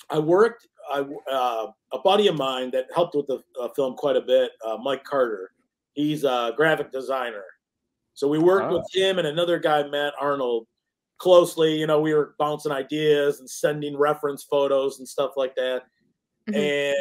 I 0.10 0.18
worked. 0.18 0.68
I 0.90 1.00
uh, 1.32 1.72
a 1.94 2.00
buddy 2.00 2.28
of 2.28 2.36
mine 2.36 2.72
that 2.72 2.88
helped 2.94 3.16
with 3.16 3.28
the 3.28 3.44
uh, 3.60 3.70
film 3.76 3.96
quite 3.96 4.16
a 4.16 4.22
bit, 4.22 4.52
uh, 4.66 4.78
Mike 4.78 5.04
Carter. 5.04 5.52
He's 5.94 6.24
a 6.24 6.54
graphic 6.56 6.92
designer, 6.92 7.44
so 8.14 8.28
we 8.28 8.40
worked 8.40 8.72
Oh. 8.72 8.78
with 8.78 8.88
him 8.94 9.20
and 9.20 9.28
another 9.28 9.60
guy, 9.60 9.84
Matt 9.88 10.14
Arnold, 10.20 10.68
closely. 11.18 11.78
You 11.78 11.88
know, 11.88 12.00
we 12.00 12.14
were 12.14 12.36
bouncing 12.40 12.72
ideas 12.72 13.40
and 13.40 13.50
sending 13.50 13.98
reference 13.98 14.44
photos 14.44 15.00
and 15.00 15.08
stuff 15.08 15.32
like 15.38 15.56
that. 15.56 15.84
Mhm. 16.50 16.56
And 16.56 16.98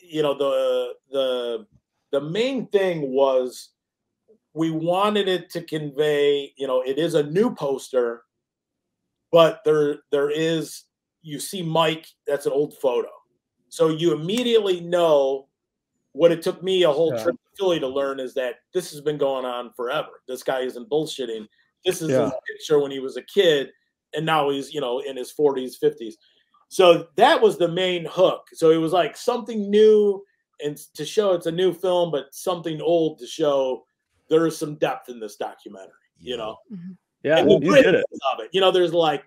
you 0.00 0.22
know, 0.22 0.34
the 0.34 0.94
the 1.10 1.66
the 2.12 2.20
main 2.20 2.66
thing 2.68 3.10
was 3.10 3.70
we 4.52 4.70
wanted 4.70 5.26
it 5.28 5.50
to 5.50 5.62
convey. 5.62 6.52
You 6.56 6.66
know, 6.66 6.82
it 6.82 6.98
is 6.98 7.14
a 7.14 7.22
new 7.22 7.54
poster, 7.54 8.24
but 9.32 9.62
there 9.64 10.02
there 10.10 10.30
is 10.30 10.84
you 11.24 11.40
see 11.40 11.62
Mike, 11.62 12.06
that's 12.26 12.46
an 12.46 12.52
old 12.52 12.76
photo. 12.78 13.08
So 13.70 13.88
you 13.88 14.12
immediately 14.12 14.80
know 14.80 15.48
what 16.12 16.30
it 16.30 16.42
took 16.42 16.62
me 16.62 16.84
a 16.84 16.92
whole 16.92 17.12
Yeah. 17.12 17.22
trip 17.22 17.34
to 17.34 17.50
Philly 17.56 17.80
to 17.80 17.88
learn 17.88 18.20
is 18.20 18.34
that 18.34 18.56
this 18.72 18.92
has 18.92 19.00
been 19.00 19.18
going 19.18 19.44
on 19.44 19.72
forever. 19.72 20.22
This 20.28 20.42
guy 20.42 20.60
isn't 20.60 20.88
bullshitting. 20.88 21.48
This 21.84 22.02
is 22.02 22.10
Yeah. 22.10 22.26
his 22.26 22.32
picture 22.46 22.78
when 22.78 22.92
he 22.92 23.00
was 23.00 23.16
a 23.16 23.22
kid, 23.22 23.72
and 24.12 24.24
now 24.24 24.50
he's, 24.50 24.72
you 24.72 24.80
know, 24.80 25.00
in 25.00 25.16
his 25.16 25.32
40s, 25.32 25.76
50s. 25.76 26.16
So 26.68 27.08
that 27.16 27.40
was 27.40 27.56
the 27.58 27.68
main 27.68 28.04
hook. 28.04 28.48
So 28.52 28.70
it 28.70 28.76
was 28.76 28.92
like 28.92 29.16
something 29.16 29.70
new 29.70 30.24
and 30.60 30.76
to 30.94 31.04
show 31.04 31.32
it's 31.32 31.46
a 31.46 31.52
new 31.52 31.72
film, 31.72 32.10
but 32.12 32.32
something 32.32 32.80
old 32.80 33.18
to 33.18 33.26
show 33.26 33.84
there 34.28 34.46
is 34.46 34.56
some 34.56 34.76
depth 34.76 35.08
in 35.08 35.18
this 35.18 35.36
documentary, 35.36 35.92
you 36.20 36.36
know 36.36 36.56
Yeah. 37.22 37.38
and 37.38 37.50
the 37.50 37.54
You 37.54 37.60
did 37.60 37.66
it. 37.66 37.82
brilliance 37.82 38.06
of 38.32 38.40
it. 38.40 38.50
You 38.52 38.60
know, 38.60 38.70
there's 38.70 38.94
like, 38.94 39.24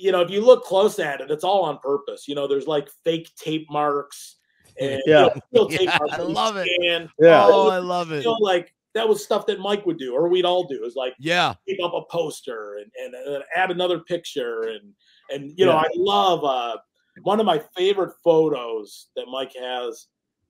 you 0.00 0.12
know, 0.12 0.20
if 0.20 0.30
you 0.30 0.40
look 0.44 0.64
close 0.64 0.98
at 0.98 1.20
it, 1.20 1.30
it's 1.30 1.44
all 1.44 1.62
on 1.64 1.78
purpose. 1.78 2.26
You 2.28 2.34
know, 2.34 2.46
there's 2.48 2.66
like 2.66 2.88
fake 3.04 3.30
tape 3.36 3.66
marks 3.70 4.36
and 4.80 5.00
Yeah. 5.06 5.28
you 5.52 5.60
know, 5.60 5.68
tape 5.68 5.80
Yeah, 5.82 5.98
marks 5.98 6.14
I 6.14 6.16
that 6.18 6.26
we 6.26 6.32
love 6.32 6.56
it. 6.56 6.68
scan. 6.80 7.10
Yeah. 7.18 7.46
Oh, 7.48 7.68
I 7.68 7.78
love 7.78 8.12
it. 8.12 8.24
You 8.24 8.30
know, 8.30 8.36
like 8.40 8.74
that 8.94 9.08
was 9.08 9.22
stuff 9.24 9.46
that 9.46 9.60
Mike 9.60 9.86
would 9.86 9.98
do, 9.98 10.14
or 10.14 10.28
we'd 10.28 10.44
all 10.44 10.64
do, 10.66 10.84
is 10.84 10.96
like 10.96 11.14
Yeah. 11.20 11.54
keep 11.68 11.82
up 11.82 11.92
a 11.94 12.02
poster 12.10 12.78
and, 12.78 12.90
and, 13.14 13.14
and 13.34 13.44
add 13.54 13.70
another 13.70 14.00
picture. 14.00 14.62
And, 14.64 14.92
and, 15.32 15.52
you 15.56 15.64
know, 15.64 15.76
I 15.76 15.86
love, 15.94 16.42
uh, 16.44 16.76
one 17.22 17.38
of 17.38 17.46
my 17.46 17.62
favorite 17.76 18.14
photos 18.24 19.08
that 19.14 19.26
Mike 19.30 19.52
has 19.60 20.06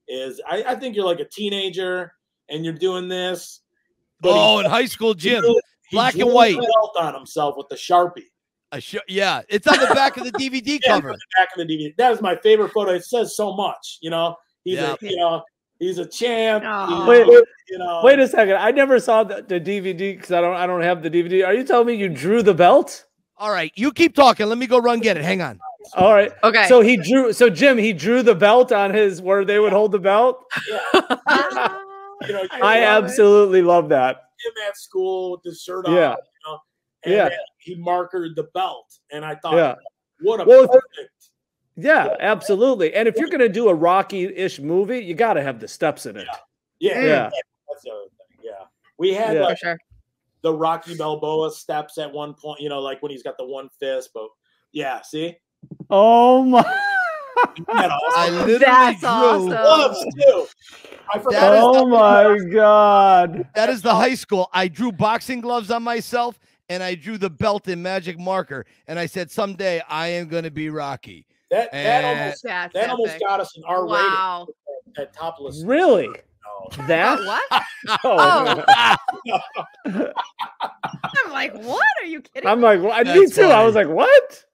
is 0.07 0.41
I, 0.49 0.63
I 0.69 0.75
think 0.75 0.95
you're 0.95 1.05
like 1.05 1.19
a 1.19 1.25
teenager 1.25 2.13
and 2.49 2.63
you're 2.65 2.73
doing 2.73 3.07
this. 3.07 3.61
but 4.21 4.33
he- 4.33 4.39
Oh, 4.39 4.59
in 4.59 4.65
high 4.65 4.85
school, 4.85 5.13
he 5.13 5.19
Jim. 5.19 5.41
drew- 5.41 5.59
he 5.89 5.95
black 5.97 6.13
and 6.13 6.21
drew 6.23 6.31
a 6.31 6.33
white. 6.33 6.55
belt 6.57 6.95
on 6.99 7.13
himself 7.13 7.55
with 7.57 7.67
the 7.69 7.75
Sharpie. 7.75 8.25
I 8.71 8.79
sh- 8.79 8.95
yeah, 9.07 9.41
it's 9.49 9.67
on 9.67 9.79
the 9.79 9.93
back 9.93 10.17
of 10.17 10.23
the 10.23 10.31
DVD 10.33 10.79
Yeah, 10.83 10.95
cover. 10.95 11.09
on 11.11 11.15
the 11.17 11.41
back 11.41 11.49
of 11.57 11.67
the 11.67 11.73
DVD. 11.73 11.95
That 11.97 12.13
is 12.13 12.21
my 12.21 12.35
favorite 12.37 12.71
photo. 12.71 12.91
It 12.91 13.03
says 13.05 13.35
so 13.35 13.53
much. 13.55 13.97
You 14.01 14.09
know, 14.11 14.35
he's 14.63 14.75
Yeah. 14.77 14.93
a 15.01 15.05
you 15.05 15.17
know 15.17 15.43
he's 15.79 15.97
a 15.97 16.05
champ. 16.05 16.63
Aw. 16.65 17.07
Wait, 17.07 17.27
Wait, 17.27 17.35
wait, 17.35 17.43
you 17.69 17.77
know, 17.77 18.01
Wait 18.03 18.19
a 18.19 18.27
second. 18.27 18.55
I 18.55 18.71
never 18.71 18.99
saw 18.99 19.23
the, 19.23 19.41
the 19.47 19.59
DVD 19.59 20.15
because 20.15 20.31
I 20.31 20.41
don't. 20.41 20.55
I 20.55 20.65
don't 20.67 20.81
have 20.81 21.03
the 21.03 21.09
DVD. 21.09 21.45
Are 21.45 21.53
you 21.53 21.63
telling 21.63 21.87
me 21.87 21.95
you 21.95 22.09
drew 22.09 22.41
the 22.43 22.53
belt? 22.53 23.05
All 23.37 23.51
right, 23.51 23.71
you 23.75 23.91
keep 23.91 24.15
talking. 24.15 24.47
Let 24.47 24.57
me 24.57 24.67
go 24.67 24.77
run 24.79 24.99
get 24.99 25.17
it. 25.17 25.23
Hang 25.23 25.41
on. 25.41 25.59
All 25.95 26.13
right. 26.13 26.31
Okay. 26.43 26.67
So 26.67 26.81
he 26.81 26.95
drew. 26.95 27.33
So 27.33 27.49
Jim, 27.49 27.77
he 27.77 27.91
drew 27.91 28.21
the 28.21 28.35
belt 28.35 28.71
on 28.71 28.93
his 28.93 29.19
where 29.21 29.43
they 29.43 29.59
would 29.59 29.73
hold 29.73 29.91
the 29.91 29.99
belt. 29.99 30.45
Ah. 31.27 31.79
you 32.27 32.33
know, 32.33 32.47
I 32.61 32.81
love 32.85 33.03
it. 33.03 33.05
absolutely 33.09 33.61
love 33.63 33.89
that. 33.89 34.17
him 34.45 34.53
at 34.67 34.77
school 34.77 35.31
with 35.31 35.41
his 35.43 35.61
shirt 35.61 35.87
on. 35.87 35.95
Yeah. 35.95 36.15
You 37.05 37.15
know, 37.15 37.21
and 37.23 37.31
Yeah. 37.31 37.37
he 37.57 37.75
markered 37.81 38.35
the 38.35 38.47
belt, 38.53 38.97
and 39.11 39.25
I 39.25 39.35
thought, 39.35 39.55
Yeah. 39.55 39.75
What 40.21 40.39
a 40.39 40.45
Well, 40.45 40.67
perfect. 40.67 41.29
Yeah, 41.75 42.15
absolutely. 42.19 42.93
And 42.93 43.07
if 43.07 43.15
you're 43.17 43.29
gonna 43.29 43.49
do 43.49 43.69
a 43.69 43.73
Rocky-ish 43.73 44.59
movie, 44.59 44.99
you 44.99 45.15
got 45.15 45.33
to 45.33 45.41
have 45.41 45.59
the 45.59 45.67
steps 45.67 46.05
in 46.05 46.15
it. 46.17 46.27
Yeah, 46.79 46.97
Mm. 46.97 47.03
Yeah. 47.07 47.29
That's 47.69 47.83
the 47.83 47.89
other 47.91 48.01
thing. 48.03 48.39
Yeah, 48.43 48.65
we 48.99 49.13
had 49.13 49.35
Yeah. 49.37 49.45
Like 49.45 49.57
sure. 49.57 49.79
the 50.41 50.53
Rocky 50.53 50.95
Balboa 50.95 51.51
steps 51.51 51.97
at 51.97 52.11
one 52.11 52.33
point. 52.35 52.59
You 52.59 52.69
know, 52.69 52.79
like 52.81 53.01
when 53.01 53.11
he's 53.11 53.23
got 53.23 53.37
the 53.37 53.45
one 53.45 53.69
fist. 53.79 54.11
But 54.13 54.27
yeah, 54.73 55.01
see, 55.01 55.37
Oh 55.89 56.43
my! 56.43 56.63
Awesome? 57.57 57.65
I 57.69 58.29
literally 58.29 58.57
That's 58.59 59.03
awesome. 59.03 59.47
gloves 59.47 60.05
too. 60.15 60.45
I 61.11 61.17
forgot. 61.19 61.57
Oh 61.59 61.85
my 61.87 62.37
god! 62.51 63.47
That 63.55 63.69
is 63.69 63.81
the 63.81 63.95
high 63.95 64.13
school. 64.13 64.49
I 64.53 64.67
drew 64.67 64.91
boxing 64.91 65.41
gloves 65.41 65.71
on 65.71 65.81
myself 65.81 66.37
and 66.71 66.81
I 66.81 66.95
drew 66.95 67.17
the 67.17 67.29
belt 67.29 67.67
in 67.67 67.81
magic 67.81 68.17
marker. 68.17 68.65
And 68.87 68.97
I 68.97 69.05
said, 69.05 69.29
someday 69.29 69.81
I 69.89 70.07
am 70.07 70.27
going 70.29 70.45
to 70.45 70.51
be 70.51 70.69
Rocky. 70.69 71.25
that 71.49 71.69
that 71.73 71.77
And- 71.77 72.19
almost 72.19 72.43
That's 72.43 72.73
that 72.73 72.89
almost 72.89 73.19
got 73.19 73.39
us 73.41 73.57
an 73.57 73.63
R 73.67 73.85
Wow. 73.85 74.47
rating 74.87 75.03
at 75.03 75.13
topless. 75.13 75.63
Really? 75.65 76.07
No. 76.07 76.15
That? 76.87 77.17
Oh, 77.19 77.25
what? 77.25 77.63
Oh. 79.25 79.43
oh. 79.85 80.13
I'm 81.25 81.31
like, 81.31 81.53
what? 81.55 81.85
Are 82.01 82.05
you 82.05 82.21
kidding? 82.21 82.47
I'm 82.49 82.61
like, 82.61 82.81
well, 82.81 82.97
me 83.03 83.03
That's 83.03 83.35
too. 83.35 83.43
I 83.43 83.65
was 83.65 83.75
like, 83.75 83.87
what? 83.89 84.45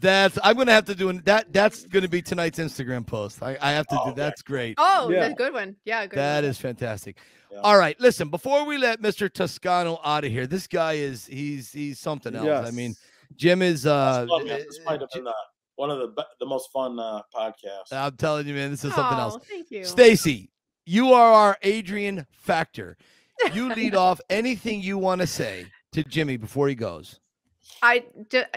That's, 0.00 0.38
I'm 0.44 0.54
going 0.54 0.66
to 0.68 0.72
have 0.72 0.84
to 0.86 0.94
do 0.94 1.08
an, 1.08 1.22
that. 1.24 1.52
That's 1.52 1.84
going 1.86 2.02
to 2.02 2.08
be 2.08 2.22
tonight's 2.22 2.58
Instagram 2.58 3.06
post. 3.06 3.42
I, 3.42 3.56
I 3.60 3.72
have 3.72 3.86
to 3.88 3.98
Oh, 4.00 4.04
do 4.06 4.10
okay. 4.12 4.20
That's 4.20 4.42
great. 4.42 4.74
oh, 4.78 5.10
Yeah. 5.10 5.20
that's 5.20 5.32
a 5.32 5.36
good 5.36 5.52
one. 5.52 5.76
Yeah, 5.84 6.06
good 6.06 6.18
That 6.18 6.42
one. 6.42 6.50
is 6.50 6.58
fantastic. 6.58 7.16
Yeah. 7.50 7.60
All 7.60 7.78
right, 7.78 7.98
listen. 8.00 8.28
Before 8.28 8.64
we 8.66 8.76
let 8.78 9.00
Mr. 9.00 9.32
Toscano 9.32 9.98
out 10.04 10.24
of 10.24 10.30
here, 10.30 10.46
this 10.46 10.66
guy 10.66 10.94
is 10.94 11.26
he's 11.26 11.72
he's 11.72 11.98
something 11.98 12.34
else. 12.34 12.68
I 12.68 12.70
mean, 12.70 12.94
Jim 13.36 13.62
is 13.62 13.86
uh, 13.86 14.26
This 14.44 14.80
might 14.84 15.00
have 15.00 15.10
been 15.14 15.24
the, 15.24 15.32
one 15.76 15.90
of 15.90 15.98
the 15.98 16.08
be- 16.08 16.22
the 16.40 16.46
most 16.46 16.70
fun 16.72 16.98
uh, 17.00 17.22
podcasts. 17.34 17.90
I'm 17.92 18.16
telling 18.16 18.46
you, 18.46 18.54
man, 18.54 18.70
this 18.70 18.84
is 18.84 18.92
something 18.94 19.18
else. 19.18 19.36
Oh, 19.36 19.42
Thank 19.48 19.70
you. 19.70 19.84
Stacy, 19.84 20.50
you 20.84 21.14
are 21.14 21.32
our 21.32 21.56
Adrian 21.62 22.26
Factor. 22.32 22.96
You 23.54 23.72
lead 23.74 23.94
off 23.96 24.20
anything 24.28 24.82
you 24.82 24.98
want 24.98 25.22
to 25.22 25.26
say 25.26 25.66
to 25.92 26.04
Jimmy 26.04 26.36
before 26.36 26.68
he 26.68 26.74
goes. 26.74 27.18
I 27.82 28.04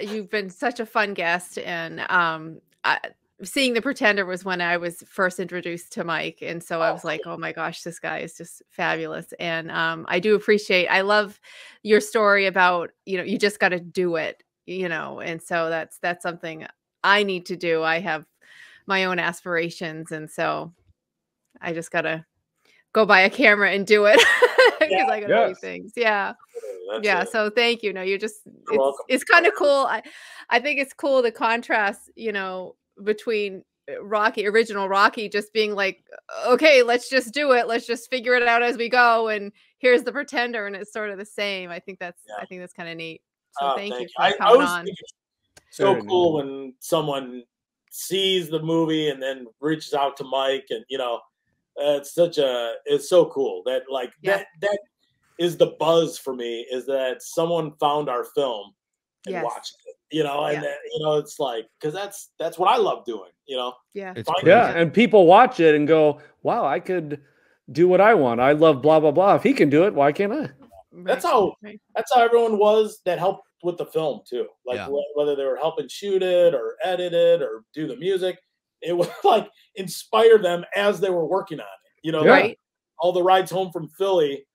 you've 0.01 0.29
been 0.29 0.49
such 0.49 0.79
a 0.79 0.85
fun 0.85 1.13
guest, 1.13 1.57
and 1.59 2.01
um, 2.09 2.59
I, 2.83 2.99
seeing 3.43 3.73
the 3.73 3.81
Pretender 3.81 4.25
was 4.25 4.45
when 4.45 4.61
I 4.61 4.77
was 4.77 5.03
first 5.07 5.39
introduced 5.39 5.93
to 5.93 6.03
Mike, 6.03 6.39
and 6.41 6.63
so 6.63 6.81
I 6.81 6.91
was 6.91 7.03
like, 7.03 7.21
oh 7.25 7.37
my 7.37 7.51
gosh, 7.51 7.81
this 7.83 7.99
guy 7.99 8.19
is 8.19 8.35
just 8.35 8.61
fabulous, 8.69 9.33
and 9.39 9.71
um, 9.71 10.05
I 10.07 10.19
do 10.19 10.35
appreciate. 10.35 10.87
I 10.87 11.01
love 11.01 11.39
your 11.83 11.99
story 12.01 12.45
about 12.45 12.91
you 13.05 13.17
know 13.17 13.23
you 13.23 13.37
just 13.37 13.59
got 13.59 13.69
to 13.69 13.79
do 13.79 14.15
it, 14.15 14.43
you 14.65 14.89
know, 14.89 15.19
and 15.19 15.41
so 15.41 15.69
that's 15.69 15.97
that's 15.99 16.23
something 16.23 16.65
I 17.03 17.23
need 17.23 17.45
to 17.47 17.55
do. 17.55 17.83
I 17.83 17.99
have 17.99 18.25
my 18.87 19.05
own 19.05 19.19
aspirations, 19.19 20.11
and 20.11 20.29
so 20.29 20.73
I 21.61 21.73
just 21.73 21.91
gotta 21.91 22.25
go 22.93 23.05
buy 23.05 23.21
a 23.21 23.29
camera 23.29 23.71
and 23.71 23.85
do 23.85 24.05
it 24.05 24.17
because 24.79 24.89
Yeah. 24.91 25.07
I 25.07 25.19
gotta 25.21 25.47
do 25.49 25.55
things. 25.55 25.93
Yeah 25.95 26.33
That's 26.91 27.05
yeah 27.05 27.21
it. 27.21 27.31
so 27.31 27.49
thank 27.49 27.83
you 27.83 27.93
no 27.93 28.01
you're 28.01 28.17
just 28.17 28.41
it's, 28.45 28.77
welcome. 28.77 29.05
it's 29.07 29.23
kind 29.23 29.45
of 29.45 29.53
cool 29.55 29.85
I, 29.87 30.01
I 30.49 30.59
think 30.59 30.79
it's 30.79 30.93
cool 30.93 31.21
the 31.21 31.31
contrast 31.31 32.11
you 32.15 32.31
know 32.31 32.75
between 33.03 33.63
uh, 33.89 34.03
rocky 34.03 34.45
original 34.47 34.87
rocky 34.89 35.29
just 35.29 35.53
being 35.53 35.73
like 35.73 36.03
okay 36.47 36.83
let's 36.83 37.09
just 37.09 37.33
do 37.33 37.53
it 37.53 37.67
let's 37.67 37.87
just 37.87 38.09
figure 38.09 38.35
it 38.35 38.47
out 38.47 38.61
as 38.63 38.77
we 38.77 38.89
go 38.89 39.29
and 39.29 39.51
here's 39.79 40.03
the 40.03 40.11
pretender 40.11 40.67
and 40.67 40.75
it's 40.75 40.91
sort 40.93 41.09
of 41.09 41.17
the 41.17 41.25
same 41.25 41.69
i 41.69 41.79
think 41.79 41.99
that's 41.99 42.21
Yeah. 42.27 42.41
i 42.41 42.45
think 42.45 42.61
that's 42.61 42.73
kind 42.73 42.89
of 42.89 42.97
neat 42.97 43.21
so 43.59 43.71
Oh, 43.71 43.75
thank, 43.75 43.93
you 43.99 44.07
for 44.15 44.21
I, 44.23 44.27
I 44.29 44.37
coming 44.37 44.53
always 44.53 44.69
on 44.69 44.87
so 45.71 45.93
Very 45.93 46.05
cool 46.07 46.33
when 46.33 46.73
someone 46.79 47.43
sees 47.91 48.49
the 48.49 48.61
movie 48.61 49.09
and 49.09 49.21
then 49.23 49.47
reaches 49.61 49.93
out 49.93 50.17
to 50.17 50.23
Mike, 50.25 50.65
and 50.69 50.83
you 50.89 50.97
know, 50.97 51.15
uh, 51.79 51.95
it's 51.99 52.13
such 52.13 52.37
a 52.37 52.73
it's 52.85 53.09
so 53.09 53.25
cool 53.27 53.63
that 53.65 53.83
like 53.89 54.11
Yeah. 54.21 54.37
that 54.37 54.47
that 54.61 54.79
is 55.43 55.57
the 55.57 55.75
buzz 55.79 56.17
for 56.17 56.33
me 56.35 56.65
is 56.71 56.85
that 56.85 57.21
someone 57.21 57.71
found 57.79 58.09
our 58.09 58.23
film 58.35 58.65
and 59.25 59.33
Yes. 59.33 59.43
watched 59.45 59.75
it. 59.87 59.95
You 60.15 60.23
know, 60.23 60.43
and 60.43 60.55
Yeah. 60.55 60.61
that, 60.61 60.77
you 60.93 61.03
know, 61.03 61.13
it's 61.17 61.39
like 61.39 61.65
because 61.79 61.93
that's 61.93 62.31
that's 62.37 62.57
what 62.59 62.69
I 62.69 62.77
love 62.77 63.05
doing. 63.05 63.31
You 63.47 63.57
know, 63.57 63.73
yeah 63.93 64.13
It's 64.15 64.27
Fine. 64.27 64.35
crazy. 64.41 64.49
Yeah, 64.49 64.77
and 64.77 64.93
people 64.93 65.25
watch 65.25 65.59
it 65.59 65.73
and 65.75 65.87
go, 65.87 66.19
"Wow, 66.43 66.65
I 66.65 66.79
could 66.79 67.21
do 67.71 67.87
what 67.87 68.01
I 68.01 68.13
want. 68.13 68.39
I 68.41 68.51
love 68.51 68.81
blah 68.81 68.99
blah 68.99 69.11
blah. 69.11 69.35
If 69.35 69.43
he 69.43 69.53
can 69.53 69.69
do 69.69 69.85
it, 69.85 69.93
why 69.93 70.11
can't 70.11 70.33
I?" 70.33 70.49
That's 70.91 71.23
how- 71.25 71.55
that's 71.95 72.13
how 72.13 72.21
everyone 72.21 72.57
was 72.57 72.99
that 73.05 73.17
helped 73.19 73.47
with 73.63 73.77
the 73.77 73.85
film 73.85 74.21
too. 74.27 74.47
Like 74.65 74.77
Yeah. 74.77 74.87
wh- 74.87 75.15
whether 75.17 75.35
they 75.35 75.45
were 75.45 75.55
helping 75.57 75.87
shoot 75.87 76.21
it 76.23 76.53
or 76.53 76.75
edit 76.83 77.13
it 77.13 77.41
or 77.41 77.63
do 77.73 77.87
the 77.87 77.95
music, 77.95 78.37
it 78.81 78.91
would 78.97 79.09
like 79.23 79.49
inspire 79.75 80.37
them 80.37 80.65
as 80.75 80.99
they 80.99 81.09
were 81.09 81.25
working 81.25 81.59
on 81.61 81.65
it. 81.65 81.91
You 82.03 82.11
know, 82.11 82.23
Yeah. 82.25 82.31
like 82.31 82.43
right 82.43 82.59
all 82.99 83.13
the 83.13 83.23
rides 83.23 83.49
home 83.49 83.71
from 83.71 83.87
Philly, 83.97 84.45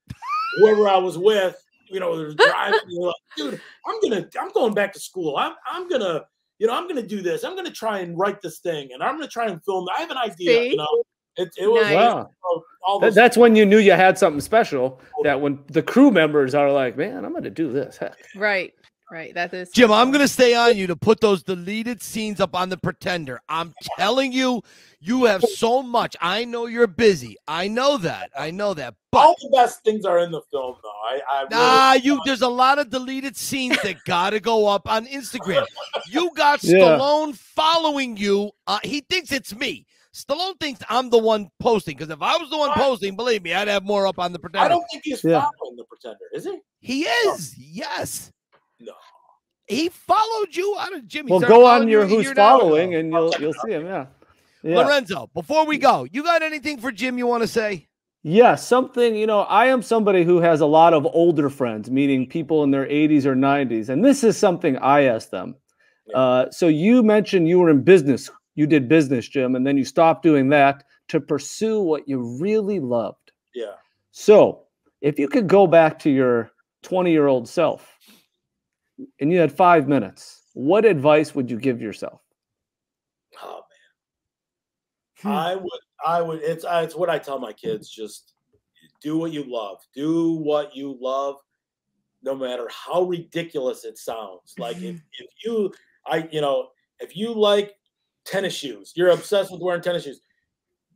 whoever 0.57 0.89
I 0.89 0.97
was 0.99 1.17
with, 1.19 1.57
you 1.89 2.01
know, 2.01 2.17
they're 2.17 2.35
driving. 2.35 2.81
They're 2.89 3.07
like, 3.07 3.15
dude, 3.37 3.61
I'm 3.87 4.01
gonna, 4.03 4.29
I'm 4.41 4.51
going 4.53 4.75
back 4.75 4.93
to 4.95 5.01
school. 5.01 5.37
I'm, 5.37 5.53
I'm 5.71 5.89
gonna, 5.89 6.25
you 6.59 6.67
know, 6.67 6.75
I'm 6.75 6.89
gonna 6.89 7.03
do 7.07 7.23
this. 7.23 7.45
I'm 7.45 7.55
gonna 7.57 7.71
try 7.71 8.01
and 8.01 8.19
write 8.19 8.41
this 8.43 8.59
thing, 8.59 8.91
and 8.93 9.03
I'm 9.03 9.15
gonna 9.17 9.29
try 9.29 9.47
and 9.47 9.63
film. 9.65 9.87
I 9.97 10.01
have 10.01 10.11
an 10.11 10.17
idea. 10.19 10.51
See? 10.63 10.71
You 10.71 10.77
know, 10.77 11.03
it, 11.37 11.51
it 11.59 11.67
was 11.71 11.83
Nice. 11.83 11.91
you 11.91 11.97
Wow. 11.97 12.31
know, 12.45 12.63
all 12.87 12.99
That- 13.01 13.07
those. 13.09 13.15
that's 13.15 13.37
when 13.37 13.55
you 13.57 13.67
knew 13.67 13.79
you 13.79 13.93
had 13.93 14.19
something 14.19 14.41
special. 14.41 15.01
Oh. 15.19 15.23
That 15.25 15.41
when 15.41 15.59
the 15.69 15.83
crew 15.83 16.11
members 16.11 16.55
are 16.55 16.73
like, 16.73 16.97
"Man, 16.97 17.25
I'm 17.25 17.33
going 17.33 17.45
to 17.45 17.51
do 17.51 17.73
this." 17.73 17.97
Heck. 17.99 18.17
right 18.37 18.73
right 19.11 19.33
that 19.35 19.53
is 19.55 19.71
Jim, 19.71 19.93
I'm 19.93 20.11
going 20.11 20.21
to 20.23 20.29
stay 20.29 20.55
on 20.55 20.77
you 20.77 20.87
to 20.89 20.97
put 20.97 21.21
those 21.21 21.43
deleted 21.43 22.03
scenes 22.03 22.41
up 22.41 22.55
on 22.55 22.69
the 22.69 22.77
Pretender. 22.77 23.41
I'm 23.49 23.73
telling 23.99 24.33
you, 24.33 24.63
you 25.01 25.25
have 25.25 25.43
so 25.43 25.83
much. 25.83 26.17
I 26.21 26.45
know 26.45 26.67
you're 26.67 26.87
busy. 26.87 27.37
I 27.47 27.69
know 27.69 27.99
that. 27.99 28.31
I 28.37 28.51
know 28.51 28.75
that. 28.75 28.95
But 29.13 29.19
all 29.19 29.37
the 29.41 29.51
best 29.57 29.85
things 29.85 30.05
are 30.05 30.19
in 30.19 30.31
the 30.31 30.41
film, 30.51 30.77
though. 30.83 30.89
I, 30.89 31.21
I 31.31 31.41
really, 31.43 31.49
Nah, 31.51 31.93
you. 31.95 32.21
There's 32.25 32.43
a 32.43 32.49
lot 32.49 32.79
of 32.79 32.91
deleted 32.91 33.37
scenes 33.37 33.81
that 33.83 33.97
gotta 34.05 34.41
go 34.41 34.67
up 34.67 34.89
on 34.89 35.07
Instagram. 35.07 35.65
You 36.11 36.31
got 36.35 36.63
Yeah. 36.63 36.79
Stallone 36.79 37.35
following 37.37 38.17
you. 38.17 38.51
Uh, 38.67 38.79
he 38.83 39.01
thinks 39.09 39.33
it's 39.33 39.55
me. 39.55 39.87
Stallone 40.15 40.59
thinks 40.61 40.81
I'm 40.89 41.11
the 41.11 41.19
one 41.19 41.49
posting. 41.61 41.97
Because 41.97 42.11
if 42.11 42.23
I 42.23 42.37
was 42.39 42.49
the 42.51 42.57
one 42.59 42.71
posting, 42.73 43.17
believe 43.17 43.43
me, 43.43 43.53
I'd 43.55 43.69
have 43.69 43.85
more 43.85 44.07
up 44.07 44.19
on 44.19 44.33
the 44.33 44.39
pretender. 44.39 44.65
I 44.65 44.69
don't 44.69 44.85
think 44.91 45.03
he's 45.05 45.23
Yeah. 45.23 45.41
following 45.59 45.77
the 45.77 45.85
Pretender, 45.85 46.25
is 46.33 46.45
he? 46.45 46.59
He 46.81 47.03
is. 47.05 47.55
Yes. 47.59 48.33
No. 48.81 48.93
He 49.67 49.89
followed 49.89 50.55
you 50.55 50.77
out 50.79 50.95
of 50.95 51.07
Jimmy. 51.07 51.31
Well, 51.31 51.41
started 51.41 51.55
go 51.55 51.67
on 51.67 51.89
your 51.89 52.07
who's 52.07 52.25
year 52.25 52.35
now. 52.35 52.59
following, 52.59 52.95
and 52.95 53.13
you'll 53.13 53.35
you'll 53.41 53.55
see 53.55 53.73
him. 53.73 53.87
Yeah. 53.87 54.07
Yeah. 54.63 54.79
Lorenzo, 54.79 55.31
before 55.33 55.65
we 55.67 55.79
go, 55.79 56.07
you 56.11 56.25
got 56.25 56.43
anything 56.43 56.79
for 56.79 56.91
Jim 56.91 57.19
you 57.19 57.27
want 57.27 57.43
to 57.43 57.49
say? 57.49 57.87
Yeah, 58.25 58.57
something, 58.57 59.15
you 59.15 59.25
know, 59.25 59.43
I 59.43 59.67
am 59.67 59.83
somebody 59.83 60.25
who 60.25 60.41
has 60.41 60.61
a 60.61 60.67
lot 60.67 60.93
of 60.93 61.07
older 61.07 61.49
friends, 61.49 61.89
meaning 61.89 62.27
people 62.27 62.65
in 62.65 62.73
their 62.73 62.87
80s 62.87 63.25
or 63.25 63.37
90s. 63.37 63.89
And 63.89 64.05
this 64.05 64.25
is 64.25 64.37
something 64.37 64.77
I 64.79 65.03
asked 65.03 65.31
them. 65.31 65.55
Uh, 66.13 66.51
so 66.51 66.67
you 66.67 67.05
mentioned 67.05 67.49
you 67.49 67.61
were 67.61 67.71
in 67.71 67.83
business, 67.83 68.29
you 68.57 68.67
did 68.67 68.89
business, 68.89 69.29
Jim, 69.29 69.55
and 69.55 69.65
then 69.65 69.77
you 69.77 69.85
stopped 69.85 70.25
doing 70.25 70.49
that 70.49 70.83
to 71.09 71.21
pursue 71.21 71.81
what 71.81 72.09
you 72.09 72.37
really 72.41 72.81
loved. 72.81 73.31
Yeah. 73.55 73.75
So 74.11 74.63
if 75.01 75.21
you 75.21 75.29
could 75.29 75.47
go 75.47 75.69
back 75.69 75.99
to 76.01 76.11
your 76.11 76.51
20 76.83 77.13
year 77.13 77.29
old 77.29 77.49
self 77.49 77.96
and 79.21 79.33
you 79.33 79.39
had 79.39 79.53
five 79.53 79.89
minutes, 79.89 80.43
what 80.55 80.85
advice 80.85 81.35
would 81.35 81.51
you 81.51 81.59
give 81.59 81.81
yourself? 81.81 82.21
Oh 83.43 83.63
Hmm. 85.21 85.29
man, 85.31 85.37
I 85.39 85.55
would, 85.57 85.81
I 86.07 86.23
would. 86.23 86.43
It's, 86.43 86.65
it's 86.69 86.95
what 86.95 87.09
I 87.11 87.19
tell 87.19 87.39
my 87.39 87.53
kids: 87.53 87.89
just 87.89 88.35
do 89.03 89.17
what 89.19 89.33
you 89.33 89.45
love. 89.47 89.79
Do 89.95 90.33
what 90.35 90.75
you 90.77 90.97
love, 91.01 91.37
no 92.23 92.35
matter 92.35 92.69
how 92.71 93.03
ridiculous 93.03 93.85
it 93.85 93.99
sounds. 93.99 94.55
Like 94.59 94.77
if, 94.79 94.97
if 95.19 95.27
you, 95.45 95.73
I, 96.07 96.29
you 96.31 96.41
know, 96.41 96.69
if 97.01 97.17
you 97.17 97.33
like 97.33 97.75
tennis 98.25 98.55
shoes, 98.55 98.93
you're 98.97 99.11
obsessed 99.11 99.51
with 99.53 99.61
wearing 99.61 99.83
tennis 99.83 100.05
shoes. 100.05 100.21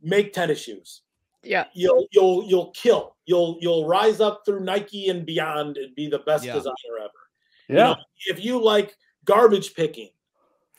Make 0.03 0.33
tennis 0.33 0.59
shoes. 0.59 1.01
yeah 1.43 1.65
You'll, 1.73 2.07
you'll, 2.11 2.43
you'll 2.47 2.71
kill. 2.71 3.15
You'll, 3.27 3.57
you'll 3.61 3.87
rise 3.87 4.19
up 4.19 4.41
through 4.45 4.61
Nike 4.61 5.09
and 5.09 5.25
beyond 5.25 5.77
and 5.77 5.93
be 5.95 6.09
the 6.09 6.19
best 6.19 6.43
Yeah. 6.43 6.53
designer 6.53 6.97
ever. 6.99 7.11
You 7.71 7.77
Yeah. 7.77 7.83
know, 7.91 7.95
if 8.27 8.43
you 8.43 8.61
like 8.61 8.95
garbage 9.25 9.73
picking, 9.73 10.09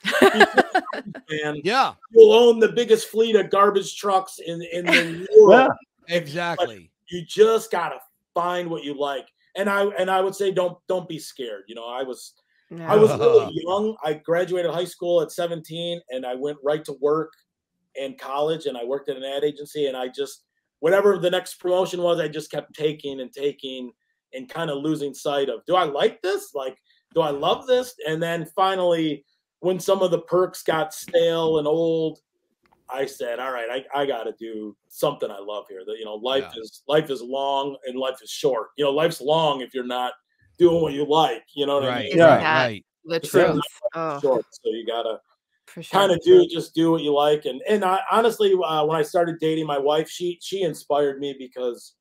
man, 0.22 1.60
Yeah, 1.64 1.94
you'll 2.10 2.32
own 2.32 2.58
the 2.58 2.72
biggest 2.72 3.08
fleet 3.08 3.34
of 3.36 3.50
garbage 3.50 3.96
trucks 3.96 4.38
in 4.38 4.60
in 4.72 4.84
the 4.86 5.26
world. 5.38 5.70
Yeah. 6.08 6.16
exactly. 6.16 6.90
You 7.08 7.24
just 7.24 7.70
gotta 7.70 7.98
find 8.34 8.68
what 8.70 8.84
you 8.84 8.98
like. 8.98 9.26
And 9.56 9.68
I 9.70 9.84
and 9.98 10.10
I 10.10 10.20
would 10.20 10.34
say 10.34 10.50
don't 10.52 10.76
don't 10.88 11.08
be 11.08 11.18
scared. 11.18 11.64
You 11.66 11.74
know, 11.74 11.86
I 11.86 12.02
was 12.02 12.34
I 12.80 12.96
was 12.96 13.10
really 13.18 13.50
young. 13.66 13.96
I 14.04 14.14
graduated 14.14 14.70
high 14.70 14.84
school 14.86 15.20
at 15.20 15.30
17 15.32 16.00
and 16.10 16.24
I 16.26 16.34
went 16.34 16.58
right 16.62 16.84
to 16.86 16.94
work 17.00 17.32
in 17.96 18.16
college 18.16 18.66
and 18.66 18.76
I 18.78 18.84
worked 18.84 19.08
at 19.10 19.16
an 19.16 19.24
ad 19.24 19.44
agency 19.44 19.86
and 19.86 19.96
I 19.96 20.08
just 20.08 20.44
whatever 20.80 21.16
the 21.18 21.30
next 21.30 21.54
promotion 21.60 22.02
was, 22.02 22.18
I 22.18 22.28
just 22.28 22.50
kept 22.50 22.74
taking 22.74 23.20
and 23.20 23.32
taking 23.32 23.92
and 24.34 24.48
kind 24.48 24.70
of 24.70 24.78
losing 24.78 25.14
sight 25.14 25.48
of 25.48 25.64
do 25.66 25.76
I 25.76 25.84
like 25.84 26.22
this? 26.22 26.54
Like, 26.54 26.76
do 27.14 27.20
I 27.20 27.30
love 27.30 27.66
this? 27.66 27.94
And 28.06 28.22
then 28.22 28.46
finally 28.56 29.24
when 29.60 29.78
some 29.78 30.02
of 30.02 30.10
the 30.10 30.20
perks 30.22 30.62
got 30.64 30.92
stale 30.92 31.58
and 31.58 31.68
old, 31.68 32.18
I 32.90 33.06
said, 33.06 33.38
all 33.38 33.52
right, 33.52 33.68
I, 33.70 34.02
I 34.02 34.06
got 34.06 34.24
to 34.24 34.34
do 34.38 34.76
something 34.88 35.30
I 35.30 35.38
love 35.38 35.66
here. 35.68 35.84
That 35.86 35.98
you 35.98 36.04
know, 36.04 36.16
life 36.16 36.44
Yeah. 36.52 36.60
is 36.62 36.82
life 36.88 37.10
is 37.10 37.22
long 37.22 37.76
and 37.86 37.98
life 37.98 38.16
is 38.22 38.30
short. 38.30 38.68
You 38.76 38.84
know, 38.84 38.90
life's 38.90 39.20
long 39.20 39.60
if 39.60 39.72
you're 39.72 39.86
not 39.86 40.12
doing 40.58 40.82
what 40.82 40.92
you 40.92 41.06
like. 41.06 41.44
You 41.54 41.66
know 41.66 41.76
what 41.76 41.84
I 41.84 41.88
Right. 41.88 41.98
mean? 42.04 42.06
Isn't 42.08 42.18
Yeah. 42.18 42.54
Right. 42.54 42.84
the 43.04 43.20
truth? 43.20 43.62
Oh, 43.94 44.20
Short, 44.20 44.44
so 44.50 44.70
you 44.70 44.84
gotta 44.84 45.20
sure. 45.80 46.00
kind 46.00 46.12
of 46.12 46.20
do 46.22 46.46
just 46.46 46.74
do 46.74 46.90
what 46.90 47.02
you 47.02 47.14
like. 47.14 47.44
And 47.44 47.62
and 47.68 47.84
I, 47.84 48.00
honestly, 48.10 48.52
uh, 48.52 48.84
when 48.84 48.96
I 48.98 49.02
started 49.02 49.38
dating 49.38 49.66
my 49.66 49.78
wife, 49.78 50.10
she 50.10 50.38
she 50.42 50.62
inspired 50.62 51.20
me 51.20 51.36
because 51.38 51.94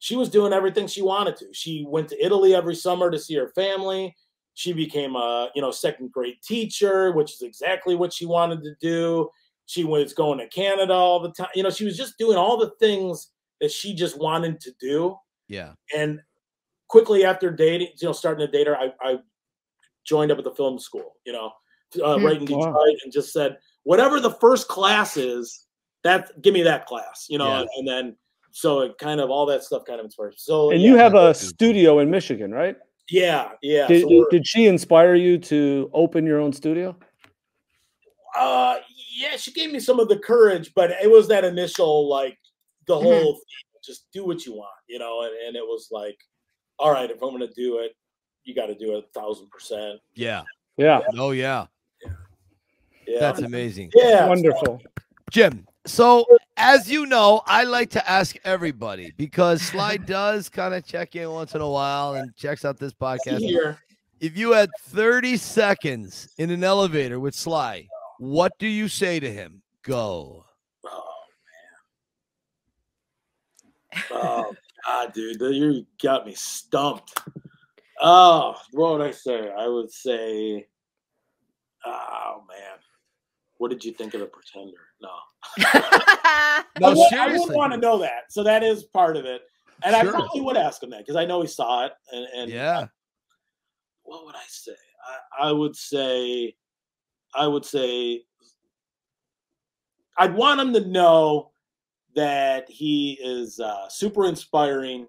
she 0.00 0.16
was 0.16 0.28
doing 0.28 0.52
everything 0.52 0.86
she 0.88 1.02
wanted 1.02 1.36
to. 1.36 1.46
She 1.52 1.84
went 1.86 2.08
to 2.08 2.24
Italy 2.24 2.54
every 2.54 2.74
summer 2.74 3.10
to 3.10 3.18
see 3.18 3.36
her 3.36 3.48
family. 3.54 4.16
She 4.54 4.72
became 4.72 5.14
a 5.14 5.50
you 5.54 5.62
know 5.62 5.70
second 5.70 6.10
grade 6.10 6.38
teacher, 6.42 7.12
which 7.12 7.32
is 7.34 7.42
exactly 7.42 7.94
what 7.94 8.12
she 8.12 8.26
wanted 8.26 8.62
to 8.64 8.74
do. 8.80 9.30
She 9.66 9.84
was 9.84 10.12
going 10.12 10.38
to 10.40 10.48
Canada 10.48 10.92
all 10.94 11.20
the 11.20 11.30
time. 11.30 11.50
You 11.54 11.62
know, 11.62 11.70
she 11.70 11.84
was 11.84 11.96
just 11.96 12.18
doing 12.18 12.36
all 12.36 12.56
the 12.58 12.72
things 12.80 13.30
that 13.60 13.70
she 13.70 13.94
just 13.94 14.18
wanted 14.18 14.58
to 14.62 14.72
do. 14.80 15.14
Yeah. 15.48 15.74
And 15.96 16.20
quickly 16.88 17.24
after 17.24 17.50
dating, 17.52 17.88
you 18.00 18.08
know, 18.08 18.12
starting 18.12 18.44
to 18.44 18.50
date 18.50 18.66
her, 18.66 18.76
I, 18.76 18.92
I 19.00 19.18
joined 20.04 20.32
up 20.32 20.38
at 20.38 20.44
the 20.44 20.54
film 20.54 20.78
school, 20.78 21.16
you 21.24 21.32
know, 21.32 21.52
uh, 22.02 22.18
Hmm. 22.18 22.24
right 22.26 22.36
in 22.38 22.46
Detroit, 22.46 22.74
Wow. 22.74 22.84
and 23.04 23.12
just 23.12 23.32
said, 23.32 23.58
whatever 23.84 24.18
the 24.18 24.32
first 24.32 24.66
class 24.66 25.16
is, 25.16 25.66
that 26.02 26.40
give 26.42 26.54
me 26.54 26.62
that 26.62 26.86
class, 26.86 27.26
you 27.28 27.38
know, 27.38 27.46
Yeah. 27.48 27.60
and, 27.60 27.68
and 27.76 27.88
then 27.88 28.16
so 28.52 28.80
it 28.80 28.98
kind 28.98 29.20
of 29.20 29.30
all 29.30 29.46
that 29.46 29.62
stuff 29.64 29.84
kind 29.86 29.98
of 30.00 30.04
inspires. 30.06 30.36
So 30.42 30.70
And 30.70 30.80
yeah, 30.80 30.88
you 30.88 30.96
have 30.96 31.14
a 31.14 31.32
studio 31.34 31.98
in 32.00 32.10
Michigan, 32.10 32.52
right? 32.52 32.76
yeah, 33.08 33.52
yeah. 33.62 33.86
Did, 33.88 34.02
so 34.02 34.26
did, 34.30 34.46
she 34.46 34.66
inspire 34.66 35.14
you 35.14 35.36
to 35.38 35.90
open 35.92 36.24
your 36.26 36.40
own 36.40 36.52
studio? 36.52 36.96
uh, 38.38 38.76
yeah, 39.16 39.36
she 39.36 39.52
gave 39.52 39.72
me 39.72 39.80
some 39.80 39.98
of 39.98 40.08
the 40.08 40.18
courage, 40.18 40.72
but 40.74 40.90
it 41.02 41.10
was 41.10 41.26
that 41.28 41.44
initial 41.44 42.08
like 42.08 42.38
the 42.86 42.94
Mhm. 42.94 43.02
whole 43.02 43.34
thing, 43.34 43.80
just 43.84 44.06
do 44.12 44.24
what 44.24 44.46
you 44.46 44.54
want, 44.54 44.70
you 44.88 44.98
know, 44.98 45.22
and, 45.22 45.34
and 45.46 45.56
it 45.56 45.64
was 45.64 45.88
like, 45.90 46.16
all 46.78 46.90
right, 46.92 47.10
if 47.10 47.20
I'm 47.22 47.30
gonna 47.32 47.48
do 47.48 47.78
it, 47.78 47.92
you 48.44 48.54
got 48.54 48.66
to 48.66 48.74
do 48.74 48.96
it 48.96 49.04
a 49.04 49.20
thousand 49.20 49.50
percent. 49.50 50.00
Yeah. 50.14 50.42
Yeah, 50.76 51.00
Oh 51.18 51.32
yeah. 51.32 51.66
Yeah, 53.06 53.18
That's 53.18 53.40
amazing. 53.42 53.90
yeah, 53.94 54.20
so- 54.20 54.28
wonderful. 54.28 54.82
Jim. 55.30 55.66
So 55.86 56.24
as 56.60 56.90
you 56.90 57.06
know, 57.06 57.42
I 57.46 57.64
like 57.64 57.90
to 57.90 58.10
ask 58.10 58.36
everybody 58.44 59.12
because 59.16 59.62
Sly 59.70 59.96
does 59.96 60.48
kind 60.48 60.74
of 60.74 60.84
check 60.84 61.16
in 61.16 61.30
once 61.30 61.54
in 61.54 61.60
a 61.62 61.68
while 61.68 62.14
and 62.14 62.36
checks 62.36 62.64
out 62.64 62.78
this 62.78 62.92
podcast. 62.92 63.38
here. 63.40 63.78
If 64.20 64.36
you 64.36 64.52
had 64.52 64.68
30 64.88 65.38
seconds 65.38 66.28
in 66.36 66.50
an 66.50 66.62
elevator 66.62 67.18
with 67.18 67.34
Sly, 67.34 67.88
what 68.18 68.52
do 68.58 68.66
you 68.66 68.86
say 68.88 69.18
to 69.18 69.32
him? 69.32 69.62
Go. 69.82 70.44
Oh 70.84 71.12
man. 73.94 74.04
Oh 74.10 74.54
god, 74.86 75.12
dude, 75.14 75.40
you 75.40 75.86
got 76.02 76.26
me 76.26 76.34
stumped. 76.34 77.18
Oh, 78.02 78.54
what 78.72 78.92
would 78.92 79.06
I 79.06 79.10
say? 79.10 79.50
I 79.50 79.66
would 79.66 79.90
say, 79.90 80.66
oh 81.84 82.42
man, 82.48 82.78
what 83.58 83.70
did 83.70 83.84
you 83.84 83.92
think 83.92 84.14
of 84.14 84.20
the 84.20 84.26
Pretender? 84.26 84.89
No, 85.02 85.08
No, 86.78 86.88
I, 86.88 86.94
would, 86.94 86.98
I 86.98 87.08
seriously. 87.08 87.48
would 87.48 87.54
want 87.56 87.72
to 87.72 87.78
know 87.78 87.98
that. 87.98 88.24
So 88.30 88.42
that 88.42 88.62
is 88.62 88.84
part 88.84 89.16
of 89.16 89.24
it, 89.24 89.42
and 89.84 89.94
Sure. 89.94 90.08
I 90.08 90.10
probably 90.10 90.40
would 90.42 90.56
ask 90.56 90.82
him 90.82 90.90
that 90.90 91.00
because 91.00 91.16
I 91.16 91.24
know 91.24 91.40
he 91.40 91.46
saw 91.48 91.86
it. 91.86 91.92
And, 92.12 92.26
and 92.36 92.50
Yeah. 92.50 92.86
what 94.02 94.24
would 94.26 94.34
I 94.34 94.44
say? 94.48 94.72
I, 95.38 95.48
I 95.48 95.52
would 95.52 95.74
say, 95.76 96.54
I 97.34 97.46
would 97.46 97.64
say, 97.64 98.24
I'd 100.18 100.34
want 100.34 100.60
him 100.60 100.72
to 100.74 100.86
know 100.86 101.52
that 102.14 102.68
he 102.68 103.18
is 103.22 103.58
uh, 103.60 103.88
super 103.88 104.26
inspiring 104.26 105.06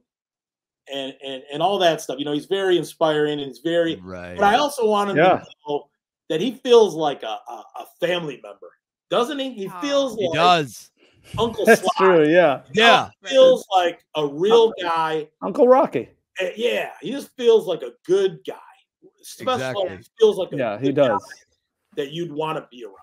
and, 0.91 1.13
and 1.25 1.43
and 1.51 1.61
all 1.63 1.79
that 1.79 1.99
stuff. 2.01 2.17
You 2.19 2.25
know, 2.25 2.31
he's 2.33 2.45
very 2.45 2.77
inspiring 2.77 3.39
and 3.39 3.47
he's 3.47 3.59
very. 3.59 3.99
Right. 4.01 4.35
But 4.37 4.45
I 4.45 4.55
also 4.57 4.87
want 4.87 5.09
him 5.09 5.17
Yeah. 5.17 5.37
to 5.37 5.45
know 5.67 5.89
that 6.29 6.39
he 6.41 6.51
feels 6.51 6.95
like 6.95 7.23
a, 7.23 7.27
a, 7.47 7.63
a 7.79 7.85
family 7.99 8.39
member, 8.43 8.69
doesn't 9.11 9.37
he? 9.37 9.53
He 9.53 9.69
feels 9.81 10.15
he 10.17 10.27
like 10.29 10.33
does. 10.33 10.89
Uncle 11.37 11.65
That's 11.65 11.81
Sly. 11.81 11.91
true. 11.97 12.27
Yeah, 12.27 12.63
Yeah. 12.73 13.09
Feels 13.25 13.65
like 13.75 14.03
a 14.15 14.25
real 14.25 14.73
guy. 14.81 15.29
Uncle 15.43 15.67
Rocky. 15.67 16.09
Uh, 16.41 16.47
yeah, 16.55 16.91
he 17.01 17.11
just 17.11 17.29
feels 17.37 17.67
like 17.67 17.83
a 17.83 17.91
good 18.05 18.39
guy. 18.47 18.55
Especially 19.21 19.53
Exactly. 19.53 19.97
he 19.97 20.03
feels 20.19 20.37
like 20.37 20.51
a 20.53 20.57
Yeah, 20.57 20.79
he 20.79 20.87
good 20.87 20.95
guy 20.95 21.07
does. 21.09 21.27
that 21.97 22.11
you'd 22.11 22.31
want 22.31 22.57
to 22.57 22.67
be 22.71 22.83
around. 22.83 22.95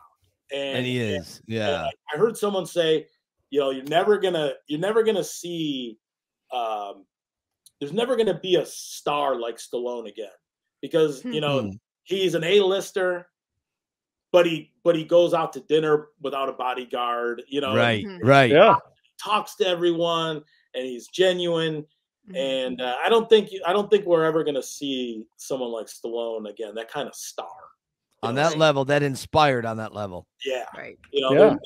And, 0.51 0.79
And 0.79 0.87
he 0.87 0.99
is. 0.99 1.41
and 1.47 1.55
Yeah. 1.55 1.83
I, 1.85 1.91
I 2.15 2.19
heard 2.19 2.37
someone 2.37 2.67
say, 2.67 3.07
you 3.51 3.61
know, 3.61 3.71
you're 3.71 3.85
never 3.85 4.19
gonna 4.19 4.53
you're 4.67 4.81
never 4.81 5.03
gonna 5.03 5.25
see 5.25 5.99
um 6.53 7.05
there's 7.81 7.93
never 7.93 8.17
gonna 8.17 8.39
be 8.41 8.57
a 8.57 8.67
star 8.67 9.39
like 9.39 9.57
Stallone 9.57 10.09
again. 10.09 10.29
Because, 10.81 11.25
you 11.25 11.41
know, 11.41 11.61
Hmm. 11.63 11.71
he's 12.05 12.35
an 12.35 12.45
A-lister, 12.45 13.27
but 14.33 14.47
he 14.47 14.73
but 14.85 14.97
he 14.97 15.05
goes 15.05 15.35
out 15.35 15.53
to 15.55 15.61
dinner 15.61 16.09
without 16.21 16.49
a 16.49 16.53
bodyguard, 16.53 17.43
you 17.49 17.61
know, 17.61 17.75
Right. 17.77 18.05
Mhm. 18.05 18.21
Right. 18.23 18.51
Yeah, 18.51 18.77
talks 19.23 19.55
to 19.57 19.67
everyone 19.67 20.43
and 20.75 20.85
he's 20.85 21.09
genuine. 21.09 21.87
Mhm. 22.31 22.37
And 22.37 22.81
uh, 22.81 22.97
I 23.03 23.09
don't 23.09 23.29
think 23.29 23.51
I 23.67 23.73
don't 23.73 23.91
think 23.91 24.05
we're 24.05 24.25
ever 24.25 24.45
going 24.45 24.55
to 24.55 24.63
see 24.63 25.25
someone 25.37 25.71
like 25.71 25.87
Stallone 25.87 26.49
again. 26.51 26.75
That 26.75 26.91
kind 26.91 27.09
of 27.09 27.15
star 27.15 27.49
On 28.23 28.35
that 28.35 28.53
so- 28.53 28.59
level, 28.59 28.85
that 28.87 29.03
inspired 29.03 29.65
on 29.65 29.77
that 29.79 29.95
level. 29.95 30.27
Yeah, 30.45 30.65
right. 30.77 30.99
you 31.11 31.23
know. 31.23 31.33
Yeah. 31.33 31.57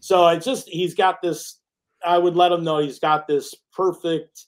So 0.00 0.24
I 0.24 0.36
just 0.38 0.68
he's 0.68 0.94
got 0.94 1.20
this. 1.22 1.60
I 2.04 2.18
would 2.18 2.36
let 2.36 2.52
him 2.52 2.62
know 2.62 2.78
he's 2.78 3.00
got 3.00 3.26
this 3.26 3.52
perfect 3.72 4.46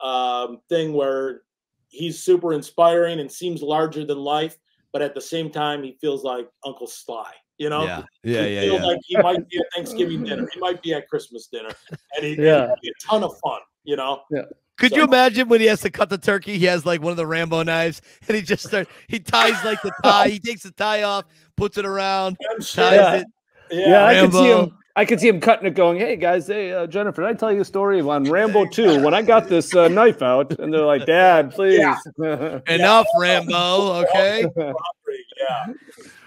um, 0.00 0.60
thing 0.68 0.92
where 0.94 1.42
he's 1.88 2.22
super 2.22 2.52
inspiring 2.52 3.20
and 3.20 3.30
seems 3.30 3.62
larger 3.62 4.04
than 4.04 4.18
life, 4.18 4.56
but 4.92 5.02
at 5.02 5.14
the 5.14 5.20
same 5.20 5.50
time 5.50 5.82
he 5.82 5.96
feels 6.00 6.24
like 6.24 6.48
Uncle 6.64 6.86
Sly. 6.86 7.32
You 7.58 7.70
know, 7.70 7.84
Yeah. 7.84 8.02
Yeah. 8.22 8.42
he 8.46 8.54
Yeah. 8.54 8.60
feels 8.62 8.80
Yeah. 8.80 8.86
like 8.86 8.98
he 9.06 9.16
might 9.18 9.48
be 9.48 9.58
at 9.58 9.66
Thanksgiving 9.74 10.22
dinner. 10.24 10.48
He 10.52 10.60
might 10.60 10.80
be 10.82 10.94
at 10.94 11.08
Christmas 11.08 11.48
dinner, 11.48 11.70
and 12.16 12.24
he, 12.24 12.34
Yeah. 12.40 12.64
it'd 12.66 12.76
be 12.82 12.88
a 12.88 13.06
ton 13.10 13.24
of 13.24 13.32
fun. 13.44 13.60
You 13.84 13.96
know, 13.96 14.22
yeah. 14.30 14.42
Could 14.78 14.90
So- 14.92 14.98
you 14.98 15.04
imagine 15.04 15.48
when 15.48 15.60
he 15.60 15.66
has 15.66 15.80
to 15.80 15.90
cut 15.90 16.08
the 16.08 16.18
turkey? 16.18 16.56
He 16.56 16.66
has 16.66 16.86
like 16.86 17.02
one 17.02 17.10
of 17.10 17.16
the 17.16 17.26
Rambo 17.26 17.64
knives, 17.64 18.00
and 18.28 18.36
he 18.36 18.42
just 18.42 18.64
starts. 18.68 18.88
He 19.08 19.18
ties 19.18 19.64
like 19.64 19.82
the 19.82 19.90
tie. 20.04 20.28
He 20.28 20.38
takes 20.38 20.62
the 20.62 20.70
tie 20.70 21.02
off, 21.02 21.24
puts 21.56 21.78
it 21.78 21.84
around, 21.84 22.36
I'm 22.50 22.58
ties 22.58 22.68
sure. 22.68 22.84
Yeah. 22.92 23.14
it. 23.14 23.26
Yeah, 23.70 23.88
yeah. 23.88 24.04
I 24.06 24.14
can 24.14 24.32
see 24.32 24.46
him. 24.52 24.78
I 24.98 25.04
could 25.04 25.20
see 25.20 25.28
him 25.28 25.38
cutting 25.38 25.64
it, 25.64 25.76
going, 25.76 25.96
"Hey 25.96 26.16
guys, 26.16 26.48
hey 26.48 26.72
uh, 26.72 26.88
Jennifer, 26.88 27.22
did 27.22 27.30
I 27.30 27.34
tell 27.34 27.52
you 27.52 27.60
a 27.60 27.64
story 27.64 28.00
on 28.00 28.24
Rambo 28.24 28.66
2 28.66 29.00
when 29.00 29.14
I 29.14 29.22
got 29.22 29.46
this 29.48 29.72
uh, 29.72 29.86
knife 29.86 30.22
out?" 30.22 30.58
And 30.58 30.74
they're 30.74 30.84
like, 30.84 31.06
"Dad, 31.06 31.50
please." 31.54 31.78
Yeah. 31.78 32.58
Enough, 32.66 33.06
Rambo. 33.16 34.02
Okay, 34.02 34.44
yeah. 34.56 34.72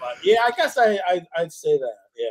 But 0.00 0.16
yeah, 0.24 0.36
I 0.46 0.52
guess 0.56 0.78
I, 0.78 0.98
I 1.06 1.20
I'd 1.36 1.52
say 1.52 1.76
that. 1.76 1.96
Yeah. 2.16 2.30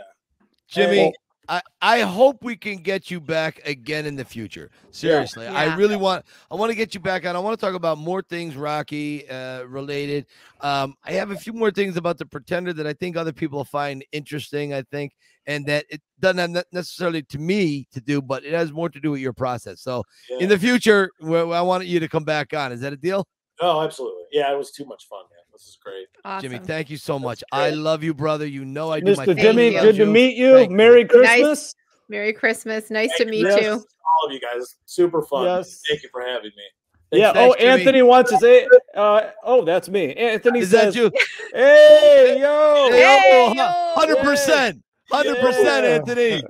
Jimmy. 0.68 1.14
I, 1.52 1.62
I 1.82 2.00
hope 2.00 2.46
we 2.46 2.56
can 2.56 2.78
get 2.78 3.12
you 3.12 3.20
back 3.20 3.60
again 3.66 4.06
in 4.06 4.16
the 4.16 4.24
future. 4.24 4.72
Seriously, 4.92 5.48
I 5.48 5.66
Yeah. 5.66 5.76
really 5.76 5.98
want 5.98 6.24
I 6.50 6.56
want 6.56 6.70
to 6.70 6.76
get 6.76 6.94
you 6.94 7.02
back 7.02 7.26
on. 7.26 7.36
I 7.36 7.40
want 7.40 7.60
to 7.60 7.66
talk 7.66 7.76
about 7.76 7.98
more 7.98 8.22
things 8.22 8.56
Rocky 8.56 9.28
uh, 9.30 9.64
related. 9.64 10.28
Um, 10.62 10.96
I 11.04 11.12
have 11.12 11.32
a 11.32 11.36
few 11.36 11.52
more 11.52 11.70
things 11.70 11.98
about 11.98 12.18
the 12.18 12.26
Pretender 12.26 12.72
that 12.72 12.88
I 12.88 12.94
think 12.94 13.18
other 13.18 13.34
people 13.34 13.66
find 13.66 14.06
interesting. 14.14 14.74
I 14.74 14.84
think, 14.84 15.12
and 15.46 15.66
that 15.66 15.84
it 15.90 16.02
doesn't 16.22 16.56
have 16.56 16.64
necessarily 16.72 17.22
to 17.24 17.38
me 17.38 17.86
to 17.92 18.00
do, 18.00 18.22
but 18.22 18.46
it 18.46 18.54
has 18.54 18.72
more 18.72 18.88
to 18.88 19.00
do 19.02 19.12
with 19.12 19.20
your 19.20 19.34
process. 19.34 19.82
So 19.82 20.06
yeah. 20.30 20.38
in 20.38 20.48
the 20.48 20.58
future, 20.58 21.12
I 21.22 21.62
want 21.62 21.86
you 21.86 22.00
to 22.00 22.08
come 22.08 22.24
back 22.24 22.54
on. 22.54 22.72
Is 22.72 22.80
that 22.80 22.94
a 22.94 22.98
deal, 22.98 23.28
oh, 23.60 23.82
absolutely. 23.82 24.24
Yeah, 24.32 24.54
it 24.54 24.58
was 24.58 24.72
too 24.72 24.86
much 24.86 25.06
fun, 25.10 25.24
man. 25.30 25.41
This 25.62 25.70
is 25.70 25.78
great. 25.84 26.08
Awesome. 26.26 26.50
Jimmy? 26.50 26.66
Thank 26.66 26.90
you 26.90 26.98
so 26.98 27.20
much. 27.20 27.44
I 27.52 27.70
love 27.70 28.02
you, 28.04 28.16
brother. 28.16 28.48
You 28.48 28.66
know 28.66 28.92
I 28.92 29.00
do 29.00 29.14
Mr. 29.14 29.26
Thank 29.28 29.40
Jimmy, 29.42 29.76
you. 29.76 29.82
good 29.82 29.96
to 29.98 30.08
meet 30.08 30.36
you. 30.36 30.54
Thank 30.56 30.72
you. 30.72 30.76
Merry 30.76 31.04
Nice. 31.04 31.12
Christmas. 31.12 31.76
Merry 32.10 32.34
Christmas. 32.34 32.90
Nice 32.90 33.16
to 33.18 33.26
meet 33.26 33.46
Yes. 33.46 33.62
you. 33.62 33.70
All 33.74 34.26
of 34.28 34.32
you 34.34 34.40
guys, 34.40 34.76
super 34.86 35.22
fun. 35.22 35.46
Yes. 35.46 35.84
Thank 35.88 36.02
you 36.02 36.10
for 36.12 36.22
having 36.22 36.50
me. 36.58 37.20
Yeah. 37.20 37.32
Thanks, 37.34 37.56
oh, 37.56 37.60
Jimmy. 37.60 37.70
Anthony 37.70 38.02
wants 38.02 38.32
to 38.32 38.38
say. 38.40 38.68
Uh, 38.96 39.30
oh, 39.44 39.64
that's 39.64 39.88
me. 39.88 40.14
Anthony 40.16 40.62
Is 40.62 40.72
that 40.72 40.94
says, 40.94 40.96
you? 40.96 41.12
"Hey, 41.54 42.38
yo." 42.42 42.90
Hey, 42.90 43.00
Hey, 43.00 43.48
yo, 43.50 43.54
yo. 43.54 43.94
hundred 43.96 44.18
percent, 44.18 44.82
hundred 45.12 45.38
percent, 45.38 45.86
Yeah. 45.86 45.92
Anthony. 45.92 46.42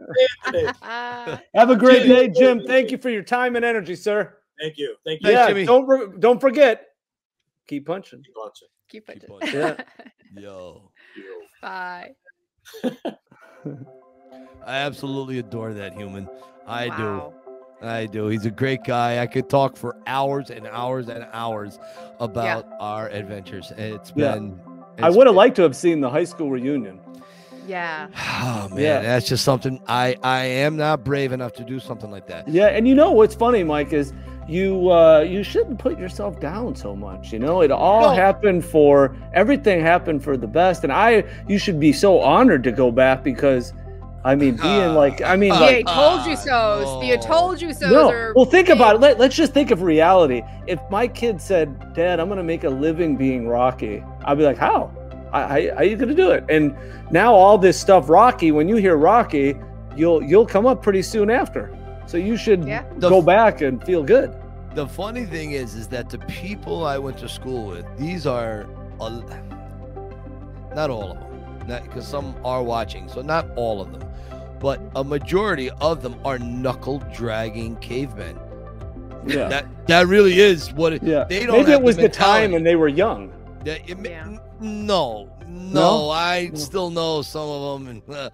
Today. 0.45 0.71
Have 1.53 1.69
a 1.69 1.75
great 1.75 2.03
Jimmy. 2.03 2.15
day, 2.15 2.27
Jim. 2.29 2.63
Thank 2.65 2.91
you 2.91 2.97
for 2.97 3.09
your 3.09 3.23
time 3.23 3.57
and 3.57 3.65
energy, 3.65 3.95
sir. 3.97 4.38
Thank 4.59 4.77
you. 4.77 4.95
Thank 5.05 5.19
you. 5.21 5.27
Thanks, 5.27 5.39
yeah, 5.39 5.47
Jimmy. 5.49 5.65
don't 5.65 5.85
re- 5.85 6.17
don't 6.19 6.39
forget. 6.39 6.85
Keep 7.67 7.85
punching. 7.88 8.23
Keep 8.23 8.33
watching. 8.38 8.67
Keep 8.91 9.09
it. 9.09 9.22
Keep 9.22 9.31
on. 9.31 9.39
Yeah. 10.34 10.41
Yo. 10.43 10.91
Bye. 11.61 12.11
I 14.65 14.76
absolutely 14.77 15.39
adore 15.39 15.73
that 15.73 15.93
human. 15.93 16.30
I 16.68 16.88
Wow. 16.88 17.34
do. 17.81 17.88
I 17.88 18.05
do. 18.05 18.27
He's 18.27 18.45
a 18.45 18.51
great 18.51 18.84
guy. 18.85 19.22
I 19.22 19.27
could 19.27 19.49
talk 19.49 19.76
for 19.76 19.97
hours 20.07 20.49
and 20.51 20.68
hours 20.68 21.09
and 21.09 21.26
hours 21.34 21.80
about 22.19 22.68
our 22.80 23.09
adventures. 23.09 23.72
It's 23.77 24.13
Yeah. 24.15 24.34
been 24.35 24.59
I 24.97 25.07
It's- 25.07 25.15
would 25.15 25.26
have 25.27 25.35
liked 25.35 25.55
to 25.55 25.63
have 25.63 25.76
seen 25.76 25.99
the 26.01 26.09
high 26.09 26.26
school 26.26 26.51
reunion. 26.51 26.99
Yeah. 27.68 28.07
Oh 28.43 28.69
man, 28.69 28.80
Yeah. 28.80 29.01
that's 29.01 29.27
just 29.27 29.43
something 29.43 29.80
I 29.88 30.15
I 30.23 30.45
am 30.45 30.76
not 30.77 31.03
brave 31.03 31.31
enough 31.31 31.53
to 31.53 31.63
do 31.63 31.80
something 31.80 32.09
like 32.11 32.27
that. 32.27 32.47
Yeah, 32.47 32.68
and 32.68 32.88
you 32.88 32.95
know 32.95 33.11
what's 33.11 33.35
funny, 33.35 33.63
Mike, 33.63 33.93
is 33.93 34.13
you 34.52 34.91
uh 34.91 35.19
you 35.22 35.44
shouldn't 35.44 35.80
put 35.80 35.98
yourself 35.98 36.40
down 36.40 36.76
so 36.76 36.95
much. 36.95 37.32
You 37.32 37.40
know, 37.40 37.61
it 37.61 37.72
all 37.72 38.10
No. 38.10 38.15
happened 38.15 38.65
for 38.65 39.15
everything 39.34 39.80
happened 39.82 40.23
for 40.23 40.36
the 40.38 40.48
best, 40.48 40.84
and 40.84 40.91
I 40.91 41.23
you 41.48 41.57
should 41.57 41.80
be 41.80 41.94
so 41.94 42.19
honored 42.19 42.64
to 42.65 42.72
go 42.72 42.91
back 42.91 43.23
because, 43.23 43.73
I 44.26 44.36
mean, 44.36 44.57
being 44.57 44.94
like 45.03 45.22
I 45.22 45.36
mean, 45.38 45.52
Uh, 45.53 45.60
like, 45.61 45.86
The 45.86 45.91
told 45.94 46.26
you 46.26 46.36
so's. 46.36 47.02
The 47.02 47.15
no. 47.15 47.22
told 47.22 47.61
you 47.61 47.72
so's. 47.73 47.91
no. 47.91 48.10
are 48.10 48.34
Well, 48.36 48.45
think 48.45 48.68
big. 48.68 48.76
about 48.76 48.95
it. 48.95 49.02
Let, 49.02 49.19
let's 49.19 49.36
just 49.36 49.53
think 49.53 49.72
of 49.72 49.82
reality. 49.84 50.41
If 50.68 50.80
my 50.90 51.07
kid 51.07 51.40
said, 51.41 51.94
"Dad, 51.94 52.19
I'm 52.19 52.28
going 52.28 52.38
to 52.38 52.44
make 52.44 52.64
a 52.65 52.69
living 52.69 53.15
being 53.15 53.48
Rocky," 53.48 54.03
I'd 54.26 54.38
be 54.38 54.44
like, 54.44 54.57
"How? 54.57 54.91
I, 55.32 55.41
I, 55.41 55.69
how 55.69 55.76
are 55.78 55.84
you 55.86 55.95
going 55.95 56.10
to 56.10 56.15
do 56.15 56.32
it?" 56.32 56.44
And 56.49 56.76
now 57.10 57.34
all 57.34 57.57
this 57.57 57.80
stuff, 57.80 58.10
Rocky. 58.10 58.52
When 58.52 58.68
you 58.68 58.76
hear 58.76 58.98
Rocky, 58.98 59.56
you'll 59.95 60.22
you'll 60.22 60.45
come 60.45 60.65
up 60.65 60.82
pretty 60.84 61.03
soon 61.03 61.30
after. 61.30 61.72
So 62.07 62.18
you 62.18 62.36
should 62.36 62.65
Yeah. 62.68 62.84
Go 62.99 63.19
f- 63.19 63.26
back 63.26 63.61
and 63.61 63.82
feel 63.86 64.03
good. 64.03 64.36
The 64.73 64.88
funny 64.88 65.26
thing 65.26 65.52
is, 65.52 65.76
is 65.76 65.88
that 65.89 66.10
the 66.10 66.19
people 66.19 66.85
I 66.85 66.98
went 66.98 67.18
to 67.19 67.27
school 67.30 67.68
with, 67.68 67.85
these 67.98 68.26
are, 68.26 68.61
a- 69.02 70.72
not 70.76 70.89
all 70.89 71.11
of 71.11 71.19
them, 71.68 71.84
because 71.84 72.07
some 72.07 72.35
are 72.45 72.64
watching, 72.64 73.10
so 73.10 73.22
not 73.22 73.45
all 73.57 73.81
of 73.81 73.91
them, 73.91 74.07
but 74.60 74.80
a 74.95 75.03
majority 75.03 75.69
of 75.81 76.02
them 76.02 76.15
are 76.23 76.39
knuckle 76.39 76.99
dragging 77.14 77.76
cavemen. 77.77 78.39
Yeah. 79.27 79.49
That 79.49 79.88
that 79.88 80.07
really 80.07 80.39
is 80.39 80.72
what 80.73 80.93
it. 80.93 81.03
yeah. 81.03 81.26
They 81.26 81.45
don't 81.45 81.57
Maybe 81.60 81.72
have 81.72 81.81
it 81.81 81.85
was 81.85 81.95
the, 81.95 82.10
time 82.10 82.52
mentality. 82.52 82.56
and 82.56 82.65
they 82.65 82.76
were 82.76 82.88
young. 82.88 83.31
that 83.65 83.88
it 83.88 83.98
Yeah. 84.03 84.23
n- 84.26 84.39
no, 84.60 85.30
no, 85.48 86.06
No? 86.07 86.10
I 86.10 86.49
No. 86.52 86.57
still 86.57 86.89
know 86.89 87.22
some 87.22 87.48
of 87.48 87.80
them, 87.84 87.88
and 88.07 88.15
uh, 88.15 88.30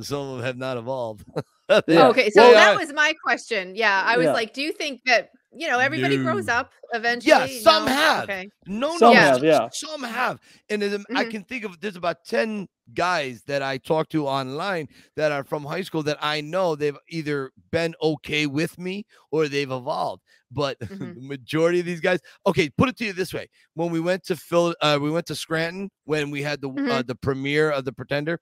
some 0.02 0.20
of 0.20 0.36
them 0.36 0.44
have 0.46 0.56
not 0.56 0.76
evolved. 0.76 1.24
Yeah. 1.88 2.08
Okay, 2.08 2.28
so 2.30 2.42
Well, 2.42 2.52
that 2.52 2.74
I- 2.74 2.76
was 2.76 2.92
my 2.92 3.14
question. 3.24 3.74
Yeah, 3.74 4.02
I 4.06 4.16
was 4.18 4.26
Yeah. 4.26 4.32
like, 4.32 4.52
do 4.54 4.60
you 4.62 4.72
think 4.72 5.00
that 5.06 5.30
you 5.54 5.68
know 5.68 5.78
everybody 5.78 6.16
grows 6.16 6.48
up 6.48 6.70
eventually? 6.92 7.30
Yeah, 7.56 7.60
some 7.62 7.84
No? 7.86 7.92
have. 7.92 8.24
Okay. 8.24 8.48
No, 8.66 8.96
Some 8.98 9.14
no, 9.14 9.20
have, 9.20 9.36
s- 9.38 9.42
yeah. 9.42 9.68
some 9.72 10.02
have, 10.02 10.38
and 10.70 10.80
then 10.82 11.04
I 11.14 11.24
Mhm. 11.24 11.30
can 11.30 11.44
think 11.44 11.64
of 11.64 11.78
there's 11.80 11.96
about 11.96 12.24
ten 12.24 12.68
guys 12.94 13.42
that 13.46 13.62
I 13.62 13.78
talk 13.78 14.08
to 14.10 14.26
online 14.26 14.88
that 15.16 15.32
are 15.32 15.44
from 15.44 15.64
high 15.64 15.82
school 15.82 16.02
that 16.04 16.18
I 16.20 16.40
know 16.40 16.74
they've 16.74 16.96
either 17.08 17.50
been 17.70 17.94
okay 18.02 18.46
with 18.46 18.78
me 18.78 19.04
or 19.30 19.48
they've 19.48 19.70
evolved. 19.70 20.22
But 20.50 20.78
Mhm. 21.14 21.14
the 21.14 21.20
majority 21.22 21.80
of 21.80 21.86
these 21.86 22.00
guys, 22.00 22.20
okay, 22.46 22.68
put 22.70 22.88
it 22.88 22.96
to 22.98 23.04
you 23.06 23.12
this 23.12 23.32
way: 23.32 23.48
when 23.74 23.90
we 23.90 24.00
went 24.00 24.24
to 24.24 24.36
Phil, 24.36 24.74
uh, 24.80 24.98
we 25.00 25.10
went 25.10 25.26
to 25.26 25.34
Scranton 25.34 25.90
when 26.04 26.30
we 26.30 26.42
had 26.42 26.60
the 26.60 26.68
uh, 26.68 26.72
Mhm. 27.02 27.06
the 27.06 27.14
premiere 27.16 27.70
of 27.70 27.84
the 27.84 27.92
Pretender. 27.92 28.38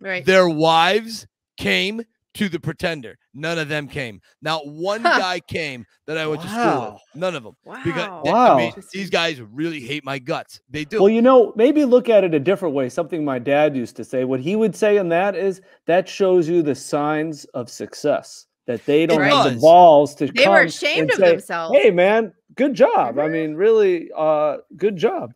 Right. 0.00 0.24
Their 0.24 0.48
wives 0.48 1.26
came 1.56 2.02
to 2.34 2.48
the 2.48 2.58
Pretender. 2.58 3.16
None 3.34 3.58
of 3.58 3.68
them 3.68 3.86
came. 3.88 4.20
Not 4.40 4.66
one 4.66 5.02
Huh. 5.02 5.18
guy 5.18 5.40
came 5.40 5.84
that 6.06 6.16
I 6.18 6.26
went 6.26 6.42
to 6.42 6.48
school 6.48 6.92
with. 6.92 7.02
None 7.14 7.34
of 7.36 7.42
them. 7.44 7.54
Wow. 7.64 7.80
Because 7.84 8.22
they- 8.24 8.30
I 8.30 8.32
Wow. 8.32 8.56
mean, 8.58 8.72
these 8.92 9.10
guys 9.10 9.40
really 9.40 9.80
hate 9.80 10.04
my 10.04 10.18
guts. 10.18 10.60
They 10.70 10.84
do. 10.84 11.00
Well, 11.00 11.08
you 11.10 11.22
know, 11.22 11.52
maybe 11.56 11.84
look 11.84 12.08
at 12.08 12.24
it 12.24 12.34
a 12.34 12.40
different 12.40 12.74
way. 12.74 12.88
Something 12.88 13.24
my 13.24 13.38
dad 13.38 13.76
used 13.76 13.96
to 13.96 14.04
say. 14.04 14.24
What 14.24 14.40
he 14.40 14.56
would 14.56 14.74
say 14.74 14.96
in 14.96 15.08
that 15.10 15.36
is 15.36 15.60
that 15.86 16.08
shows 16.08 16.48
you 16.48 16.62
the 16.62 16.74
signs 16.74 17.44
of 17.54 17.68
success 17.70 18.46
that 18.66 18.84
they 18.86 19.06
don't 19.06 19.20
have 19.22 19.54
the 19.54 19.60
balls 19.60 20.14
to 20.14 20.26
they 20.26 20.44
come 20.44 20.52
were 20.52 20.60
ashamed 20.62 21.00
and 21.02 21.10
of 21.10 21.16
say, 21.18 21.30
themselves. 21.32 21.76
Hey, 21.76 21.90
man, 21.90 22.32
good 22.54 22.74
job. 22.74 23.18
I 23.18 23.22
Mhm. 23.28 23.32
mean, 23.32 23.54
really, 23.54 24.08
uh, 24.16 24.58
good 24.76 24.96
job. 24.96 25.32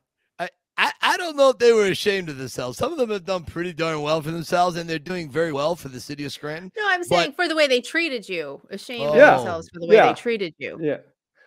I, 0.79 0.93
I 1.01 1.17
don't 1.17 1.37
know 1.37 1.49
if 1.51 1.59
they 1.59 1.73
were 1.73 1.87
ashamed 1.87 2.29
of 2.29 2.37
themselves. 2.39 2.77
Some 2.79 2.93
of 2.93 2.99
them 2.99 3.11
have 3.11 3.25
done 3.25 3.45
pretty 3.45 3.73
darn 3.73 4.03
well 4.03 4.21
for 4.21 4.31
themselves, 4.31 4.77
and 4.77 4.89
they're 4.89 4.99
doing 4.99 5.31
very 5.31 5.53
well 5.53 5.75
for 5.75 5.89
the 5.89 6.01
city 6.01 6.25
of 6.25 6.33
Scranton. 6.33 6.71
no, 6.77 6.83
I'm 6.87 7.01
but- 7.01 7.07
saying 7.09 7.33
for 7.33 7.49
the 7.49 7.57
way 7.57 7.67
they 7.67 7.81
treated 7.81 8.29
you, 8.29 8.61
ashamed 8.71 9.15
Yeah. 9.15 9.37
of 9.37 9.39
themselves 9.41 9.71
for 9.73 9.81
the 9.81 9.87
way 9.87 9.97
Yeah. 9.97 10.09
they 10.09 10.15
treated 10.15 10.55
you. 10.59 10.79
Yeah. 10.81 10.99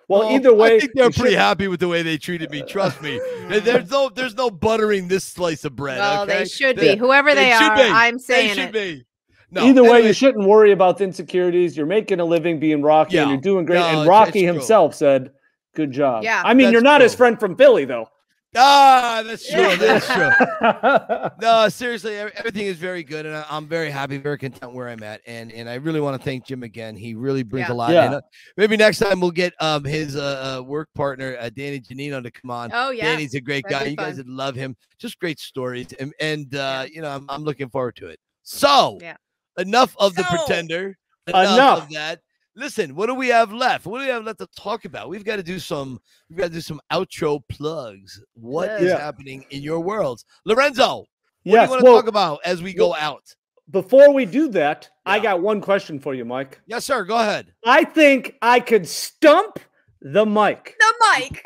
Well, 0.08 0.22
Well, 0.22 0.32
either 0.32 0.52
way, 0.56 0.78
I 0.78 0.80
think 0.80 0.94
they're 0.96 1.12
pretty 1.12 1.32
should- 1.32 1.38
happy 1.40 1.68
with 1.68 1.80
the 1.80 1.88
way 1.88 2.02
they 2.02 2.18
treated 2.18 2.50
me. 2.50 2.64
Trust 2.64 3.00
me. 3.04 3.20
There's 3.50 3.92
no 3.92 4.10
there's 4.10 4.36
no 4.36 4.50
buttering 4.50 5.08
this 5.08 5.24
slice 5.24 5.64
of 5.66 5.76
bread. 5.76 6.00
Well, 6.00 6.24
okay? 6.24 6.40
they 6.40 6.46
should 6.46 6.78
They- 6.78 6.94
be. 6.96 7.00
Whoever 7.00 7.36
they, 7.36 7.46
they 7.46 7.52
are, 7.52 7.76
be. 7.76 7.82
I'm 7.84 8.18
saying 8.18 8.48
They 8.50 8.54
saying 8.56 8.68
should 8.68 8.76
it. 8.76 8.98
be. 8.98 9.06
No, 9.52 9.66
Either 9.66 9.84
way, 9.84 9.90
anyway, 9.90 10.08
you 10.08 10.14
shouldn't 10.14 10.48
worry 10.48 10.72
about 10.72 10.98
the 11.00 11.04
insecurities. 11.04 11.76
You're 11.78 11.86
making 11.88 12.20
a 12.20 12.26
living 12.26 12.60
being 12.60 12.82
Rocky, 12.84 13.18
and 13.18 13.30
you're 13.32 13.40
doing 13.42 13.66
great. 13.66 13.80
No, 13.80 14.02
and 14.02 14.08
Rocky 14.10 14.30
it's 14.42 14.46
true. 14.46 14.54
himself 14.54 14.94
said, 14.96 15.32
"Good 15.76 15.92
job." 15.92 16.24
Yeah, 16.24 16.42
I 16.46 16.54
mean, 16.56 16.72
you're 16.72 16.82
that's 16.82 16.84
not 16.84 17.02
his 17.02 17.14
friend 17.16 17.40
from 17.40 17.56
Philly, 17.56 17.86
though. 17.86 18.10
Ah, 18.56 19.22
that's 19.26 19.48
true. 19.48 19.60
Yeah. 19.62 19.76
That's 19.76 20.08
true. 20.08 21.30
No, 21.42 21.70
seriously, 21.70 22.16
everything 22.18 22.66
is 22.66 22.78
very 22.78 23.04
good, 23.04 23.26
and 23.26 23.36
I, 23.36 23.46
I'm 23.50 23.68
very 23.68 23.90
happy, 23.92 24.18
very 24.18 24.38
content 24.38 24.74
where 24.74 24.90
I'm 24.90 25.04
at, 25.04 25.22
and 25.28 25.52
and 25.52 25.70
I 25.70 25.76
really 25.76 26.02
want 26.02 26.20
to 26.20 26.24
thank 26.26 26.46
Jim 26.46 26.64
again. 26.64 26.96
He 26.96 27.14
really 27.16 27.44
brings 27.44 27.68
Yeah. 27.70 27.74
a 27.74 27.76
lot. 27.76 27.92
Yeah. 27.92 28.06
And, 28.06 28.16
uh, 28.16 28.22
maybe 28.58 28.76
next 28.76 28.98
time 29.00 29.20
we'll 29.22 29.32
get 29.32 29.54
um 29.62 29.84
his 29.84 30.16
uh, 30.16 30.58
uh 30.60 30.64
work 30.64 30.90
partner 30.96 31.38
uh, 31.40 31.50
Danny 31.50 31.80
Janino 31.80 32.22
to 32.24 32.32
come 32.32 32.50
on. 32.52 32.72
Oh 32.74 32.90
yeah. 32.90 33.06
Danny's 33.06 33.36
a 33.36 33.42
great 33.42 33.64
that'd 33.70 33.86
guy. 33.86 33.90
You 33.92 33.96
guys 33.96 34.18
would 34.18 34.28
love 34.28 34.56
him. 34.56 34.76
Just 34.98 35.20
great 35.20 35.40
stories, 35.40 35.88
and 36.00 36.12
and 36.20 36.54
uh, 36.56 36.58
Yeah. 36.58 36.84
you 36.86 37.02
know 37.02 37.10
I'm, 37.10 37.26
I'm 37.30 37.44
looking 37.44 37.70
forward 37.70 37.96
to 37.98 38.08
it. 38.08 38.20
So, 38.44 38.98
Yeah. 39.02 39.16
enough 39.58 39.96
of 40.00 40.16
the 40.16 40.24
pretender. 40.24 40.98
Enough, 41.28 41.54
Enough. 41.54 41.84
of 41.84 41.90
that. 41.94 42.20
Listen, 42.60 42.94
what 42.94 43.06
do 43.06 43.16
we 43.16 43.30
have 43.30 43.54
left? 43.54 43.86
What 43.86 44.00
do 44.00 44.04
we 44.06 44.12
have 44.12 44.26
left 44.26 44.40
to 44.40 44.48
talk 44.48 44.84
about? 44.84 45.08
We've 45.08 45.24
got 45.24 45.38
to 45.38 45.44
do 45.44 45.60
some. 45.60 45.98
We've 46.30 46.38
got 46.38 46.48
to 46.48 46.54
do 46.54 46.60
some 46.60 46.82
outro 46.92 47.40
plugs. 47.48 48.22
What 48.34 48.72
is 48.82 48.92
Yeah. 48.92 48.98
happening 49.00 49.46
in 49.50 49.62
your 49.64 49.80
worlds, 49.80 50.26
Lorenzo? 50.44 51.06
What 51.44 51.56
do 51.56 51.64
you 51.64 51.70
want 51.70 51.80
to 51.80 51.84
Well, 51.86 51.96
talk 51.96 52.08
about 52.08 52.40
as 52.44 52.62
we 52.62 52.74
go 52.74 52.94
out? 52.94 53.24
before 53.72 54.12
we 54.14 54.26
do 54.26 54.50
that, 54.50 54.90
I 55.06 55.20
got 55.20 55.42
one 55.42 55.62
question 55.62 56.00
for 56.00 56.14
you, 56.14 56.26
Mike. 56.26 56.60
Yes, 56.68 56.84
sir. 56.84 57.06
Go 57.06 57.18
ahead. 57.18 57.54
I 57.66 57.86
think 57.86 58.36
I 58.42 58.60
could 58.60 58.86
stump 58.88 59.60
the 60.02 60.26
mic. 60.26 60.76
The 60.80 60.94
mic. 61.18 61.42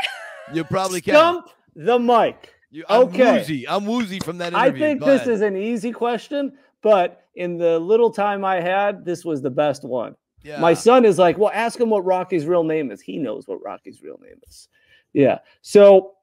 You 0.51 0.63
probably 0.63 0.99
can. 0.99 1.13
Stump 1.13 1.47
the 1.75 1.99
mic. 1.99 2.53
You, 2.71 2.85
I'm 2.89 3.01
Okay. 3.03 3.37
woozy. 3.37 3.67
I'm 3.67 3.85
woozy 3.85 4.19
from 4.19 4.39
that 4.39 4.55
I 4.55 4.71
think 4.71 4.99
Go 5.01 5.05
this 5.05 5.21
ahead. 5.21 5.33
is 5.33 5.41
an 5.41 5.57
easy 5.57 5.91
question, 5.91 6.57
but 6.81 7.21
in 7.35 7.57
the 7.59 7.77
little 7.77 8.09
time 8.09 8.43
I 8.43 8.61
had, 8.61 9.05
this 9.05 9.23
was 9.23 9.43
the 9.43 9.51
best 9.51 9.83
one. 9.83 10.15
Yeah. 10.43 10.59
My 10.59 10.73
son 10.73 11.05
is 11.05 11.17
like, 11.17 11.37
well, 11.37 11.51
ask 11.53 11.79
him 11.79 11.89
what 11.89 12.05
Rocky's 12.05 12.45
real 12.45 12.63
name 12.63 12.91
is. 12.91 13.01
He 13.01 13.17
knows 13.17 13.47
what 13.47 13.63
Rocky's 13.63 14.01
real 14.01 14.19
name 14.21 14.39
is. 14.47 14.67
Yeah. 15.13 15.39
So 15.61 16.13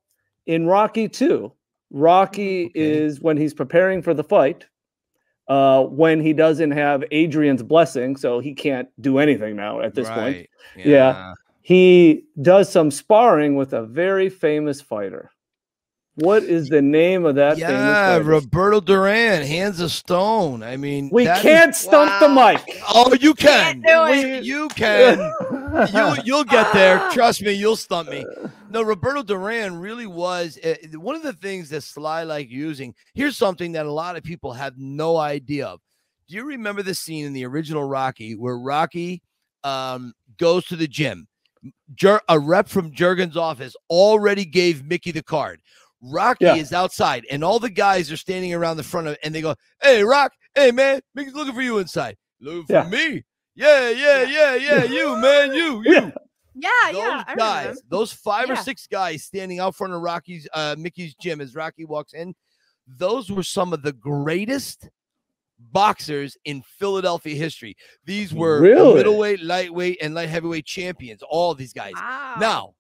in 0.47 0.67
Rocky 0.67 1.09
2, 1.09 1.53
Rocky 1.91 2.67
Okay. 2.67 2.73
is 2.75 3.21
when 3.21 3.37
he's 3.37 3.55
preparing 3.55 4.03
for 4.03 4.15
the 4.15 4.25
fight, 4.25 4.67
uh, 5.49 5.85
when 5.85 6.21
he 6.21 6.33
doesn't 6.33 6.71
have 6.71 7.03
Adrian's 7.11 7.63
blessing, 7.63 8.17
so 8.17 8.39
he 8.39 8.55
can't 8.55 8.89
do 9.01 9.19
anything 9.19 9.57
now 9.57 9.81
at 9.81 9.95
this 9.95 10.09
point. 10.09 10.19
Right. 10.19 10.49
Yeah. 10.77 11.35
He 11.63 12.25
does 12.43 12.71
some 12.71 12.91
sparring 12.91 13.57
with 13.57 13.73
a 13.73 13.83
very 13.83 14.29
famous 14.29 14.81
fighter. 14.81 15.31
What 16.21 16.43
is 16.43 16.69
the 16.69 16.83
name 16.83 17.25
of 17.25 17.35
that 17.37 17.57
Yeah, 17.59 17.69
famous 17.69 18.25
fighter? 18.25 18.25
Roberto 18.25 18.81
Duran, 18.81 19.43
hands 19.43 19.81
of 19.81 19.91
stone. 19.91 20.63
I 20.63 20.77
mean, 20.77 21.09
we 21.13 21.25
can't 21.25 21.75
stump 21.75 22.13
the 22.21 22.29
mic. 22.29 22.81
oh, 22.89 23.15
you 23.15 23.35
can. 23.35 23.83
Can't 23.83 23.87
do 23.87 24.39
We- 24.39 24.39
You 24.41 24.69
can. 24.69 25.19
you 25.95 26.17
you'll 26.25 26.45
get 26.45 26.73
there. 26.73 27.11
Trust 27.13 27.43
me, 27.43 27.53
you'll 27.53 27.77
stump 27.77 28.11
me. 28.11 28.25
No, 28.71 28.83
Roberto 28.83 29.23
Duran 29.23 29.81
really 29.81 30.07
was 30.07 30.59
uh, 30.65 30.75
one 30.99 31.17
of 31.17 31.23
the 31.23 31.33
things 31.33 31.71
that 31.71 31.83
Sly 31.83 32.23
like 32.25 32.51
using. 32.51 32.95
Here's 33.15 33.37
something 33.37 33.73
that 33.73 33.87
a 33.87 33.93
lot 33.93 34.17
of 34.17 34.23
people 34.23 34.53
have 34.53 34.75
no 34.77 35.17
idea 35.17 35.67
of. 35.67 35.81
Do 36.29 36.37
you 36.37 36.45
remember 36.45 36.83
the 36.83 36.95
scene 36.95 37.25
in 37.27 37.33
the 37.33 37.45
original 37.47 37.83
Rocky 37.85 38.35
where 38.37 38.57
Rocky 38.59 39.23
um, 39.65 40.13
goes 40.39 40.65
to 40.67 40.77
the 40.77 40.87
gym? 40.87 41.27
Jer- 41.95 42.23
a 42.29 42.39
rep 42.39 42.69
from 42.69 42.93
Jergens' 42.93 43.37
office 43.37 43.75
already 43.91 44.45
gave 44.45 44.85
Mickey 44.85 45.11
the 45.11 45.23
card. 45.23 45.61
Rocky 46.03 46.45
Yeah. 46.47 46.55
is 46.57 46.73
outside, 46.73 47.27
and 47.31 47.45
all 47.45 47.59
the 47.59 47.71
guys 47.71 48.11
are 48.11 48.17
standing 48.17 48.55
around 48.55 48.77
the 48.79 48.83
front 48.83 49.07
of 49.07 49.17
and 49.23 49.35
they 49.35 49.41
go, 49.43 49.55
"Hey, 49.83 50.03
Rock! 50.03 50.33
Hey, 50.55 50.71
man, 50.71 51.01
Mickey's 51.15 51.35
looking 51.35 51.55
for 51.55 51.63
you 51.63 51.79
inside. 51.79 52.17
Looking 52.41 52.67
for 52.67 52.73
Yeah. 52.73 52.89
me? 52.89 53.25
Yeah, 53.55 53.91
yeah, 53.91 54.23
yeah, 54.23 54.55
yeah. 54.55 54.85
You, 54.85 55.17
man, 55.17 55.53
you, 55.55 55.83
you." 55.85 55.93
Yeah. 55.93 56.11
Yeah, 56.55 56.71
those 56.93 56.97
yeah. 56.97 57.35
Guys, 57.37 57.77
them. 57.77 57.87
those 57.91 58.13
five 58.13 58.51
or 58.51 58.57
six 58.57 58.87
guys 58.87 59.25
standing 59.25 59.61
out 59.61 59.77
front 59.77 59.93
of 59.93 60.01
Rocky's 60.03 60.49
uh 60.53 60.75
Mickey's 60.79 61.15
gym 61.15 61.41
as 61.41 61.55
Rocky 61.55 61.85
walks 61.85 62.13
in, 62.13 62.35
those 62.87 63.31
were 63.31 63.43
some 63.45 63.73
of 63.73 63.83
the 63.83 63.93
greatest 63.93 64.89
boxers 65.59 66.37
in 66.45 66.63
Philadelphia 66.63 67.35
history. 67.37 67.77
These 68.05 68.33
were 68.35 68.61
Really? 68.61 68.95
middleweight, 68.95 69.43
lightweight, 69.43 69.99
and 70.03 70.15
light 70.15 70.29
heavyweight 70.29 70.65
champions. 70.67 71.23
All 71.29 71.55
these 71.55 71.73
guys. 71.73 71.93
Wow. 71.95 72.37
Now, 72.41 72.75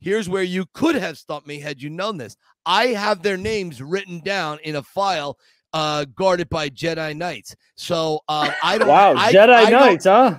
here's 0.00 0.28
where 0.28 0.42
you 0.42 0.66
could 0.72 0.94
have 0.94 1.18
stumped 1.18 1.46
me 1.46 1.58
had 1.60 1.80
you 1.82 1.90
known 1.90 2.16
this. 2.18 2.36
I 2.66 2.88
have 2.88 3.22
their 3.22 3.36
names 3.36 3.82
written 3.82 4.20
down 4.20 4.58
in 4.64 4.76
a 4.76 4.82
file 4.82 5.38
uh 5.74 6.04
guarded 6.16 6.48
by 6.48 6.68
Jedi 6.70 7.14
Knights. 7.16 7.54
So 7.74 8.20
um 8.28 8.50
I 8.62 8.78
don't 8.78 8.88
Wow, 8.88 9.14
I, 9.16 9.32
Jedi 9.32 9.50
I 9.50 9.70
don't- 9.70 9.80
Knights, 9.80 10.04
huh? 10.06 10.36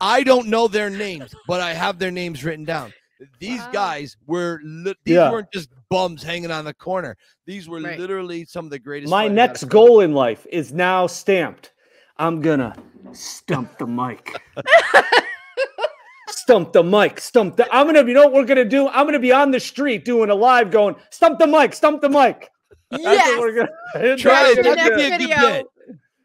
I 0.00 0.22
don't 0.22 0.48
know 0.48 0.66
their 0.68 0.88
names, 0.90 1.34
but 1.46 1.60
I 1.60 1.74
have 1.74 1.98
their 1.98 2.10
names 2.10 2.42
written 2.44 2.64
down. 2.64 2.92
These 3.38 3.60
Wow. 3.60 3.70
guys 3.72 4.16
were 4.26 4.60
li- 4.64 4.94
these 5.04 5.16
Yeah. 5.16 5.30
weren't 5.30 5.52
just 5.52 5.68
bums 5.90 6.22
hanging 6.22 6.50
on 6.50 6.64
the 6.64 6.72
corner. 6.72 7.16
These 7.46 7.68
were 7.68 7.80
Right. 7.80 7.98
literally 7.98 8.44
some 8.46 8.64
of 8.64 8.70
the 8.70 8.78
greatest. 8.78 9.10
My 9.10 9.28
next 9.28 9.64
goal 9.64 10.00
in 10.00 10.14
life 10.14 10.46
is 10.50 10.72
now 10.72 11.06
stamped. 11.06 11.72
I'm 12.16 12.40
gonna 12.40 12.74
stump 13.12 13.76
the 13.76 13.86
mic. 13.86 14.34
stump 16.50 16.72
the 16.72 16.82
mic. 16.82 17.20
Stump 17.20 17.56
the. 17.56 17.72
I'm 17.74 17.86
gonna. 17.86 18.06
You 18.06 18.14
know 18.14 18.24
what 18.24 18.32
we're 18.32 18.44
gonna 18.44 18.64
do? 18.64 18.88
I'm 18.88 19.06
gonna 19.06 19.18
be 19.18 19.32
on 19.32 19.50
the 19.50 19.60
street 19.60 20.04
doing 20.04 20.30
a 20.30 20.34
live, 20.34 20.70
going 20.70 20.96
stump 21.10 21.38
the 21.38 21.46
mic. 21.46 21.72
Stump 21.74 22.00
the 22.02 22.08
mic. 22.08 22.48
That's 22.90 23.04
what 23.04 23.12
Yes. 23.14 23.38
we're 23.40 23.54
gonna. 23.54 24.16
Try 24.16 24.50
it. 24.50 24.62
That 24.64 24.78
could 24.78 24.96
be 24.96 25.02
a 25.04 25.10
good 25.10 25.18
video. 25.20 25.36
bit. 25.40 25.66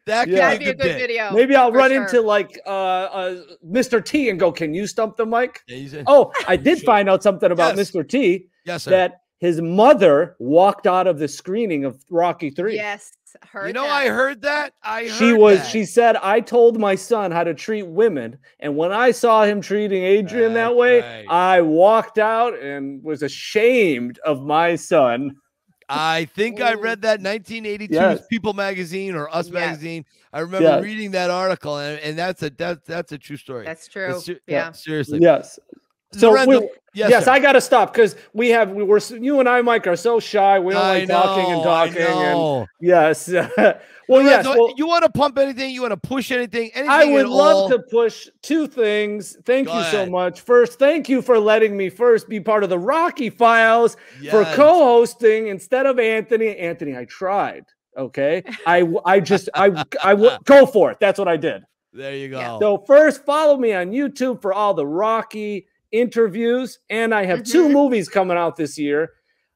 That 0.06 0.24
could 0.24 0.34
Yeah. 0.34 0.40
That'd 0.50 0.58
be 0.60 0.64
be 0.64 0.70
a 0.70 0.72
a 0.72 0.74
good 0.74 0.82
good 0.82 0.88
bit. 0.88 0.98
video. 0.98 1.32
Maybe 1.32 1.54
I'll 1.56 1.72
run 1.72 1.90
sure. 1.90 2.02
into 2.02 2.20
like 2.20 2.58
uh, 2.66 2.70
uh, 2.70 3.36
Mr. 3.64 4.04
T 4.04 4.28
and 4.30 4.38
go, 4.38 4.50
"Can 4.52 4.74
you 4.74 4.86
stump 4.86 5.16
the 5.16 5.26
mic?" 5.26 5.62
Yeah, 5.68 5.76
he's 5.76 5.94
a- 5.94 6.04
Oh, 6.06 6.32
I 6.48 6.56
did 6.68 6.80
find 6.82 7.08
out 7.08 7.22
something 7.22 7.50
about 7.50 7.76
Yes. 7.76 7.90
Mr. 7.92 8.08
T 8.08 8.46
yes, 8.64 8.84
sir. 8.84 8.90
that 8.90 9.20
his 9.38 9.60
mother 9.60 10.34
walked 10.38 10.86
out 10.86 11.06
of 11.06 11.18
the 11.18 11.28
screening 11.28 11.84
of 11.84 12.00
Rocky 12.10 12.50
Three. 12.50 12.74
Yes, 12.76 13.12
heard 13.44 13.66
you 13.68 13.72
know, 13.72 13.82
that. 13.82 13.90
I 13.90 14.08
heard 14.08 14.42
that. 14.42 14.72
I 14.82 15.08
she 15.08 15.32
was 15.32 15.58
that. 15.58 15.66
she 15.68 15.84
said 15.84 16.16
i 16.16 16.40
told 16.40 16.78
my 16.78 16.94
son 16.94 17.30
how 17.30 17.44
to 17.44 17.54
treat 17.54 17.84
women 17.86 18.38
and 18.60 18.76
when 18.76 18.92
i 18.92 19.10
saw 19.10 19.44
him 19.44 19.60
treating 19.60 20.02
adrian 20.02 20.54
that 20.54 20.74
way 20.74 21.00
right. 21.00 21.26
i 21.28 21.60
walked 21.60 22.18
out 22.18 22.58
and 22.58 23.02
was 23.02 23.22
ashamed 23.22 24.18
of 24.24 24.42
my 24.42 24.76
son 24.76 25.36
I 25.88 26.24
think 26.34 26.60
I 26.60 26.74
read 26.74 27.02
that 27.02 27.20
1982 27.20 27.94
Yes. 27.94 28.26
People 28.26 28.54
magazine 28.54 29.14
or 29.14 29.32
Us 29.32 29.46
Yes. 29.46 29.52
magazine. 29.54 30.04
I 30.32 30.40
remember 30.40 30.66
Yes. 30.68 30.82
reading 30.82 31.12
that 31.12 31.30
article, 31.30 31.78
and, 31.78 32.00
and 32.00 32.18
that's 32.18 32.42
a 32.42 32.50
that's 32.50 32.84
that's 32.88 33.12
a 33.12 33.18
true 33.18 33.36
story. 33.36 33.64
That's 33.64 33.86
true. 33.86 34.16
It's 34.16 34.24
ser- 34.24 34.40
yeah. 34.48 34.72
seriously. 34.72 35.20
yes 35.20 35.60
so 36.12 36.30
Lorenzo- 36.30 36.62
we, 36.62 36.68
yes, 36.96 37.10
yes, 37.10 37.24
sir. 37.26 37.30
i 37.30 37.38
gotta 37.38 37.60
stop 37.60 37.92
because 37.92 38.16
we 38.32 38.48
have 38.48 38.70
we 38.70 38.82
were 38.82 39.00
you 39.20 39.40
and 39.40 39.48
i 39.48 39.60
mike 39.60 39.86
are 39.86 39.96
so 39.96 40.18
shy 40.18 40.58
we 40.58 40.72
don't 40.72 40.82
I 40.82 40.98
like 40.98 41.08
talking 41.08 41.52
and 41.52 41.62
talking 41.62 42.02
and 42.02 42.66
yes 42.80 43.28
well 44.08 44.22
yes 44.22 44.44
well, 44.44 44.72
you 44.76 44.86
want 44.86 45.04
to 45.04 45.10
pump 45.10 45.38
anything? 45.38 45.70
You 45.70 45.82
want 45.82 45.92
to 45.92 46.08
push 46.08 46.30
anything? 46.30 46.70
Anything? 46.74 46.90
I 46.90 47.04
would 47.04 47.26
love 47.26 47.56
all? 47.56 47.68
to 47.70 47.78
push 47.80 48.28
two 48.42 48.66
things. 48.66 49.36
Thank 49.44 49.68
Go 49.68 49.78
you 49.78 49.84
so 49.84 50.06
much. 50.06 50.40
First, 50.40 50.78
thank 50.78 51.08
you 51.08 51.22
for 51.22 51.38
letting 51.38 51.76
me 51.76 51.88
first 51.88 52.28
be 52.28 52.40
part 52.40 52.62
of 52.62 52.70
the 52.70 52.78
Rocky 52.78 53.30
Files. 53.30 53.96
for 54.30 54.44
co-hosting 54.44 55.48
instead 55.48 55.86
of 55.86 55.98
Anthony. 55.98 56.56
Anthony, 56.56 56.96
I 56.96 57.04
tried. 57.06 57.64
Okay, 57.96 58.42
I 58.66 58.86
I 59.04 59.20
just 59.20 59.48
I 59.54 59.66
I 59.66 59.84
I 60.04 60.10
w- 60.10 60.38
go 60.44 60.66
for 60.66 60.90
it. 60.90 60.98
That's 61.00 61.18
what 61.18 61.28
I 61.28 61.36
did. 61.36 61.64
There 61.92 62.14
you 62.14 62.28
go. 62.28 62.38
Yeah. 62.38 62.58
So 62.58 62.78
first, 62.86 63.24
follow 63.24 63.56
me 63.56 63.72
on 63.72 63.90
YouTube 63.90 64.42
for 64.42 64.52
all 64.52 64.74
the 64.74 64.86
Rocky 64.86 65.66
interviews, 65.92 66.78
and 66.90 67.14
I 67.14 67.24
have 67.24 67.42
two 67.42 67.68
Mhm. 67.68 67.72
movies 67.72 68.08
coming 68.08 68.36
out 68.36 68.56
this 68.56 68.78
year. 68.78 69.10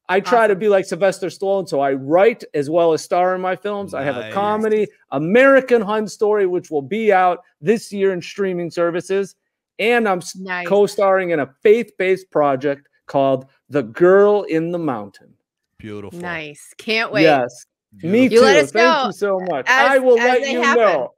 I 0.08 0.18
try 0.18 0.48
to 0.48 0.56
be 0.56 0.68
like 0.68 0.86
Sylvester 0.86 1.28
Stallone, 1.28 1.68
so 1.68 1.78
I 1.80 1.92
write 1.92 2.42
as 2.52 2.68
well 2.68 2.92
as 2.92 3.00
star 3.02 3.34
in 3.36 3.40
my 3.40 3.54
films. 3.54 3.94
I 3.94 4.02
have 4.02 4.16
a 4.16 4.32
comedy, 4.32 4.88
American 5.12 5.80
Hunt 5.82 6.10
Story, 6.10 6.46
which 6.46 6.68
will 6.70 6.82
be 6.82 7.12
out 7.12 7.44
this 7.60 7.92
year 7.92 8.12
in 8.12 8.20
streaming 8.20 8.70
services, 8.72 9.36
and 9.78 10.08
I'm 10.08 10.20
Nice. 10.40 10.66
co-starring 10.66 11.30
in 11.30 11.38
a 11.38 11.46
faith-based 11.62 12.28
project 12.30 12.88
called 13.06 13.46
The 13.68 13.84
Girl 13.84 14.42
in 14.42 14.72
the 14.72 14.78
Mountain. 14.80 15.34
Beautiful. 15.78 16.18
Nice. 16.18 16.74
Can't 16.76 17.12
wait. 17.12 17.22
Yes, 17.22 17.64
me 18.02 18.28
Beautiful. 18.28 18.28
too. 18.28 18.34
You 18.34 18.40
let 18.42 18.64
us 18.64 18.72
Thank 18.72 18.84
know 18.84 19.06
you 19.06 19.12
so 19.12 19.38
much. 19.48 19.66
as- 19.68 19.90
I 19.92 19.98
will 19.98 20.16
let 20.16 20.48
you 20.50 20.60
happen. 20.60 20.82
know. 20.82 21.14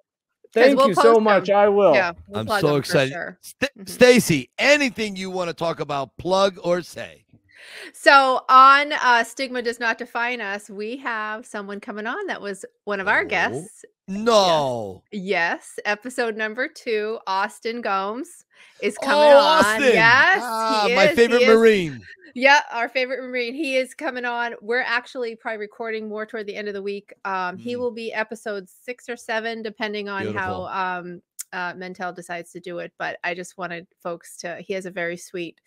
Thank 0.54 0.76
we'll 0.78 0.88
you 0.88 0.94
so 0.94 1.14
post 1.14 1.20
much. 1.22 1.50
I 1.50 1.68
will. 1.68 1.94
Yeah. 1.94 2.12
we'll 2.28 2.40
I'm 2.40 2.60
so 2.60 2.76
excited. 2.76 3.12
sure. 3.12 3.38
St- 3.40 3.70
Mhm. 3.78 3.88
Stacy, 3.88 4.50
anything 4.58 5.16
you 5.16 5.30
want 5.30 5.48
to 5.48 5.54
talk 5.54 5.80
about, 5.80 6.16
plug 6.18 6.58
or 6.62 6.82
say? 6.82 7.22
So 7.93 8.43
on 8.49 8.93
uh, 8.93 9.24
Stigma 9.24 9.62
Does 9.62 9.81
Not 9.81 9.99
Define 9.99 10.40
Us, 10.40 10.69
we 10.70 10.97
have 10.99 11.47
someone 11.47 11.81
coming 11.81 12.07
on 12.07 12.27
that 12.27 12.40
was 12.40 12.65
one 12.85 13.01
of 13.01 13.09
our 13.09 13.23
Oh. 13.23 13.27
guests. 13.28 13.85
No. 14.09 15.03
Yes, 15.12 15.78
episode 15.85 16.36
number 16.36 16.69
two, 16.69 17.19
Austin 17.27 17.81
Gomes 17.81 18.44
is 18.82 18.99
coming 18.99 19.16
oh, 19.32 19.39
on. 19.39 19.65
Austin. 19.65 19.82
Yes, 19.94 20.39
Ah, 20.43 20.85
he 20.89 20.94
my 20.97 21.05
is, 21.05 21.11
he 21.11 21.16
favorite 21.16 21.43
is. 21.43 21.49
Marine. 21.49 22.01
Yeah, 22.35 22.61
our 22.73 22.89
favorite 22.89 23.23
Marine. 23.23 23.55
He 23.55 23.77
is 23.77 23.94
coming 23.94 24.24
on. 24.24 24.55
We're 24.61 24.82
actually 24.82 25.36
probably 25.36 25.59
recording 25.59 26.09
more 26.09 26.27
toward 26.27 26.47
the 26.47 26.57
end 26.57 26.66
of 26.69 26.74
the 26.74 26.82
week. 26.82 27.12
Um, 27.24 27.57
He 27.57 27.74
Mm. 27.74 27.78
will 27.78 27.90
be 27.93 28.12
episode 28.12 28.69
six 28.69 29.09
or 29.09 29.16
seven, 29.16 29.62
depending 29.62 30.09
on 30.09 30.23
Beautiful. 30.24 30.66
how 30.66 30.99
um, 31.01 31.23
uh, 31.53 31.74
Mentel 31.74 32.15
decides 32.15 32.51
to 32.53 32.61
do 32.61 32.78
it. 32.78 32.93
But 32.99 33.19
I 33.23 33.35
just 33.35 33.57
wanted 33.57 33.86
folks 34.03 34.36
to, 34.39 34.57
he 34.66 34.73
has 34.74 34.85
a 34.86 34.90
very 34.90 35.16
sweet, 35.16 35.61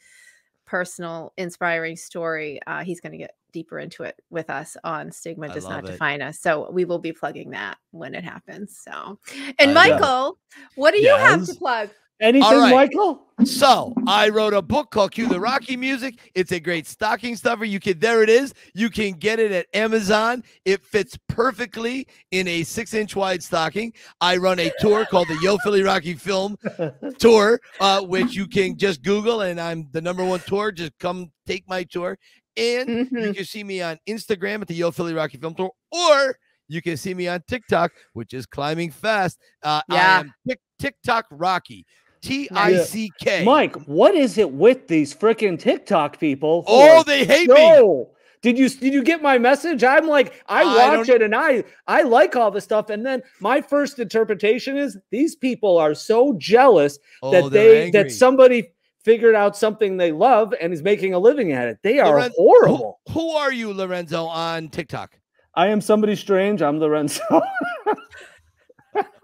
personal, 0.66 1.34
inspiring 1.38 1.96
story. 1.96 2.60
Uh, 2.66 2.84
he's 2.84 3.00
going 3.00 3.12
to 3.12 3.18
get 3.18 3.36
deeper 3.52 3.80
into 3.80 4.04
it 4.04 4.22
with 4.30 4.50
us 4.50 4.76
on 4.84 5.12
Stigma 5.12 5.48
Does 5.48 5.64
Not 5.64 5.88
it. 5.88 5.92
Define 5.92 6.22
Us. 6.22 6.40
So 6.40 6.70
we 6.72 6.86
will 6.86 7.00
be 7.00 7.14
plugging 7.14 7.52
that 7.52 7.78
when 7.92 8.14
it 8.14 8.24
happens. 8.24 8.78
So, 8.78 9.20
and 9.58 9.72
I 9.72 9.74
love 9.74 9.88
it. 9.88 9.92
Michael, 9.92 10.40
what 10.76 10.92
do 10.92 11.02
you 11.02 11.16
have 11.16 11.46
to 11.46 11.54
plug? 11.56 11.90
Anything, 12.22 12.50
right. 12.60 12.74
Michael? 12.74 13.22
So 13.44 13.94
I 14.08 14.30
wrote 14.30 14.54
a 14.54 14.62
book 14.62 14.90
called 14.92 15.12
Cue 15.12 15.28
the 15.28 15.40
Rocky 15.40 15.76
Music. 15.76 16.32
It's 16.36 16.54
a 16.54 16.60
great 16.62 16.88
stocking 16.88 17.36
stuffer. 17.36 17.66
You 17.66 17.82
can 17.82 18.00
there 18.00 18.24
it 18.24 18.30
is. 18.30 18.54
You 18.74 18.90
can 18.90 19.12
get 19.14 19.40
it 19.40 19.52
at 19.52 19.66
Amazon. 19.74 20.42
It 20.64 20.86
fits 20.86 21.18
perfectly 21.28 22.08
in 22.32 22.48
a 22.48 22.64
six 22.64 22.94
inch 22.94 23.14
wide 23.18 23.44
stocking. 23.44 23.92
I 24.22 24.38
run 24.38 24.60
a 24.60 24.72
tour 24.80 25.06
called 25.06 25.28
the 25.28 25.38
Yo 25.42 25.58
Philly 25.58 25.84
Rocky 25.84 26.14
Film 26.14 26.56
Tour, 27.20 27.60
uh, 27.82 28.02
which 28.04 28.34
you 28.34 28.48
can 28.48 28.78
just 28.78 29.04
Google, 29.04 29.42
and 29.42 29.60
I'm 29.60 29.90
the 29.92 30.02
number 30.02 30.24
one 30.24 30.40
tour. 30.48 30.72
Just 30.72 30.98
come 30.98 31.30
take 31.46 31.68
my 31.68 31.84
tour, 31.84 32.18
and 32.56 32.88
you 32.88 33.06
Mhm. 33.08 33.36
can 33.36 33.46
see 33.46 33.66
me 33.66 33.82
on 33.82 34.00
Instagram 34.08 34.62
at 34.62 34.68
the 34.70 34.76
Yo 34.76 34.92
Philly 34.92 35.14
Rocky 35.14 35.38
Film 35.38 35.54
Tour, 35.56 35.72
or 35.92 36.38
you 36.70 36.82
can 36.82 36.96
see 36.96 37.14
me 37.14 37.28
on 37.28 37.44
TikTok, 37.50 37.92
which 38.14 38.34
is 38.34 38.46
climbing 38.46 38.92
fast. 38.92 39.38
Uh, 39.62 39.82
I 39.90 39.94
Yeah. 39.96 40.20
am 40.22 40.34
Tik- 40.48 40.60
TikTok 40.80 41.26
Rocky. 41.32 41.86
T 42.26 42.50
I 42.52 42.78
C 42.78 43.12
K. 43.20 43.44
Mike, 43.44 43.76
what 43.88 44.16
is 44.16 44.38
it 44.38 44.52
with 44.52 44.88
these 44.88 45.14
freaking 45.14 45.60
TikTok 45.60 46.20
people? 46.20 46.64
Oh, 46.68 47.04
they 47.04 47.26
hate 47.26 47.50
me. 47.50 47.56
so- 47.56 48.12
Did 48.42 48.58
you 48.60 48.70
did 48.70 48.94
you 48.94 49.04
get 49.04 49.22
my 49.22 49.38
message? 49.38 49.84
I'm 49.84 50.08
like, 50.08 50.44
I 50.48 50.62
I 50.64 50.66
watch 50.98 51.08
don't- 51.08 51.16
it 51.18 51.22
and 51.24 51.36
I 51.36 51.64
I 51.88 52.04
like 52.04 52.36
all 52.36 52.52
the 52.52 52.62
stuff. 52.62 52.90
And 52.90 53.06
then 53.06 53.22
my 53.40 53.62
first 53.62 53.98
interpretation 54.00 54.78
is 54.78 54.98
these 55.12 55.36
people 55.36 55.78
are 55.78 55.94
so 55.94 56.34
jealous 56.38 57.00
Oh, 57.24 57.32
that 57.32 57.52
they're 57.52 57.84
angry. 57.86 58.04
that 58.04 58.12
somebody 58.12 58.72
figured 59.04 59.36
out 59.36 59.56
something 59.56 59.98
they 59.98 60.12
love 60.12 60.54
and 60.60 60.74
is 60.74 60.82
making 60.84 61.14
a 61.14 61.20
living 61.20 61.52
at 61.54 61.68
it. 61.68 61.78
They 61.84 62.00
are 62.00 62.10
Loren- 62.20 62.32
horrible. 62.36 63.00
Who, 63.08 63.14
who 63.14 63.30
are 63.32 63.52
you, 63.54 63.72
Lorenzo, 63.74 64.26
on 64.26 64.70
TikTok? 64.70 65.20
I 65.56 65.68
am 65.68 65.80
somebody 65.82 66.16
strange. 66.16 66.62
I'm 66.62 66.80
Lorenzo. 66.80 67.22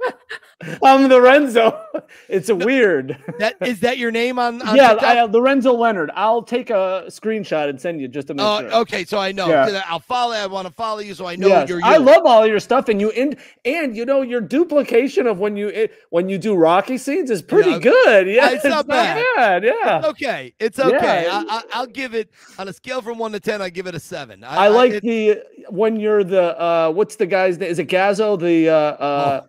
I'm 0.83 1.07
Lorenzo. 1.09 1.77
It's 2.27 2.47
a 2.49 2.55
weird. 2.55 3.17
That 3.39 3.55
is 3.61 3.81
that 3.81 3.97
your 3.97 4.09
name 4.11 4.39
on? 4.39 4.61
on 4.61 4.75
yeah, 4.75 4.93
I, 5.01 5.19
uh, 5.19 5.27
Lorenzo 5.27 5.73
Leonard. 5.73 6.11
I'll 6.15 6.41
take 6.41 6.69
a 6.69 7.03
screenshot 7.07 7.69
and 7.69 7.79
send 7.79 7.99
you 7.99 8.07
just 8.07 8.27
to 8.27 8.33
make 8.33 8.45
Oh, 8.45 8.59
sure. 8.61 8.73
okay. 8.81 9.03
So 9.05 9.17
I 9.17 9.31
know. 9.33 9.47
Yeah. 9.49 9.81
I'll 9.87 9.99
follow. 9.99 10.33
I 10.33 10.45
want 10.47 10.67
to 10.67 10.73
follow 10.73 10.99
you, 10.99 11.13
so 11.13 11.25
I 11.25 11.35
know 11.35 11.47
Yes, 11.47 11.67
you're 11.69 11.79
you. 11.79 11.85
I 11.85 11.97
love 11.97 12.21
all 12.25 12.47
your 12.47 12.59
stuff, 12.61 12.87
and 12.89 13.01
you 13.01 13.11
and 13.11 13.35
and 13.65 13.95
you 13.97 14.05
know 14.05 14.21
your 14.21 14.39
duplication 14.39 15.27
of 15.27 15.39
when 15.39 15.57
you 15.57 15.67
it, 15.69 15.91
when 16.09 16.29
you 16.29 16.37
do 16.37 16.55
Rocky 16.55 16.97
scenes 16.97 17.29
is 17.29 17.41
pretty 17.41 17.71
Yeah, 17.71 17.79
good. 17.79 18.27
Yeah, 18.27 18.49
it's 18.51 18.63
not 18.65 18.87
bad. 18.87 19.23
bad. 19.35 19.63
Yeah, 19.65 19.97
It's 19.99 20.07
okay. 20.07 20.53
It's 20.59 20.79
okay. 20.79 21.23
Yeah. 21.25 21.43
I, 21.49 21.55
I, 21.57 21.63
I'll 21.73 21.87
give 21.87 22.13
it 22.15 22.29
on 22.57 22.67
a 22.69 22.73
scale 22.73 23.01
from 23.01 23.17
one 23.17 23.31
to 23.33 23.39
ten. 23.41 23.61
I 23.61 23.69
give 23.69 23.87
it 23.87 23.95
a 23.95 23.99
seven. 23.99 24.43
I, 24.43 24.65
I 24.65 24.67
like 24.69 24.93
it- 24.93 25.03
the 25.03 25.43
when 25.69 25.99
you're 25.99 26.23
the 26.23 26.59
uh 26.59 26.91
what's 26.91 27.17
the 27.17 27.25
guy's 27.25 27.57
name? 27.57 27.69
Is 27.69 27.79
it 27.79 27.87
Gazzo? 27.89 28.39
The 28.39 28.69
uh 28.69 28.73
uh 28.73 29.41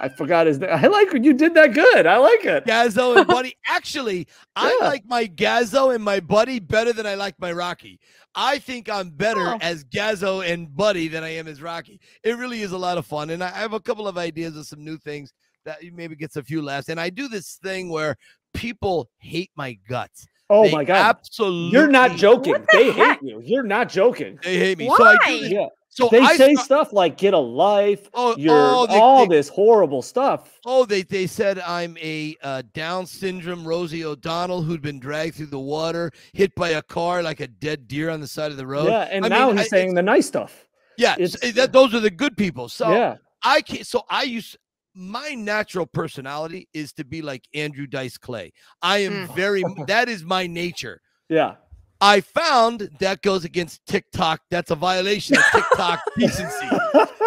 I 0.00 0.08
forgot 0.08 0.46
his 0.46 0.58
name. 0.58 0.70
I 0.72 0.86
like 0.88 1.12
when 1.12 1.22
you 1.24 1.32
did 1.34 1.54
that 1.54 1.72
good. 1.72 2.06
I 2.06 2.16
like 2.16 2.44
it. 2.44 2.64
Gazzo 2.66 3.16
and 3.16 3.26
Buddy. 3.26 3.56
Actually, 3.68 4.26
I 4.56 4.76
like 4.80 5.04
my 5.06 5.26
Gazzo 5.26 5.94
and 5.94 6.02
my 6.02 6.18
Buddy 6.20 6.58
better 6.58 6.92
than 6.92 7.06
I 7.06 7.14
like 7.14 7.38
my 7.38 7.52
Rocky. 7.52 8.00
I 8.34 8.58
think 8.58 8.88
I'm 8.90 9.10
better 9.10 9.40
Oh. 9.54 9.58
as 9.60 9.84
Gazzo 9.84 10.44
and 10.46 10.74
Buddy 10.74 11.06
than 11.08 11.22
I 11.22 11.30
am 11.36 11.46
as 11.46 11.62
Rocky. 11.62 12.00
It 12.24 12.36
really 12.38 12.62
is 12.62 12.72
a 12.72 12.78
lot 12.78 12.98
of 12.98 13.06
fun, 13.06 13.30
and 13.30 13.42
I 13.42 13.50
have 13.50 13.72
a 13.72 13.80
couple 13.80 14.08
of 14.08 14.18
ideas 14.18 14.56
of 14.56 14.66
some 14.66 14.84
new 14.84 14.98
things 14.98 15.32
that 15.64 15.78
maybe 15.92 16.16
gets 16.16 16.36
a 16.36 16.42
few 16.42 16.60
laughs. 16.60 16.88
And 16.88 17.00
I 17.00 17.08
do 17.08 17.28
this 17.28 17.58
thing 17.62 17.88
where 17.88 18.16
people 18.52 19.08
hate 19.18 19.50
my 19.56 19.78
guts. 19.88 20.26
Oh 20.50 20.64
They 20.64 20.72
my 20.72 20.84
god. 20.84 21.16
Absolutely, 21.16 21.70
You're 21.78 21.88
not 21.88 22.16
joking. 22.16 22.52
The 22.52 22.66
They 22.72 22.90
heck? 22.90 23.20
hate 23.20 23.28
you. 23.30 23.40
You're 23.44 23.62
not 23.62 23.88
joking. 23.88 24.38
They 24.42 24.58
hate 24.58 24.76
me. 24.78 24.88
So 24.88 25.02
I 25.04 25.12
do 25.12 25.18
Why? 25.24 25.40
this- 25.40 25.50
Yeah. 25.52 25.66
So 25.96 26.08
They 26.10 26.18
I 26.18 26.36
say 26.36 26.54
sta- 26.54 26.64
stuff 26.64 26.92
like 26.92 27.16
get 27.16 27.34
a 27.34 27.38
life. 27.38 28.08
oh, 28.14 28.34
You're 28.36 28.52
oh, 28.52 28.86
they, 28.88 28.98
all 28.98 29.28
they- 29.28 29.36
this 29.36 29.48
horrible 29.48 30.02
stuff. 30.02 30.58
oh, 30.66 30.84
they 30.84 31.02
they 31.02 31.26
said 31.28 31.60
I'm 31.60 31.96
a 31.98 32.34
uh, 32.42 32.62
Down 32.72 33.06
syndrome 33.06 33.64
Rosie 33.66 34.04
O'Donnell 34.04 34.60
who'd 34.62 34.82
been 34.82 34.98
dragged 34.98 35.36
through 35.36 35.46
the 35.46 35.58
water, 35.60 36.10
hit 36.32 36.52
by 36.56 36.70
a 36.70 36.82
car 36.82 37.22
like 37.22 37.38
a 37.38 37.46
dead 37.46 37.86
deer 37.86 38.10
on 38.10 38.20
the 38.20 38.26
side 38.26 38.50
of 38.50 38.56
the 38.56 38.66
road. 38.66 38.88
Yeah, 38.88 39.08
and 39.10 39.24
I 39.24 39.28
now 39.28 39.46
mean, 39.48 39.58
he's 39.58 39.66
I- 39.66 39.68
saying 39.68 39.94
the 39.94 40.02
nice 40.02 40.26
stuff. 40.26 40.66
Yeah, 40.98 41.12
it's- 41.12 41.36
s- 41.42 41.54
that, 41.54 41.72
those 41.72 41.94
are 41.94 42.00
the 42.00 42.10
good 42.10 42.36
people. 42.36 42.68
So 42.68 42.90
yeah. 42.90 43.16
I 43.44 43.60
can't. 43.60 43.86
So 43.86 44.02
I 44.10 44.24
use 44.24 44.56
my 44.96 45.30
natural 45.34 45.86
personality 45.86 46.68
is 46.74 46.92
to 46.94 47.04
be 47.04 47.22
like 47.22 47.44
Andrew 47.54 47.86
Dice 47.86 48.18
Clay. 48.18 48.52
I 48.82 48.98
am 48.98 49.28
Mm. 49.28 49.36
very. 49.36 49.62
That 49.86 50.08
is 50.08 50.24
my 50.24 50.48
nature. 50.48 51.00
Yeah. 51.28 51.54
I 52.00 52.20
found 52.20 52.90
that 53.00 53.22
goes 53.22 53.44
against 53.44 53.84
TikTok. 53.86 54.40
That's 54.50 54.70
a 54.70 54.74
violation 54.76 55.36
of 55.36 55.44
TikTok 55.52 56.00
decency. 56.18 56.68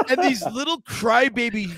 And 0.09 0.21
these 0.21 0.45
little 0.47 0.81
crybaby 0.81 1.75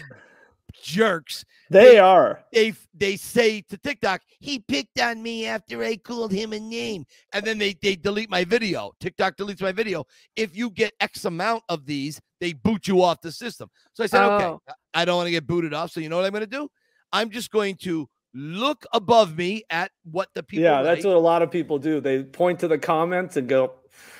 jerks, 0.83 1.45
they 1.69 1.97
are. 1.99 2.43
they 2.51 2.73
they 2.93 3.15
say 3.15 3.61
to 3.69 3.77
TikTok, 3.77 4.21
he 4.39 4.59
picked 4.59 4.99
on 4.99 5.21
me 5.21 5.45
after 5.45 5.83
I 5.83 5.97
called 5.97 6.31
him 6.31 6.53
a 6.53 6.59
name, 6.59 7.05
and 7.33 7.45
then 7.45 7.57
they 7.57 7.75
they 7.81 7.95
delete 7.95 8.29
my 8.29 8.43
video. 8.43 8.91
TikTok 8.99 9.37
deletes 9.37 9.61
my 9.61 9.71
video. 9.71 10.05
If 10.35 10.55
you 10.57 10.69
get 10.71 10.93
X 10.99 11.25
amount 11.25 11.63
of 11.69 11.85
these, 11.85 12.19
they 12.41 12.53
boot 12.53 12.87
you 12.87 13.03
off 13.03 13.21
the 13.21 13.31
system. 13.31 13.69
So 13.93 14.03
I 14.03 14.07
said, 14.07 14.25
okay, 14.25 14.45
Oh. 14.45 14.61
I 14.93 15.05
don't 15.05 15.17
want 15.17 15.27
to 15.27 15.31
get 15.31 15.45
booted 15.47 15.73
off. 15.73 15.91
So 15.91 15.99
you 15.99 16.09
know 16.09 16.17
what 16.17 16.25
I'm 16.25 16.31
going 16.31 16.41
to 16.41 16.47
do? 16.47 16.67
I'm 17.13 17.29
just 17.29 17.51
going 17.51 17.75
to 17.77 18.07
look 18.33 18.85
above 18.93 19.37
me 19.37 19.63
at 19.69 19.91
what 20.03 20.29
the 20.35 20.43
people. 20.43 20.63
yeah, 20.63 20.81
that's 20.81 21.03
what 21.05 21.15
a 21.15 21.19
lot 21.19 21.41
of 21.41 21.51
people 21.51 21.77
do. 21.79 21.99
They 21.99 22.23
point 22.23 22.59
to 22.59 22.67
the 22.67 22.77
comments 22.77 23.37
and 23.37 23.47
go, 23.47 23.73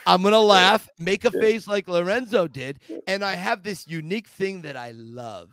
I'm 0.06 0.24
gonna 0.24 0.40
laugh, 0.40 0.88
make 0.98 1.26
a 1.26 1.32
face 1.32 1.68
like 1.68 1.88
Lorenzo 1.88 2.48
did, 2.48 2.80
and 3.08 3.24
I 3.24 3.36
have 3.36 3.64
this 3.64 3.88
unique 3.88 4.28
thing 4.28 4.62
that 4.64 4.76
I 4.76 4.92
love. 4.92 5.50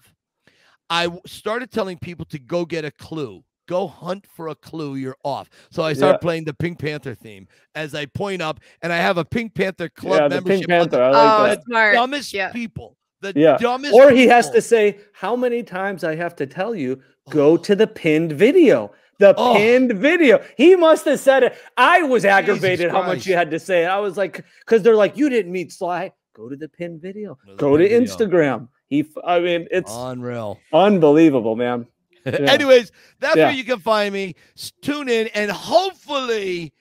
I 0.89 1.09
started 1.27 1.71
telling 1.71 1.99
people 1.99 2.25
to 2.27 2.39
go 2.39 2.65
get 2.65 2.85
a 2.85 2.91
clue. 2.91 3.43
Go 3.69 3.89
hunt 3.89 4.25
for 4.29 4.49
a 4.49 4.55
clue. 4.55 4.95
You're 4.95 5.17
off. 5.25 5.51
So 5.73 5.83
I 5.83 5.93
start 5.93 6.15
Yeah. 6.15 6.19
playing 6.19 6.45
the 6.45 6.55
Pink 6.55 6.79
Panther 6.79 7.15
theme 7.17 7.49
as 7.75 7.95
I 7.97 8.07
point 8.07 8.41
up, 8.41 8.61
and 8.81 8.93
I 8.93 8.99
have 8.99 9.19
a 9.19 9.25
Pink 9.25 9.55
Panther 9.57 9.89
club 9.89 10.21
yeah, 10.21 10.29
the 10.29 10.35
membership. 10.37 10.69
Pink 10.69 10.71
on 10.71 10.89
Panther. 10.89 10.97
the 10.99 11.03
I 11.03 11.09
oh, 11.09 11.43
like 11.43 11.59
that. 11.59 11.65
smart. 11.65 11.95
dumbest 11.95 12.33
Yeah. 12.33 12.53
people. 12.53 12.97
The 13.21 13.33
Yeah. 13.35 13.57
dumbest. 13.59 13.95
Or 13.95 14.11
he 14.11 14.27
has 14.29 14.51
to 14.51 14.61
say, 14.61 14.99
How 15.13 15.37
many 15.37 15.63
times 15.63 16.05
I 16.05 16.15
have 16.17 16.37
to 16.37 16.47
tell 16.47 16.75
you, 16.75 17.01
go 17.31 17.53
oh. 17.53 17.57
to 17.59 17.75
the 17.75 17.87
pinned 17.87 18.33
video? 18.33 18.93
The 19.19 19.35
Oh. 19.39 19.55
pinned 19.55 19.93
video. 19.95 20.43
He 20.57 20.77
must 20.77 21.07
have 21.07 21.19
said 21.21 21.43
it. 21.43 21.57
I 21.77 22.03
was 22.03 22.25
aggravated 22.25 22.91
how 22.91 23.03
much 23.03 23.27
you 23.27 23.35
had 23.35 23.51
to 23.53 23.59
say 23.59 23.85
it. 23.85 23.87
I 23.89 23.99
was 24.01 24.17
like, 24.17 24.45
because 24.61 24.83
they're 24.83 24.95
like, 24.97 25.17
You 25.17 25.29
didn't 25.31 25.53
meet 25.53 25.73
Sly. 25.73 26.13
Go 26.35 26.49
to 26.51 26.57
the 26.57 26.69
pinned 26.69 27.01
video. 27.01 27.39
Go 27.47 27.47
to 27.47 27.53
the 27.53 27.57
Go 27.57 27.77
to 27.79 27.89
pinned 27.89 28.09
video. 28.09 28.27
Instagram. 28.29 28.69
He, 28.89 29.05
I 29.25 29.41
mean, 29.41 29.67
it's 29.71 29.91
unreal. 29.93 30.61
unbelievable, 30.73 31.57
man. 31.57 31.87
Anyways, 32.27 32.93
that's 33.21 33.37
Yeah. 33.37 33.47
where 33.47 33.55
you 33.55 33.65
can 33.65 33.81
find 33.81 34.13
me. 34.13 34.35
Tune 34.83 35.09
in, 35.09 35.29
and 35.29 35.51
hopefully, 35.51 36.73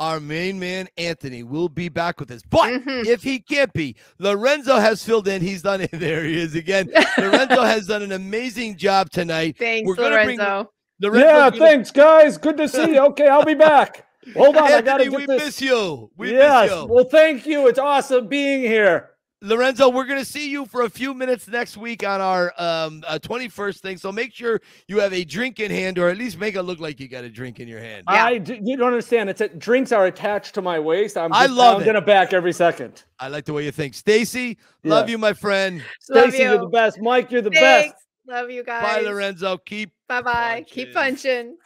our 0.00 0.20
main 0.20 0.58
man 0.58 0.88
Anthony 0.98 1.42
will 1.42 1.68
be 1.68 1.88
back 1.88 2.20
with 2.20 2.30
us. 2.30 2.42
But 2.48 2.70
Mhm. 2.82 3.06
if 3.06 3.22
he 3.22 3.38
can't 3.40 3.72
be, 3.72 3.96
Lorenzo 4.18 4.76
has 4.76 5.02
filled 5.02 5.26
in. 5.28 5.40
He's 5.42 5.62
done 5.62 5.80
it. 5.80 5.90
There 5.92 6.24
he 6.24 6.38
is 6.40 6.54
again. 6.54 6.90
Lorenzo 7.18 7.62
has 7.62 7.86
done 7.86 8.02
an 8.02 8.12
amazing 8.12 8.76
job 8.76 9.10
tonight. 9.10 9.56
Thanks, 9.58 9.86
We're 9.86 9.94
gonna 9.96 10.24
bring- 10.24 10.38
Lorenzo. 10.38 10.70
Yeah, 11.00 11.50
gonna- 11.50 11.58
thanks, 11.58 11.90
guys. 11.90 12.38
Good 12.38 12.56
to 12.58 12.68
see 12.68 12.92
you. 12.94 13.00
Okay, 13.06 13.28
I'll 13.28 13.44
be 13.44 13.54
back. 13.70 14.04
Hold 14.34 14.56
on, 14.56 14.64
I 14.64 14.80
gotta 14.82 15.04
Anthony, 15.04 15.10
get 15.10 15.16
we 15.18 15.26
this. 15.26 15.44
miss 15.44 15.60
you. 15.62 16.10
We 16.16 16.32
yes. 16.32 16.68
miss 16.70 16.78
you. 16.78 16.86
Well, 16.86 17.04
thank 17.04 17.46
you. 17.46 17.68
It's 17.68 17.78
awesome 17.78 18.26
being 18.28 18.62
here. 18.62 19.10
Lorenzo, 19.46 19.88
we're 19.88 20.06
going 20.06 20.18
to 20.18 20.24
see 20.24 20.50
you 20.50 20.66
for 20.66 20.82
a 20.82 20.90
few 20.90 21.14
minutes 21.14 21.46
next 21.46 21.76
week 21.76 22.04
on 22.04 22.20
our 22.20 22.52
um, 22.58 23.04
uh, 23.06 23.18
21st 23.22 23.78
thing. 23.78 23.96
So 23.96 24.10
make 24.10 24.34
sure 24.34 24.60
you 24.88 24.98
have 24.98 25.12
a 25.12 25.24
drink 25.24 25.60
in 25.60 25.70
hand, 25.70 25.98
or 25.98 26.08
at 26.08 26.16
least 26.16 26.38
make 26.38 26.56
it 26.56 26.62
look 26.62 26.80
like 26.80 26.98
you 26.98 27.06
got 27.06 27.22
a 27.22 27.28
drink 27.28 27.60
in 27.60 27.68
your 27.68 27.78
hand. 27.78 28.04
Yeah. 28.10 28.24
I 28.24 28.38
d- 28.38 28.60
you 28.64 28.76
don't 28.76 28.88
understand. 28.88 29.30
It's 29.30 29.40
a, 29.40 29.48
drinks 29.48 29.92
are 29.92 30.06
attached 30.06 30.54
to 30.54 30.62
my 30.62 30.80
waist. 30.80 31.16
I'm 31.16 31.32
I 31.32 31.44
just 31.46 31.56
love 31.56 31.76
pounding 31.78 31.94
it. 31.94 31.98
it 31.98 32.06
back 32.06 32.32
every 32.32 32.52
second. 32.52 33.04
I 33.20 33.28
like 33.28 33.44
the 33.44 33.52
way 33.52 33.64
you 33.64 33.70
think. 33.70 33.94
Stacy, 33.94 34.58
love 34.82 35.08
you, 35.08 35.16
my 35.16 35.32
friend. 35.32 35.80
Love 36.10 36.30
Stacy, 36.30 36.42
you're 36.42 36.58
the 36.58 36.66
best. 36.66 36.98
Mike, 37.00 37.30
you're 37.30 37.42
the 37.42 37.50
Thanks. 37.50 37.92
best. 37.92 38.04
Love 38.28 38.50
you 38.50 38.64
guys. 38.64 38.96
Bye. 38.96 39.02
Lorenzo. 39.02 39.58
Keep 39.58 39.92
Bye 40.08 40.22
bye. 40.22 40.64
Keep 40.66 40.92
punching. 40.92 41.56